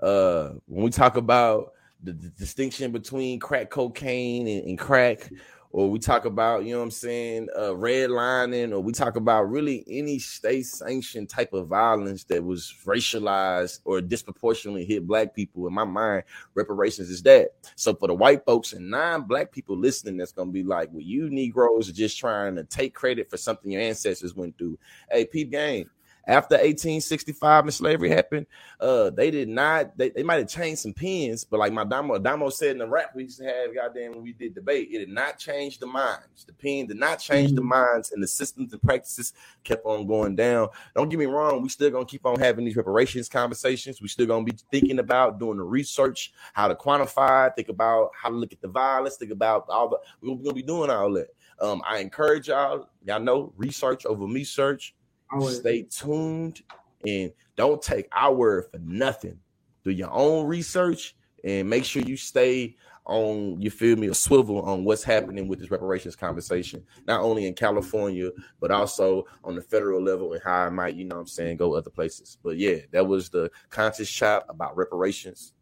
Uh, 0.00 0.52
when 0.66 0.84
we 0.84 0.90
talk 0.90 1.16
about 1.16 1.72
the, 2.04 2.12
the 2.12 2.28
distinction 2.30 2.92
between 2.92 3.40
crack 3.40 3.70
cocaine 3.70 4.46
and, 4.46 4.64
and 4.66 4.78
crack, 4.78 5.30
or 5.70 5.90
we 5.90 5.98
talk 5.98 6.24
about, 6.24 6.64
you 6.64 6.70
know 6.70 6.78
what 6.78 6.84
I'm 6.84 6.90
saying, 6.92 7.48
uh, 7.56 7.70
redlining, 7.70 8.70
or 8.70 8.78
we 8.78 8.92
talk 8.92 9.16
about 9.16 9.50
really 9.50 9.84
any 9.88 10.20
state 10.20 10.66
sanctioned 10.66 11.28
type 11.28 11.52
of 11.52 11.66
violence 11.66 12.22
that 12.24 12.44
was 12.44 12.72
racialized 12.84 13.80
or 13.84 14.00
disproportionately 14.00 14.84
hit 14.84 15.04
black 15.04 15.34
people. 15.34 15.66
In 15.66 15.74
my 15.74 15.82
mind, 15.82 16.22
reparations 16.54 17.10
is 17.10 17.24
that. 17.24 17.54
So 17.74 17.92
for 17.92 18.06
the 18.06 18.14
white 18.14 18.44
folks 18.44 18.72
and 18.72 18.88
non-black 18.88 19.50
people 19.50 19.76
listening, 19.76 20.16
that's 20.16 20.30
gonna 20.30 20.52
be 20.52 20.62
like, 20.62 20.90
well, 20.92 21.02
you 21.02 21.28
Negroes 21.28 21.88
are 21.88 21.92
just 21.92 22.18
trying 22.18 22.54
to 22.54 22.62
take 22.62 22.94
credit 22.94 23.28
for 23.28 23.36
something 23.36 23.72
your 23.72 23.82
ancestors 23.82 24.36
went 24.36 24.56
through. 24.56 24.78
Hey, 25.10 25.24
peep 25.24 25.50
game. 25.50 25.90
After 26.26 26.54
1865 26.54 27.64
and 27.64 27.74
slavery 27.74 28.08
happened, 28.10 28.46
uh, 28.80 29.10
they 29.10 29.30
did 29.30 29.48
not. 29.48 29.96
They, 29.98 30.10
they 30.10 30.22
might 30.22 30.38
have 30.38 30.48
changed 30.48 30.82
some 30.82 30.94
pins, 30.94 31.44
but 31.44 31.60
like 31.60 31.72
my 31.72 31.84
Damo, 31.84 32.18
Damo 32.18 32.48
said 32.48 32.72
in 32.72 32.78
the 32.78 32.88
rap 32.88 33.10
we 33.14 33.24
used 33.24 33.38
to 33.38 33.44
have, 33.44 33.74
goddamn, 33.74 34.12
when 34.12 34.22
we 34.22 34.32
did 34.32 34.54
debate, 34.54 34.88
it 34.90 34.98
did 34.98 35.08
not 35.10 35.38
change 35.38 35.78
the 35.78 35.86
minds. 35.86 36.44
The 36.46 36.54
pen 36.54 36.86
did 36.86 36.98
not 36.98 37.18
change 37.20 37.52
the 37.52 37.62
minds, 37.62 38.12
and 38.12 38.22
the 38.22 38.28
systems 38.28 38.72
and 38.72 38.82
practices 38.82 39.34
kept 39.64 39.84
on 39.84 40.06
going 40.06 40.34
down. 40.36 40.68
Don't 40.94 41.08
get 41.08 41.18
me 41.18 41.26
wrong, 41.26 41.62
we 41.62 41.68
still 41.68 41.90
gonna 41.90 42.06
keep 42.06 42.24
on 42.24 42.38
having 42.38 42.64
these 42.64 42.76
reparations 42.76 43.28
conversations. 43.28 44.00
We 44.00 44.08
still 44.08 44.26
gonna 44.26 44.44
be 44.44 44.56
thinking 44.70 44.98
about 44.98 45.38
doing 45.38 45.58
the 45.58 45.64
research, 45.64 46.32
how 46.54 46.68
to 46.68 46.74
quantify, 46.74 47.54
think 47.54 47.68
about 47.68 48.10
how 48.20 48.30
to 48.30 48.36
look 48.36 48.52
at 48.52 48.62
the 48.62 48.68
violence, 48.68 49.16
think 49.16 49.32
about 49.32 49.66
all 49.68 49.88
the. 49.90 49.98
We're 50.22 50.36
gonna 50.36 50.54
be 50.54 50.62
doing 50.62 50.90
all 50.90 51.12
that. 51.14 51.28
Um, 51.60 51.82
I 51.86 51.98
encourage 51.98 52.48
y'all. 52.48 52.88
Y'all 53.04 53.20
know 53.20 53.52
research 53.56 54.06
over 54.06 54.26
me 54.26 54.44
search. 54.44 54.94
Stay 55.42 55.82
tuned 55.82 56.62
and 57.06 57.32
don't 57.56 57.82
take 57.82 58.08
our 58.12 58.34
word 58.34 58.66
for 58.70 58.78
nothing. 58.78 59.38
Do 59.84 59.90
your 59.90 60.10
own 60.10 60.46
research 60.46 61.14
and 61.44 61.68
make 61.68 61.84
sure 61.84 62.02
you 62.02 62.16
stay 62.16 62.76
on, 63.06 63.60
you 63.60 63.70
feel 63.70 63.96
me, 63.96 64.06
a 64.08 64.14
swivel 64.14 64.62
on 64.62 64.84
what's 64.84 65.04
happening 65.04 65.46
with 65.46 65.58
this 65.58 65.70
reparations 65.70 66.16
conversation, 66.16 66.82
not 67.06 67.20
only 67.20 67.46
in 67.46 67.54
California, 67.54 68.30
but 68.60 68.70
also 68.70 69.26
on 69.42 69.54
the 69.54 69.60
federal 69.60 70.02
level 70.02 70.32
and 70.32 70.42
how 70.42 70.66
it 70.66 70.70
might, 70.70 70.94
you 70.94 71.04
know 71.04 71.16
what 71.16 71.22
I'm 71.22 71.26
saying, 71.26 71.58
go 71.58 71.74
other 71.74 71.90
places. 71.90 72.38
But 72.42 72.56
yeah, 72.56 72.76
that 72.92 73.06
was 73.06 73.28
the 73.28 73.50
conscious 73.68 74.10
chop 74.10 74.46
about 74.48 74.76
reparations. 74.76 75.52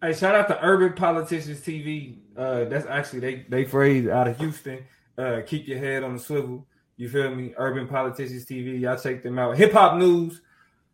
Hey, 0.00 0.12
shout 0.12 0.36
out 0.36 0.46
to 0.48 0.64
Urban 0.64 0.92
Politicians 0.92 1.60
TV. 1.60 2.18
Uh, 2.36 2.64
that's 2.66 2.86
actually 2.86 3.18
they 3.18 3.46
they 3.48 3.64
phrase 3.64 4.06
out 4.06 4.28
of 4.28 4.38
Houston. 4.38 4.84
Uh, 5.16 5.40
keep 5.44 5.66
your 5.66 5.78
head 5.78 6.04
on 6.04 6.14
the 6.14 6.20
swivel. 6.20 6.68
You 6.98 7.08
feel 7.08 7.34
me? 7.34 7.54
Urban 7.56 7.86
Politicians 7.88 8.44
TV. 8.44 8.80
Y'all 8.80 8.98
check 8.98 9.22
them 9.22 9.38
out. 9.38 9.56
Hip 9.56 9.72
hop 9.72 9.96
news. 9.96 10.42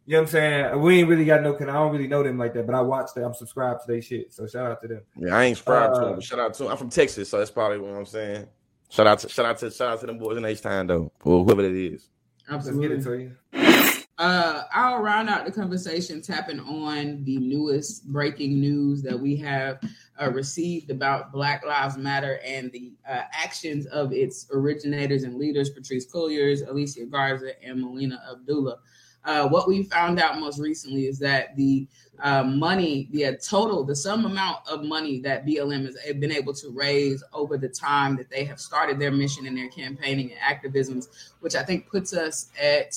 You 0.07 0.13
know 0.13 0.19
what 0.21 0.27
I'm 0.29 0.31
saying? 0.33 0.81
We 0.83 1.01
ain't 1.01 1.09
really 1.09 1.25
got 1.25 1.43
no. 1.43 1.55
Cause 1.55 1.63
I 1.67 1.73
don't 1.73 1.91
really 1.93 2.07
know 2.07 2.23
them 2.23 2.37
like 2.39 2.53
that, 2.55 2.67
but 2.67 2.75
I 2.75 2.83
watch 2.83 3.15
them. 3.15 3.25
I'm 3.25 3.33
subscribed 3.35 3.81
to 3.81 3.87
their 3.93 4.03
shit. 4.03 4.33
So 4.35 4.47
shout 4.47 4.71
out 4.71 4.83
to 4.83 4.89
them. 4.89 5.01
Yeah, 5.17 5.35
I 5.35 5.45
ain't 5.45 5.57
subscribed 5.57 5.95
to 5.95 6.01
Uh, 6.01 6.05
them, 6.05 6.15
but 6.17 6.25
shout 6.25 6.39
out 6.39 6.53
to 6.55 6.63
them. 6.65 6.73
I'm 6.73 6.79
from 6.79 6.91
Texas, 6.91 7.31
so 7.31 7.39
that's 7.39 7.51
probably 7.51 7.79
what 7.79 7.95
I'm 7.95 8.05
saying. 8.05 8.47
Shout 8.91 9.07
out 9.07 9.19
to 9.21 9.29
shout 9.31 9.47
out 9.47 9.59
to 9.59 9.71
shout 9.71 9.89
out 9.95 10.01
to 10.01 10.07
them 10.07 10.19
boys 10.19 10.37
in 10.37 10.45
H-Town 10.45 10.87
though, 10.87 11.11
or 11.25 11.43
whoever 11.43 11.63
it 11.65 11.75
is. 11.75 12.11
Let's 12.51 12.69
get 12.69 12.91
Absolutely. 12.93 12.97
it 12.97 13.03
to 13.05 13.19
you. 13.19 13.74
Uh, 14.17 14.62
I'll 14.73 15.03
round 15.03 15.29
out 15.29 15.45
the 15.45 15.51
conversation 15.51 16.23
tapping 16.23 16.61
on 16.61 17.25
the 17.25 17.39
newest 17.39 18.07
breaking 18.12 18.61
news 18.61 19.03
that 19.03 19.19
we 19.19 19.35
have 19.39 19.81
uh, 20.23 20.31
received 20.31 20.91
about 20.91 21.33
Black 21.33 21.67
Lives 21.67 21.97
Matter 21.97 22.39
and 22.45 22.71
the 22.71 22.93
uh, 23.09 23.23
actions 23.33 23.87
of 23.87 24.12
its 24.12 24.47
originators 24.53 25.25
and 25.25 25.37
leaders, 25.37 25.71
Patrisse 25.71 26.09
Cullors, 26.09 26.69
Alicia 26.69 27.07
Garza, 27.07 27.61
and 27.65 27.81
Melina 27.81 28.23
Abdullah. 28.31 28.79
Uh, 29.25 29.49
what 29.49 29.67
we 29.67 29.83
found 29.83 30.21
out 30.21 30.39
most 30.39 30.61
recently 30.61 31.07
is 31.07 31.19
that 31.19 31.57
the 31.57 31.89
uh, 32.21 32.45
money, 32.45 33.09
the 33.11 33.27
uh, 33.27 33.33
total, 33.43 33.83
the 33.83 33.97
sum 33.97 34.27
amount 34.27 34.59
of 34.69 34.85
money 34.85 35.19
that 35.19 35.45
BLM 35.45 35.87
has 35.87 35.97
been 36.21 36.31
able 36.31 36.53
to 36.53 36.71
raise 36.71 37.25
over 37.33 37.57
the 37.57 37.69
time 37.69 38.17
that 38.17 38.31
they 38.31 38.45
have 38.45 38.61
started 38.61 39.01
their 39.01 39.11
mission 39.11 39.47
and 39.47 39.57
their 39.57 39.71
campaigning 39.71 40.31
and 40.31 40.41
activisms, 40.41 41.09
which 41.41 41.57
I 41.57 41.65
think 41.65 41.89
puts 41.89 42.12
us 42.12 42.51
at 42.61 42.95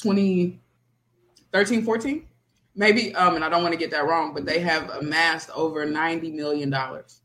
2013, 0.00 1.84
14, 1.84 2.26
maybe. 2.74 3.14
Um, 3.14 3.36
and 3.36 3.44
I 3.44 3.48
don't 3.48 3.62
want 3.62 3.72
to 3.72 3.78
get 3.78 3.90
that 3.92 4.06
wrong, 4.06 4.34
but 4.34 4.44
they 4.46 4.60
have 4.60 4.90
amassed 4.90 5.50
over 5.54 5.84
90 5.84 6.32
million 6.32 6.70
dollars. 6.70 7.20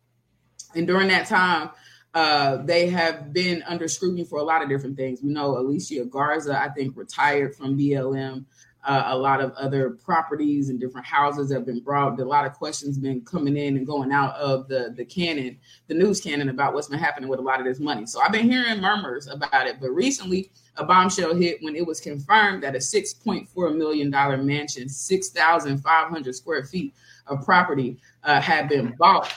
And 0.75 0.87
during 0.87 1.07
that 1.09 1.27
time, 1.27 1.69
uh, 2.13 2.57
they 2.57 2.89
have 2.89 3.33
been 3.33 3.63
under 3.63 3.87
scrutiny 3.87 4.23
for 4.23 4.39
a 4.39 4.43
lot 4.43 4.61
of 4.61 4.69
different 4.69 4.97
things. 4.97 5.21
We 5.23 5.31
know 5.31 5.57
Alicia 5.57 6.05
Garza, 6.05 6.59
I 6.59 6.69
think, 6.69 6.95
retired 6.95 7.55
from 7.55 7.77
BLM. 7.77 8.45
Uh, 8.85 9.03
a 9.07 9.17
lot 9.17 9.39
of 9.39 9.53
other 9.53 9.91
properties 9.91 10.69
and 10.69 10.79
different 10.79 11.07
houses 11.07 11.51
have 11.51 11.65
been 11.65 11.79
brought. 11.79 12.19
A 12.19 12.25
lot 12.25 12.45
of 12.45 12.53
questions 12.53 12.97
been 12.97 13.21
coming 13.21 13.55
in 13.55 13.77
and 13.77 13.87
going 13.87 14.11
out 14.11 14.35
of 14.35 14.67
the 14.67 14.93
the 14.95 15.05
canon, 15.05 15.57
the 15.87 15.93
news 15.93 16.19
canon 16.19 16.49
about 16.49 16.73
what's 16.73 16.89
been 16.89 16.99
happening 16.99 17.29
with 17.29 17.39
a 17.39 17.43
lot 17.43 17.59
of 17.59 17.65
this 17.65 17.79
money. 17.79 18.05
So 18.05 18.21
I've 18.21 18.31
been 18.33 18.49
hearing 18.49 18.81
murmurs 18.81 19.27
about 19.27 19.67
it, 19.67 19.77
but 19.79 19.91
recently 19.91 20.51
a 20.77 20.83
bombshell 20.83 21.35
hit 21.35 21.61
when 21.61 21.75
it 21.75 21.85
was 21.85 21.99
confirmed 21.99 22.63
that 22.63 22.75
a 22.75 22.79
$6.4 22.79 23.77
million 23.77 24.09
mansion, 24.45 24.89
6,500 24.89 26.35
square 26.35 26.65
feet 26.65 26.93
of 27.27 27.45
property, 27.45 27.97
uh, 28.23 28.41
had 28.41 28.67
been 28.67 28.95
bought 28.97 29.33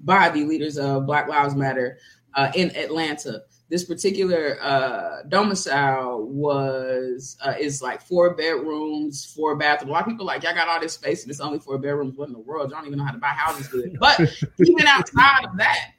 by 0.00 0.28
the 0.28 0.44
leaders 0.44 0.78
of 0.78 1.06
Black 1.06 1.28
Lives 1.28 1.54
Matter 1.54 1.98
uh, 2.34 2.50
in 2.54 2.74
Atlanta. 2.76 3.42
This 3.72 3.84
particular 3.84 4.58
uh, 4.60 5.22
domicile 5.30 6.26
was 6.26 7.38
uh, 7.42 7.54
is 7.58 7.80
like 7.80 8.02
four 8.02 8.34
bedrooms, 8.34 9.24
four 9.24 9.56
bathrooms. 9.56 9.88
A 9.88 9.92
lot 9.94 10.02
of 10.02 10.08
people 10.08 10.26
like, 10.26 10.42
y'all 10.42 10.52
got 10.54 10.68
all 10.68 10.78
this 10.78 10.92
space 10.92 11.22
and 11.22 11.30
it's 11.30 11.40
only 11.40 11.58
four 11.58 11.78
bedrooms. 11.78 12.14
What 12.14 12.28
in 12.28 12.34
the 12.34 12.38
world? 12.38 12.70
Y'all 12.70 12.80
don't 12.80 12.88
even 12.88 12.98
know 12.98 13.06
how 13.06 13.12
to 13.12 13.18
buy 13.18 13.28
houses 13.28 13.68
good. 13.68 13.96
But 13.98 14.20
even 14.58 14.86
outside 14.86 15.46
of 15.46 15.56
that, 15.56 15.92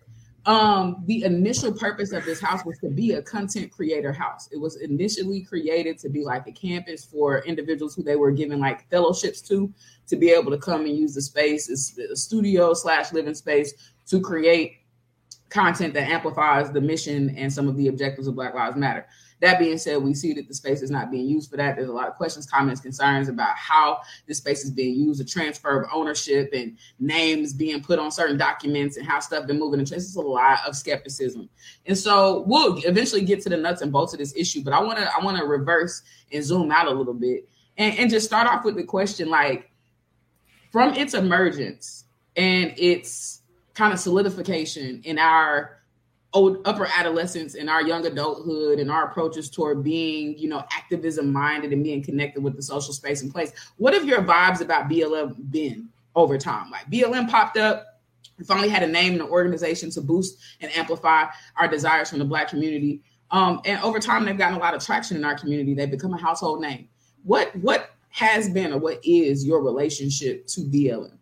um, 0.45 1.03
the 1.07 1.23
initial 1.23 1.73
purpose 1.73 2.11
of 2.11 2.25
this 2.25 2.39
house 2.39 2.63
was 2.63 2.77
to 2.81 2.91
be 2.91 3.13
a 3.13 3.23
content 3.23 3.71
creator 3.71 4.13
house. 4.13 4.49
It 4.51 4.57
was 4.57 4.75
initially 4.75 5.41
created 5.41 5.97
to 5.97 6.09
be 6.09 6.23
like 6.23 6.45
a 6.45 6.51
campus 6.51 7.03
for 7.03 7.39
individuals 7.39 7.95
who 7.95 8.03
they 8.03 8.17
were 8.17 8.29
giving 8.29 8.59
like 8.59 8.87
fellowships 8.91 9.41
to, 9.49 9.73
to 10.09 10.15
be 10.15 10.29
able 10.29 10.51
to 10.51 10.59
come 10.59 10.81
and 10.81 10.95
use 10.95 11.15
the 11.15 11.23
space 11.23 11.71
as 11.71 11.97
a 12.11 12.15
studio 12.15 12.75
slash 12.75 13.13
living 13.13 13.33
space 13.33 13.93
to 14.05 14.21
create 14.21 14.82
content 15.53 15.93
that 15.93 16.09
amplifies 16.09 16.71
the 16.71 16.81
mission 16.81 17.29
and 17.37 17.53
some 17.53 17.67
of 17.67 17.77
the 17.77 17.87
objectives 17.87 18.27
of 18.27 18.35
Black 18.35 18.55
Lives 18.55 18.75
Matter. 18.75 19.05
That 19.39 19.59
being 19.59 19.77
said, 19.77 20.01
we 20.01 20.13
see 20.13 20.33
that 20.33 20.47
the 20.47 20.53
space 20.53 20.81
is 20.81 20.89
not 20.89 21.11
being 21.11 21.27
used 21.27 21.51
for 21.51 21.57
that. 21.57 21.75
There's 21.75 21.89
a 21.89 21.93
lot 21.93 22.07
of 22.07 22.15
questions, 22.15 22.47
comments, 22.47 22.81
concerns 22.81 23.27
about 23.27 23.55
how 23.55 23.99
this 24.25 24.37
space 24.37 24.63
is 24.63 24.71
being 24.71 24.95
used, 24.95 25.19
the 25.19 25.25
transfer 25.25 25.81
of 25.81 25.89
ownership 25.93 26.49
and 26.53 26.77
names 26.99 27.53
being 27.53 27.83
put 27.83 27.99
on 27.99 28.09
certain 28.09 28.37
documents 28.37 28.97
and 28.97 29.05
how 29.05 29.19
stuff 29.19 29.45
been 29.45 29.59
moving. 29.59 29.79
And 29.79 29.87
this 29.87 30.05
is 30.05 30.15
a 30.15 30.21
lot 30.21 30.59
of 30.65 30.75
skepticism. 30.75 31.49
And 31.85 31.97
so 31.97 32.45
we'll 32.47 32.77
eventually 32.85 33.23
get 33.23 33.41
to 33.41 33.49
the 33.49 33.57
nuts 33.57 33.81
and 33.81 33.91
bolts 33.91 34.13
of 34.13 34.19
this 34.19 34.35
issue. 34.35 34.63
But 34.63 34.73
I 34.73 34.81
want 34.81 34.97
to 34.99 35.11
I 35.13 35.23
want 35.23 35.37
to 35.37 35.43
reverse 35.43 36.01
and 36.31 36.43
zoom 36.43 36.71
out 36.71 36.87
a 36.87 36.91
little 36.91 37.13
bit 37.13 37.47
and, 37.77 37.97
and 37.99 38.09
just 38.09 38.25
start 38.25 38.47
off 38.47 38.63
with 38.63 38.75
the 38.75 38.83
question 38.83 39.29
like 39.29 39.69
from 40.71 40.93
its 40.95 41.13
emergence 41.13 42.05
and 42.35 42.73
its 42.77 43.42
kind 43.73 43.93
of 43.93 43.99
solidification 43.99 45.01
in 45.03 45.17
our 45.17 45.79
old 46.33 46.57
upper 46.65 46.87
adolescence 46.97 47.55
and 47.55 47.69
our 47.69 47.83
young 47.83 48.05
adulthood 48.05 48.79
and 48.79 48.91
our 48.91 49.05
approaches 49.05 49.49
toward 49.49 49.83
being, 49.83 50.37
you 50.37 50.49
know, 50.49 50.63
activism 50.71 51.31
minded 51.31 51.71
and 51.71 51.83
being 51.83 52.03
connected 52.03 52.43
with 52.43 52.55
the 52.55 52.61
social 52.61 52.93
space 52.93 53.21
and 53.21 53.31
place. 53.31 53.51
What 53.77 53.93
have 53.93 54.05
your 54.05 54.23
vibes 54.23 54.61
about 54.61 54.89
BLM 54.89 55.51
been 55.51 55.89
over 56.15 56.37
time? 56.37 56.71
Like 56.71 56.89
BLM 56.89 57.29
popped 57.29 57.57
up, 57.57 58.01
we 58.37 58.45
finally 58.45 58.69
had 58.69 58.83
a 58.83 58.87
name 58.87 59.13
and 59.13 59.21
an 59.21 59.29
organization 59.29 59.91
to 59.91 60.01
boost 60.01 60.39
and 60.59 60.71
amplify 60.75 61.25
our 61.57 61.67
desires 61.67 62.09
from 62.09 62.19
the 62.19 62.25
black 62.25 62.49
community. 62.49 63.01
Um, 63.29 63.61
and 63.65 63.81
over 63.83 63.99
time, 63.99 64.25
they've 64.25 64.37
gotten 64.37 64.57
a 64.57 64.59
lot 64.59 64.73
of 64.73 64.83
traction 64.83 65.17
in 65.17 65.25
our 65.25 65.37
community. 65.37 65.73
They've 65.73 65.89
become 65.89 66.13
a 66.13 66.21
household 66.21 66.61
name. 66.61 66.87
What 67.23 67.55
what 67.57 67.91
has 68.09 68.49
been 68.49 68.73
or 68.73 68.79
what 68.79 68.99
is 69.03 69.45
your 69.45 69.61
relationship 69.61 70.45
to 70.47 70.61
BLM? 70.61 71.17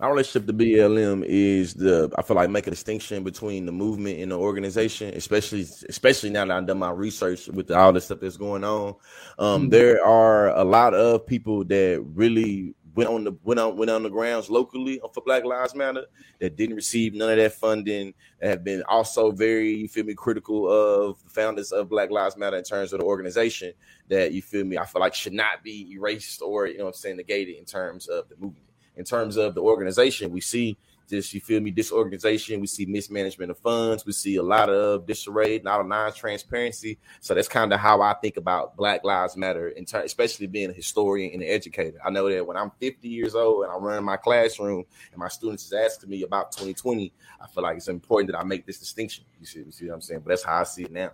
My 0.00 0.08
relationship 0.08 0.46
to 0.46 0.52
BLM 0.52 1.24
is 1.24 1.74
the 1.74 2.12
I 2.16 2.22
feel 2.22 2.36
like 2.36 2.50
make 2.50 2.66
a 2.66 2.70
distinction 2.70 3.22
between 3.22 3.66
the 3.66 3.72
movement 3.72 4.18
and 4.18 4.32
the 4.32 4.38
organization, 4.38 5.14
especially 5.14 5.66
especially 5.88 6.30
now 6.30 6.44
that 6.44 6.56
I've 6.56 6.66
done 6.66 6.78
my 6.78 6.90
research 6.90 7.48
with 7.48 7.70
all 7.70 7.92
the 7.92 8.00
stuff 8.00 8.20
that's 8.20 8.36
going 8.36 8.64
on. 8.64 8.96
Um, 9.38 9.62
mm-hmm. 9.62 9.68
There 9.70 10.04
are 10.04 10.48
a 10.56 10.64
lot 10.64 10.94
of 10.94 11.26
people 11.26 11.64
that 11.64 12.04
really 12.14 12.74
went 12.94 13.10
on 13.10 13.22
the 13.22 13.32
went 13.44 13.60
on 13.60 13.76
went 13.76 13.90
on 13.90 14.02
the 14.02 14.08
grounds 14.08 14.50
locally 14.50 15.00
for 15.14 15.22
Black 15.24 15.44
Lives 15.44 15.74
Matter 15.76 16.06
that 16.40 16.56
didn't 16.56 16.74
receive 16.74 17.14
none 17.14 17.30
of 17.30 17.36
that 17.36 17.52
funding. 17.52 18.14
That 18.40 18.48
have 18.48 18.64
been 18.64 18.82
also 18.88 19.30
very 19.30 19.72
you 19.72 19.88
feel 19.88 20.04
me 20.04 20.14
critical 20.14 20.68
of 20.68 21.22
the 21.22 21.30
founders 21.30 21.70
of 21.70 21.88
Black 21.88 22.10
Lives 22.10 22.36
Matter 22.36 22.56
in 22.56 22.64
terms 22.64 22.92
of 22.92 22.98
the 22.98 23.06
organization 23.06 23.72
that 24.08 24.32
you 24.32 24.42
feel 24.42 24.64
me 24.64 24.78
I 24.78 24.86
feel 24.86 25.00
like 25.00 25.14
should 25.14 25.32
not 25.32 25.62
be 25.62 25.92
erased 25.92 26.42
or 26.42 26.66
you 26.66 26.78
know 26.78 26.88
I'm 26.88 26.92
saying 26.92 27.16
negated 27.16 27.56
in 27.56 27.64
terms 27.64 28.08
of 28.08 28.28
the 28.28 28.34
movement 28.34 28.67
in 28.98 29.04
terms 29.04 29.36
of 29.36 29.54
the 29.54 29.62
organization. 29.62 30.30
We 30.30 30.42
see 30.42 30.76
just 31.08 31.32
you 31.32 31.40
feel 31.40 31.60
me 31.60 31.70
disorganization. 31.70 32.60
We 32.60 32.66
see 32.66 32.84
mismanagement 32.84 33.50
of 33.50 33.58
funds. 33.58 34.04
We 34.04 34.12
see 34.12 34.36
a 34.36 34.42
lot 34.42 34.68
of 34.68 35.06
disarray, 35.06 35.58
not 35.64 35.80
a 35.80 35.84
non-transparency. 35.84 36.98
So 37.20 37.34
that's 37.34 37.48
kind 37.48 37.72
of 37.72 37.80
how 37.80 38.02
I 38.02 38.14
think 38.14 38.36
about 38.36 38.76
Black 38.76 39.04
Lives 39.04 39.36
Matter, 39.36 39.70
in 39.70 39.86
ter- 39.86 40.02
especially 40.02 40.46
being 40.46 40.70
a 40.70 40.72
historian 40.72 41.32
and 41.32 41.42
an 41.42 41.48
educator. 41.48 41.98
I 42.04 42.10
know 42.10 42.28
that 42.28 42.46
when 42.46 42.56
I'm 42.56 42.72
50 42.78 43.08
years 43.08 43.34
old 43.34 43.64
and 43.64 43.72
I'm 43.72 43.82
running 43.82 44.04
my 44.04 44.18
classroom 44.18 44.84
and 45.10 45.18
my 45.18 45.28
students 45.28 45.64
is 45.64 45.72
asking 45.72 46.10
me 46.10 46.24
about 46.24 46.52
2020, 46.52 47.12
I 47.40 47.46
feel 47.46 47.62
like 47.62 47.78
it's 47.78 47.88
important 47.88 48.32
that 48.32 48.38
I 48.38 48.44
make 48.44 48.66
this 48.66 48.78
distinction. 48.78 49.24
You 49.40 49.46
see, 49.46 49.60
you 49.60 49.70
see 49.70 49.86
what 49.86 49.94
I'm 49.94 50.00
saying? 50.02 50.20
But 50.20 50.30
that's 50.30 50.44
how 50.44 50.60
I 50.60 50.64
see 50.64 50.82
it 50.82 50.92
now. 50.92 51.12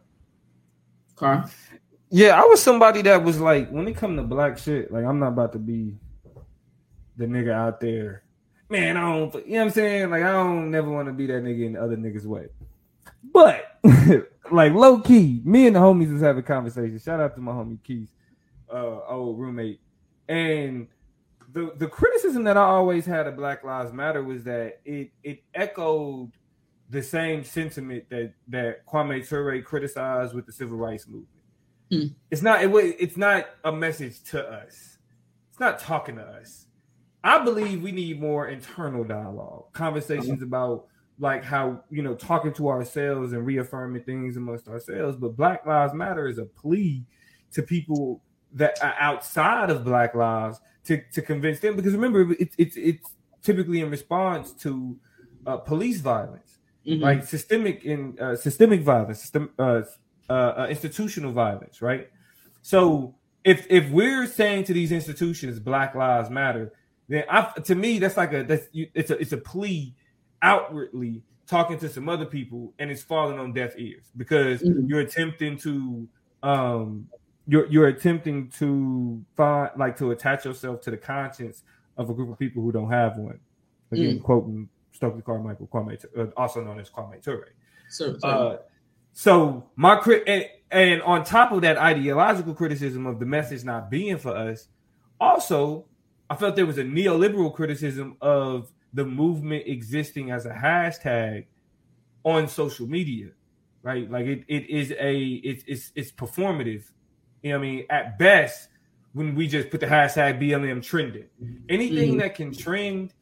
Carl. 1.14 1.48
Yeah, 2.10 2.40
I 2.40 2.44
was 2.44 2.62
somebody 2.62 3.02
that 3.02 3.22
was 3.22 3.40
like, 3.40 3.70
when 3.70 3.88
it 3.88 3.96
come 3.96 4.16
to 4.16 4.22
black 4.22 4.58
shit, 4.58 4.92
like 4.92 5.04
I'm 5.04 5.18
not 5.18 5.28
about 5.28 5.52
to 5.52 5.58
be 5.58 5.94
the 7.16 7.26
nigga 7.26 7.52
out 7.52 7.80
there. 7.80 8.22
Man, 8.68 8.96
I 8.96 9.00
don't, 9.00 9.34
you 9.34 9.52
know 9.52 9.58
what 9.58 9.64
I'm 9.66 9.70
saying? 9.70 10.10
Like, 10.10 10.22
I 10.22 10.32
don't 10.32 10.70
never 10.70 10.90
want 10.90 11.06
to 11.08 11.12
be 11.12 11.26
that 11.26 11.42
nigga 11.44 11.66
in 11.66 11.72
the 11.74 11.82
other 11.82 11.96
nigga's 11.96 12.26
way. 12.26 12.48
But, 13.32 13.78
like, 14.50 14.72
low 14.72 15.00
key, 15.00 15.42
me 15.44 15.66
and 15.66 15.76
the 15.76 15.80
homies 15.80 16.12
was 16.12 16.22
having 16.22 16.42
a 16.42 16.46
conversation. 16.46 16.98
Shout 16.98 17.20
out 17.20 17.34
to 17.34 17.40
my 17.40 17.52
homie 17.52 17.82
Keith, 17.82 18.10
uh, 18.72 19.00
old 19.06 19.38
roommate. 19.38 19.80
And 20.28 20.88
the, 21.52 21.72
the 21.76 21.86
criticism 21.86 22.44
that 22.44 22.56
I 22.56 22.64
always 22.64 23.04
had 23.04 23.26
of 23.26 23.36
Black 23.36 23.64
Lives 23.64 23.92
Matter 23.92 24.22
was 24.22 24.44
that 24.44 24.80
it, 24.84 25.10
it 25.22 25.42
echoed 25.54 26.32
the 26.90 27.02
same 27.02 27.44
sentiment 27.44 28.08
that, 28.10 28.32
that 28.48 28.86
Kwame 28.86 29.26
Ture 29.26 29.60
criticized 29.62 30.34
with 30.34 30.46
the 30.46 30.52
civil 30.52 30.76
rights 30.76 31.06
movement. 31.06 31.28
Mm. 31.90 32.14
It's 32.30 32.42
not 32.42 32.62
it, 32.62 32.70
it's 32.98 33.16
not 33.16 33.46
a 33.62 33.72
message 33.72 34.22
to 34.30 34.42
us. 34.42 34.98
It's 35.50 35.60
not 35.60 35.78
talking 35.78 36.16
to 36.16 36.22
us 36.22 36.66
I 37.24 37.42
believe 37.42 37.82
we 37.82 37.90
need 37.90 38.20
more 38.20 38.48
internal 38.48 39.02
dialogue, 39.02 39.72
conversations 39.72 40.42
uh-huh. 40.42 40.44
about 40.44 40.86
like 41.18 41.42
how 41.42 41.82
you 41.90 42.02
know 42.02 42.14
talking 42.14 42.52
to 42.54 42.68
ourselves 42.68 43.32
and 43.32 43.46
reaffirming 43.46 44.02
things 44.02 44.36
amongst 44.36 44.68
ourselves. 44.68 45.16
But 45.16 45.36
Black 45.36 45.64
Lives 45.64 45.94
Matter 45.94 46.28
is 46.28 46.38
a 46.38 46.44
plea 46.44 47.02
to 47.52 47.62
people 47.62 48.22
that 48.52 48.76
are 48.82 48.94
outside 49.00 49.70
of 49.70 49.84
Black 49.84 50.14
Lives 50.14 50.60
to 50.84 51.02
to 51.12 51.22
convince 51.22 51.60
them 51.60 51.76
because 51.76 51.94
remember 51.94 52.32
it's 52.38 52.54
it's 52.58 52.76
it's 52.76 53.14
typically 53.42 53.80
in 53.80 53.90
response 53.90 54.52
to 54.52 54.94
uh, 55.46 55.56
police 55.56 56.00
violence, 56.00 56.58
mm-hmm. 56.86 57.02
like 57.02 57.24
systemic 57.24 57.84
in 57.86 58.18
uh, 58.20 58.36
systemic 58.36 58.82
violence, 58.82 59.20
system, 59.20 59.50
uh, 59.58 59.80
uh, 60.28 60.32
uh, 60.32 60.66
institutional 60.68 61.32
violence, 61.32 61.80
right? 61.80 62.10
So 62.60 63.14
if 63.44 63.66
if 63.70 63.88
we're 63.90 64.26
saying 64.26 64.64
to 64.64 64.74
these 64.74 64.92
institutions 64.92 65.58
Black 65.58 65.94
Lives 65.94 66.28
Matter 66.28 66.72
then 67.08 67.24
I, 67.28 67.52
to 67.64 67.74
me 67.74 67.98
that's 67.98 68.16
like 68.16 68.32
a 68.32 68.42
that's 68.44 68.66
it's 68.72 69.10
a 69.10 69.18
it's 69.18 69.32
a 69.32 69.36
plea 69.36 69.94
outwardly 70.42 71.22
talking 71.46 71.78
to 71.78 71.88
some 71.88 72.08
other 72.08 72.24
people 72.24 72.72
and 72.78 72.90
it's 72.90 73.02
falling 73.02 73.38
on 73.38 73.52
deaf 73.52 73.74
ears 73.76 74.06
because 74.16 74.62
mm-hmm. 74.62 74.86
you're 74.86 75.00
attempting 75.00 75.58
to 75.58 76.08
um 76.42 77.06
you're 77.46 77.66
you're 77.66 77.88
attempting 77.88 78.48
to 78.48 79.22
find 79.36 79.70
like 79.76 79.96
to 79.98 80.10
attach 80.10 80.44
yourself 80.44 80.80
to 80.82 80.90
the 80.90 80.96
conscience 80.96 81.62
of 81.96 82.10
a 82.10 82.14
group 82.14 82.30
of 82.30 82.38
people 82.38 82.62
who 82.62 82.72
don't 82.72 82.90
have 82.90 83.16
one. 83.16 83.38
Again, 83.92 84.18
mm. 84.18 84.22
quoting 84.22 84.68
Stokely 84.92 85.22
Carmichael, 85.22 85.68
Kwame, 85.68 86.04
uh, 86.18 86.26
also 86.36 86.64
known 86.64 86.80
as 86.80 86.90
Kwame 86.90 87.22
Ture. 87.22 87.48
So, 87.90 88.16
uh, 88.22 88.56
so 89.12 89.68
my 89.76 89.96
crit 89.96 90.24
and, 90.26 90.46
and 90.70 91.02
on 91.02 91.24
top 91.24 91.52
of 91.52 91.60
that 91.62 91.76
ideological 91.76 92.54
criticism 92.54 93.06
of 93.06 93.20
the 93.20 93.26
message 93.26 93.64
not 93.64 93.90
being 93.90 94.16
for 94.16 94.34
us, 94.36 94.68
also 95.20 95.86
I 96.30 96.36
felt 96.36 96.56
there 96.56 96.66
was 96.66 96.78
a 96.78 96.84
neoliberal 96.84 97.52
criticism 97.54 98.16
of 98.20 98.72
the 98.92 99.04
movement 99.04 99.64
existing 99.66 100.30
as 100.30 100.46
a 100.46 100.50
hashtag 100.52 101.46
on 102.24 102.48
social 102.48 102.86
media, 102.86 103.30
right? 103.82 104.10
Like 104.10 104.26
it, 104.26 104.44
it 104.48 104.70
is 104.70 104.92
a 104.92 105.16
it's 105.16 105.64
it's 105.66 105.92
it's 105.94 106.12
performative. 106.12 106.84
You 107.42 107.50
know 107.50 107.58
what 107.58 107.64
I 107.64 107.68
mean? 107.68 107.84
At 107.90 108.18
best, 108.18 108.68
when 109.12 109.34
we 109.34 109.46
just 109.46 109.70
put 109.70 109.80
the 109.80 109.86
hashtag 109.86 110.40
BLM 110.40 110.82
trending, 110.82 111.26
anything 111.68 112.12
mm-hmm. 112.12 112.18
that 112.20 112.34
can 112.34 112.54
trend 112.54 113.12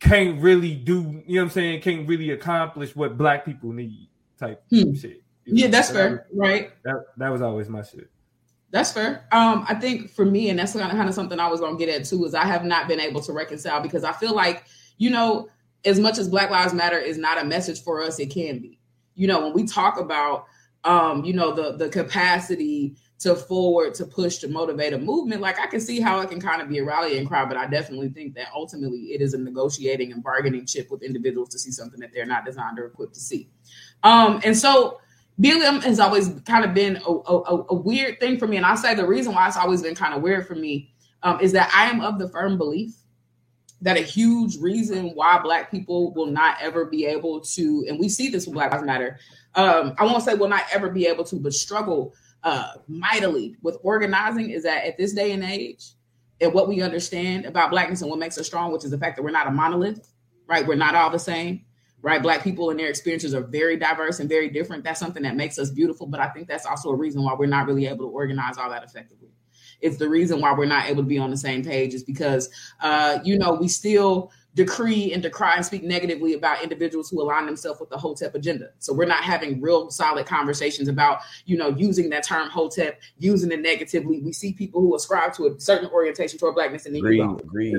can't 0.00 0.40
really 0.40 0.74
do, 0.74 1.22
you 1.26 1.36
know 1.36 1.42
what 1.42 1.44
I'm 1.44 1.50
saying, 1.50 1.80
can't 1.82 2.08
really 2.08 2.30
accomplish 2.30 2.94
what 2.94 3.18
black 3.18 3.44
people 3.44 3.72
need 3.72 4.08
type 4.38 4.62
hmm. 4.70 4.94
shit. 4.94 5.22
You 5.44 5.54
know? 5.54 5.60
Yeah, 5.62 5.66
that's 5.68 5.90
fair, 5.90 6.26
right? 6.32 6.70
That 6.84 7.04
that 7.16 7.30
was 7.30 7.42
always 7.42 7.68
my 7.68 7.82
shit. 7.82 8.10
That's 8.70 8.92
fair. 8.92 9.26
Um, 9.32 9.64
I 9.68 9.74
think 9.74 10.10
for 10.10 10.24
me, 10.24 10.50
and 10.50 10.58
that's 10.58 10.72
kind 10.72 10.90
of, 10.90 10.96
kind 10.96 11.08
of 11.08 11.14
something 11.14 11.40
I 11.40 11.48
was 11.48 11.60
going 11.60 11.78
to 11.78 11.84
get 11.84 11.94
at 11.94 12.06
too, 12.06 12.24
is 12.26 12.34
I 12.34 12.44
have 12.44 12.64
not 12.64 12.86
been 12.86 13.00
able 13.00 13.20
to 13.22 13.32
reconcile 13.32 13.80
because 13.80 14.04
I 14.04 14.12
feel 14.12 14.34
like, 14.34 14.64
you 14.98 15.10
know, 15.10 15.48
as 15.84 15.98
much 15.98 16.18
as 16.18 16.28
Black 16.28 16.50
Lives 16.50 16.74
Matter 16.74 16.98
is 16.98 17.16
not 17.16 17.40
a 17.40 17.44
message 17.44 17.82
for 17.82 18.02
us, 18.02 18.18
it 18.18 18.30
can 18.30 18.58
be. 18.58 18.78
You 19.14 19.26
know, 19.26 19.40
when 19.40 19.54
we 19.54 19.66
talk 19.66 19.98
about, 19.98 20.46
um, 20.84 21.24
you 21.24 21.32
know, 21.32 21.52
the 21.52 21.76
the 21.76 21.88
capacity 21.88 22.96
to 23.20 23.34
forward, 23.34 23.94
to 23.94 24.04
push, 24.04 24.38
to 24.38 24.48
motivate 24.48 24.92
a 24.92 24.98
movement, 24.98 25.40
like 25.40 25.58
I 25.58 25.66
can 25.66 25.80
see 25.80 26.00
how 26.00 26.20
it 26.20 26.30
can 26.30 26.40
kind 26.40 26.62
of 26.62 26.68
be 26.68 26.78
a 26.78 26.84
rallying 26.84 27.26
cry, 27.26 27.44
but 27.44 27.56
I 27.56 27.66
definitely 27.66 28.10
think 28.10 28.34
that 28.34 28.48
ultimately 28.54 29.12
it 29.12 29.20
is 29.20 29.34
a 29.34 29.38
negotiating 29.38 30.12
and 30.12 30.22
bargaining 30.22 30.66
chip 30.66 30.90
with 30.90 31.02
individuals 31.02 31.48
to 31.50 31.58
see 31.58 31.72
something 31.72 31.98
that 32.00 32.10
they're 32.14 32.26
not 32.26 32.44
designed 32.44 32.78
or 32.78 32.86
equipped 32.86 33.14
to 33.14 33.20
see. 33.20 33.50
Um, 34.04 34.40
and 34.44 34.56
so 34.56 35.00
BLM 35.40 35.82
has 35.84 36.00
always 36.00 36.30
kind 36.46 36.64
of 36.64 36.74
been 36.74 36.96
a, 36.96 37.10
a, 37.10 37.64
a, 37.70 37.74
weird 37.74 38.18
thing 38.18 38.38
for 38.38 38.48
me. 38.48 38.56
And 38.56 38.66
I 38.66 38.74
say 38.74 38.94
the 38.94 39.06
reason 39.06 39.34
why 39.34 39.46
it's 39.46 39.56
always 39.56 39.82
been 39.82 39.94
kind 39.94 40.12
of 40.12 40.20
weird 40.20 40.48
for 40.48 40.56
me 40.56 40.92
um, 41.22 41.40
is 41.40 41.52
that 41.52 41.70
I 41.72 41.88
am 41.88 42.00
of 42.00 42.18
the 42.18 42.28
firm 42.28 42.58
belief 42.58 42.94
that 43.80 43.96
a 43.96 44.00
huge 44.00 44.56
reason 44.56 45.10
why 45.10 45.38
Black 45.38 45.70
people 45.70 46.12
will 46.14 46.26
not 46.26 46.56
ever 46.60 46.86
be 46.86 47.06
able 47.06 47.40
to, 47.40 47.84
and 47.88 48.00
we 48.00 48.08
see 48.08 48.28
this 48.28 48.46
with 48.46 48.54
Black 48.54 48.72
Lives 48.72 48.84
Matter, 48.84 49.18
um, 49.54 49.94
I 49.98 50.04
won't 50.04 50.24
say 50.24 50.34
will 50.34 50.48
not 50.48 50.64
ever 50.72 50.90
be 50.90 51.06
able 51.06 51.22
to, 51.24 51.36
but 51.36 51.52
struggle 51.52 52.14
uh, 52.42 52.72
mightily 52.88 53.56
with 53.62 53.78
organizing 53.82 54.50
is 54.50 54.64
that 54.64 54.84
at 54.84 54.96
this 54.96 55.12
day 55.12 55.30
and 55.32 55.44
age, 55.44 55.92
and 56.40 56.52
what 56.52 56.68
we 56.68 56.82
understand 56.82 57.46
about 57.46 57.70
Blackness 57.70 58.00
and 58.02 58.10
what 58.10 58.18
makes 58.18 58.38
us 58.38 58.46
strong, 58.46 58.72
which 58.72 58.84
is 58.84 58.90
the 58.90 58.98
fact 58.98 59.16
that 59.16 59.22
we're 59.22 59.30
not 59.30 59.46
a 59.46 59.50
monolith, 59.50 60.12
right? 60.48 60.66
We're 60.66 60.76
not 60.76 60.94
all 60.94 61.10
the 61.10 61.18
same 61.18 61.64
right? 62.02 62.22
Black 62.22 62.44
people 62.44 62.70
and 62.70 62.78
their 62.78 62.88
experiences 62.88 63.34
are 63.34 63.42
very 63.42 63.76
diverse 63.76 64.20
and 64.20 64.28
very 64.28 64.48
different. 64.48 64.84
That's 64.84 65.00
something 65.00 65.22
that 65.22 65.36
makes 65.36 65.58
us 65.58 65.70
beautiful, 65.70 66.06
but 66.06 66.20
I 66.20 66.28
think 66.28 66.48
that's 66.48 66.66
also 66.66 66.90
a 66.90 66.94
reason 66.94 67.22
why 67.22 67.34
we're 67.34 67.46
not 67.46 67.66
really 67.66 67.86
able 67.86 68.06
to 68.06 68.12
organize 68.12 68.56
all 68.58 68.70
that 68.70 68.84
effectively. 68.84 69.28
It's 69.80 69.96
the 69.96 70.08
reason 70.08 70.40
why 70.40 70.52
we're 70.52 70.66
not 70.66 70.86
able 70.86 71.02
to 71.02 71.08
be 71.08 71.18
on 71.18 71.30
the 71.30 71.36
same 71.36 71.64
page 71.64 71.94
is 71.94 72.02
because, 72.02 72.48
uh, 72.80 73.18
you 73.24 73.38
know, 73.38 73.54
we 73.54 73.68
still 73.68 74.32
decree 74.54 75.12
and 75.12 75.22
decry 75.22 75.54
and 75.54 75.64
speak 75.64 75.84
negatively 75.84 76.34
about 76.34 76.62
individuals 76.64 77.08
who 77.08 77.22
align 77.22 77.46
themselves 77.46 77.78
with 77.78 77.88
the 77.90 77.96
hotep 77.96 78.34
agenda 78.34 78.70
so 78.80 78.92
we're 78.92 79.04
not 79.04 79.22
having 79.22 79.60
real 79.60 79.88
solid 79.88 80.26
conversations 80.26 80.88
about 80.88 81.20
you 81.44 81.56
know 81.56 81.68
using 81.76 82.10
that 82.10 82.24
term 82.24 82.48
hotep 82.48 83.00
using 83.18 83.52
it 83.52 83.60
negatively 83.60 84.20
we 84.20 84.32
see 84.32 84.52
people 84.52 84.80
who 84.80 84.96
ascribe 84.96 85.32
to 85.32 85.46
a 85.46 85.60
certain 85.60 85.88
orientation 85.90 86.38
toward 86.40 86.56
blackness 86.56 86.86
and 86.86 86.94
then 86.94 87.00
agree, 87.00 87.18
you 87.18 87.36
agree 87.36 87.76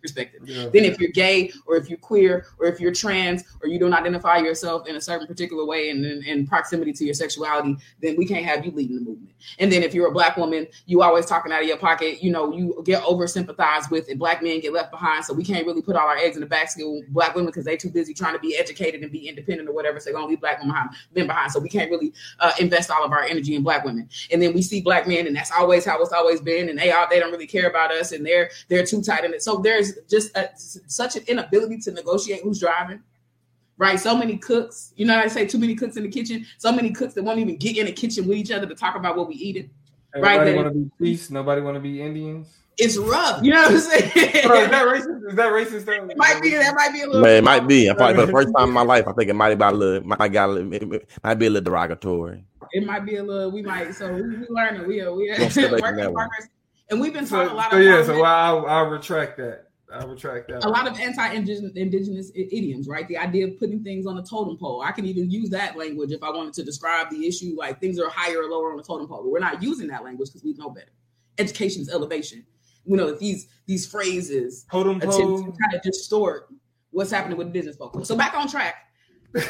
perspective. 0.00 0.42
Yeah. 0.44 0.68
Then 0.72 0.84
if 0.84 0.98
you're 0.98 1.10
gay 1.10 1.52
or 1.66 1.76
if 1.76 1.88
you're 1.88 1.98
queer 1.98 2.46
or 2.58 2.66
if 2.66 2.80
you're 2.80 2.92
trans 2.92 3.44
or 3.62 3.68
you 3.68 3.78
don't 3.78 3.94
identify 3.94 4.38
yourself 4.38 4.86
in 4.88 4.96
a 4.96 5.00
certain 5.00 5.26
particular 5.26 5.64
way 5.64 5.90
and 5.90 6.04
in, 6.04 6.22
in, 6.24 6.46
proximity 6.46 6.92
to 6.92 7.04
your 7.04 7.14
sexuality, 7.14 7.76
then 8.02 8.16
we 8.16 8.26
can't 8.26 8.44
have 8.44 8.64
you 8.64 8.72
leading 8.72 8.96
the 8.96 9.02
movement. 9.02 9.32
And 9.58 9.70
then 9.70 9.82
if 9.82 9.94
you're 9.94 10.08
a 10.08 10.12
black 10.12 10.36
woman, 10.36 10.66
you 10.86 11.02
always 11.02 11.26
talking 11.26 11.52
out 11.52 11.62
of 11.62 11.68
your 11.68 11.76
pocket, 11.76 12.22
you 12.22 12.30
know, 12.30 12.52
you 12.52 12.82
get 12.84 13.02
over 13.04 13.26
sympathized 13.26 13.90
with 13.90 14.08
and 14.08 14.18
black 14.18 14.42
men 14.42 14.60
get 14.60 14.72
left 14.72 14.90
behind. 14.90 15.24
So 15.24 15.34
we 15.34 15.44
can't 15.44 15.66
really 15.66 15.82
put 15.82 15.96
all 15.96 16.08
our 16.08 16.16
eggs 16.16 16.36
in 16.36 16.40
the 16.40 16.46
basket 16.46 16.88
with 16.88 17.08
black 17.08 17.34
women 17.34 17.46
because 17.46 17.64
they 17.64 17.76
too 17.76 17.90
busy 17.90 18.14
trying 18.14 18.34
to 18.34 18.40
be 18.40 18.56
educated 18.56 19.02
and 19.02 19.12
be 19.12 19.28
independent 19.28 19.68
or 19.68 19.72
whatever. 19.72 20.00
So 20.00 20.06
they're 20.06 20.14
gonna 20.14 20.26
leave 20.26 20.40
black 20.40 20.58
women 20.58 20.74
behind, 20.74 20.90
men 21.14 21.26
behind. 21.26 21.52
So 21.52 21.60
we 21.60 21.68
can't 21.68 21.90
really 21.90 22.12
uh, 22.40 22.52
invest 22.58 22.90
all 22.90 23.04
of 23.04 23.12
our 23.12 23.22
energy 23.22 23.54
in 23.54 23.62
black 23.62 23.84
women. 23.84 24.08
And 24.32 24.42
then 24.42 24.52
we 24.54 24.62
see 24.62 24.80
black 24.80 25.06
men, 25.06 25.26
and 25.26 25.36
that's 25.36 25.50
always 25.50 25.84
how 25.84 26.00
it's 26.00 26.12
always 26.12 26.40
been. 26.40 26.68
And 26.68 26.78
they 26.78 26.90
all 26.90 27.06
they 27.08 27.20
don't 27.20 27.32
really 27.32 27.46
care 27.46 27.68
about 27.68 27.92
us, 27.92 28.12
and 28.12 28.24
they're 28.24 28.50
they're 28.68 28.86
too 28.86 29.02
tight 29.02 29.24
in 29.24 29.34
it. 29.34 29.42
So 29.42 29.58
there's 29.58 29.89
just 30.08 30.36
a, 30.36 30.44
uh, 30.44 30.52
such 30.56 31.16
an 31.16 31.22
inability 31.26 31.78
to 31.78 31.92
negotiate 31.92 32.42
who's 32.42 32.60
driving. 32.60 33.02
Right, 33.78 33.98
so 33.98 34.14
many 34.14 34.36
cooks. 34.36 34.92
You 34.96 35.06
know, 35.06 35.16
I 35.18 35.26
say 35.28 35.46
too 35.46 35.56
many 35.58 35.74
cooks 35.74 35.96
in 35.96 36.02
the 36.02 36.10
kitchen. 36.10 36.44
So 36.58 36.70
many 36.70 36.90
cooks 36.90 37.14
that 37.14 37.22
won't 37.22 37.38
even 37.38 37.56
get 37.56 37.78
in 37.78 37.86
the 37.86 37.92
kitchen 37.92 38.28
with 38.28 38.36
each 38.36 38.50
other 38.50 38.66
to 38.66 38.74
talk 38.74 38.94
about 38.94 39.16
what 39.16 39.26
we 39.26 39.34
eating. 39.36 39.70
Everybody 40.14 40.50
right, 40.50 40.56
want 40.56 40.68
to 40.68 40.74
be 40.74 40.90
priests. 40.98 41.30
Nobody 41.30 41.62
want 41.62 41.76
to 41.76 41.80
be 41.80 42.02
Indians. 42.02 42.48
it's 42.76 42.98
rough. 42.98 43.42
You 43.42 43.52
know 43.54 43.62
what 43.62 43.70
I'm 43.72 43.78
saying? 43.78 44.46
Bro, 44.46 44.64
is 44.64 44.70
that 44.70 44.86
racist? 44.86 45.28
Is 45.30 45.34
that 45.36 45.52
racist? 45.52 45.84
Though? 45.86 46.08
It 46.10 46.16
might 46.18 46.42
be. 46.42 46.50
That 46.50 46.74
might 46.74 46.92
be 46.92 47.00
a 47.02 47.06
little. 47.06 47.22
Man, 47.22 47.36
it 47.36 47.44
might 47.44 47.66
be. 47.66 47.88
I 47.88 47.94
probably 47.94 48.16
for 48.16 48.26
the 48.26 48.32
first 48.32 48.48
time 48.54 48.68
in 48.68 48.74
my 48.74 48.82
life, 48.82 49.08
I 49.08 49.12
think 49.12 49.30
it 49.30 49.34
might 49.34 49.54
be 49.54 49.64
a 49.64 49.70
little, 49.70 50.06
might 50.06 50.28
got 50.28 50.50
a 50.50 50.52
little, 50.52 50.72
it 50.74 51.08
might 51.24 51.34
be 51.36 51.46
a 51.46 51.50
little 51.50 51.64
derogatory. 51.64 52.44
It 52.72 52.84
might 52.86 53.06
be 53.06 53.16
a 53.16 53.22
little. 53.22 53.50
We 53.50 53.62
might. 53.62 53.94
So 53.94 54.12
we, 54.12 54.20
we 54.22 54.46
learning. 54.50 54.86
We 54.88 55.00
are. 55.00 55.14
We 55.14 55.30
are 55.30 55.36
Don't 55.38 55.50
step 55.52 55.70
back 55.70 55.80
work 55.80 55.92
in 55.94 56.00
in 56.00 56.04
that 56.04 56.12
one. 56.12 56.28
progress. 56.28 56.48
And 56.90 57.00
we've 57.00 57.14
been 57.14 57.24
So, 57.24 57.44
taught 57.44 57.52
a 57.52 57.54
lot 57.54 57.70
so 57.70 57.78
of. 57.78 57.82
yeah, 57.84 58.02
so 58.04 58.22
I'll, 58.24 58.66
I'll 58.66 58.86
retract 58.90 59.38
that. 59.38 59.69
I'll 59.92 60.08
retract 60.08 60.48
that. 60.48 60.64
a 60.64 60.68
lot 60.68 60.86
of 60.86 60.98
anti-indigenous 60.98 62.30
idioms, 62.34 62.88
right? 62.88 63.06
The 63.08 63.18
idea 63.18 63.48
of 63.48 63.58
putting 63.58 63.82
things 63.82 64.06
on 64.06 64.18
a 64.18 64.22
totem 64.22 64.56
pole. 64.56 64.82
I 64.82 64.92
can 64.92 65.04
even 65.06 65.30
use 65.30 65.50
that 65.50 65.76
language 65.76 66.12
if 66.12 66.22
I 66.22 66.30
wanted 66.30 66.54
to 66.54 66.62
describe 66.62 67.10
the 67.10 67.26
issue, 67.26 67.54
like 67.56 67.80
things 67.80 67.98
are 67.98 68.08
higher 68.08 68.42
or 68.42 68.50
lower 68.50 68.70
on 68.70 68.76
the 68.76 68.82
totem 68.82 69.08
pole. 69.08 69.22
But 69.22 69.30
we're 69.30 69.40
not 69.40 69.62
using 69.62 69.88
that 69.88 70.04
language 70.04 70.28
because 70.28 70.44
we 70.44 70.54
know 70.54 70.70
better. 70.70 70.92
Education's 71.38 71.90
elevation. 71.90 72.44
We 72.84 72.96
know 72.96 73.06
that 73.06 73.18
these 73.18 73.48
these 73.66 73.86
phrases 73.86 74.64
Totem 74.70 74.96
attempt 74.96 75.16
to 75.16 75.26
pole. 75.26 75.42
kind 75.42 75.74
of 75.74 75.82
distort 75.82 76.48
what's 76.90 77.10
happening 77.10 77.36
with 77.36 77.52
business 77.52 77.76
folks. 77.76 78.08
So 78.08 78.16
back 78.16 78.34
on 78.34 78.48
track. 78.48 78.89
with 79.32 79.44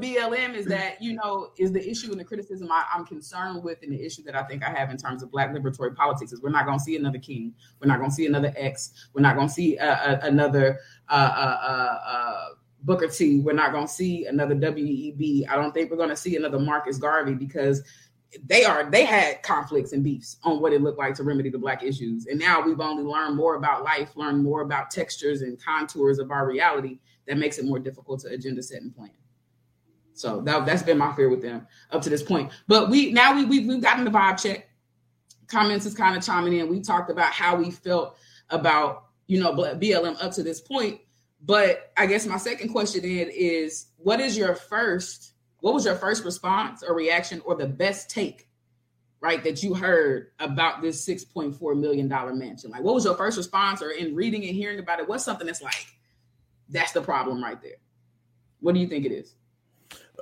BLM 0.00 0.54
is 0.54 0.66
that 0.66 1.00
you 1.00 1.12
know 1.12 1.50
is 1.58 1.70
the 1.70 1.88
issue 1.88 2.10
and 2.10 2.18
the 2.18 2.24
criticism 2.24 2.72
I, 2.72 2.84
I'm 2.92 3.06
concerned 3.06 3.62
with, 3.62 3.78
and 3.82 3.92
the 3.92 4.04
issue 4.04 4.24
that 4.24 4.34
I 4.34 4.42
think 4.42 4.64
I 4.64 4.70
have 4.70 4.90
in 4.90 4.96
terms 4.96 5.22
of 5.22 5.30
Black 5.30 5.52
liberatory 5.52 5.94
politics 5.94 6.32
is 6.32 6.42
we're 6.42 6.50
not 6.50 6.66
going 6.66 6.78
to 6.78 6.84
see 6.84 6.96
another 6.96 7.20
King, 7.20 7.54
we're 7.80 7.86
not 7.86 7.98
going 7.98 8.10
to 8.10 8.16
see 8.16 8.26
another 8.26 8.52
X, 8.56 9.08
we're 9.14 9.22
not 9.22 9.36
going 9.36 9.46
to 9.46 9.54
see 9.54 9.78
uh, 9.78 9.94
uh, 9.94 10.18
another 10.22 10.80
uh, 11.08 11.12
uh, 11.12 11.58
uh, 11.62 11.98
uh, 12.10 12.46
Booker 12.82 13.06
T, 13.06 13.38
we're 13.38 13.52
not 13.52 13.70
going 13.70 13.86
to 13.86 13.92
see 13.92 14.26
another 14.26 14.56
WEB. 14.56 15.44
I 15.48 15.54
don't 15.54 15.72
think 15.72 15.88
we're 15.88 15.96
going 15.96 16.08
to 16.08 16.16
see 16.16 16.34
another 16.34 16.58
Marcus 16.58 16.98
Garvey 16.98 17.34
because 17.34 17.84
they 18.46 18.64
are 18.64 18.90
they 18.90 19.04
had 19.04 19.42
conflicts 19.42 19.92
and 19.92 20.02
beefs 20.02 20.38
on 20.42 20.60
what 20.60 20.72
it 20.72 20.80
looked 20.80 20.98
like 20.98 21.14
to 21.14 21.22
remedy 21.22 21.50
the 21.50 21.58
black 21.58 21.84
issues. 21.84 22.26
And 22.26 22.40
now 22.40 22.60
we've 22.60 22.80
only 22.80 23.04
learned 23.04 23.36
more 23.36 23.54
about 23.54 23.84
life 23.84 24.16
learned 24.16 24.42
more 24.42 24.62
about 24.62 24.90
textures 24.90 25.42
and 25.42 25.62
contours 25.62 26.18
of 26.18 26.30
our 26.30 26.46
reality 26.46 26.98
that 27.26 27.38
makes 27.38 27.58
it 27.58 27.64
more 27.64 27.78
difficult 27.78 28.20
to 28.20 28.28
agenda 28.28 28.62
set 28.62 28.82
and 28.82 28.94
plan. 28.94 29.10
So 30.14 30.40
that, 30.42 30.66
that's 30.66 30.82
been 30.82 30.98
my 30.98 31.14
fear 31.14 31.28
with 31.28 31.42
them 31.42 31.66
up 31.90 32.02
to 32.02 32.10
this 32.10 32.22
point. 32.22 32.52
But 32.68 32.90
we 32.90 33.12
now 33.12 33.34
we, 33.34 33.44
we, 33.44 33.66
we've 33.66 33.82
gotten 33.82 34.04
the 34.04 34.10
vibe 34.10 34.42
check. 34.42 34.68
Comments 35.46 35.84
is 35.84 35.94
kind 35.94 36.16
of 36.16 36.24
chiming 36.24 36.54
in. 36.54 36.68
We 36.68 36.80
talked 36.80 37.10
about 37.10 37.32
how 37.32 37.56
we 37.56 37.70
felt 37.70 38.16
about 38.50 39.06
you 39.26 39.40
know 39.40 39.52
blm 39.52 40.22
up 40.22 40.32
to 40.32 40.42
this 40.42 40.60
point. 40.60 41.00
But 41.44 41.92
i 41.96 42.06
guess 42.06 42.24
my 42.26 42.36
second 42.36 42.68
question 42.68 43.02
then 43.02 43.28
is 43.32 43.86
what 43.96 44.20
is 44.20 44.36
your 44.36 44.54
first 44.54 45.32
what 45.60 45.74
was 45.74 45.84
your 45.84 45.94
first 45.94 46.24
response 46.24 46.82
or 46.82 46.94
reaction 46.94 47.40
or 47.44 47.54
the 47.54 47.66
best 47.66 48.10
take 48.10 48.48
right 49.20 49.42
that 49.44 49.62
you 49.62 49.74
heard 49.74 50.32
about 50.40 50.82
this 50.82 51.06
6.4 51.06 51.78
million 51.78 52.08
dollar 52.08 52.34
mansion? 52.34 52.70
Like 52.70 52.82
what 52.82 52.94
was 52.94 53.04
your 53.04 53.16
first 53.16 53.36
response 53.36 53.80
or 53.80 53.90
in 53.90 54.14
reading 54.14 54.44
and 54.44 54.54
hearing 54.54 54.78
about 54.78 55.00
it? 55.00 55.08
What's 55.08 55.24
something 55.24 55.46
that's 55.46 55.62
like 55.62 55.86
that's 56.72 56.92
the 56.92 57.00
problem 57.00 57.42
right 57.42 57.62
there 57.62 57.78
what 58.60 58.74
do 58.74 58.80
you 58.80 58.88
think 58.88 59.04
it 59.06 59.12
is 59.12 59.34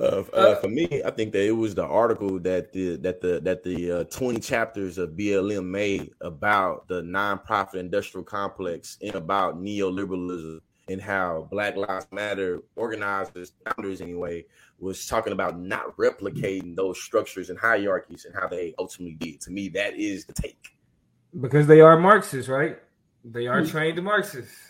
Uh, 0.00 0.22
uh, 0.32 0.54
for 0.56 0.68
me, 0.68 0.86
I 1.04 1.10
think 1.10 1.32
that 1.32 1.44
it 1.44 1.52
was 1.52 1.74
the 1.74 1.84
article 1.84 2.38
that 2.40 2.72
the 2.72 2.96
that 2.98 3.20
the 3.20 3.38
that 3.40 3.62
the 3.62 3.92
uh, 3.92 4.04
twenty 4.04 4.40
chapters 4.40 4.96
of 4.98 5.10
BLM 5.10 5.66
made 5.66 6.10
about 6.22 6.88
the 6.88 7.02
nonprofit 7.02 7.74
industrial 7.74 8.24
complex 8.24 8.96
and 9.02 9.14
about 9.14 9.60
neoliberalism 9.60 10.60
and 10.88 11.02
how 11.02 11.46
Black 11.50 11.76
Lives 11.76 12.06
Matter 12.12 12.62
organizers, 12.76 13.52
founders 13.66 14.00
anyway, 14.00 14.46
was 14.78 15.06
talking 15.06 15.34
about 15.34 15.60
not 15.60 15.94
replicating 15.98 16.74
those 16.74 17.00
structures 17.02 17.50
and 17.50 17.58
hierarchies 17.58 18.24
and 18.24 18.34
how 18.34 18.48
they 18.48 18.74
ultimately 18.78 19.16
did. 19.16 19.40
To 19.42 19.50
me, 19.50 19.68
that 19.70 19.94
is 19.98 20.24
the 20.24 20.32
take. 20.32 20.76
because 21.40 21.66
they 21.66 21.80
are 21.82 21.98
Marxists, 21.98 22.48
right? 22.48 22.78
They 23.24 23.46
are 23.48 23.60
Hmm. 23.60 23.68
trained 23.68 24.02
Marxists. 24.02 24.69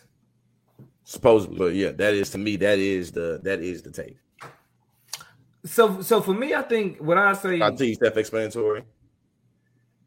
Supposedly, 1.10 1.58
but 1.58 1.74
yeah, 1.74 1.90
that 1.90 2.14
is 2.14 2.30
to 2.30 2.38
me 2.38 2.54
that 2.54 2.78
is 2.78 3.10
the 3.10 3.40
that 3.42 3.58
is 3.60 3.82
the 3.82 3.90
take. 3.90 4.16
So, 5.64 6.02
so 6.02 6.20
for 6.20 6.32
me, 6.32 6.54
I 6.54 6.62
think 6.62 6.98
what 6.98 7.18
I 7.18 7.32
say, 7.32 7.60
I 7.60 7.74
think 7.74 7.94
it's 7.94 7.98
self-explanatory. 7.98 8.84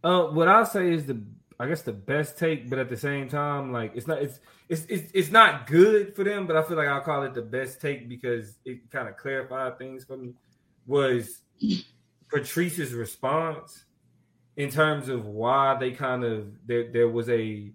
uh, 0.01 0.24
what 0.28 0.47
I 0.47 0.64
say 0.64 0.93
is 0.93 1.06
the, 1.06 1.22
I 1.60 1.68
guess 1.68 1.82
the 1.82 1.91
best 1.91 2.38
take, 2.38 2.70
but 2.70 2.80
at 2.80 2.88
the 2.88 2.95
same 2.95 3.28
time, 3.28 3.74
like 3.74 3.91
it's 3.95 4.08
not, 4.08 4.22
it's, 4.22 4.39
it's, 4.70 4.86
it's, 4.86 5.12
it's 5.14 5.30
not 5.30 5.68
good 5.68 6.16
for 6.16 6.24
them, 6.24 6.47
but 6.47 6.56
I 6.56 6.64
feel 6.64 6.78
like 6.78 6.88
I'll 6.88 7.01
call 7.01 7.24
it 7.24 7.34
the 7.34 7.41
best 7.41 7.82
take 7.82 8.08
because 8.08 8.58
it 8.64 8.89
kind 8.89 9.10
of 9.10 9.18
clarified 9.18 9.78
things 9.78 10.06
for 10.06 10.16
me. 10.16 10.36
Was 10.88 11.41
Patrisse's 12.34 12.93
response 12.93 13.84
in 14.56 14.70
terms 14.70 15.10
of 15.10 15.26
why 15.26 15.76
they 15.78 15.91
kind 15.91 16.24
of 16.24 16.47
there, 16.66 16.89
there 16.93 17.10
was 17.10 17.28
a 17.28 17.74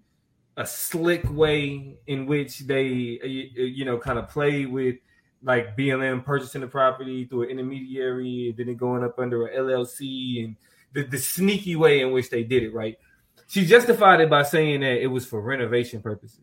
a 0.59 0.67
slick 0.67 1.23
way 1.31 1.97
in 2.09 2.27
which 2.27 2.59
they 2.61 3.19
uh, 3.23 3.27
you, 3.27 3.65
you 3.65 3.85
know 3.85 3.97
kind 3.97 4.19
of 4.19 4.29
play 4.29 4.67
with 4.67 4.97
like 5.43 5.77
BLM 5.77 6.25
purchasing 6.25 6.61
the 6.61 6.67
property 6.67 7.25
through 7.25 7.45
an 7.45 7.51
intermediary 7.51 8.49
and 8.49 8.57
then 8.57 8.69
it 8.69 8.77
going 8.77 9.05
up 9.05 9.21
under 9.21 9.47
a 9.47 9.57
LLC 9.57 10.45
and 10.45 10.57
the, 10.95 11.05
the 11.05 11.17
sneaky 11.17 11.77
way 11.77 12.01
in 12.01 12.11
which 12.11 12.29
they 12.29 12.43
did 12.43 12.65
it 12.65 12.75
right? 12.75 12.99
She 13.47 13.65
justified 13.65 14.21
it 14.21 14.29
by 14.29 14.43
saying 14.43 14.81
that 14.81 15.01
it 15.01 15.07
was 15.07 15.25
for 15.25 15.41
renovation 15.41 16.03
purposes. 16.03 16.41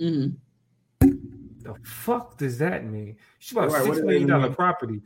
Mm-hmm. 0.00 1.08
the 1.62 1.74
fuck 1.82 2.38
does 2.38 2.58
that 2.58 2.86
mean? 2.86 3.16
She 3.40 3.56
bought 3.56 3.70
Right, 3.70 3.84
six 3.84 3.98
million 3.98 4.28
dollar 4.28 4.50
property. 4.50 5.02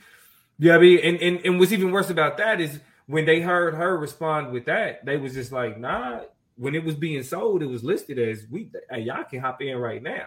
Yeah 0.59 0.76
I 0.76 0.78
mean 0.78 0.99
and, 1.03 1.18
and 1.22 1.41
and 1.43 1.59
what's 1.59 1.72
even 1.72 1.91
worse 1.91 2.11
about 2.11 2.37
that 2.37 2.61
is 2.61 2.80
when 3.07 3.24
they 3.24 3.41
heard 3.41 3.74
her 3.74 3.97
respond 3.97 4.53
with 4.53 4.66
that 4.66 5.07
they 5.07 5.16
was 5.16 5.32
just 5.32 5.53
like 5.53 5.78
nah 5.80 6.20
when 6.57 6.74
it 6.74 6.84
was 6.84 6.94
being 6.94 7.22
sold 7.22 7.62
it 7.62 7.66
was 7.66 7.84
listed 7.84 8.18
as 8.18 8.46
we 8.50 8.70
hey, 8.90 9.00
y'all 9.00 9.24
can 9.24 9.40
hop 9.40 9.61
in 9.62 9.76
right 9.76 10.02
now. 10.02 10.26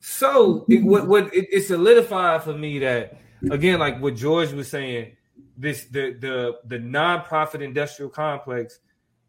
So 0.00 0.64
it, 0.68 0.82
what 0.84 1.06
what 1.08 1.34
it, 1.34 1.48
it 1.50 1.62
solidified 1.62 2.42
for 2.42 2.52
me 2.52 2.78
that 2.80 3.18
again 3.50 3.78
like 3.78 4.00
what 4.00 4.16
george 4.16 4.52
was 4.52 4.68
saying 4.68 5.16
this 5.56 5.84
the 5.84 6.16
the 6.20 6.58
the 6.66 6.78
nonprofit 6.78 7.62
industrial 7.62 8.10
complex 8.10 8.78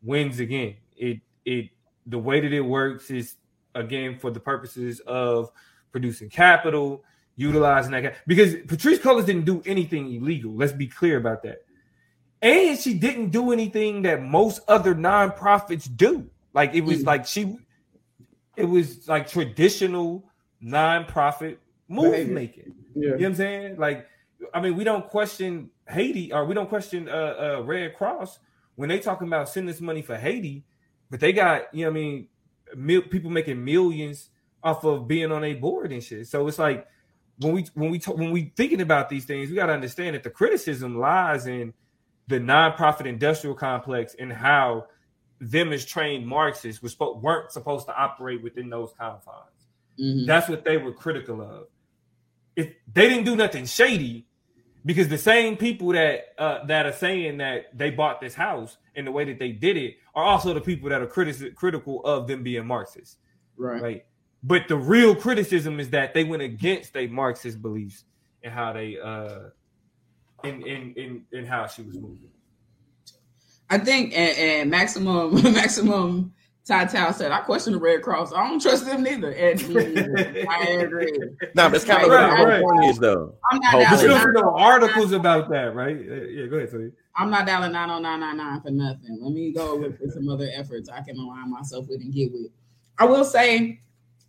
wins 0.01 0.39
again. 0.39 0.76
It 0.95 1.22
it 1.45 1.70
the 2.06 2.20
way 2.20 2.39
that 2.39 2.53
it 2.53 2.62
works 2.62 3.10
is 3.10 3.36
again 3.74 4.18
for 4.18 4.32
the 4.32 4.39
purposes 4.39 4.99
of 5.01 5.51
producing 5.91 6.30
capital 6.30 7.03
utilizing 7.36 7.91
that 7.91 8.16
because 8.28 8.56
Patrisse 8.56 8.99
Cullors 8.99 9.26
didn't 9.26 9.45
do 9.45 9.62
anything 9.66 10.14
illegal. 10.14 10.53
Let's 10.53 10.72
be 10.72 10.88
clear 10.88 11.18
about 11.18 11.43
that 11.43 11.64
and 12.42 12.78
she 12.80 12.94
didn't 12.94 13.30
do 13.30 13.52
anything 13.52 14.02
that 14.04 14.22
most 14.22 14.62
other 14.68 14.94
nonprofits 14.96 15.90
do 15.96 16.30
like 16.54 16.74
it 16.74 16.82
was 16.82 17.04
Mm. 17.04 17.06
like 17.06 17.26
she 17.26 17.58
it 18.56 18.66
was 18.66 19.08
like 19.08 19.28
traditional 19.28 20.30
nonprofit 20.64 21.58
move 21.88 22.28
making 22.30 22.74
yeah 22.96 23.04
you 23.04 23.10
know 23.10 23.16
what 23.18 23.26
I'm 23.26 23.36
saying? 23.36 23.78
Like, 23.78 24.08
I 24.54 24.62
mean, 24.62 24.76
we 24.78 24.84
don't 24.84 25.08
question 25.08 25.70
Haiti 25.88 26.32
or 26.32 26.46
we 26.46 26.54
don't 26.54 26.70
question 26.70 27.10
uh, 27.10 27.58
uh 27.58 27.64
Red 27.64 27.96
Cross 27.96 28.40
when 28.76 28.90
they 28.90 29.00
talking 29.00 29.28
about 29.28 29.50
sending 29.50 29.68
this 29.68 29.82
money 29.82 30.02
for 30.02 30.16
Haiti, 30.18 30.64
but 31.10 31.20
they 31.20 31.34
got 31.34 31.74
you 31.74 31.86
know 31.86 31.92
what 31.92 31.98
I 31.98 32.02
mean, 32.02 32.28
mil- 32.76 33.02
people 33.02 33.30
making 33.32 33.64
millions 33.64 34.30
off 34.64 34.84
of 34.86 35.08
being 35.08 35.32
on 35.32 35.44
a 35.44 35.54
board 35.54 35.92
and 35.92 36.02
shit. 36.04 36.28
So 36.28 36.48
it's 36.48 36.58
like 36.60 36.88
when 37.40 37.54
we 37.54 37.66
when 37.74 37.92
we 37.92 38.00
talk, 38.00 38.18
when 38.18 38.32
we 38.32 38.54
thinking 38.56 38.82
about 38.82 39.10
these 39.10 39.26
things, 39.26 39.50
we 39.50 39.56
got 39.56 39.66
to 39.68 39.74
understand 39.74 40.16
that 40.16 40.24
the 40.24 40.30
criticism 40.30 40.98
lies 40.98 41.48
in 41.48 41.74
the 42.28 42.39
nonprofit 42.39 43.05
industrial 43.05 43.55
complex 43.55 44.15
and 44.17 44.32
how 44.32 44.88
them 45.39 45.73
as 45.73 45.86
trained 45.86 46.26
Marxists 46.26 46.82
was 46.82 46.97
weren't 46.99 47.51
supposed 47.51 47.86
to 47.88 47.95
operate 47.95 48.41
within 48.41 48.69
those 48.69 48.93
confines. 48.97 49.67
Mhm. 49.99 50.26
That's 50.26 50.49
what 50.49 50.63
they 50.63 50.78
were 50.78 50.93
critical 50.93 51.41
of. 51.41 51.67
If 52.55 52.73
they 52.91 53.09
didn't 53.09 53.26
do 53.26 53.36
nothing 53.36 53.65
shady, 53.65 54.28
because 54.86 55.07
the 55.07 55.17
same 55.17 55.57
people 55.57 55.89
that 55.89 56.26
uh, 56.38 56.65
that 56.65 56.86
are 56.86 56.93
saying 56.93 57.38
that 57.38 57.76
they 57.78 57.89
bought 57.89 58.21
this 58.21 58.34
house 58.34 58.78
and 58.95 59.05
the 59.05 59.11
way 59.11 59.26
that 59.26 59.39
they 59.39 59.51
did 59.51 59.78
it 59.78 59.95
are 60.13 60.23
also 60.23 60.53
the 60.53 60.61
people 60.61 60.89
that 60.89 61.01
are 61.01 61.07
criti- 61.07 61.53
critical 61.55 62.03
of 62.05 62.28
them 62.28 62.43
being 62.43 62.65
Marxists, 62.65 63.17
right 63.57 63.82
right? 63.82 64.05
But 64.43 64.67
the 64.67 64.78
real 64.78 65.15
criticism 65.15 65.80
is 65.80 65.89
that 65.89 66.13
they 66.13 66.23
went 66.23 66.43
against 66.43 66.93
their 66.93 67.09
Marxist 67.09 67.61
beliefs 67.61 68.05
and 68.43 68.53
how 68.53 68.73
they 68.73 68.97
uh 68.99 69.49
in 70.48 70.66
in 70.66 70.93
in, 70.96 71.26
in 71.32 71.46
how 71.46 71.68
she 71.68 71.82
was 71.82 71.96
moving. 71.96 72.30
I 73.70 73.78
think 73.80 74.14
and, 74.16 74.38
and 74.38 74.70
maximum 74.70 75.34
maximum 75.54 76.34
Tata 76.66 77.14
said 77.14 77.32
I 77.32 77.41
question 77.41 77.74
the 77.74 77.80
Red 77.80 78.02
Cross. 78.02 78.34
I 78.34 78.48
don't 78.48 78.60
trust 78.62 78.86
them 78.86 79.04
neither. 79.04 79.32
And 79.34 79.60
I 80.50 80.68
agree. 80.82 81.12
No, 81.56 81.70
that's 81.70 81.86
kind 81.86 82.04
of 82.04 82.10
Right, 82.10 82.39
the 82.39 82.46
right. 82.46 82.64
point 82.64 82.86
is, 82.86 82.98
though. 82.98 83.36
I'm 83.52 83.60
not 83.60 83.72
Hope 83.72 83.82
You 83.82 83.86
down. 83.88 84.00
should 84.00 84.36
so. 84.36 84.46
also 84.50 84.58
articles 84.58 85.12
about 85.12 85.50
that, 85.52 85.76
right? 85.76 85.96
Yeah, 85.96 86.48
go 86.48 86.58
ahead, 86.58 86.72
Tony. 86.72 86.91
I'm 87.16 87.30
not 87.30 87.46
dialing 87.46 87.72
90999 87.72 88.62
for 88.62 88.72
nothing. 88.72 89.20
Let 89.22 89.32
me 89.34 89.52
go 89.54 89.78
with 89.78 90.00
with 90.00 90.14
some 90.14 90.28
other 90.28 90.50
efforts 90.56 90.89
I 90.89 91.02
can 91.02 91.18
align 91.18 91.52
myself 91.52 91.86
with 91.88 92.02
and 92.02 92.12
get 92.14 92.32
with. 92.32 92.50
I 92.98 93.06
will 93.06 93.26
say, 93.26 93.80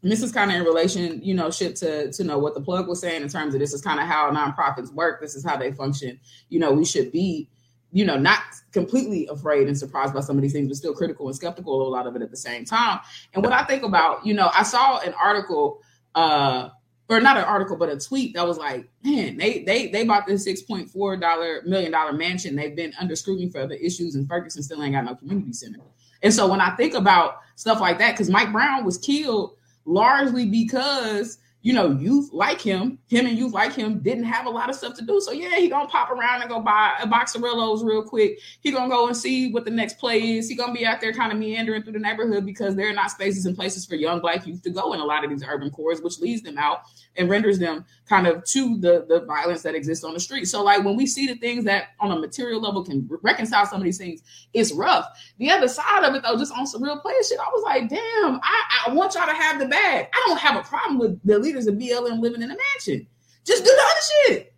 and 0.07 0.13
this 0.13 0.23
is 0.23 0.31
kind 0.31 0.53
of 0.53 0.57
in 0.57 0.63
relation, 0.63 1.21
you 1.21 1.35
know, 1.35 1.51
shit 1.51 1.75
to 1.75 2.13
to 2.13 2.23
know 2.23 2.39
what 2.39 2.55
the 2.55 2.61
plug 2.61 2.87
was 2.87 3.01
saying 3.01 3.23
in 3.23 3.29
terms 3.29 3.55
of 3.55 3.61
this 3.61 3.75
is 3.75 3.83
kind 3.83 3.99
of 3.99 4.07
how 4.07 4.31
nonprofits 4.31 4.93
work. 4.93 5.21
This 5.21 5.35
is 5.35 5.45
how 5.45 5.57
they 5.57 5.73
function. 5.73 6.21
You 6.49 6.61
know, 6.61 6.71
we 6.71 6.85
should 6.85 7.11
be 7.11 7.49
you 7.91 8.05
know, 8.05 8.17
not 8.17 8.39
completely 8.71 9.27
afraid 9.27 9.67
and 9.67 9.77
surprised 9.77 10.15
by 10.15 10.21
some 10.21 10.37
of 10.37 10.43
these 10.43 10.53
things, 10.53 10.69
but 10.69 10.77
still 10.77 10.95
critical 10.95 11.27
and 11.27 11.35
skeptical 11.35 11.81
of 11.81 11.89
a 11.89 11.91
lot 11.91 12.07
of 12.07 12.15
it 12.15 12.23
at 12.23 12.31
the 12.31 12.37
same 12.37 12.65
time. 12.65 13.01
And 13.35 13.43
what 13.43 13.53
I 13.53 13.65
think 13.65 13.83
about, 13.83 14.25
you 14.25 14.33
know, 14.33 14.49
I 14.57 14.63
saw 14.63 15.01
an 15.01 15.13
article, 15.15 15.81
uh, 16.15 16.69
or 17.09 17.21
not 17.21 17.37
an 17.37 17.43
article, 17.43 17.77
but 17.77 17.89
a 17.89 17.99
tweet 17.99 18.35
that 18.35 18.47
was 18.47 18.59
like, 18.59 18.89
man, 19.03 19.37
they 19.37 19.65
they 19.65 19.89
they 19.89 20.05
bought 20.05 20.29
this 20.29 20.45
six 20.45 20.63
point 20.63 20.89
four 20.89 21.17
dollar 21.17 21.63
million 21.67 21.91
dollar 21.91 22.13
mansion. 22.13 22.55
They've 22.55 22.77
been 22.77 22.93
under 23.01 23.17
scrutiny 23.17 23.51
for 23.51 23.61
other 23.61 23.75
issues, 23.75 24.15
and 24.15 24.29
Ferguson 24.29 24.63
still 24.63 24.81
ain't 24.85 24.95
got 24.95 25.05
no 25.05 25.17
community 25.17 25.53
center. 25.53 25.81
And 26.23 26.33
so 26.33 26.47
when 26.47 26.61
I 26.61 26.77
think 26.77 26.95
about 26.95 27.39
stuff 27.57 27.81
like 27.81 27.99
that, 27.99 28.13
because 28.13 28.31
Mike 28.31 28.53
Brown 28.53 28.85
was 28.85 28.99
killed 28.99 29.57
largely 29.87 30.47
because 30.47 31.39
you 31.67 31.73
know, 31.73 31.91
youth 31.91 32.31
like 32.33 32.61
him, 32.61 32.97
him 33.09 33.27
and 33.27 33.37
youth 33.37 33.53
like 33.53 33.73
him 33.73 33.99
didn't 33.99 34.23
have 34.23 34.47
a 34.47 34.49
lot 34.49 34.71
of 34.71 34.77
stuff 34.77 34.95
to 34.95 35.05
do. 35.05 35.21
So 35.21 35.33
yeah, 35.33 35.57
he 35.57 35.69
gonna 35.69 35.89
pop 35.89 36.13
around 36.13 36.41
and 36.41 36.49
go 36.49 36.61
buy 36.61 36.95
a 37.01 37.09
box 37.09 37.35
of 37.35 37.43
Rillos 37.43 37.85
real 37.85 38.05
quick. 38.05 38.39
He 38.61 38.71
gonna 38.71 38.89
go 38.89 39.09
and 39.09 39.17
see 39.17 39.51
what 39.51 39.65
the 39.65 39.73
next 39.73 39.99
play 39.99 40.37
is. 40.37 40.49
He 40.49 40.55
gonna 40.55 40.73
be 40.73 40.87
out 40.87 41.01
there 41.01 41.13
kind 41.13 41.33
of 41.33 41.39
meandering 41.41 41.83
through 41.83 41.95
the 41.95 41.99
neighborhood 41.99 42.47
because 42.47 42.77
there 42.77 42.89
are 42.89 42.93
not 42.93 43.11
spaces 43.11 43.47
and 43.47 43.57
places 43.57 43.85
for 43.85 43.97
young 43.97 44.21
black 44.21 44.47
youth 44.47 44.63
to 44.63 44.71
go 44.71 44.93
in 44.93 45.01
a 45.01 45.05
lot 45.05 45.25
of 45.25 45.31
these 45.31 45.43
urban 45.45 45.73
cores, 45.73 46.01
which 46.01 46.21
leads 46.21 46.43
them 46.43 46.57
out 46.57 46.83
and 47.17 47.29
renders 47.29 47.59
them 47.59 47.85
kind 48.09 48.29
of 48.29 48.45
to 48.45 48.79
the 48.79 49.05
the 49.09 49.25
violence 49.27 49.63
that 49.63 49.75
exists 49.75 50.05
on 50.05 50.15
the 50.15 50.21
street. 50.21 50.45
So 50.45 50.63
like 50.63 50.85
when 50.85 50.95
we 50.95 51.05
see 51.05 51.27
the 51.27 51.35
things 51.35 51.65
that 51.65 51.89
on 51.99 52.13
a 52.13 52.17
material 52.21 52.61
level 52.61 52.85
can 52.85 53.09
reconcile 53.23 53.67
some 53.67 53.81
of 53.81 53.85
these 53.85 53.99
things, 53.99 54.23
it's 54.55 54.73
rough. 54.73 55.07
The 55.39 55.51
other 55.51 55.67
side 55.67 56.05
of 56.05 56.15
it 56.15 56.23
though, 56.23 56.39
just 56.39 56.53
on 56.53 56.65
some 56.69 56.85
real 56.85 57.01
player 57.01 57.17
shit, 57.29 57.41
I 57.41 57.51
was 57.53 57.65
like, 57.65 57.89
damn, 57.89 58.39
I, 58.41 58.87
I 58.87 58.93
want 58.93 59.15
y'all 59.15 59.27
to 59.27 59.35
have 59.35 59.59
the 59.59 59.67
bag. 59.67 60.07
I 60.13 60.25
don't 60.29 60.39
have 60.39 60.57
a 60.57 60.63
problem 60.63 60.99
with 60.99 61.21
the 61.25 61.39
leaders 61.57 61.67
of 61.67 61.77
BLM 61.77 62.21
living 62.21 62.43
in 62.43 62.51
a 62.51 62.57
mansion. 62.57 63.07
Just 63.45 63.65
do 63.65 63.71
the 63.71 63.83
other 63.83 64.35
shit. 64.35 64.53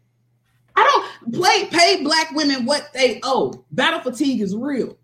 I 0.76 0.84
don't 1.22 1.34
play 1.34 1.66
pay 1.66 2.02
black 2.02 2.30
women 2.32 2.64
what 2.64 2.90
they 2.92 3.20
owe. 3.22 3.64
Battle 3.72 4.00
fatigue 4.00 4.40
is 4.40 4.56
real, 4.56 4.96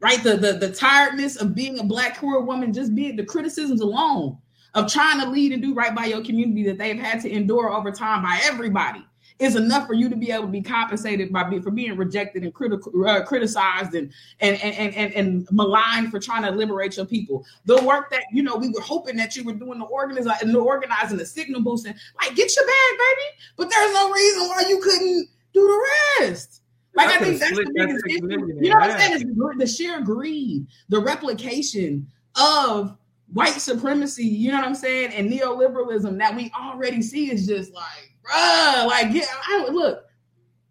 right? 0.00 0.22
The 0.22 0.36
the 0.36 0.52
the 0.54 0.72
tiredness 0.72 1.36
of 1.36 1.54
being 1.54 1.78
a 1.78 1.84
black 1.84 2.18
queer 2.18 2.40
woman, 2.40 2.72
just 2.72 2.94
being 2.94 3.16
the 3.16 3.24
criticisms 3.24 3.80
alone 3.80 4.38
of 4.74 4.90
trying 4.90 5.20
to 5.20 5.30
lead 5.30 5.52
and 5.52 5.62
do 5.62 5.74
right 5.74 5.94
by 5.94 6.06
your 6.06 6.22
community 6.22 6.64
that 6.64 6.78
they've 6.78 6.98
had 6.98 7.20
to 7.22 7.30
endure 7.30 7.70
over 7.70 7.90
time 7.90 8.22
by 8.22 8.40
everybody 8.44 9.04
is 9.40 9.56
enough 9.56 9.86
for 9.86 9.94
you 9.94 10.08
to 10.08 10.16
be 10.16 10.30
able 10.30 10.44
to 10.44 10.50
be 10.50 10.62
compensated 10.62 11.32
by 11.32 11.42
be, 11.44 11.58
for 11.58 11.70
being 11.70 11.96
rejected 11.96 12.44
and 12.44 12.54
critical, 12.54 13.06
uh, 13.06 13.22
criticized 13.24 13.94
and 13.94 14.12
and, 14.40 14.60
and 14.62 14.94
and 14.94 15.12
and 15.14 15.48
maligned 15.50 16.10
for 16.10 16.20
trying 16.20 16.42
to 16.42 16.50
liberate 16.50 16.96
your 16.96 17.06
people. 17.06 17.44
The 17.64 17.82
work 17.82 18.10
that 18.10 18.24
you 18.32 18.42
know 18.42 18.56
we 18.56 18.68
were 18.68 18.80
hoping 18.80 19.16
that 19.16 19.34
you 19.34 19.44
were 19.44 19.54
doing 19.54 19.80
the 19.80 19.86
organizing, 19.86 20.52
the 20.52 20.58
organizing, 20.58 21.18
the 21.18 21.26
signal 21.26 21.62
boosting, 21.62 21.94
like 22.20 22.36
get 22.36 22.54
your 22.54 22.64
bag, 22.64 22.98
baby. 22.98 23.28
But 23.56 23.70
there's 23.70 23.92
no 23.92 24.10
reason 24.10 24.48
why 24.48 24.64
you 24.68 24.80
couldn't 24.80 25.28
do 25.52 25.60
the 25.60 26.24
rest. 26.24 26.62
Like 26.94 27.08
I, 27.08 27.16
I 27.16 27.18
think 27.18 27.40
that's 27.40 27.56
the 27.56 27.72
biggest 27.74 28.06
issue. 28.06 28.58
You 28.60 28.70
know 28.70 28.76
what 28.76 28.90
I'm 28.90 28.98
saying? 28.98 29.14
Is 29.14 29.58
the 29.58 29.66
sheer 29.66 30.00
greed, 30.00 30.66
the 30.88 31.00
replication 31.00 32.06
of 32.36 32.96
white 33.32 33.60
supremacy, 33.60 34.24
you 34.24 34.52
know 34.52 34.58
what 34.58 34.66
I'm 34.66 34.74
saying, 34.76 35.12
and 35.12 35.30
neoliberalism 35.30 36.18
that 36.18 36.36
we 36.36 36.52
already 36.56 37.02
see 37.02 37.32
is 37.32 37.46
just 37.46 37.72
like, 37.72 38.13
bruh, 38.24 38.86
like 38.86 39.12
yeah, 39.12 39.24
I 39.48 39.68
look, 39.70 40.04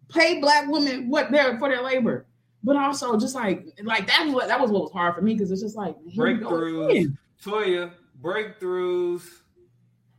pay 0.08 0.40
black 0.40 0.68
women 0.68 1.08
what 1.08 1.30
they're 1.30 1.58
for 1.58 1.68
their 1.68 1.82
labor, 1.82 2.26
but 2.62 2.76
also 2.76 3.18
just 3.18 3.34
like 3.34 3.66
like 3.82 4.06
that 4.06 4.24
was 4.24 4.34
what 4.34 4.48
that 4.48 4.60
was 4.60 4.70
what 4.70 4.82
was 4.82 4.92
hard 4.92 5.14
for 5.14 5.22
me 5.22 5.34
because 5.34 5.50
it's 5.50 5.62
just 5.62 5.76
like 5.76 5.96
breakthroughs, 6.16 7.16
Toya, 7.42 7.92
breakthroughs. 8.22 9.22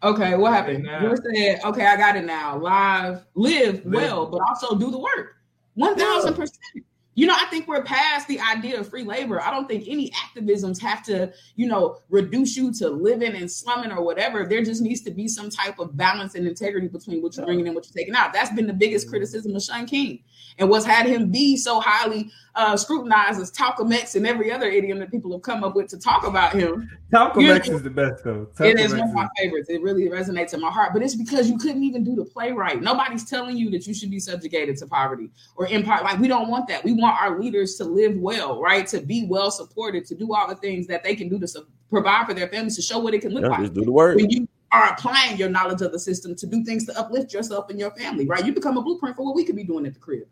Okay, 0.04 0.36
what 0.36 0.54
happened? 0.54 0.86
You 0.86 1.16
said, 1.18 1.62
okay, 1.64 1.86
I 1.86 1.98
got 1.98 2.16
it 2.16 2.26
now. 2.26 2.58
Live, 2.58 3.26
live, 3.34 3.86
live. 3.86 3.86
well, 3.86 4.26
but 4.28 4.42
also 4.48 4.76
do 4.76 4.92
the 4.92 5.00
work. 5.00 5.38
One 5.74 5.98
thousand 5.98 6.36
percent 6.36 6.86
you 7.16 7.26
know, 7.26 7.34
I 7.34 7.46
think 7.46 7.68
we're 7.68 7.84
past 7.84 8.28
the 8.28 8.40
idea 8.42 8.80
of 8.80 8.90
free 8.90 9.04
labor. 9.04 9.42
I 9.42 9.50
don't 9.50 9.68
think 9.68 9.86
any 9.88 10.12
activisms 10.12 10.82
have 10.82 11.02
to, 11.04 11.34
you 11.56 11.68
know, 11.68 12.00
reduce 12.10 12.58
you 12.58 12.74
to 12.74 12.90
living 12.90 13.36
and 13.36 13.50
slumming 13.50 13.92
or 13.92 14.04
whatever. 14.04 14.46
There 14.46 14.64
just 14.64 14.82
needs 14.82 15.02
to 15.02 15.12
be 15.12 15.28
some 15.30 15.50
type 15.50 15.80
of 15.80 15.96
balance 15.96 16.36
and 16.36 16.46
integrity 16.46 16.88
between 16.88 17.22
what 17.22 17.36
you're 17.38 17.46
bringing 17.46 17.66
in, 17.66 17.68
and 17.68 17.76
what 17.76 17.86
you're 17.86 17.94
taking 17.94 18.16
out. 18.16 18.34
That's 18.34 18.54
been 18.54 18.68
the 18.68 18.74
biggest 18.74 19.06
mm-hmm. 19.06 19.12
criticism 19.12 19.56
of 19.56 19.64
Shaun 19.64 19.86
King 19.86 20.24
and 20.58 20.70
what's 20.70 20.86
had 20.86 21.06
him 21.06 21.30
be 21.30 21.58
so 21.58 21.80
highly 21.80 22.32
uh, 22.56 22.78
scrutinized 22.78 23.42
as 23.42 23.52
Talcum 23.52 23.92
X 23.92 24.16
and 24.16 24.26
every 24.26 24.52
other 24.52 24.68
idiom 24.68 25.00
that 25.00 25.12
people 25.12 25.32
have 25.34 25.42
come 25.42 25.64
up 25.64 25.76
with 25.76 25.90
to 25.90 26.00
talk 26.00 26.26
about 26.26 26.54
him. 26.54 26.90
Talcum 27.12 27.44
X 27.46 27.68
is 27.68 27.84
the 27.84 27.90
best 27.90 28.24
though. 28.24 28.46
Talcum 28.56 28.66
it 28.66 28.80
is 28.80 28.94
one 28.94 29.02
of 29.02 29.14
my 29.14 29.28
favorites. 29.38 29.70
It 29.70 29.82
really 29.82 30.08
resonates 30.10 30.54
in 30.54 30.62
my 30.62 30.72
heart. 30.72 30.94
But 30.94 31.02
it's 31.02 31.16
because 31.16 31.50
you 31.50 31.58
couldn't 31.58 31.84
even 31.84 32.04
do 32.04 32.16
the 32.16 32.24
play 32.24 32.52
right. 32.52 32.82
Nobody's 32.82 33.30
telling 33.30 33.58
you 33.58 33.70
that 33.72 33.86
you 33.86 33.94
should 33.94 34.10
be 34.10 34.20
subjugated 34.20 34.78
to 34.78 34.88
poverty 34.88 35.30
or 35.58 35.68
empire. 35.68 36.02
Like 36.04 36.20
we 36.20 36.28
don't 36.28 36.50
want 36.50 36.68
that. 36.70 36.84
We 36.84 36.94
want 36.94 37.22
our 37.22 37.40
leaders 37.40 37.76
to 37.76 37.84
live 37.84 38.16
well, 38.16 38.62
right? 38.62 38.88
To 38.88 39.02
be 39.02 39.26
well 39.28 39.52
supported, 39.52 40.06
to 40.06 40.16
do 40.16 40.34
all 40.34 40.48
the 40.48 40.56
things 40.56 40.88
that 40.88 41.04
they 41.04 41.16
can 41.16 41.28
do 41.28 41.40
to 41.40 41.48
su- 41.48 41.68
provide 41.90 42.28
for 42.28 42.34
their 42.34 42.48
families, 42.48 42.78
to 42.78 42.82
show 42.82 43.00
what 43.00 43.14
it 43.14 43.22
can 43.22 43.34
look 43.34 43.44
yeah, 43.44 43.50
like. 43.50 43.60
Just 43.62 43.74
do 43.74 43.84
the 43.84 43.92
work. 43.92 44.16
When 44.16 44.30
you 44.30 44.48
are 44.72 44.92
applying 44.92 45.38
your 45.38 45.50
knowledge 45.50 45.82
of 45.82 45.92
the 45.92 46.00
system 46.00 46.36
to 46.36 46.48
do 46.48 46.64
things 46.64 46.86
to 46.86 46.98
uplift 47.00 47.34
yourself 47.34 47.70
and 47.70 47.80
your 47.80 47.92
family, 47.92 48.26
right? 48.26 48.46
You 48.46 48.54
become 48.54 48.78
a 48.78 48.82
blueprint 48.82 49.16
for 49.16 49.26
what 49.26 49.36
we 49.36 49.46
could 49.46 49.56
be 49.56 49.64
doing 49.64 49.86
at 49.86 49.94
the 49.94 50.00
crib. 50.00 50.28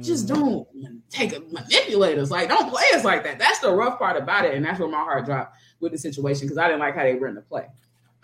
Just 0.00 0.26
mm-hmm. 0.26 0.34
don't 0.34 1.10
take 1.10 1.32
a 1.36 1.40
manipulate 1.40 2.18
us. 2.18 2.30
Like, 2.30 2.48
don't 2.48 2.68
play 2.68 2.84
us 2.94 3.04
like 3.04 3.22
that. 3.22 3.38
That's 3.38 3.60
the 3.60 3.72
rough 3.72 3.98
part 3.98 4.16
about 4.16 4.44
it. 4.44 4.54
And 4.54 4.64
that's 4.64 4.80
where 4.80 4.88
my 4.88 4.98
heart 4.98 5.26
dropped 5.26 5.56
with 5.78 5.92
the 5.92 5.98
situation 5.98 6.46
because 6.46 6.58
I 6.58 6.66
didn't 6.66 6.80
like 6.80 6.96
how 6.96 7.04
they 7.04 7.14
were 7.14 7.28
in 7.28 7.36
the 7.36 7.42
play. 7.42 7.66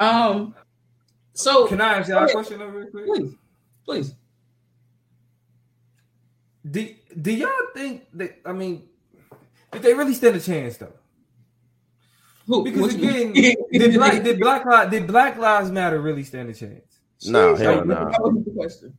Um, 0.00 0.54
so 1.34 1.66
can 1.68 1.80
I 1.80 1.98
ask 1.98 2.08
you 2.08 2.16
a 2.16 2.28
question 2.30 2.60
real 2.60 2.90
quick? 2.90 3.06
Please, 3.06 3.34
please. 3.84 4.14
Do, 6.68 6.88
do 7.20 7.32
y'all 7.32 7.50
think 7.74 8.06
that 8.14 8.38
I 8.44 8.52
mean 8.52 8.88
did 9.72 9.82
they 9.82 9.94
really 9.94 10.14
stand 10.14 10.36
a 10.36 10.40
chance 10.40 10.76
though? 10.76 10.92
Who? 12.46 12.64
Because 12.64 12.94
again, 12.94 13.32
did 13.32 13.94
black 13.94 14.22
did 14.22 14.38
black 14.38 14.64
lives 14.64 14.90
did 14.90 15.06
Black 15.06 15.38
Lives 15.38 15.70
Matter 15.70 16.00
really 16.00 16.22
stand 16.22 16.50
a 16.50 16.54
chance? 16.54 17.00
No, 17.26 17.54
hell 17.54 17.84
no. 17.84 17.94
That 18.10 18.20
was 18.20 18.44
the 18.44 18.50
question. 18.50 18.96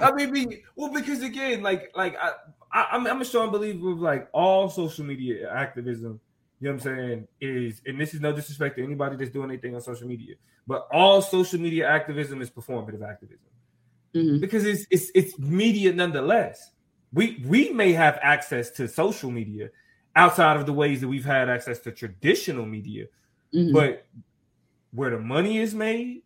I 0.00 0.12
mean, 0.12 0.62
well, 0.76 0.92
because 0.92 1.22
again, 1.22 1.62
like, 1.62 1.92
like 1.96 2.16
I, 2.20 2.32
I, 2.72 2.88
I'm, 2.92 3.06
I'm 3.06 3.20
a 3.20 3.24
strong 3.24 3.50
believer 3.50 3.92
of 3.92 4.00
like 4.00 4.28
all 4.32 4.68
social 4.68 5.04
media 5.04 5.50
activism. 5.50 6.20
You 6.60 6.68
know 6.68 6.76
what 6.76 6.86
I'm 6.86 6.96
saying? 6.96 7.28
Is 7.40 7.82
and 7.86 8.00
this 8.00 8.14
is 8.14 8.20
no 8.20 8.32
disrespect 8.32 8.76
to 8.76 8.84
anybody 8.84 9.16
that's 9.16 9.30
doing 9.30 9.50
anything 9.50 9.74
on 9.74 9.80
social 9.80 10.08
media, 10.08 10.34
but 10.66 10.88
all 10.92 11.20
social 11.20 11.60
media 11.60 11.88
activism 11.88 12.40
is 12.40 12.50
performative 12.50 13.06
activism 13.06 13.48
mm-hmm. 14.14 14.38
because 14.40 14.64
it's 14.64 14.86
it's 14.90 15.10
it's 15.14 15.38
media 15.38 15.92
nonetheless. 15.92 16.70
We 17.12 17.42
we 17.46 17.70
may 17.70 17.92
have 17.92 18.18
access 18.22 18.70
to 18.72 18.88
social 18.88 19.30
media 19.30 19.70
outside 20.16 20.56
of 20.56 20.66
the 20.66 20.72
ways 20.72 21.00
that 21.00 21.08
we've 21.08 21.24
had 21.24 21.48
access 21.48 21.78
to 21.80 21.92
traditional 21.92 22.66
media, 22.66 23.06
mm-hmm. 23.52 23.72
but 23.72 24.06
where 24.92 25.10
the 25.10 25.18
money 25.18 25.58
is 25.58 25.74
made, 25.74 26.22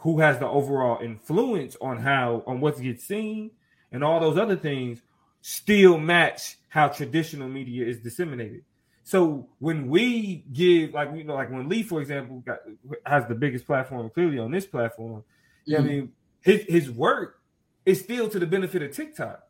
who 0.00 0.20
has 0.20 0.38
the 0.38 0.46
overall 0.46 0.98
influence 1.02 1.76
on 1.80 1.98
how 1.98 2.42
on 2.46 2.60
what 2.60 2.80
gets 2.80 3.04
seen 3.04 3.50
and 3.92 4.02
all 4.02 4.20
those 4.20 4.38
other 4.38 4.56
things 4.56 5.02
still 5.42 5.98
match 5.98 6.58
how 6.68 6.88
traditional 6.88 7.48
media 7.48 7.86
is 7.86 8.00
disseminated. 8.00 8.62
So 9.02 9.48
when 9.58 9.88
we 9.88 10.44
give, 10.52 10.94
like 10.94 11.10
you 11.14 11.24
know, 11.24 11.34
like 11.34 11.50
when 11.50 11.68
Lee, 11.68 11.82
for 11.82 12.00
example, 12.00 12.42
got, 12.46 12.60
has 13.04 13.26
the 13.26 13.34
biggest 13.34 13.66
platform 13.66 14.10
clearly 14.10 14.38
on 14.38 14.50
this 14.50 14.66
platform, 14.66 15.24
mm-hmm. 15.68 15.82
I 15.82 15.84
mean, 15.84 16.12
his 16.40 16.64
his 16.68 16.90
work 16.90 17.40
is 17.84 18.00
still 18.00 18.28
to 18.28 18.38
the 18.38 18.46
benefit 18.46 18.82
of 18.82 18.94
TikTok 18.94 19.42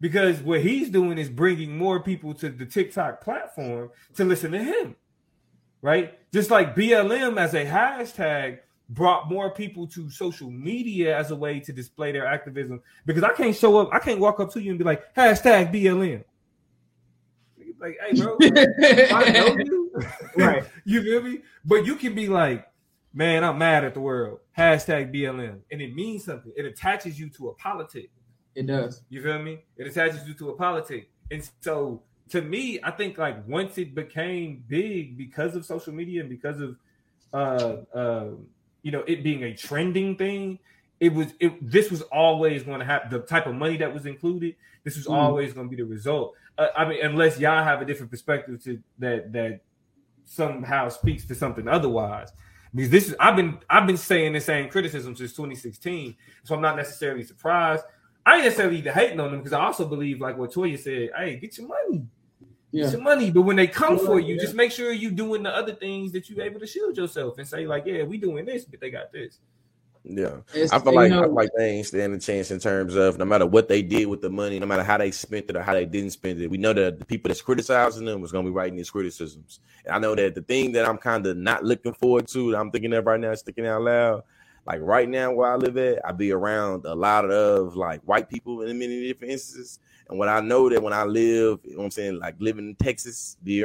because 0.00 0.40
what 0.40 0.60
he's 0.60 0.90
doing 0.90 1.18
is 1.18 1.28
bringing 1.28 1.76
more 1.76 2.00
people 2.00 2.34
to 2.34 2.48
the 2.48 2.66
TikTok 2.66 3.22
platform 3.22 3.90
to 4.16 4.24
listen 4.24 4.52
to 4.52 4.62
him, 4.62 4.96
right? 5.80 6.18
Just 6.32 6.50
like 6.50 6.76
BLM 6.76 7.38
as 7.38 7.54
a 7.54 7.64
hashtag 7.64 8.58
brought 8.94 9.28
more 9.28 9.50
people 9.50 9.86
to 9.88 10.08
social 10.08 10.50
media 10.50 11.16
as 11.16 11.30
a 11.30 11.36
way 11.36 11.58
to 11.60 11.72
display 11.72 12.12
their 12.12 12.26
activism 12.26 12.80
because 13.04 13.22
I 13.22 13.32
can't 13.32 13.54
show 13.54 13.78
up, 13.78 13.90
I 13.92 13.98
can't 13.98 14.20
walk 14.20 14.40
up 14.40 14.52
to 14.52 14.62
you 14.62 14.70
and 14.70 14.78
be 14.78 14.84
like, 14.84 15.14
hashtag 15.14 15.72
BLM. 15.72 16.24
Like, 17.80 17.98
hey, 18.08 18.18
bro, 18.18 18.36
I 18.40 19.30
know 19.30 19.56
you. 19.58 20.02
right. 20.36 20.64
you 20.84 21.02
feel 21.02 21.22
me? 21.22 21.40
But 21.64 21.84
you 21.84 21.96
can 21.96 22.14
be 22.14 22.28
like, 22.28 22.66
man, 23.12 23.44
I'm 23.44 23.58
mad 23.58 23.84
at 23.84 23.94
the 23.94 24.00
world. 24.00 24.40
Hashtag 24.56 25.14
BLM. 25.14 25.58
And 25.70 25.82
it 25.82 25.94
means 25.94 26.24
something. 26.24 26.52
It 26.56 26.64
attaches 26.64 27.18
you 27.18 27.28
to 27.30 27.48
a 27.48 27.54
politic. 27.54 28.10
It 28.54 28.66
does. 28.66 29.02
You 29.10 29.22
feel 29.22 29.40
me? 29.40 29.64
It 29.76 29.86
attaches 29.86 30.26
you 30.26 30.34
to 30.34 30.50
a 30.50 30.56
politic. 30.56 31.10
And 31.30 31.46
so 31.60 32.02
to 32.30 32.40
me, 32.40 32.78
I 32.82 32.90
think 32.92 33.18
like 33.18 33.46
once 33.46 33.76
it 33.76 33.94
became 33.94 34.64
big 34.66 35.18
because 35.18 35.56
of 35.56 35.66
social 35.66 35.92
media 35.92 36.20
and 36.20 36.30
because 36.30 36.60
of 36.60 36.76
uh 37.32 37.76
uh 37.92 38.26
you 38.84 38.92
know 38.92 39.02
it 39.08 39.24
being 39.24 39.42
a 39.42 39.52
trending 39.52 40.16
thing 40.16 40.60
it 41.00 41.12
was 41.12 41.28
it 41.40 41.52
this 41.68 41.90
was 41.90 42.02
always 42.02 42.62
going 42.62 42.78
to 42.78 42.86
have 42.86 43.10
the 43.10 43.18
type 43.18 43.46
of 43.46 43.54
money 43.56 43.76
that 43.76 43.92
was 43.92 44.06
included 44.06 44.54
this 44.84 44.96
was 44.96 45.06
mm. 45.06 45.14
always 45.14 45.52
going 45.52 45.66
to 45.66 45.76
be 45.76 45.82
the 45.82 45.88
result 45.88 46.34
uh, 46.58 46.68
i 46.76 46.88
mean 46.88 47.04
unless 47.04 47.40
y'all 47.40 47.64
have 47.64 47.82
a 47.82 47.84
different 47.84 48.10
perspective 48.10 48.62
to 48.62 48.80
that 48.98 49.32
that 49.32 49.60
somehow 50.24 50.88
speaks 50.88 51.26
to 51.26 51.34
something 51.34 51.66
otherwise 51.66 52.30
Because 52.74 52.90
this 52.90 53.08
is 53.08 53.14
I've 53.20 53.36
been 53.36 53.58
I've 53.70 53.86
been 53.86 53.96
saying 53.96 54.32
the 54.32 54.40
same 54.40 54.68
criticism 54.68 55.14
since 55.14 55.32
2016, 55.32 56.16
so 56.42 56.54
I'm 56.54 56.60
not 56.60 56.76
necessarily 56.76 57.22
surprised. 57.22 57.84
I 58.26 58.36
ain't 58.36 58.44
necessarily 58.44 58.78
even 58.78 58.92
hating 58.92 59.20
on 59.20 59.30
them 59.30 59.40
because 59.40 59.52
I 59.52 59.60
also 59.60 59.86
believe, 59.86 60.20
like 60.20 60.36
what 60.36 60.52
Toya 60.52 60.78
said, 60.78 61.10
hey, 61.16 61.36
get 61.36 61.56
your 61.58 61.68
money. 61.68 62.06
Yeah. 62.74 62.84
Get 62.84 62.92
your 62.94 63.02
money. 63.02 63.30
But 63.30 63.42
when 63.42 63.54
they 63.54 63.68
come 63.68 63.98
for 63.98 64.18
you, 64.18 64.34
Yeah. 64.34 64.40
just 64.42 64.54
make 64.54 64.72
sure 64.72 64.90
you're 64.90 65.12
doing 65.12 65.44
the 65.44 65.54
other 65.54 65.74
things 65.74 66.10
that 66.12 66.28
you're 66.28 66.44
able 66.44 66.58
to 66.58 66.66
shield 66.66 66.96
yourself 66.96 67.38
and 67.38 67.46
say, 67.46 67.66
like, 67.66 67.86
yeah, 67.86 68.02
we 68.02 68.18
doing 68.18 68.44
this, 68.44 68.64
but 68.64 68.80
they 68.80 68.90
got 68.90 69.12
this. 69.12 69.38
Yeah. 70.02 70.38
It's- 70.52 70.72
I 70.72 70.80
feel 70.80 70.92
like 70.92 71.10
know, 71.10 71.20
I 71.20 71.22
feel 71.22 71.34
like 71.34 71.50
they 71.56 71.70
ain't 71.70 71.86
stand 71.86 72.12
a 72.14 72.18
chance 72.18 72.50
in 72.50 72.58
terms 72.58 72.96
of 72.96 73.16
no 73.16 73.24
matter 73.24 73.46
what 73.46 73.68
they 73.68 73.80
did 73.80 74.06
with 74.06 74.20
the 74.20 74.28
money, 74.28 74.58
no 74.58 74.66
matter 74.66 74.82
how 74.82 74.98
they 74.98 75.12
spent 75.12 75.48
it 75.48 75.56
or 75.56 75.62
how 75.62 75.72
they 75.72 75.86
didn't 75.86 76.10
spend 76.10 76.40
it. 76.40 76.50
We 76.50 76.58
know 76.58 76.72
that 76.72 76.98
the 76.98 77.04
people 77.06 77.28
that's 77.28 77.40
criticizing 77.40 78.04
them 78.04 78.20
was 78.20 78.32
gonna 78.32 78.48
be 78.48 78.52
writing 78.52 78.76
these 78.76 78.90
criticisms. 78.90 79.60
And 79.86 79.94
I 79.94 79.98
know 80.00 80.14
that 80.16 80.34
the 80.34 80.42
thing 80.42 80.72
that 80.72 80.86
I'm 80.86 80.98
kind 80.98 81.24
of 81.26 81.36
not 81.36 81.64
looking 81.64 81.94
forward 81.94 82.26
to, 82.28 82.50
that 82.50 82.58
I'm 82.58 82.70
thinking 82.72 82.92
of 82.92 83.06
right 83.06 83.20
now, 83.20 83.34
sticking 83.34 83.66
out 83.66 83.82
loud, 83.82 84.24
like 84.66 84.80
right 84.82 85.08
now 85.08 85.32
where 85.32 85.50
I 85.52 85.56
live 85.56 85.76
at, 85.78 86.04
I 86.04 86.10
be 86.12 86.32
around 86.32 86.84
a 86.86 86.94
lot 86.94 87.30
of 87.30 87.76
like 87.76 88.02
white 88.02 88.28
people 88.28 88.62
in 88.62 88.78
many 88.78 89.06
different 89.06 89.32
instances. 89.32 89.78
And 90.08 90.18
what 90.18 90.28
I 90.28 90.40
know 90.40 90.68
that 90.68 90.82
when 90.82 90.92
I 90.92 91.04
live, 91.04 91.60
you 91.64 91.72
know 91.72 91.78
what 91.78 91.84
I'm 91.84 91.90
saying, 91.90 92.18
like 92.18 92.36
living 92.38 92.68
in 92.68 92.74
Texas, 92.76 93.36
being, 93.42 93.64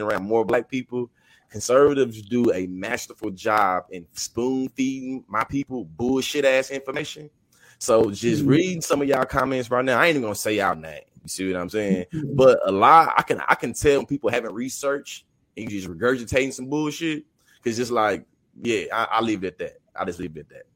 around 0.00 0.24
more 0.24 0.44
black 0.44 0.68
people, 0.68 1.10
conservatives 1.50 2.20
do 2.22 2.52
a 2.52 2.66
masterful 2.66 3.30
job 3.30 3.84
in 3.90 4.06
spoon 4.12 4.68
feeding 4.70 5.24
my 5.28 5.44
people 5.44 5.84
bullshit 5.84 6.44
ass 6.44 6.70
information. 6.70 7.30
So 7.78 8.10
just 8.10 8.44
Mhm. 8.44 8.48
reading 8.48 8.80
some 8.80 9.02
of 9.02 9.08
y'all 9.08 9.24
comments 9.24 9.70
right 9.70 9.84
now, 9.84 10.00
I 10.00 10.06
ain't 10.06 10.16
even 10.16 10.22
gonna 10.22 10.34
say 10.34 10.56
y'all 10.56 10.74
name. 10.76 11.02
You 11.22 11.28
see 11.28 11.52
what 11.52 11.60
I'm 11.60 11.68
saying? 11.70 12.06
Mhm. 12.12 12.36
But 12.36 12.60
a 12.66 12.72
lot, 12.72 13.14
I 13.16 13.22
can 13.22 13.40
I 13.48 13.54
can 13.54 13.72
tell 13.72 13.98
when 13.98 14.06
people 14.06 14.30
haven't 14.30 14.54
researched 14.54 15.24
and 15.56 15.70
you 15.70 15.80
just 15.80 15.92
regurgitating 15.92 16.52
some 16.52 16.66
bullshit. 16.66 17.24
Cause 17.64 17.76
just 17.76 17.90
like, 17.90 18.26
yeah, 18.62 18.84
I, 18.92 19.04
I 19.04 19.20
leave 19.22 19.42
it 19.44 19.46
at 19.48 19.58
that. 19.58 19.76
I 19.96 20.04
just 20.04 20.18
leave 20.18 20.36
it 20.36 20.40
at 20.40 20.48
that. 20.50 20.66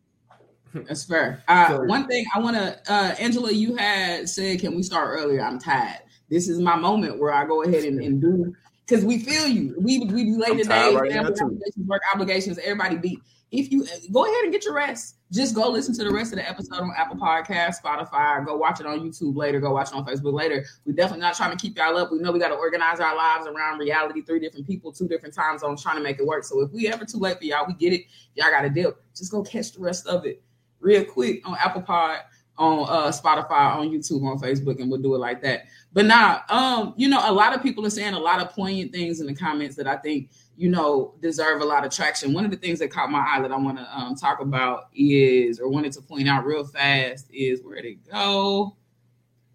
That's 0.72 1.04
fair. 1.04 1.42
Uh, 1.48 1.78
one 1.80 2.06
thing 2.06 2.24
I 2.34 2.40
want 2.40 2.56
to, 2.56 2.80
uh, 2.88 3.14
Angela, 3.18 3.52
you 3.52 3.76
had 3.76 4.28
said, 4.28 4.60
"Can 4.60 4.74
we 4.74 4.82
start 4.82 5.18
earlier?" 5.18 5.42
I'm 5.42 5.58
tired. 5.58 6.00
This 6.28 6.48
is 6.48 6.58
my 6.58 6.76
moment 6.76 7.18
where 7.18 7.32
I 7.32 7.46
go 7.46 7.62
ahead 7.62 7.84
and, 7.84 8.00
and 8.00 8.20
do 8.20 8.54
because 8.86 9.04
we 9.04 9.18
feel 9.18 9.46
you. 9.46 9.74
We 9.78 10.00
we 10.00 10.24
be 10.24 10.36
late 10.36 10.58
today. 10.58 10.94
right 10.94 11.16
obligations, 11.16 11.86
work 11.86 12.02
obligations. 12.14 12.58
Everybody 12.58 12.96
beat. 12.96 13.20
If 13.50 13.72
you 13.72 13.86
go 14.12 14.26
ahead 14.26 14.44
and 14.44 14.52
get 14.52 14.66
your 14.66 14.74
rest, 14.74 15.16
just 15.32 15.54
go 15.54 15.70
listen 15.70 15.94
to 15.94 16.04
the 16.04 16.12
rest 16.12 16.32
of 16.32 16.38
the 16.38 16.46
episode 16.46 16.80
on 16.80 16.92
Apple 16.94 17.16
Podcast, 17.16 17.76
Spotify. 17.82 18.44
Go 18.44 18.56
watch 18.58 18.80
it 18.80 18.84
on 18.84 19.00
YouTube 19.00 19.36
later. 19.36 19.58
Go 19.58 19.72
watch 19.72 19.88
it 19.88 19.94
on 19.94 20.04
Facebook 20.04 20.34
later. 20.34 20.66
We're 20.84 20.92
definitely 20.92 21.22
not 21.22 21.34
trying 21.34 21.56
to 21.56 21.56
keep 21.56 21.78
y'all 21.78 21.96
up. 21.96 22.12
We 22.12 22.18
know 22.18 22.30
we 22.30 22.38
got 22.38 22.48
to 22.48 22.56
organize 22.56 23.00
our 23.00 23.16
lives 23.16 23.46
around 23.46 23.78
reality. 23.78 24.20
Three 24.20 24.38
different 24.38 24.66
people, 24.66 24.92
two 24.92 25.08
different 25.08 25.34
time 25.34 25.56
zones, 25.56 25.82
trying 25.82 25.96
to 25.96 26.02
make 26.02 26.18
it 26.18 26.26
work. 26.26 26.44
So 26.44 26.60
if 26.60 26.70
we 26.72 26.88
ever 26.88 27.06
too 27.06 27.18
late 27.18 27.38
for 27.38 27.44
y'all, 27.44 27.66
we 27.66 27.72
get 27.72 27.94
it. 27.94 28.02
Y'all 28.34 28.50
got 28.50 28.62
to 28.62 28.70
dip. 28.70 29.02
Just 29.16 29.32
go 29.32 29.42
catch 29.42 29.72
the 29.72 29.80
rest 29.80 30.06
of 30.06 30.26
it 30.26 30.42
real 30.80 31.04
quick 31.04 31.46
on 31.48 31.56
Apple 31.58 31.82
Pod, 31.82 32.20
on 32.58 32.88
uh, 32.88 33.10
Spotify, 33.10 33.76
on 33.76 33.90
YouTube, 33.90 34.24
on 34.24 34.38
Facebook, 34.38 34.80
and 34.80 34.90
we'll 34.90 35.00
do 35.00 35.14
it 35.14 35.18
like 35.18 35.40
that. 35.42 35.66
But 35.92 36.06
now, 36.06 36.42
um, 36.48 36.94
you 36.96 37.08
know, 37.08 37.20
a 37.24 37.32
lot 37.32 37.54
of 37.54 37.62
people 37.62 37.86
are 37.86 37.90
saying 37.90 38.14
a 38.14 38.18
lot 38.18 38.40
of 38.40 38.50
poignant 38.50 38.92
things 38.92 39.20
in 39.20 39.26
the 39.26 39.34
comments 39.34 39.76
that 39.76 39.86
I 39.86 39.96
think 39.96 40.30
you 40.56 40.68
know 40.68 41.14
deserve 41.20 41.60
a 41.60 41.64
lot 41.64 41.86
of 41.86 41.92
traction. 41.92 42.32
One 42.32 42.44
of 42.44 42.50
the 42.50 42.56
things 42.56 42.80
that 42.80 42.90
caught 42.90 43.10
my 43.10 43.20
eye 43.20 43.40
that 43.40 43.52
I 43.52 43.56
want 43.56 43.78
to 43.78 43.98
um, 43.98 44.16
talk 44.16 44.40
about 44.40 44.88
is, 44.94 45.60
or 45.60 45.68
wanted 45.68 45.92
to 45.92 46.02
point 46.02 46.28
out 46.28 46.44
real 46.44 46.64
fast, 46.64 47.28
is 47.32 47.62
where 47.62 47.76
it 47.76 48.10
go. 48.10 48.76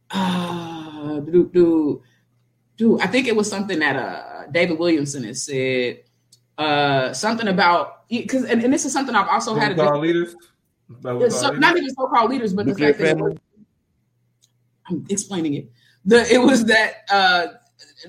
Uh, 0.09 1.19
do 1.19 1.49
do 1.53 2.01
do. 2.77 2.99
I 2.99 3.07
think 3.07 3.27
it 3.27 3.35
was 3.35 3.49
something 3.49 3.79
that 3.79 3.95
uh 3.95 4.47
David 4.51 4.79
Williamson 4.79 5.23
has 5.25 5.43
said. 5.43 6.03
Uh, 6.55 7.11
something 7.13 7.47
about 7.47 8.07
because 8.07 8.45
and, 8.45 8.63
and 8.63 8.71
this 8.71 8.85
is 8.85 8.93
something 8.93 9.15
I've 9.15 9.27
also 9.27 9.55
had 9.55 9.77
a 9.77 9.97
leaders. 9.97 10.35
That 11.01 11.13
yeah, 11.13 11.13
was 11.13 11.39
so, 11.39 11.51
not 11.51 11.77
even 11.77 11.89
so-called 11.89 12.29
leaders, 12.29 12.53
but 12.53 12.65
the 12.65 12.71
Nuclear 12.71 12.93
fact 12.93 13.19
that? 13.19 13.39
I'm 14.89 15.05
explaining 15.09 15.53
it. 15.55 15.71
The 16.05 16.31
it 16.31 16.39
was 16.39 16.65
that 16.65 17.05
uh, 17.09 17.47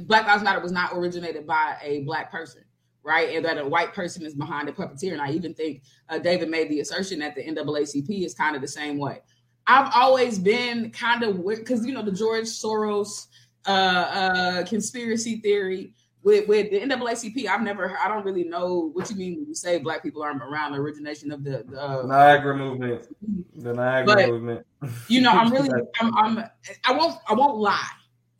Black 0.01 0.27
Lives 0.27 0.43
Matter 0.43 0.61
was 0.61 0.73
not 0.73 0.91
originated 0.93 1.47
by 1.47 1.77
a 1.83 2.03
black 2.03 2.31
person, 2.31 2.63
right? 3.03 3.37
And 3.37 3.45
that 3.45 3.59
a 3.59 3.67
white 3.67 3.95
person 3.95 4.25
is 4.27 4.35
behind 4.35 4.69
the 4.69 4.73
puppeteer. 4.73 5.13
And 5.13 5.23
I 5.23 5.31
even 5.31 5.55
think 5.55 5.83
uh, 6.09 6.19
David 6.19 6.51
made 6.51 6.69
the 6.69 6.81
assertion 6.81 7.21
that 7.21 7.35
the 7.35 7.45
NAACP 7.45 8.25
is 8.25 8.35
kind 8.35 8.57
of 8.57 8.63
the 8.63 8.69
same 8.69 8.99
way. 8.99 9.21
I've 9.67 9.91
always 9.95 10.39
been 10.39 10.91
kind 10.91 11.23
of 11.23 11.47
because 11.47 11.87
you 11.87 11.95
know 11.95 12.03
the 12.03 12.13
George 12.13 12.45
Soros 12.45 13.29
uh, 13.67 13.71
uh, 13.71 14.65
conspiracy 14.67 15.41
theory 15.41 15.95
with 16.25 16.49
with 16.49 16.71
the 16.71 16.81
NAACP. 16.81 17.47
I've 17.47 17.63
never, 17.63 17.97
I 17.99 18.09
don't 18.09 18.25
really 18.25 18.45
know 18.45 18.91
what 18.95 19.11
you 19.11 19.17
mean 19.17 19.37
when 19.37 19.47
you 19.47 19.55
say 19.55 19.79
black 19.79 20.03
people 20.03 20.23
aren't 20.23 20.43
around 20.43 20.73
the 20.73 20.79
origination 20.79 21.31
of 21.31 21.45
the. 21.45 21.65
the 21.69 21.81
uh, 21.81 22.03
Niagara 22.07 22.57
movement. 22.57 23.07
The 23.55 23.75
Niagara 23.75 24.15
But- 24.17 24.29
movement. 24.29 24.67
you 25.09 25.21
know, 25.21 25.31
I'm 25.31 25.53
really, 25.53 25.69
I'm, 26.01 26.17
I'm, 26.17 26.45
I 26.85 26.93
won't, 26.93 27.17
I 27.29 27.35
won't 27.35 27.59
lie. 27.59 27.89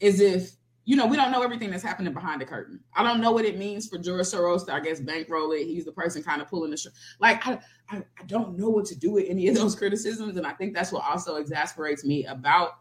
As 0.01 0.21
if 0.21 0.53
you 0.87 0.97
know, 0.97 1.07
we 1.07 1.17
don't 1.17 1.33
know 1.33 1.43
everything 1.43 1.71
that's 1.71 1.83
happening 1.83 2.13
behind 2.13 2.41
the 2.41 2.45
curtain. 2.45 2.79
I 2.95 3.03
don't 3.03 3.21
know 3.21 3.33
what 3.33 3.47
it 3.47 3.57
means 3.57 3.89
for 3.89 3.97
George 3.97 4.27
Soros 4.27 4.67
to, 4.67 4.75
I 4.75 4.81
guess, 4.81 5.01
bankroll 5.01 5.53
it. 5.53 5.65
He's 5.65 5.87
the 5.87 5.93
person 5.93 6.23
kind 6.23 6.43
of 6.43 6.49
pulling 6.49 6.71
the 6.71 6.77
show. 6.77 6.91
Like, 7.21 7.47
I, 7.47 7.59
I, 7.89 7.97
I 8.19 8.23
don't 8.27 8.59
know 8.59 8.69
what 8.69 8.85
to 8.87 8.99
do 8.99 9.13
with 9.13 9.25
any 9.27 9.49
of 9.49 9.55
those 9.55 9.75
criticisms, 9.79 10.37
and 10.37 10.47
I 10.47 10.53
think 10.53 10.75
that's 10.75 10.93
what 10.93 11.03
also 11.09 11.37
exasperates 11.37 12.05
me 12.05 12.27
about 12.27 12.73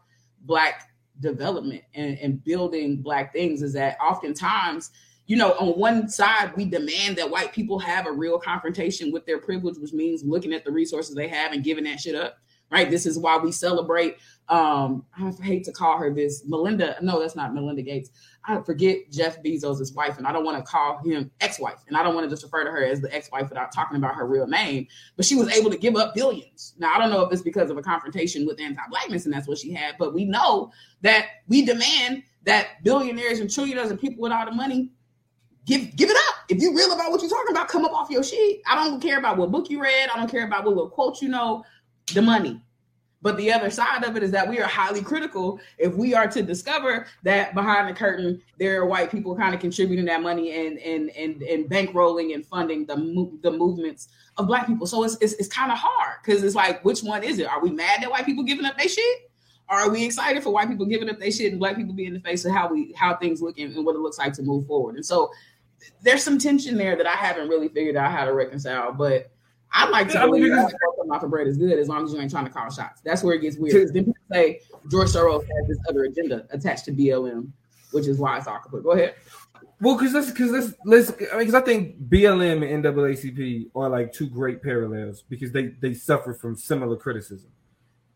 black 0.42 0.90
development 1.20 1.82
and, 1.94 2.18
and 2.18 2.42
building 2.44 2.96
black 2.96 3.32
things 3.32 3.62
is 3.62 3.72
that 3.72 3.96
oftentimes 4.00 4.90
you 5.26 5.36
know, 5.36 5.52
on 5.52 5.78
one 5.78 6.08
side, 6.08 6.54
we 6.54 6.66
demand 6.66 7.16
that 7.16 7.30
white 7.30 7.52
people 7.52 7.78
have 7.78 8.06
a 8.06 8.12
real 8.12 8.38
confrontation 8.38 9.10
with 9.10 9.24
their 9.24 9.38
privilege, 9.38 9.78
which 9.78 9.92
means 9.92 10.22
looking 10.22 10.52
at 10.52 10.64
the 10.64 10.70
resources 10.70 11.14
they 11.14 11.28
have 11.28 11.52
and 11.52 11.64
giving 11.64 11.84
that 11.84 12.00
shit 12.00 12.14
up. 12.14 12.38
Right. 12.70 12.90
This 12.90 13.06
is 13.06 13.18
why 13.18 13.38
we 13.38 13.52
celebrate. 13.52 14.16
Um, 14.48 15.06
I 15.18 15.30
hate 15.42 15.64
to 15.64 15.72
call 15.72 15.96
her 15.98 16.12
this 16.12 16.44
Melinda. 16.46 16.96
No, 17.00 17.18
that's 17.18 17.34
not 17.34 17.54
Melinda 17.54 17.82
Gates. 17.82 18.10
I 18.44 18.60
forget 18.60 19.10
Jeff 19.10 19.42
Bezos' 19.42 19.94
wife, 19.94 20.18
and 20.18 20.26
I 20.26 20.32
don't 20.32 20.44
want 20.44 20.58
to 20.58 20.70
call 20.70 20.98
him 21.02 21.30
ex-wife, 21.40 21.82
and 21.88 21.96
I 21.96 22.02
don't 22.02 22.14
want 22.14 22.26
to 22.26 22.30
just 22.30 22.42
refer 22.42 22.62
to 22.62 22.70
her 22.70 22.84
as 22.84 23.00
the 23.00 23.14
ex-wife 23.14 23.48
without 23.48 23.72
talking 23.72 23.96
about 23.96 24.14
her 24.16 24.26
real 24.26 24.46
name. 24.46 24.86
But 25.16 25.24
she 25.24 25.34
was 25.34 25.48
able 25.56 25.70
to 25.70 25.78
give 25.78 25.96
up 25.96 26.14
billions. 26.14 26.74
Now 26.78 26.94
I 26.94 26.98
don't 26.98 27.10
know 27.10 27.22
if 27.22 27.32
it's 27.32 27.40
because 27.40 27.70
of 27.70 27.78
a 27.78 27.82
confrontation 27.82 28.46
with 28.46 28.60
anti-blackness, 28.60 29.24
and 29.24 29.32
that's 29.32 29.48
what 29.48 29.58
she 29.58 29.72
had. 29.72 29.94
But 29.98 30.12
we 30.12 30.26
know 30.26 30.70
that 31.00 31.26
we 31.48 31.64
demand 31.64 32.24
that 32.44 32.82
billionaires 32.82 33.40
and 33.40 33.48
trillionaires 33.48 33.88
and 33.88 33.98
people 33.98 34.20
with 34.20 34.32
all 34.32 34.44
the 34.44 34.52
money 34.52 34.90
give 35.64 35.96
give 35.96 36.10
it 36.10 36.16
up. 36.28 36.34
If 36.50 36.58
you're 36.58 36.74
real 36.74 36.92
about 36.92 37.10
what 37.10 37.22
you're 37.22 37.30
talking 37.30 37.54
about, 37.54 37.68
come 37.68 37.86
up 37.86 37.92
off 37.92 38.10
your 38.10 38.22
shit. 38.22 38.60
I 38.66 38.74
don't 38.74 39.00
care 39.00 39.18
about 39.18 39.38
what 39.38 39.50
book 39.50 39.70
you 39.70 39.80
read. 39.80 40.10
I 40.12 40.18
don't 40.18 40.30
care 40.30 40.46
about 40.46 40.64
what 40.64 40.74
little 40.74 40.90
quote 40.90 41.22
you 41.22 41.28
know. 41.28 41.64
The 42.12 42.20
money. 42.20 42.60
But 43.24 43.38
the 43.38 43.50
other 43.50 43.70
side 43.70 44.04
of 44.04 44.18
it 44.18 44.22
is 44.22 44.30
that 44.32 44.46
we 44.46 44.60
are 44.60 44.66
highly 44.66 45.00
critical 45.00 45.58
if 45.78 45.94
we 45.94 46.12
are 46.12 46.28
to 46.28 46.42
discover 46.42 47.06
that 47.22 47.54
behind 47.54 47.88
the 47.88 47.94
curtain 47.94 48.42
there 48.58 48.78
are 48.82 48.84
white 48.84 49.10
people 49.10 49.34
kind 49.34 49.54
of 49.54 49.62
contributing 49.62 50.04
that 50.04 50.20
money 50.20 50.52
and 50.52 50.78
and 50.80 51.08
and 51.16 51.42
and 51.42 51.64
bankrolling 51.64 52.34
and 52.34 52.44
funding 52.44 52.84
the 52.84 52.96
the 53.42 53.50
movements 53.50 54.08
of 54.36 54.46
black 54.46 54.66
people. 54.66 54.86
So 54.86 55.04
it's 55.04 55.16
it's, 55.22 55.32
it's 55.34 55.48
kind 55.48 55.72
of 55.72 55.78
hard 55.78 56.18
because 56.22 56.42
it's 56.42 56.54
like 56.54 56.84
which 56.84 57.00
one 57.00 57.24
is 57.24 57.38
it? 57.38 57.46
Are 57.46 57.62
we 57.62 57.70
mad 57.70 58.02
that 58.02 58.10
white 58.10 58.26
people 58.26 58.44
giving 58.44 58.66
up 58.66 58.76
their 58.76 58.90
shit? 58.90 59.30
Or 59.70 59.78
are 59.78 59.88
we 59.88 60.04
excited 60.04 60.42
for 60.42 60.52
white 60.52 60.68
people 60.68 60.84
giving 60.84 61.08
up 61.08 61.18
their 61.18 61.32
shit 61.32 61.50
and 61.50 61.58
black 61.58 61.76
people 61.76 61.94
being 61.94 62.08
in 62.08 62.14
the 62.14 62.20
face 62.20 62.44
of 62.44 62.52
how 62.52 62.68
we 62.68 62.92
how 62.92 63.16
things 63.16 63.40
look 63.40 63.58
and, 63.58 63.74
and 63.74 63.86
what 63.86 63.96
it 63.96 64.00
looks 64.00 64.18
like 64.18 64.34
to 64.34 64.42
move 64.42 64.66
forward? 64.66 64.96
And 64.96 65.06
so 65.06 65.30
there's 66.02 66.22
some 66.22 66.38
tension 66.38 66.76
there 66.76 66.94
that 66.94 67.06
I 67.06 67.16
haven't 67.16 67.48
really 67.48 67.68
figured 67.68 67.96
out 67.96 68.12
how 68.12 68.26
to 68.26 68.34
reconcile, 68.34 68.92
but 68.92 69.30
I 69.72 69.88
like 69.88 70.08
to 70.08 70.14
Yeah, 70.14 70.22
I 70.22 70.26
mean, 70.26 70.42
believe 70.42 70.52
that 70.52 70.72
of 71.22 71.30
bread 71.30 71.46
is 71.46 71.56
good 71.56 71.78
as 71.78 71.88
long 71.88 72.04
as 72.04 72.12
you 72.12 72.20
ain't 72.20 72.30
trying 72.30 72.44
to 72.44 72.50
call 72.50 72.70
shots. 72.70 73.00
That's 73.04 73.22
where 73.22 73.34
it 73.34 73.40
gets 73.40 73.56
weird. 73.56 73.92
Then 73.92 74.04
people 74.04 74.14
say 74.32 74.60
George 74.90 75.08
Soros 75.08 75.42
has 75.42 75.68
this 75.68 75.78
other 75.88 76.04
agenda 76.04 76.46
attached 76.50 76.84
to 76.86 76.92
BLM, 76.92 77.50
which 77.92 78.06
is 78.06 78.18
why 78.18 78.36
it's 78.38 78.46
kaput. 78.46 78.82
Go 78.82 78.92
ahead. 78.92 79.14
Well, 79.80 79.96
because 79.96 80.14
let's 80.14 80.30
because 80.30 80.50
let's 80.50 80.74
let's 80.84 81.10
I 81.32 81.36
mean, 81.36 81.46
because 81.46 81.54
I 81.54 81.60
think 81.60 82.00
BLM 82.08 82.72
and 82.72 82.84
NAACP 82.84 83.70
are 83.74 83.88
like 83.88 84.12
two 84.12 84.28
great 84.28 84.62
parallels 84.62 85.22
because 85.28 85.52
they 85.52 85.68
they 85.80 85.94
suffer 85.94 86.34
from 86.34 86.56
similar 86.56 86.96
criticism. 86.96 87.50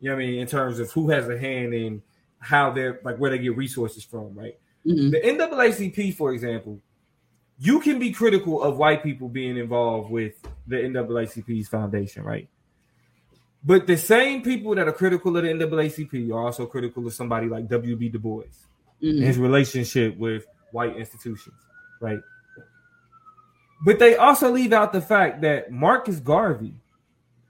You 0.01 0.11
know 0.11 0.17
what 0.17 0.23
I 0.23 0.27
mean 0.27 0.39
in 0.41 0.47
terms 0.47 0.79
of 0.79 0.91
who 0.93 1.11
has 1.11 1.29
a 1.29 1.39
hand 1.39 1.75
in 1.75 2.03
how 2.39 2.71
they're 2.71 3.01
like 3.03 3.17
where 3.17 3.31
they 3.31 3.39
get 3.39 3.57
resources 3.57 4.05
from, 4.05 4.35
right? 4.35 4.59
Mhm. 4.87 5.11
The 5.11 5.21
NAACP, 5.21 6.15
for 6.15 6.33
example, 6.33 6.81
you 7.59 7.81
can 7.81 7.99
be 7.99 8.13
critical 8.13 8.63
of 8.63 8.77
white 8.77 9.03
people 9.03 9.29
being 9.29 9.57
involved 9.57 10.11
with 10.11 10.35
the 10.67 10.77
NAACP's 10.77 11.69
foundation, 11.69 12.23
right? 12.23 12.49
But 13.65 13.87
the 13.87 13.97
same 13.97 14.43
people 14.43 14.75
that 14.77 14.87
are 14.87 14.93
critical 14.93 15.37
of 15.37 15.43
the 15.43 15.49
NAACP 15.51 16.31
are 16.33 16.47
also 16.47 16.67
critical 16.67 17.07
of 17.07 17.13
somebody 17.13 17.49
like 17.49 17.69
W.B. 17.69 18.09
Du 18.11 18.19
Bois 18.19 18.45
Mhm. 19.03 19.11
and 19.11 19.25
his 19.25 19.39
relationship 19.39 20.17
with 20.17 20.47
white 20.71 20.97
institutions, 20.97 21.57
right? 22.01 22.21
But 23.85 23.99
they 23.99 24.17
also 24.17 24.51
leave 24.51 24.73
out 24.73 24.93
the 24.93 25.01
fact 25.01 25.41
that 25.43 25.71
Marcus 25.71 26.21
Garvey, 26.21 26.75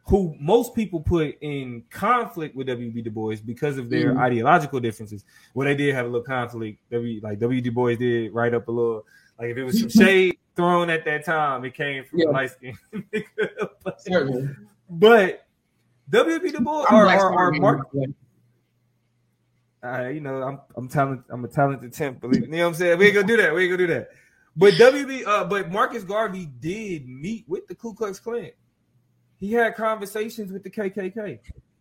who 0.06 0.34
most 0.40 0.74
people 0.74 1.00
put 1.00 1.36
in 1.42 1.82
conflict 1.90 2.56
with 2.56 2.66
W.B. 2.66 3.02
Du 3.02 3.10
Bois 3.10 3.36
because 3.44 3.76
of 3.76 3.90
their 3.90 4.14
Mhm. 4.14 4.18
ideological 4.18 4.80
differences, 4.80 5.24
well, 5.54 5.66
they 5.66 5.74
did 5.74 5.94
have 5.94 6.06
a 6.06 6.08
little 6.08 6.24
conflict. 6.24 6.78
W 6.90 7.20
like 7.22 7.38
W. 7.38 7.60
Du 7.60 7.70
Bois 7.70 7.96
did 7.96 8.32
write 8.32 8.54
up 8.54 8.68
a 8.68 8.70
little, 8.70 9.04
like 9.38 9.50
if 9.50 9.56
it 9.56 9.64
was 9.64 9.80
some 9.80 9.88
shade, 9.88 10.36
thrown 10.56 10.90
at 10.90 11.04
that 11.04 11.24
time, 11.24 11.64
it 11.64 11.74
came 11.74 12.04
from 12.04 12.18
Yeah. 12.20 12.28
light 12.30 12.50
skin. 12.50 12.76
but, 13.84 14.00
Certainly. 14.06 14.48
but 14.90 15.46
WB 16.10 16.52
Du 16.52 16.60
Bois 16.60 16.86
I'm 16.88 16.94
or, 16.96 17.02
Black 17.04 17.20
or, 17.20 17.32
or 17.48 17.52
Mark, 17.52 17.94
Man. 17.94 18.14
uh, 19.84 20.08
you 20.08 20.20
know, 20.20 20.42
I'm 20.42 20.60
I'm 20.76 20.88
talented. 20.88 21.24
I'm 21.30 21.44
a 21.44 21.48
talented 21.48 21.92
tenth. 21.92 22.20
Believe 22.20 22.42
me. 22.42 22.46
You 22.48 22.52
know 22.56 22.62
what 22.64 22.68
I'm 22.70 22.74
saying? 22.74 22.98
We 22.98 23.06
ain't 23.06 23.14
gonna 23.14 23.26
do 23.26 23.36
that. 23.36 23.54
We 23.54 23.62
ain't 23.64 23.70
gonna 23.70 23.86
do 23.86 23.94
that. 23.94 24.08
But 24.56 24.74
WB, 24.74 25.24
uh, 25.26 25.44
but 25.44 25.70
Marcus 25.70 26.02
Garvey 26.02 26.46
did 26.60 27.06
meet 27.08 27.44
with 27.46 27.68
the 27.68 27.74
Ku 27.76 27.94
Klux 27.94 28.18
Klan. 28.18 28.50
He 29.36 29.52
had 29.52 29.76
conversations 29.76 30.50
with 30.50 30.64
the 30.64 30.70
KKK. 30.70 31.38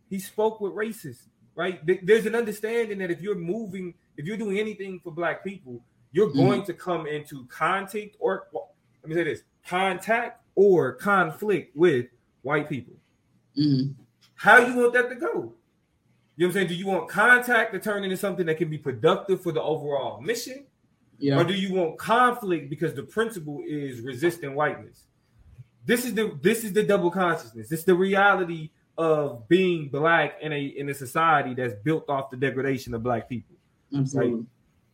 He 0.09 0.19
spoke 0.19 0.61
with 0.61 0.73
racists. 0.73 1.23
Right? 1.55 1.81
There's 2.05 2.27
an 2.27 2.35
understanding 2.35 2.99
that 2.99 3.09
if 3.09 3.19
you're 3.19 3.33
moving, 3.33 3.95
if 4.15 4.27
you're 4.27 4.37
doing 4.37 4.59
anything 4.59 4.99
for 5.03 5.11
Black 5.11 5.43
people, 5.43 5.81
you're 6.17 6.33
going 6.33 6.63
to 6.63 6.73
come 6.73 7.05
into 7.05 7.45
contact 7.45 8.15
or 8.19 8.47
let 8.51 9.07
me 9.09 9.13
say 9.13 9.23
this: 9.23 9.43
contact 9.67 10.41
or 10.55 10.93
conflict 10.93 11.77
with 11.77 12.07
white 12.41 12.67
people. 12.67 12.95
Mhm. 13.55 13.93
How 14.33 14.57
you 14.57 14.75
want 14.75 14.93
that 14.93 15.09
to 15.09 15.15
go? 15.15 15.27
You 15.27 15.31
know 15.31 15.53
what 16.35 16.45
I'm 16.47 16.51
saying? 16.53 16.67
Do 16.69 16.73
you 16.75 16.87
want 16.87 17.07
contact 17.07 17.73
to 17.73 17.79
turn 17.79 18.03
into 18.03 18.17
something 18.17 18.47
that 18.47 18.57
can 18.57 18.69
be 18.69 18.79
productive 18.79 19.41
for 19.41 19.51
the 19.51 19.61
overall 19.61 20.19
mission? 20.19 20.65
Yeah. 21.19 21.39
Or 21.39 21.43
do 21.43 21.53
you 21.53 21.73
want 21.73 21.97
conflict 21.99 22.69
because 22.69 22.95
the 22.95 23.03
principle 23.03 23.61
is 23.67 24.01
resisting 24.01 24.55
whiteness? 24.55 25.05
This 25.85 26.03
is 26.03 26.15
the 26.15 26.37
this 26.41 26.63
is 26.63 26.73
the 26.73 26.83
double 26.83 27.11
consciousness. 27.11 27.71
It's 27.71 27.83
the 27.83 27.95
reality 27.95 28.71
of 28.97 29.47
being 29.47 29.89
black 29.89 30.37
in 30.41 30.51
a 30.51 30.63
in 30.65 30.89
a 30.89 30.93
society 30.93 31.53
that's 31.53 31.75
built 31.83 32.09
off 32.09 32.31
the 32.31 32.37
degradation 32.37 32.95
of 32.95 33.03
black 33.03 33.29
people. 33.29 33.55
Absolutely. 33.95 34.45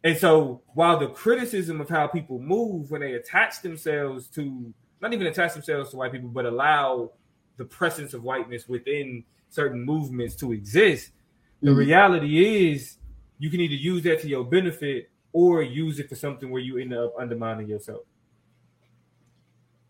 And 0.03 0.17
so 0.17 0.61
while 0.73 0.99
the 0.99 1.07
criticism 1.07 1.79
of 1.79 1.89
how 1.89 2.07
people 2.07 2.39
move 2.39 2.91
when 2.91 3.01
they 3.01 3.13
attach 3.13 3.61
themselves 3.61 4.27
to 4.29 4.73
not 5.01 5.13
even 5.13 5.27
attach 5.27 5.53
themselves 5.53 5.91
to 5.91 5.97
white 5.97 6.11
people, 6.11 6.29
but 6.29 6.45
allow 6.45 7.11
the 7.57 7.65
presence 7.65 8.13
of 8.13 8.23
whiteness 8.23 8.67
within 8.67 9.23
certain 9.49 9.83
movements 9.83 10.35
to 10.35 10.51
exist, 10.51 11.11
the 11.61 11.71
Mhm. 11.71 11.77
reality 11.77 12.71
is 12.71 12.97
you 13.37 13.49
can 13.49 13.59
either 13.61 13.75
use 13.75 14.03
that 14.03 14.19
to 14.21 14.27
your 14.27 14.43
benefit 14.43 15.09
or 15.31 15.61
use 15.61 15.99
it 15.99 16.09
for 16.09 16.15
something 16.15 16.49
where 16.51 16.61
you 16.61 16.77
end 16.77 16.93
up 16.93 17.13
undermining 17.17 17.67
yourself. 17.67 18.03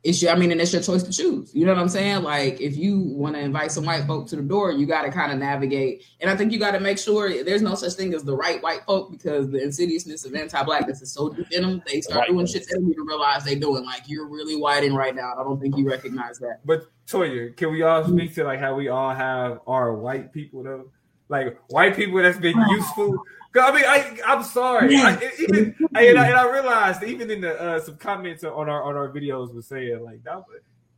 It's 0.03 0.21
your, 0.21 0.31
I 0.31 0.35
mean, 0.35 0.51
and 0.51 0.59
it's 0.59 0.73
your 0.73 0.81
choice 0.81 1.01
to 1.03 1.11
choose. 1.11 1.55
You 1.55 1.65
know 1.65 1.73
what 1.73 1.81
I'm 1.81 1.87
saying? 1.87 2.23
Like, 2.23 2.59
if 2.59 2.75
you 2.75 2.99
want 2.99 3.35
to 3.35 3.41
invite 3.41 3.71
some 3.71 3.85
white 3.85 4.05
folk 4.05 4.27
to 4.27 4.35
the 4.35 4.41
door, 4.41 4.71
you 4.71 4.85
got 4.85 5.03
to 5.03 5.11
kind 5.11 5.31
of 5.31 5.37
navigate. 5.37 6.03
And 6.19 6.29
I 6.29 6.35
think 6.35 6.51
you 6.51 6.59
got 6.59 6.71
to 6.71 6.81
make 6.81 6.97
sure 6.99 7.43
there's 7.43 7.61
no 7.61 7.73
such 7.75 7.93
thing 7.93 8.13
as 8.13 8.23
the 8.23 8.35
right 8.35 8.61
white 8.61 8.81
folk 8.85 9.11
because 9.11 9.49
the 9.49 9.63
insidiousness 9.63 10.25
of 10.25 10.35
anti-blackness 10.35 11.01
is 11.01 11.11
so 11.13 11.29
deep 11.29 11.49
in 11.51 11.61
them. 11.63 11.81
They 11.87 12.01
start 12.01 12.19
Right. 12.21 12.29
doing 12.29 12.45
shit 12.47 12.67
they 12.67 12.73
don't 12.75 12.91
even 12.91 13.05
realize 13.05 13.45
they 13.45 13.55
doing. 13.55 13.85
Like, 13.85 14.03
you're 14.07 14.27
really 14.27 14.57
whiting 14.57 14.93
right 14.93 15.15
now. 15.15 15.33
I 15.39 15.43
don't 15.43 15.59
think 15.61 15.77
you 15.77 15.89
recognize 15.89 16.37
that. 16.39 16.59
But 16.65 16.87
Toya, 17.07 17.55
can 17.55 17.71
we 17.71 17.81
all 17.83 18.05
speak 18.05 18.33
to 18.35 18.43
like 18.43 18.59
how 18.59 18.75
we 18.75 18.89
all 18.89 19.13
have 19.15 19.59
our 19.67 19.93
white 19.93 20.33
people 20.33 20.63
though? 20.63 20.89
Like 21.29 21.57
white 21.69 21.95
people 21.95 22.21
that's 22.21 22.37
been 22.37 22.59
useful. 22.69 23.23
I 23.55 23.71
mean, 23.71 23.83
I 23.85 24.19
I'm 24.25 24.43
sorry. 24.43 24.95
I, 24.97 25.31
even 25.39 25.75
I, 25.95 26.05
and, 26.05 26.17
I, 26.19 26.27
and 26.27 26.35
I 26.35 26.51
realized 26.51 27.03
even 27.03 27.29
in 27.29 27.41
the 27.41 27.59
uh, 27.61 27.79
some 27.79 27.97
comments 27.97 28.43
on 28.43 28.69
our 28.69 28.83
on 28.83 28.95
our 28.95 29.09
videos 29.09 29.53
was 29.53 29.67
saying 29.67 30.03
like 30.03 30.23
that 30.23 30.43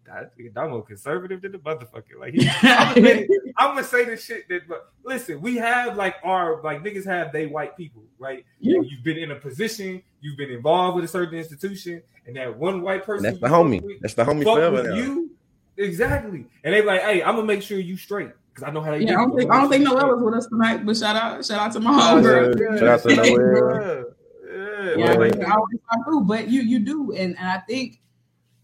that 0.06 0.32
I'm 0.56 0.70
more 0.70 0.84
conservative 0.84 1.42
than 1.42 1.52
the 1.54 1.58
motherfucker. 1.58 2.20
Like 2.20 2.34
he, 2.34 2.50
I'm, 2.64 2.96
gonna 2.96 3.06
say, 3.18 3.28
I'm 3.58 3.70
gonna 3.76 3.84
say 3.84 4.06
the 4.06 4.18
shit 4.18 4.48
that. 4.50 4.68
But 4.68 4.92
listen, 5.04 5.42
we 5.42 5.56
have 5.58 5.98
like 5.98 6.16
our 6.24 6.62
like 6.62 6.84
niggas 6.84 7.06
have 7.06 7.32
they 7.32 7.48
white 7.48 7.76
people, 7.76 8.04
right? 8.20 8.46
Yeah. 8.60 8.80
You've 8.82 9.04
been 9.04 9.18
in 9.18 9.32
a 9.32 9.36
position, 9.36 10.02
you've 10.22 10.38
been 10.38 10.52
involved 10.52 10.96
with 10.96 11.06
a 11.06 11.08
certain 11.10 11.38
institution, 11.38 12.02
and 12.26 12.36
that 12.38 12.58
one 12.58 12.82
white 12.82 13.04
person. 13.04 13.24
That's 13.24 13.40
the 13.40 13.48
homie. 13.48 13.82
with- 13.82 14.00
That's 14.02 14.14
the 14.14 14.24
homie 14.26 14.44
forever. 14.44 14.96
you. 14.96 15.32
Exactly. 15.78 16.46
And 16.64 16.74
they 16.74 16.82
like, 16.82 17.02
hey, 17.02 17.22
I'm 17.22 17.36
gonna 17.36 17.48
make 17.48 17.62
sure 17.62 17.78
you 17.80 17.98
straight 17.98 18.32
because 18.56 18.70
I 18.70 18.72
know 18.72 18.82
how 18.82 18.92
they 18.92 19.00
Yeah, 19.00 19.08
do. 19.08 19.14
I 19.14 19.18
don't 19.18 19.38
think 19.38 19.52
I 19.52 19.62
don't 19.62 19.70
think 19.70 19.84
Noella's 19.84 20.24
with 20.24 20.34
us 20.34 20.48
tonight, 20.48 20.86
but 20.86 20.96
shout 20.96 21.16
out 21.16 21.46
shout 21.46 21.60
out 21.60 21.74
to 21.74 21.80
my 21.82 21.92
homegirl. 21.92 22.60
Yeah, 22.60 22.80
shout 22.80 22.88
out 22.88 23.02
to 23.04 23.16
Noelle. 23.16 24.06
Yeah, 24.56 24.96
Yeah, 24.98 25.14
like, 25.14 25.44
I 25.44 25.52
always 25.52 25.80
come 25.92 26.04
through, 26.06 26.22
but 26.22 26.48
you 26.48 26.62
you 26.62 26.80
do, 26.80 27.12
and 27.12 27.38
and 27.38 27.50
I 27.50 27.58
think 27.68 28.00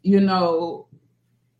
you 0.04 0.22
know 0.22 0.88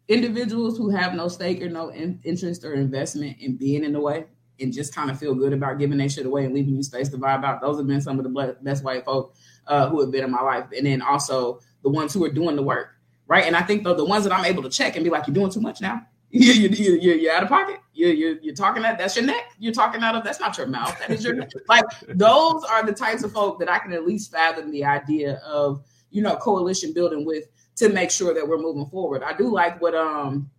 individuals 0.08 0.78
who 0.78 0.90
have 0.90 1.14
no 1.14 1.28
stake 1.28 1.62
or 1.62 1.70
no 1.70 1.90
in, 1.90 2.22
interest 2.24 2.64
or 2.64 2.74
investment 2.74 3.38
in 3.40 3.58
being 3.58 3.84
in 3.84 3.92
the 3.92 4.00
way 4.00 4.26
and 4.62 4.72
just 4.72 4.96
kind 4.96 5.10
of 5.12 5.20
feel 5.20 5.36
good 5.36 5.52
about 5.52 5.80
giving 5.80 5.98
that 5.98 6.12
shit 6.12 6.26
away 6.26 6.46
and 6.46 6.54
leaving 6.54 6.76
you 6.76 6.84
space 6.84 7.10
to 7.10 7.18
vibe 7.18 7.44
out. 7.44 7.60
Those 7.62 7.78
have 7.78 7.88
been 7.88 8.02
some 8.02 8.18
of 8.20 8.24
the 8.24 8.30
ble- 8.30 8.56
best 8.62 8.84
white 8.84 9.04
folk 9.04 9.36
uh, 9.68 9.90
who 9.90 10.00
have 10.00 10.12
been 10.12 10.24
in 10.24 10.32
my 10.32 10.42
life, 10.42 10.66
and 10.76 10.86
then 10.86 11.02
also 11.02 11.60
the 11.84 11.90
ones 11.90 12.14
who 12.14 12.24
are 12.24 12.32
doing 12.32 12.56
the 12.56 12.64
work, 12.64 12.96
right? 13.28 13.46
And 13.46 13.56
I 13.56 13.64
think 13.64 13.84
though 13.84 13.96
the 13.96 14.06
ones 14.06 14.24
that 14.24 14.32
I'm 14.32 14.46
able 14.46 14.64
to 14.64 14.70
check 14.70 14.96
and 14.96 15.04
be 15.04 15.10
like, 15.10 15.28
you're 15.28 15.34
doing 15.34 15.52
too 15.52 15.62
much 15.62 15.82
now. 15.82 16.06
You, 16.34 16.54
you, 16.54 16.70
you, 16.70 16.94
you, 16.94 17.14
you're 17.16 17.34
out 17.34 17.44
of 17.44 17.50
pocket. 17.50 17.82
You, 17.94 18.08
you, 18.08 18.40
you're 18.42 18.56
talking 18.56 18.82
that 18.84 18.98
that's 18.98 19.18
your 19.18 19.26
neck. 19.26 19.52
You're 19.60 19.74
talking 19.74 20.02
out 20.02 20.16
of 20.16 20.24
that's 20.24 20.40
not 20.40 20.58
your 20.58 20.68
mouth. 20.68 20.98
That 21.00 21.10
is 21.10 21.24
your 21.26 21.36
neck. 21.36 21.50
Like 21.68 21.84
those 22.08 22.64
are 22.64 22.86
the 22.86 22.94
types 22.94 23.24
of 23.24 23.34
folk 23.34 23.60
that 23.60 23.70
I 23.70 23.80
can 23.80 23.92
at 23.92 24.06
least 24.06 24.32
fathom 24.32 24.72
the 24.72 24.86
idea 24.86 25.42
of, 25.46 25.84
you 26.10 26.22
know, 26.22 26.38
coalition 26.38 26.94
building 26.94 27.26
with 27.26 27.50
to 27.76 27.90
make 27.90 28.12
sure 28.12 28.34
that 28.34 28.48
we're 28.48 28.58
moving 28.60 28.86
forward. 28.86 29.24
I 29.24 29.34
do 29.34 29.52
like 29.52 29.82
what 29.82 29.94
um 29.94 30.50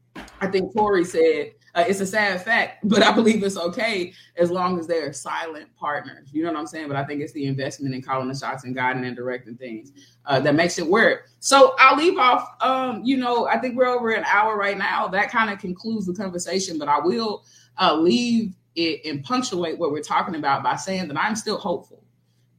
I 0.41 0.47
think 0.47 0.75
Tori 0.75 1.05
said. 1.05 1.53
Uh, 1.75 1.85
it's 1.89 2.01
a 2.01 2.07
sad 2.07 2.43
fact, 2.43 2.81
but 2.89 3.03
I 3.03 3.13
believe 3.13 3.43
it's 3.43 3.57
okay 3.57 4.13
as 4.37 4.51
long 4.51 4.79
as 4.79 4.87
they're 4.87 5.13
silent 5.13 5.69
partners. 5.77 6.29
You 6.33 6.45
know 6.45 6.53
what 6.53 6.59
I'm 6.59 6.67
saying? 6.67 6.89
But 6.89 6.97
I 6.97 7.05
think 7.05 7.21
it's 7.23 7.33
the 7.33 7.47
investment 7.47 7.95
in 7.95 8.03
calling 8.03 8.29
the 8.29 8.35
shots 8.35 8.65
and 8.65 8.75
guiding 8.75 9.05
and 9.05 9.17
directing 9.17 9.57
things 9.57 9.93
uh, 10.27 10.41
that 10.41 10.55
makes 10.55 10.79
it 10.79 10.87
work. 10.87 11.29
So 11.41 11.75
I'll 11.79 11.97
leave 11.97 12.19
off. 12.19 12.57
Um, 12.61 13.03
you 13.05 13.17
know, 13.17 13.47
I 13.47 13.59
think 13.59 13.77
we're 13.77 13.87
over 13.87 14.11
an 14.11 14.25
hour 14.25 14.57
right 14.57 14.77
now. 14.77 15.09
That 15.09 15.31
kind 15.31 15.51
of 15.51 15.59
concludes 15.59 16.07
the 16.07 16.15
conversation, 16.15 16.79
but 16.79 16.89
I 16.89 16.99
will 16.99 17.45
uh, 17.81 17.95
leave 17.97 18.55
it 18.75 19.05
and 19.05 19.23
punctuate 19.23 19.79
what 19.79 19.93
we're 19.93 20.03
talking 20.03 20.35
about 20.35 20.63
by 20.63 20.77
saying 20.77 21.09
that 21.09 21.19
I'm 21.19 21.37
still 21.37 21.59
hopeful 21.59 22.03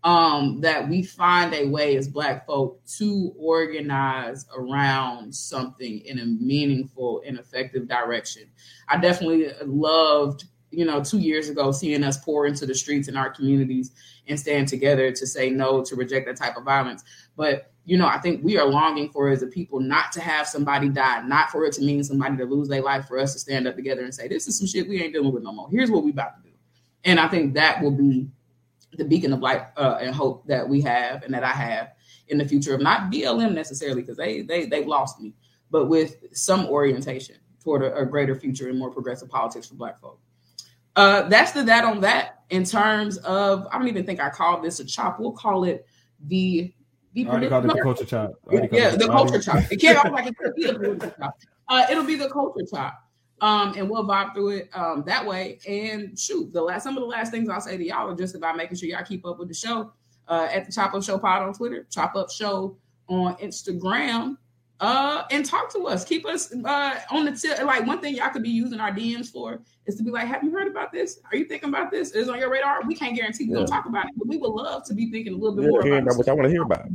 um, 0.04 0.60
that 0.62 0.88
we 0.88 1.02
find 1.02 1.54
a 1.54 1.68
way 1.68 1.96
as 1.96 2.08
Black 2.08 2.46
folk 2.46 2.84
to 2.98 3.34
organize 3.38 4.46
around 4.56 5.34
something 5.34 6.00
in 6.02 6.20
a 6.20 6.26
meaningful 6.26 7.22
and 7.26 7.40
effective 7.40 7.88
direction. 7.88 8.44
I 8.90 8.98
definitely 8.98 9.52
loved, 9.66 10.46
you 10.72 10.84
know, 10.86 11.02
two 11.02 11.20
years 11.20 11.50
ago, 11.50 11.72
seeing 11.72 12.04
us 12.04 12.18
pour 12.18 12.46
into 12.48 12.66
the 12.66 12.76
streets 12.76 13.08
in 13.08 13.16
our 13.16 13.30
communities 13.30 13.92
and 14.28 14.38
stand 14.38 14.68
together 14.68 15.12
to 15.12 15.28
say 15.28 15.50
no 15.50 15.84
to 15.84 15.96
reject 15.96 16.28
that 16.28 16.36
type 16.38 16.58
of 16.58 16.64
violence. 16.64 17.04
But 17.38 17.70
you 17.86 17.98
know, 17.98 18.08
I 18.08 18.18
think 18.18 18.44
we 18.44 18.58
are 18.58 18.66
longing 18.66 19.10
for 19.10 19.28
as 19.28 19.42
a 19.42 19.48
people 19.48 19.82
not 19.82 20.14
to 20.14 20.22
have 20.22 20.48
somebody 20.48 20.88
die, 20.88 21.22
not 21.24 21.50
for 21.50 21.66
it 21.66 21.74
to 21.74 21.82
mean 21.82 22.02
somebody 22.02 22.38
to 22.38 22.46
lose 22.46 22.70
their 22.70 22.82
life, 22.82 23.08
for 23.08 23.20
us 23.20 23.34
to 23.34 23.40
stand 23.40 23.68
up 23.68 23.76
together 23.76 24.04
and 24.04 24.16
say, 24.16 24.28
"This 24.28 24.48
is 24.48 24.58
some 24.58 24.68
shit 24.68 24.88
we 24.88 25.04
ain't 25.04 25.14
dealing 25.14 25.34
with 25.34 25.44
no 25.44 25.52
more. 25.52 25.70
Here's 25.70 25.92
what 25.92 26.04
we 26.04 26.12
about 26.12 26.38
to 26.38 26.50
do." 26.50 26.56
And 27.04 27.20
I 27.20 27.28
think 27.28 27.54
that 27.56 27.82
will 27.82 27.92
be 27.92 28.30
the 28.98 29.06
beacon 29.06 29.34
of 29.34 29.40
light 29.40 29.64
uh, 29.78 29.98
and 30.00 30.16
hope 30.16 30.46
that 30.48 30.68
we 30.68 30.82
have 30.82 31.24
and 31.24 31.34
that 31.34 31.44
I 31.44 31.52
have 31.52 31.94
in 32.28 32.38
the 32.38 32.48
future 32.48 32.74
of 32.74 32.82
not 32.82 33.12
BLM 33.12 33.54
necessarily 33.54 34.02
because 34.02 34.18
they 34.18 34.42
they 34.42 34.66
they've 34.66 34.88
lost 34.88 35.20
me, 35.20 35.34
but 35.72 35.88
with 35.88 36.18
some 36.34 36.66
orientation 36.68 37.38
toward 37.64 37.84
a, 37.84 37.96
a 37.96 38.06
greater 38.06 38.36
future 38.36 38.70
and 38.70 38.78
more 38.78 38.92
progressive 38.92 39.30
politics 39.30 39.68
for 39.68 39.76
Black 39.76 40.00
folk. 40.00 40.20
Uh, 40.96 41.24
that's 41.24 41.52
the 41.52 41.64
that 41.64 41.86
on 41.86 42.02
that. 42.02 42.44
In 42.50 42.64
terms 42.64 43.18
of, 43.20 43.66
I 43.72 43.80
don't 43.80 43.88
even 43.88 44.06
think 44.06 44.20
I 44.20 44.30
called 44.30 44.64
this 44.64 44.80
a 44.80 44.86
chop. 44.86 45.20
We'll 45.20 45.32
call 45.32 45.64
it 45.64 45.88
the 46.28 46.74
the 47.14 47.26
I 47.26 47.30
already 47.30 47.50
called 47.50 47.66
it 47.66 47.74
the 47.76 47.82
culture 47.82 48.06
chop. 48.06 48.34
Yeah, 48.52 48.96
the 48.96 49.08
culture 49.08 49.40
chop. 49.40 49.64
It 49.72 49.78
can't 49.82 50.12
like 50.12 50.28
it 50.28 50.38
could 50.38 50.56
be 50.56 50.66
a 50.66 50.76
culture 50.78 51.16
chop. 51.20 51.38
Uh, 51.68 51.86
it'll 51.90 52.04
be 52.04 52.16
the 52.16 52.30
culture 52.30 52.66
chop. 52.70 53.03
Um, 53.44 53.74
and 53.76 53.90
we'll 53.90 54.06
vibe 54.06 54.34
through 54.34 54.52
it 54.52 54.70
um, 54.74 55.04
that 55.06 55.26
way. 55.26 55.60
And 55.68 56.18
shoot, 56.18 56.54
the 56.54 56.62
last 56.62 56.84
some 56.84 56.96
of 56.96 57.02
the 57.02 57.08
last 57.08 57.30
things 57.30 57.50
I'll 57.50 57.60
say 57.60 57.76
to 57.76 57.84
y'all 57.86 58.10
are 58.10 58.16
just 58.16 58.36
about 58.36 58.56
making 58.56 58.78
sure 58.78 58.88
y'all 58.88 59.04
keep 59.04 59.26
up 59.26 59.38
with 59.38 59.50
the 59.50 59.54
show 59.54 59.92
uh, 60.30 60.48
at 60.50 60.66
the 60.66 60.72
Chop 60.72 60.94
Up 60.94 61.04
Show 61.04 61.18
Pod 61.18 61.42
on 61.42 61.54
Twitter, 61.54 61.86
Chop 61.92 62.16
Up 62.16 62.32
Show 62.32 62.78
on 63.10 63.36
Instagram, 63.36 64.38
uh, 64.80 65.24
and 65.30 65.46
talk 65.46 65.70
to 65.74 65.88
us. 65.88 66.06
Keep 66.06 66.26
us 66.26 66.54
uh, 66.54 67.00
on 67.12 67.26
the 67.26 67.34
tip. 67.34 67.62
Like 67.64 67.86
one 67.86 68.00
thing 68.00 68.16
y'all 68.16 68.30
could 68.30 68.44
be 68.44 68.50
using 68.50 68.80
our 68.80 68.92
DMs 68.92 69.30
for 69.30 69.60
is 69.88 69.96
to 69.98 70.04
be 70.04 70.10
like, 70.10 70.26
"Have 70.28 70.42
you 70.42 70.52
heard 70.52 70.70
about 70.70 70.94
this? 70.94 71.20
Are 71.30 71.36
you 71.36 71.44
thinking 71.44 71.68
about 71.68 71.92
this? 71.92 72.12
Is 72.12 72.30
it 72.30 72.32
on 72.32 72.40
your 72.40 72.50
radar?" 72.50 72.84
We 72.88 72.96
can't 72.96 73.14
guarantee 73.14 73.50
we're 73.50 73.56
gonna 73.56 73.68
Yeah. 73.70 73.76
talk 73.76 73.88
about 73.88 74.06
it, 74.06 74.12
but 74.16 74.26
we 74.26 74.38
would 74.38 74.52
love 74.54 74.86
to 74.86 74.94
be 74.94 75.12
thinking 75.12 75.34
a 75.34 75.36
little 75.36 75.58
bit 75.58 75.66
Yeah, 75.66 75.70
more 75.70 75.82
about 75.82 76.04
about 76.04 76.18
what 76.18 76.30
I 76.30 76.32
want 76.32 76.46
to 76.46 76.50
hear 76.50 76.62
about. 76.64 76.86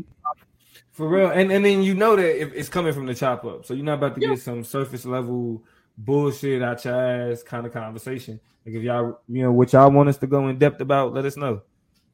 For 0.92 1.08
real, 1.08 1.28
and 1.28 1.52
and 1.52 1.62
then 1.62 1.82
you 1.82 1.92
know 1.94 2.16
that 2.16 2.40
if 2.40 2.54
it's 2.54 2.70
coming 2.70 2.94
from 2.94 3.04
the 3.04 3.14
chop 3.14 3.44
up, 3.44 3.66
so 3.66 3.74
you're 3.74 3.84
not 3.84 3.98
about 3.98 4.14
to 4.14 4.22
Yeah. 4.22 4.30
get 4.30 4.40
some 4.40 4.64
surface 4.64 5.04
level 5.04 5.62
bullshit 5.98 6.62
out 6.62 6.84
your 6.84 6.94
ass 6.94 7.42
kind 7.42 7.66
of 7.66 7.72
conversation. 7.72 8.40
Like 8.64 8.76
if 8.76 8.82
y'all, 8.82 9.20
you 9.28 9.42
know, 9.42 9.52
what 9.52 9.72
y'all 9.72 9.90
want 9.90 10.08
us 10.08 10.16
to 10.18 10.26
go 10.26 10.48
in 10.48 10.58
depth 10.58 10.80
about, 10.80 11.12
let 11.12 11.24
us 11.24 11.36
know. 11.36 11.62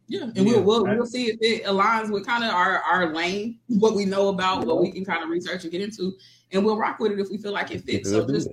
Yeah, 0.07 0.25
and 0.25 0.37
Yeah, 0.37 0.43
we'll 0.59 0.63
we'll, 0.63 0.87
I- 0.87 0.97
we'll 0.97 1.07
see 1.07 1.27
if 1.27 1.39
it 1.41 1.65
aligns 1.65 2.11
with 2.11 2.27
kind 2.27 2.45
of 2.45 2.51
our 2.51 2.79
our 2.81 3.15
lane, 3.15 3.59
what 3.69 3.95
we 3.95 4.05
know 4.05 4.29
about, 4.29 4.67
what 4.67 4.81
we 4.81 4.91
can 4.91 5.05
kind 5.05 5.23
of 5.23 5.29
research 5.31 5.63
and 5.63 5.73
get 5.73 5.81
into, 5.81 6.13
and 6.53 6.65
we'll 6.65 6.77
rock 6.77 6.99
with 6.99 7.13
it 7.13 7.19
if 7.21 7.31
we 7.31 7.39
feel 7.39 7.53
like 7.53 7.71
it 7.71 7.85
fits. 7.85 8.11
So 8.11 8.19
We'll 8.19 8.35
just 8.35 8.49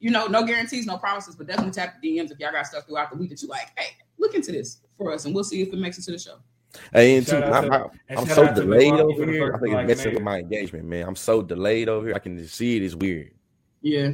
you 0.00 0.10
know, 0.10 0.26
no 0.26 0.44
guarantees, 0.46 0.86
no 0.86 0.96
promises, 0.96 1.36
but 1.36 1.46
definitely 1.46 1.72
tap 1.72 2.00
the 2.00 2.16
DMs 2.18 2.30
if 2.32 2.38
y'all 2.40 2.50
got 2.52 2.66
stuff 2.66 2.86
throughout 2.86 3.10
the 3.10 3.18
week 3.18 3.28
that 3.30 3.42
you 3.42 3.48
like. 3.48 3.68
Hey, 3.76 3.88
look 4.18 4.34
into 4.34 4.50
this 4.50 4.80
for 4.96 5.12
us, 5.12 5.26
and 5.26 5.34
we'll 5.34 5.44
see 5.44 5.60
if 5.60 5.72
it 5.74 5.78
makes 5.78 5.98
it 5.98 6.02
to 6.04 6.12
the 6.12 6.18
show. 6.18 6.36
Hey, 6.92 7.16
and 7.18 7.26
too, 7.26 7.32
Shout 7.32 7.42
out 7.44 7.64
I'm, 7.64 7.70
to- 7.70 7.76
I'm- 7.76 8.18
I'm 8.18 8.26
so 8.26 8.54
delayed 8.54 8.94
over 8.94 9.26
here. 9.30 9.54
I 9.54 9.58
think 9.58 9.72
black 9.72 9.88
it's 9.90 9.98
messing 9.98 10.14
with 10.14 10.22
my 10.22 10.38
engagement, 10.38 10.86
man. 10.86 11.06
I'm 11.06 11.16
so 11.16 11.42
delayed 11.42 11.88
over 11.88 12.06
here. 12.06 12.14
I 12.16 12.18
can 12.18 12.36
just 12.38 12.54
see 12.54 12.76
it. 12.76 12.82
It's 12.82 12.94
weird. 12.94 13.32
Yeah, 13.82 14.12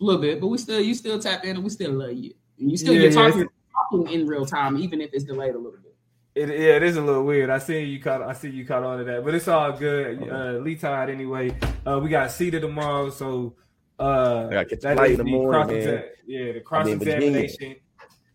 a 0.00 0.04
little 0.04 0.20
bit, 0.20 0.40
but 0.40 0.48
we 0.48 0.58
still 0.58 0.80
you 0.80 0.94
still 0.94 1.18
tap 1.18 1.44
in 1.44 1.56
and 1.56 1.64
we 1.64 1.70
still 1.70 1.92
love 1.92 2.12
you. 2.12 2.34
And 2.58 2.70
you 2.70 2.76
still 2.76 2.94
Yeah, 2.94 3.02
you're 3.02 3.10
yeah, 3.10 3.28
talking, 3.28 3.48
talking 3.90 4.12
in 4.12 4.26
real 4.26 4.46
time, 4.46 4.76
even 4.78 5.00
if 5.00 5.10
it's 5.12 5.24
delayed 5.24 5.54
a 5.54 5.58
little 5.58 5.72
bit. 5.72 5.94
It, 6.34 6.48
yeah, 6.50 6.76
it 6.76 6.82
is 6.82 6.96
a 6.96 7.02
little 7.02 7.24
weird. 7.24 7.50
I 7.50 7.58
see 7.58 7.82
you 7.82 8.00
caught. 8.00 8.22
I 8.22 8.32
see 8.32 8.50
you 8.50 8.64
caught 8.64 8.84
on 8.84 8.98
to 8.98 9.04
that, 9.04 9.24
but 9.24 9.34
it's 9.34 9.48
all 9.48 9.72
good. 9.72 10.22
Uh, 10.30 10.58
Lee 10.58 10.76
tied 10.76 11.10
anyway. 11.10 11.50
Uh, 11.84 11.98
we 12.00 12.08
got 12.08 12.28
CEDA 12.28 12.60
tomorrow, 12.60 13.10
so 13.10 13.54
uh, 13.98 14.46
I 14.48 14.52
gotta 14.52 14.64
catch 14.66 14.78
a 14.78 14.82
that 14.82 14.96
flight 14.96 15.10
in 15.12 15.16
the 15.18 15.24
the 15.24 15.30
morning, 15.30 15.50
cross 15.50 15.70
man. 15.70 16.04
yeah 16.26 16.52
the 16.52 16.58
I'm 16.58 16.64
cross 16.64 16.86
in 16.86 16.92
examination 16.94 17.76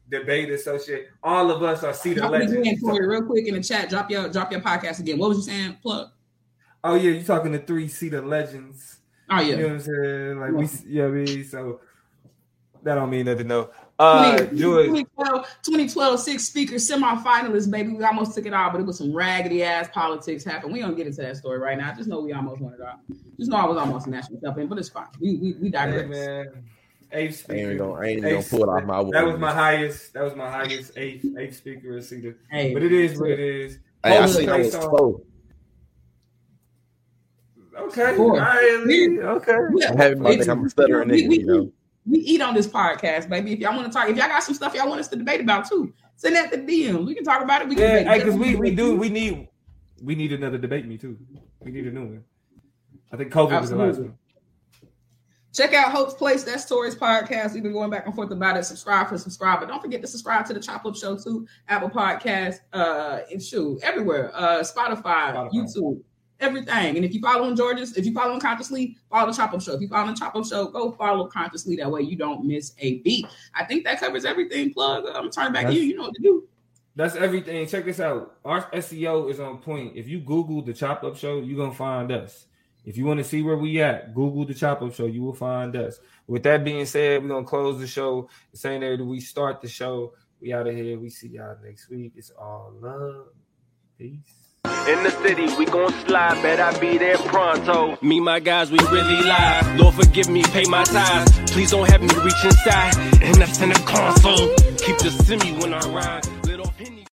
debate 0.10 0.50
associate. 0.50 1.08
All 1.24 1.50
of 1.52 1.64
us 1.64 1.84
are 1.84 1.94
CEDA 1.94 2.16
Drop 2.16 2.34
it 2.34 2.44
again, 2.44 2.58
legends. 2.58 2.82
Corey, 2.82 3.08
real 3.08 3.24
quick 3.24 3.48
in 3.48 3.56
the 3.56 3.64
chat. 3.64 3.90
Drop 3.90 4.10
your 4.10 4.30
drop 4.30 4.52
your 4.52 4.62
podcast 4.62 5.00
again. 5.00 5.18
What 5.18 5.30
was 5.30 5.38
you 5.40 5.44
saying? 5.44 5.78
Plug. 5.82 6.10
Oh 6.84 6.96
yeah, 6.96 7.12
you 7.12 7.24
talking 7.24 7.52
to 7.54 7.60
three 7.60 7.88
CEDA 7.88 8.26
legends. 8.26 8.98
Oh 9.30 9.40
yeah. 9.40 9.42
You 9.42 9.56
know 9.58 9.64
what 9.64 9.74
I'm 9.74 9.80
saying? 9.80 10.40
Like 10.40 10.52
we, 10.52 10.70
yeah, 10.88 11.06
I 11.06 11.08
mean, 11.10 11.44
so 11.46 11.80
that 12.84 12.96
don't 12.96 13.10
mean 13.10 13.26
nothing. 13.26 13.48
No, 13.48 13.70
uh, 14.00 14.38
20- 14.38 14.58
George. 14.58 14.86
2012, 14.88 15.46
2012 15.64 16.20
six 16.20 16.44
speaker 16.44 16.76
semifinalists, 16.76 17.72
baby. 17.72 17.94
We 17.94 18.04
almost 18.04 18.36
took 18.36 18.46
it 18.46 18.54
out, 18.54 18.74
but 18.74 18.82
it 18.82 18.86
was 18.88 18.98
some 18.98 19.16
raggedy 19.16 19.64
ass 19.64 19.90
politics 19.94 20.44
happened. 20.44 20.74
We 20.74 20.82
don't 20.82 20.96
get 20.96 21.08
into 21.08 21.22
that 21.22 21.38
story 21.38 21.60
right 21.60 21.78
now. 21.78 21.94
Just 21.94 22.10
know 22.10 22.20
we 22.20 22.34
almost 22.34 22.62
won 22.62 22.74
it 22.74 22.82
out. 22.82 23.00
Just 23.38 23.50
know 23.50 23.58
I 23.58 23.66
was 23.66 23.78
almost 23.78 24.08
national 24.08 24.42
champion, 24.42 24.68
but 24.68 24.78
it's 24.78 24.90
fine. 24.90 25.08
We 25.22 25.36
we, 25.38 25.54
we 25.54 25.68
Hey, 25.68 25.70
digress. 25.70 26.10
man, 26.10 26.64
eighth 27.14 27.14
I 27.14 27.20
ain't 27.22 27.38
speaker. 27.38 27.56
even 27.62 27.78
gonna, 27.78 27.94
I 27.94 28.06
ain't 28.06 28.18
even 28.20 28.30
gonna 28.32 28.44
pull 28.44 28.64
it 28.64 28.68
off 28.68 28.84
my. 28.84 29.04
That 29.12 29.26
was 29.26 29.40
my 29.40 29.54
highest. 29.54 30.14
That 30.14 30.24
was 30.24 30.36
my 30.36 30.50
highest 30.52 30.98
eighth 30.98 31.26
eighth 31.38 31.56
speaker 31.56 31.98
of 31.98 32.04
CEDA. 32.04 32.36
Hey, 32.52 32.74
But 32.74 32.84
it 32.84 32.92
is 32.92 33.18
what 33.20 33.30
it 33.32 33.40
is. 33.40 33.80
Hey, 34.04 34.18
I 34.18 34.22
Hold 34.22 34.36
seen 34.36 34.46
the 34.48 34.54
I 34.54 34.58
was 34.58 34.76
close. 34.76 35.22
Okay. 37.76 38.16
All 38.18 38.38
right, 38.38 38.84
Lee. 38.86 39.20
Okay. 39.20 39.58
Yeah. 39.76 39.94
I 39.94 40.04
have 40.04 40.20
my 40.20 40.32
I'm 40.32 40.70
stuttering 40.70 41.10
we, 41.10 41.28
we, 41.28 41.40
you 41.40 41.46
know. 41.46 41.72
we 42.06 42.20
eat 42.20 42.42
on 42.42 42.54
this 42.54 42.68
podcast, 42.68 43.30
baby. 43.30 43.54
If 43.54 43.60
y'all 43.60 43.76
want 43.76 43.92
to 43.92 43.94
talk, 43.94 44.10
if 44.10 44.18
y'all 44.18 44.28
got 44.28 44.44
some 44.44 44.54
stuff 44.54 44.74
y'all 44.76 44.88
want 44.88 45.00
us 45.00 45.08
to 45.10 45.16
debate 45.16 45.42
about 45.42 45.68
too, 45.68 45.94
send 46.16 46.36
that 46.36 46.52
to 46.52 46.58
DM. 46.58 47.06
We 47.06 47.16
can 47.16 47.24
talk 47.24 47.42
about 47.42 47.62
it. 47.62 47.70
We 47.70 47.76
can 47.76 48.06
Yeah, 48.06 48.18
because 48.18 48.36
we, 48.36 48.56
we 48.56 48.72
do 48.72 48.96
we 48.96 49.10
need 49.10 49.48
we 50.02 50.16
need 50.16 50.34
another 50.34 50.58
debate 50.58 50.86
me 50.86 50.98
too. 50.98 51.18
We 51.62 51.72
need 51.72 51.88
a 51.88 51.92
new 51.92 52.02
one. 52.02 52.24
I 53.12 53.18
think 53.18 53.32
COVID 53.32 53.62
was 53.62 53.70
the 53.70 53.76
last 53.76 54.00
one. 54.00 54.18
Check 55.54 55.74
out 55.76 55.92
Hope's 55.92 56.16
Place. 56.16 56.44
That's 56.44 56.66
Tori's 56.66 56.96
podcast. 56.96 57.54
We've 57.54 57.62
been 57.62 57.74
going 57.74 57.92
back 57.92 58.08
and 58.08 58.16
forth 58.16 58.32
about 58.32 58.58
it. 58.58 58.64
Subscribe 58.64 59.08
for 59.08 59.20
subscribe, 59.20 59.60
but 59.60 59.70
don't 59.70 59.82
forget 59.84 60.02
to 60.02 60.08
subscribe 60.08 60.48
to 60.48 60.54
the 60.54 60.60
Chop 60.60 60.84
Up 60.84 60.96
Show 60.96 61.16
too. 61.16 61.46
Apple 61.68 61.92
Podcast, 61.92 62.56
uh, 62.74 63.20
and 63.32 63.42
shoot 63.42 63.80
everywhere. 63.84 64.32
Uh, 64.34 64.62
Spotify, 64.62 65.04
Spotify. 65.04 65.52
YouTube, 65.52 66.02
everything. 66.44 66.96
And 66.96 67.06
if 67.06 67.14
you 67.14 67.22
follow 67.22 67.44
following 67.44 67.58
George's, 67.58 67.98
if 67.98 68.06
you 68.06 68.14
follow 68.14 68.24
following 68.24 68.42
Conscious 68.42 68.72
Lee, 68.72 68.98
follow 69.10 69.32
the 69.32 69.36
Chop 69.36 69.54
Up 69.54 69.62
Show. 69.62 69.74
If 69.74 69.82
you 69.82 69.88
follow 69.88 70.12
the 70.12 70.18
Chop 70.18 70.36
Up 70.36 70.46
Show, 70.46 70.68
go 70.68 70.92
follow 70.92 71.28
Conscious 71.28 71.66
Lee. 71.66 71.76
That 71.76 71.92
way 71.92 72.02
you 72.02 72.16
don't 72.16 72.46
miss 72.46 72.74
a 72.80 73.00
beat. 73.00 73.28
I 73.54 73.66
think 73.66 73.84
that 73.86 74.00
covers 74.00 74.24
everything. 74.24 74.74
Plug. 74.74 75.06
I'm 75.08 75.14
gonna 75.14 75.32
turn 75.32 75.48
it 75.48 75.54
back 75.54 75.68
to 75.68 75.74
you. 75.74 75.82
You 75.82 75.96
know 75.96 76.04
what 76.04 76.16
to 76.16 76.22
do. 76.22 76.48
That's 76.96 77.16
everything. 77.16 77.66
Check 77.68 77.86
this 77.86 78.00
out. 78.00 78.38
Our 78.46 78.70
SEO 78.72 79.30
is 79.30 79.40
on 79.40 79.58
point. 79.58 79.98
If 79.98 80.08
you 80.08 80.20
Google 80.20 80.62
the 80.62 80.74
Chop 80.74 81.04
Up 81.04 81.18
Show, 81.18 81.40
you're 81.40 81.58
gonna 81.58 81.74
find 81.74 82.12
us. 82.12 82.46
If 82.86 82.98
you 82.98 83.06
want 83.06 83.18
to 83.20 83.24
see 83.24 83.42
where 83.42 83.58
we 83.58 83.82
at, 83.82 84.14
Google 84.14 84.46
the 84.46 84.54
Chop 84.54 84.82
Up 84.82 84.94
Show. 84.94 85.06
You 85.06 85.24
will 85.24 85.34
find 85.34 85.76
us. 85.76 86.00
With 86.28 86.44
that 86.44 86.64
being 86.64 86.86
said, 86.86 87.24
we're 87.24 87.30
gonna 87.30 87.46
close 87.46 87.80
the 87.80 87.88
show. 87.88 88.30
The 88.52 88.58
same 88.58 88.82
day 88.82 88.96
that 88.96 89.04
we 89.04 89.20
start 89.20 89.62
the 89.62 89.68
show. 89.68 90.14
We 90.40 90.54
out 90.54 90.68
of 90.68 90.76
here. 90.76 91.00
We 91.00 91.10
see 91.10 91.30
y'all 91.30 91.58
next 91.64 91.90
week. 91.90 92.14
It's 92.16 92.32
all 92.32 92.74
love. 92.80 93.28
Peace. 93.98 94.43
In 94.86 95.02
the 95.02 95.12
city, 95.24 95.48
we 95.58 95.66
gon' 95.66 95.94
slide, 96.06 96.42
bet 96.42 96.60
I 96.60 96.78
be 96.78 96.98
there 96.98 97.18
pronto. 97.18 97.98
Me, 98.02 98.20
my 98.20 98.42
guys, 98.42 98.70
we 98.70 98.80
really 98.92 99.22
live. 99.24 99.80
Lord, 99.80 99.96
forgive 99.96 100.28
me, 100.30 100.44
pay 100.44 100.66
my 100.66 100.84
tithes. 100.84 101.52
Please 101.54 101.72
don't 101.72 101.90
have 101.90 102.02
me 102.02 102.14
reach 102.22 102.44
inside, 102.44 102.98
and 103.22 103.36
that's 103.36 103.62
in 103.62 103.70
the 103.70 103.76
console. 103.86 104.54
Keep 104.78 104.98
the 104.98 105.10
semi 105.24 105.54
when 105.60 105.74
I 105.74 105.80
ride. 105.88 106.43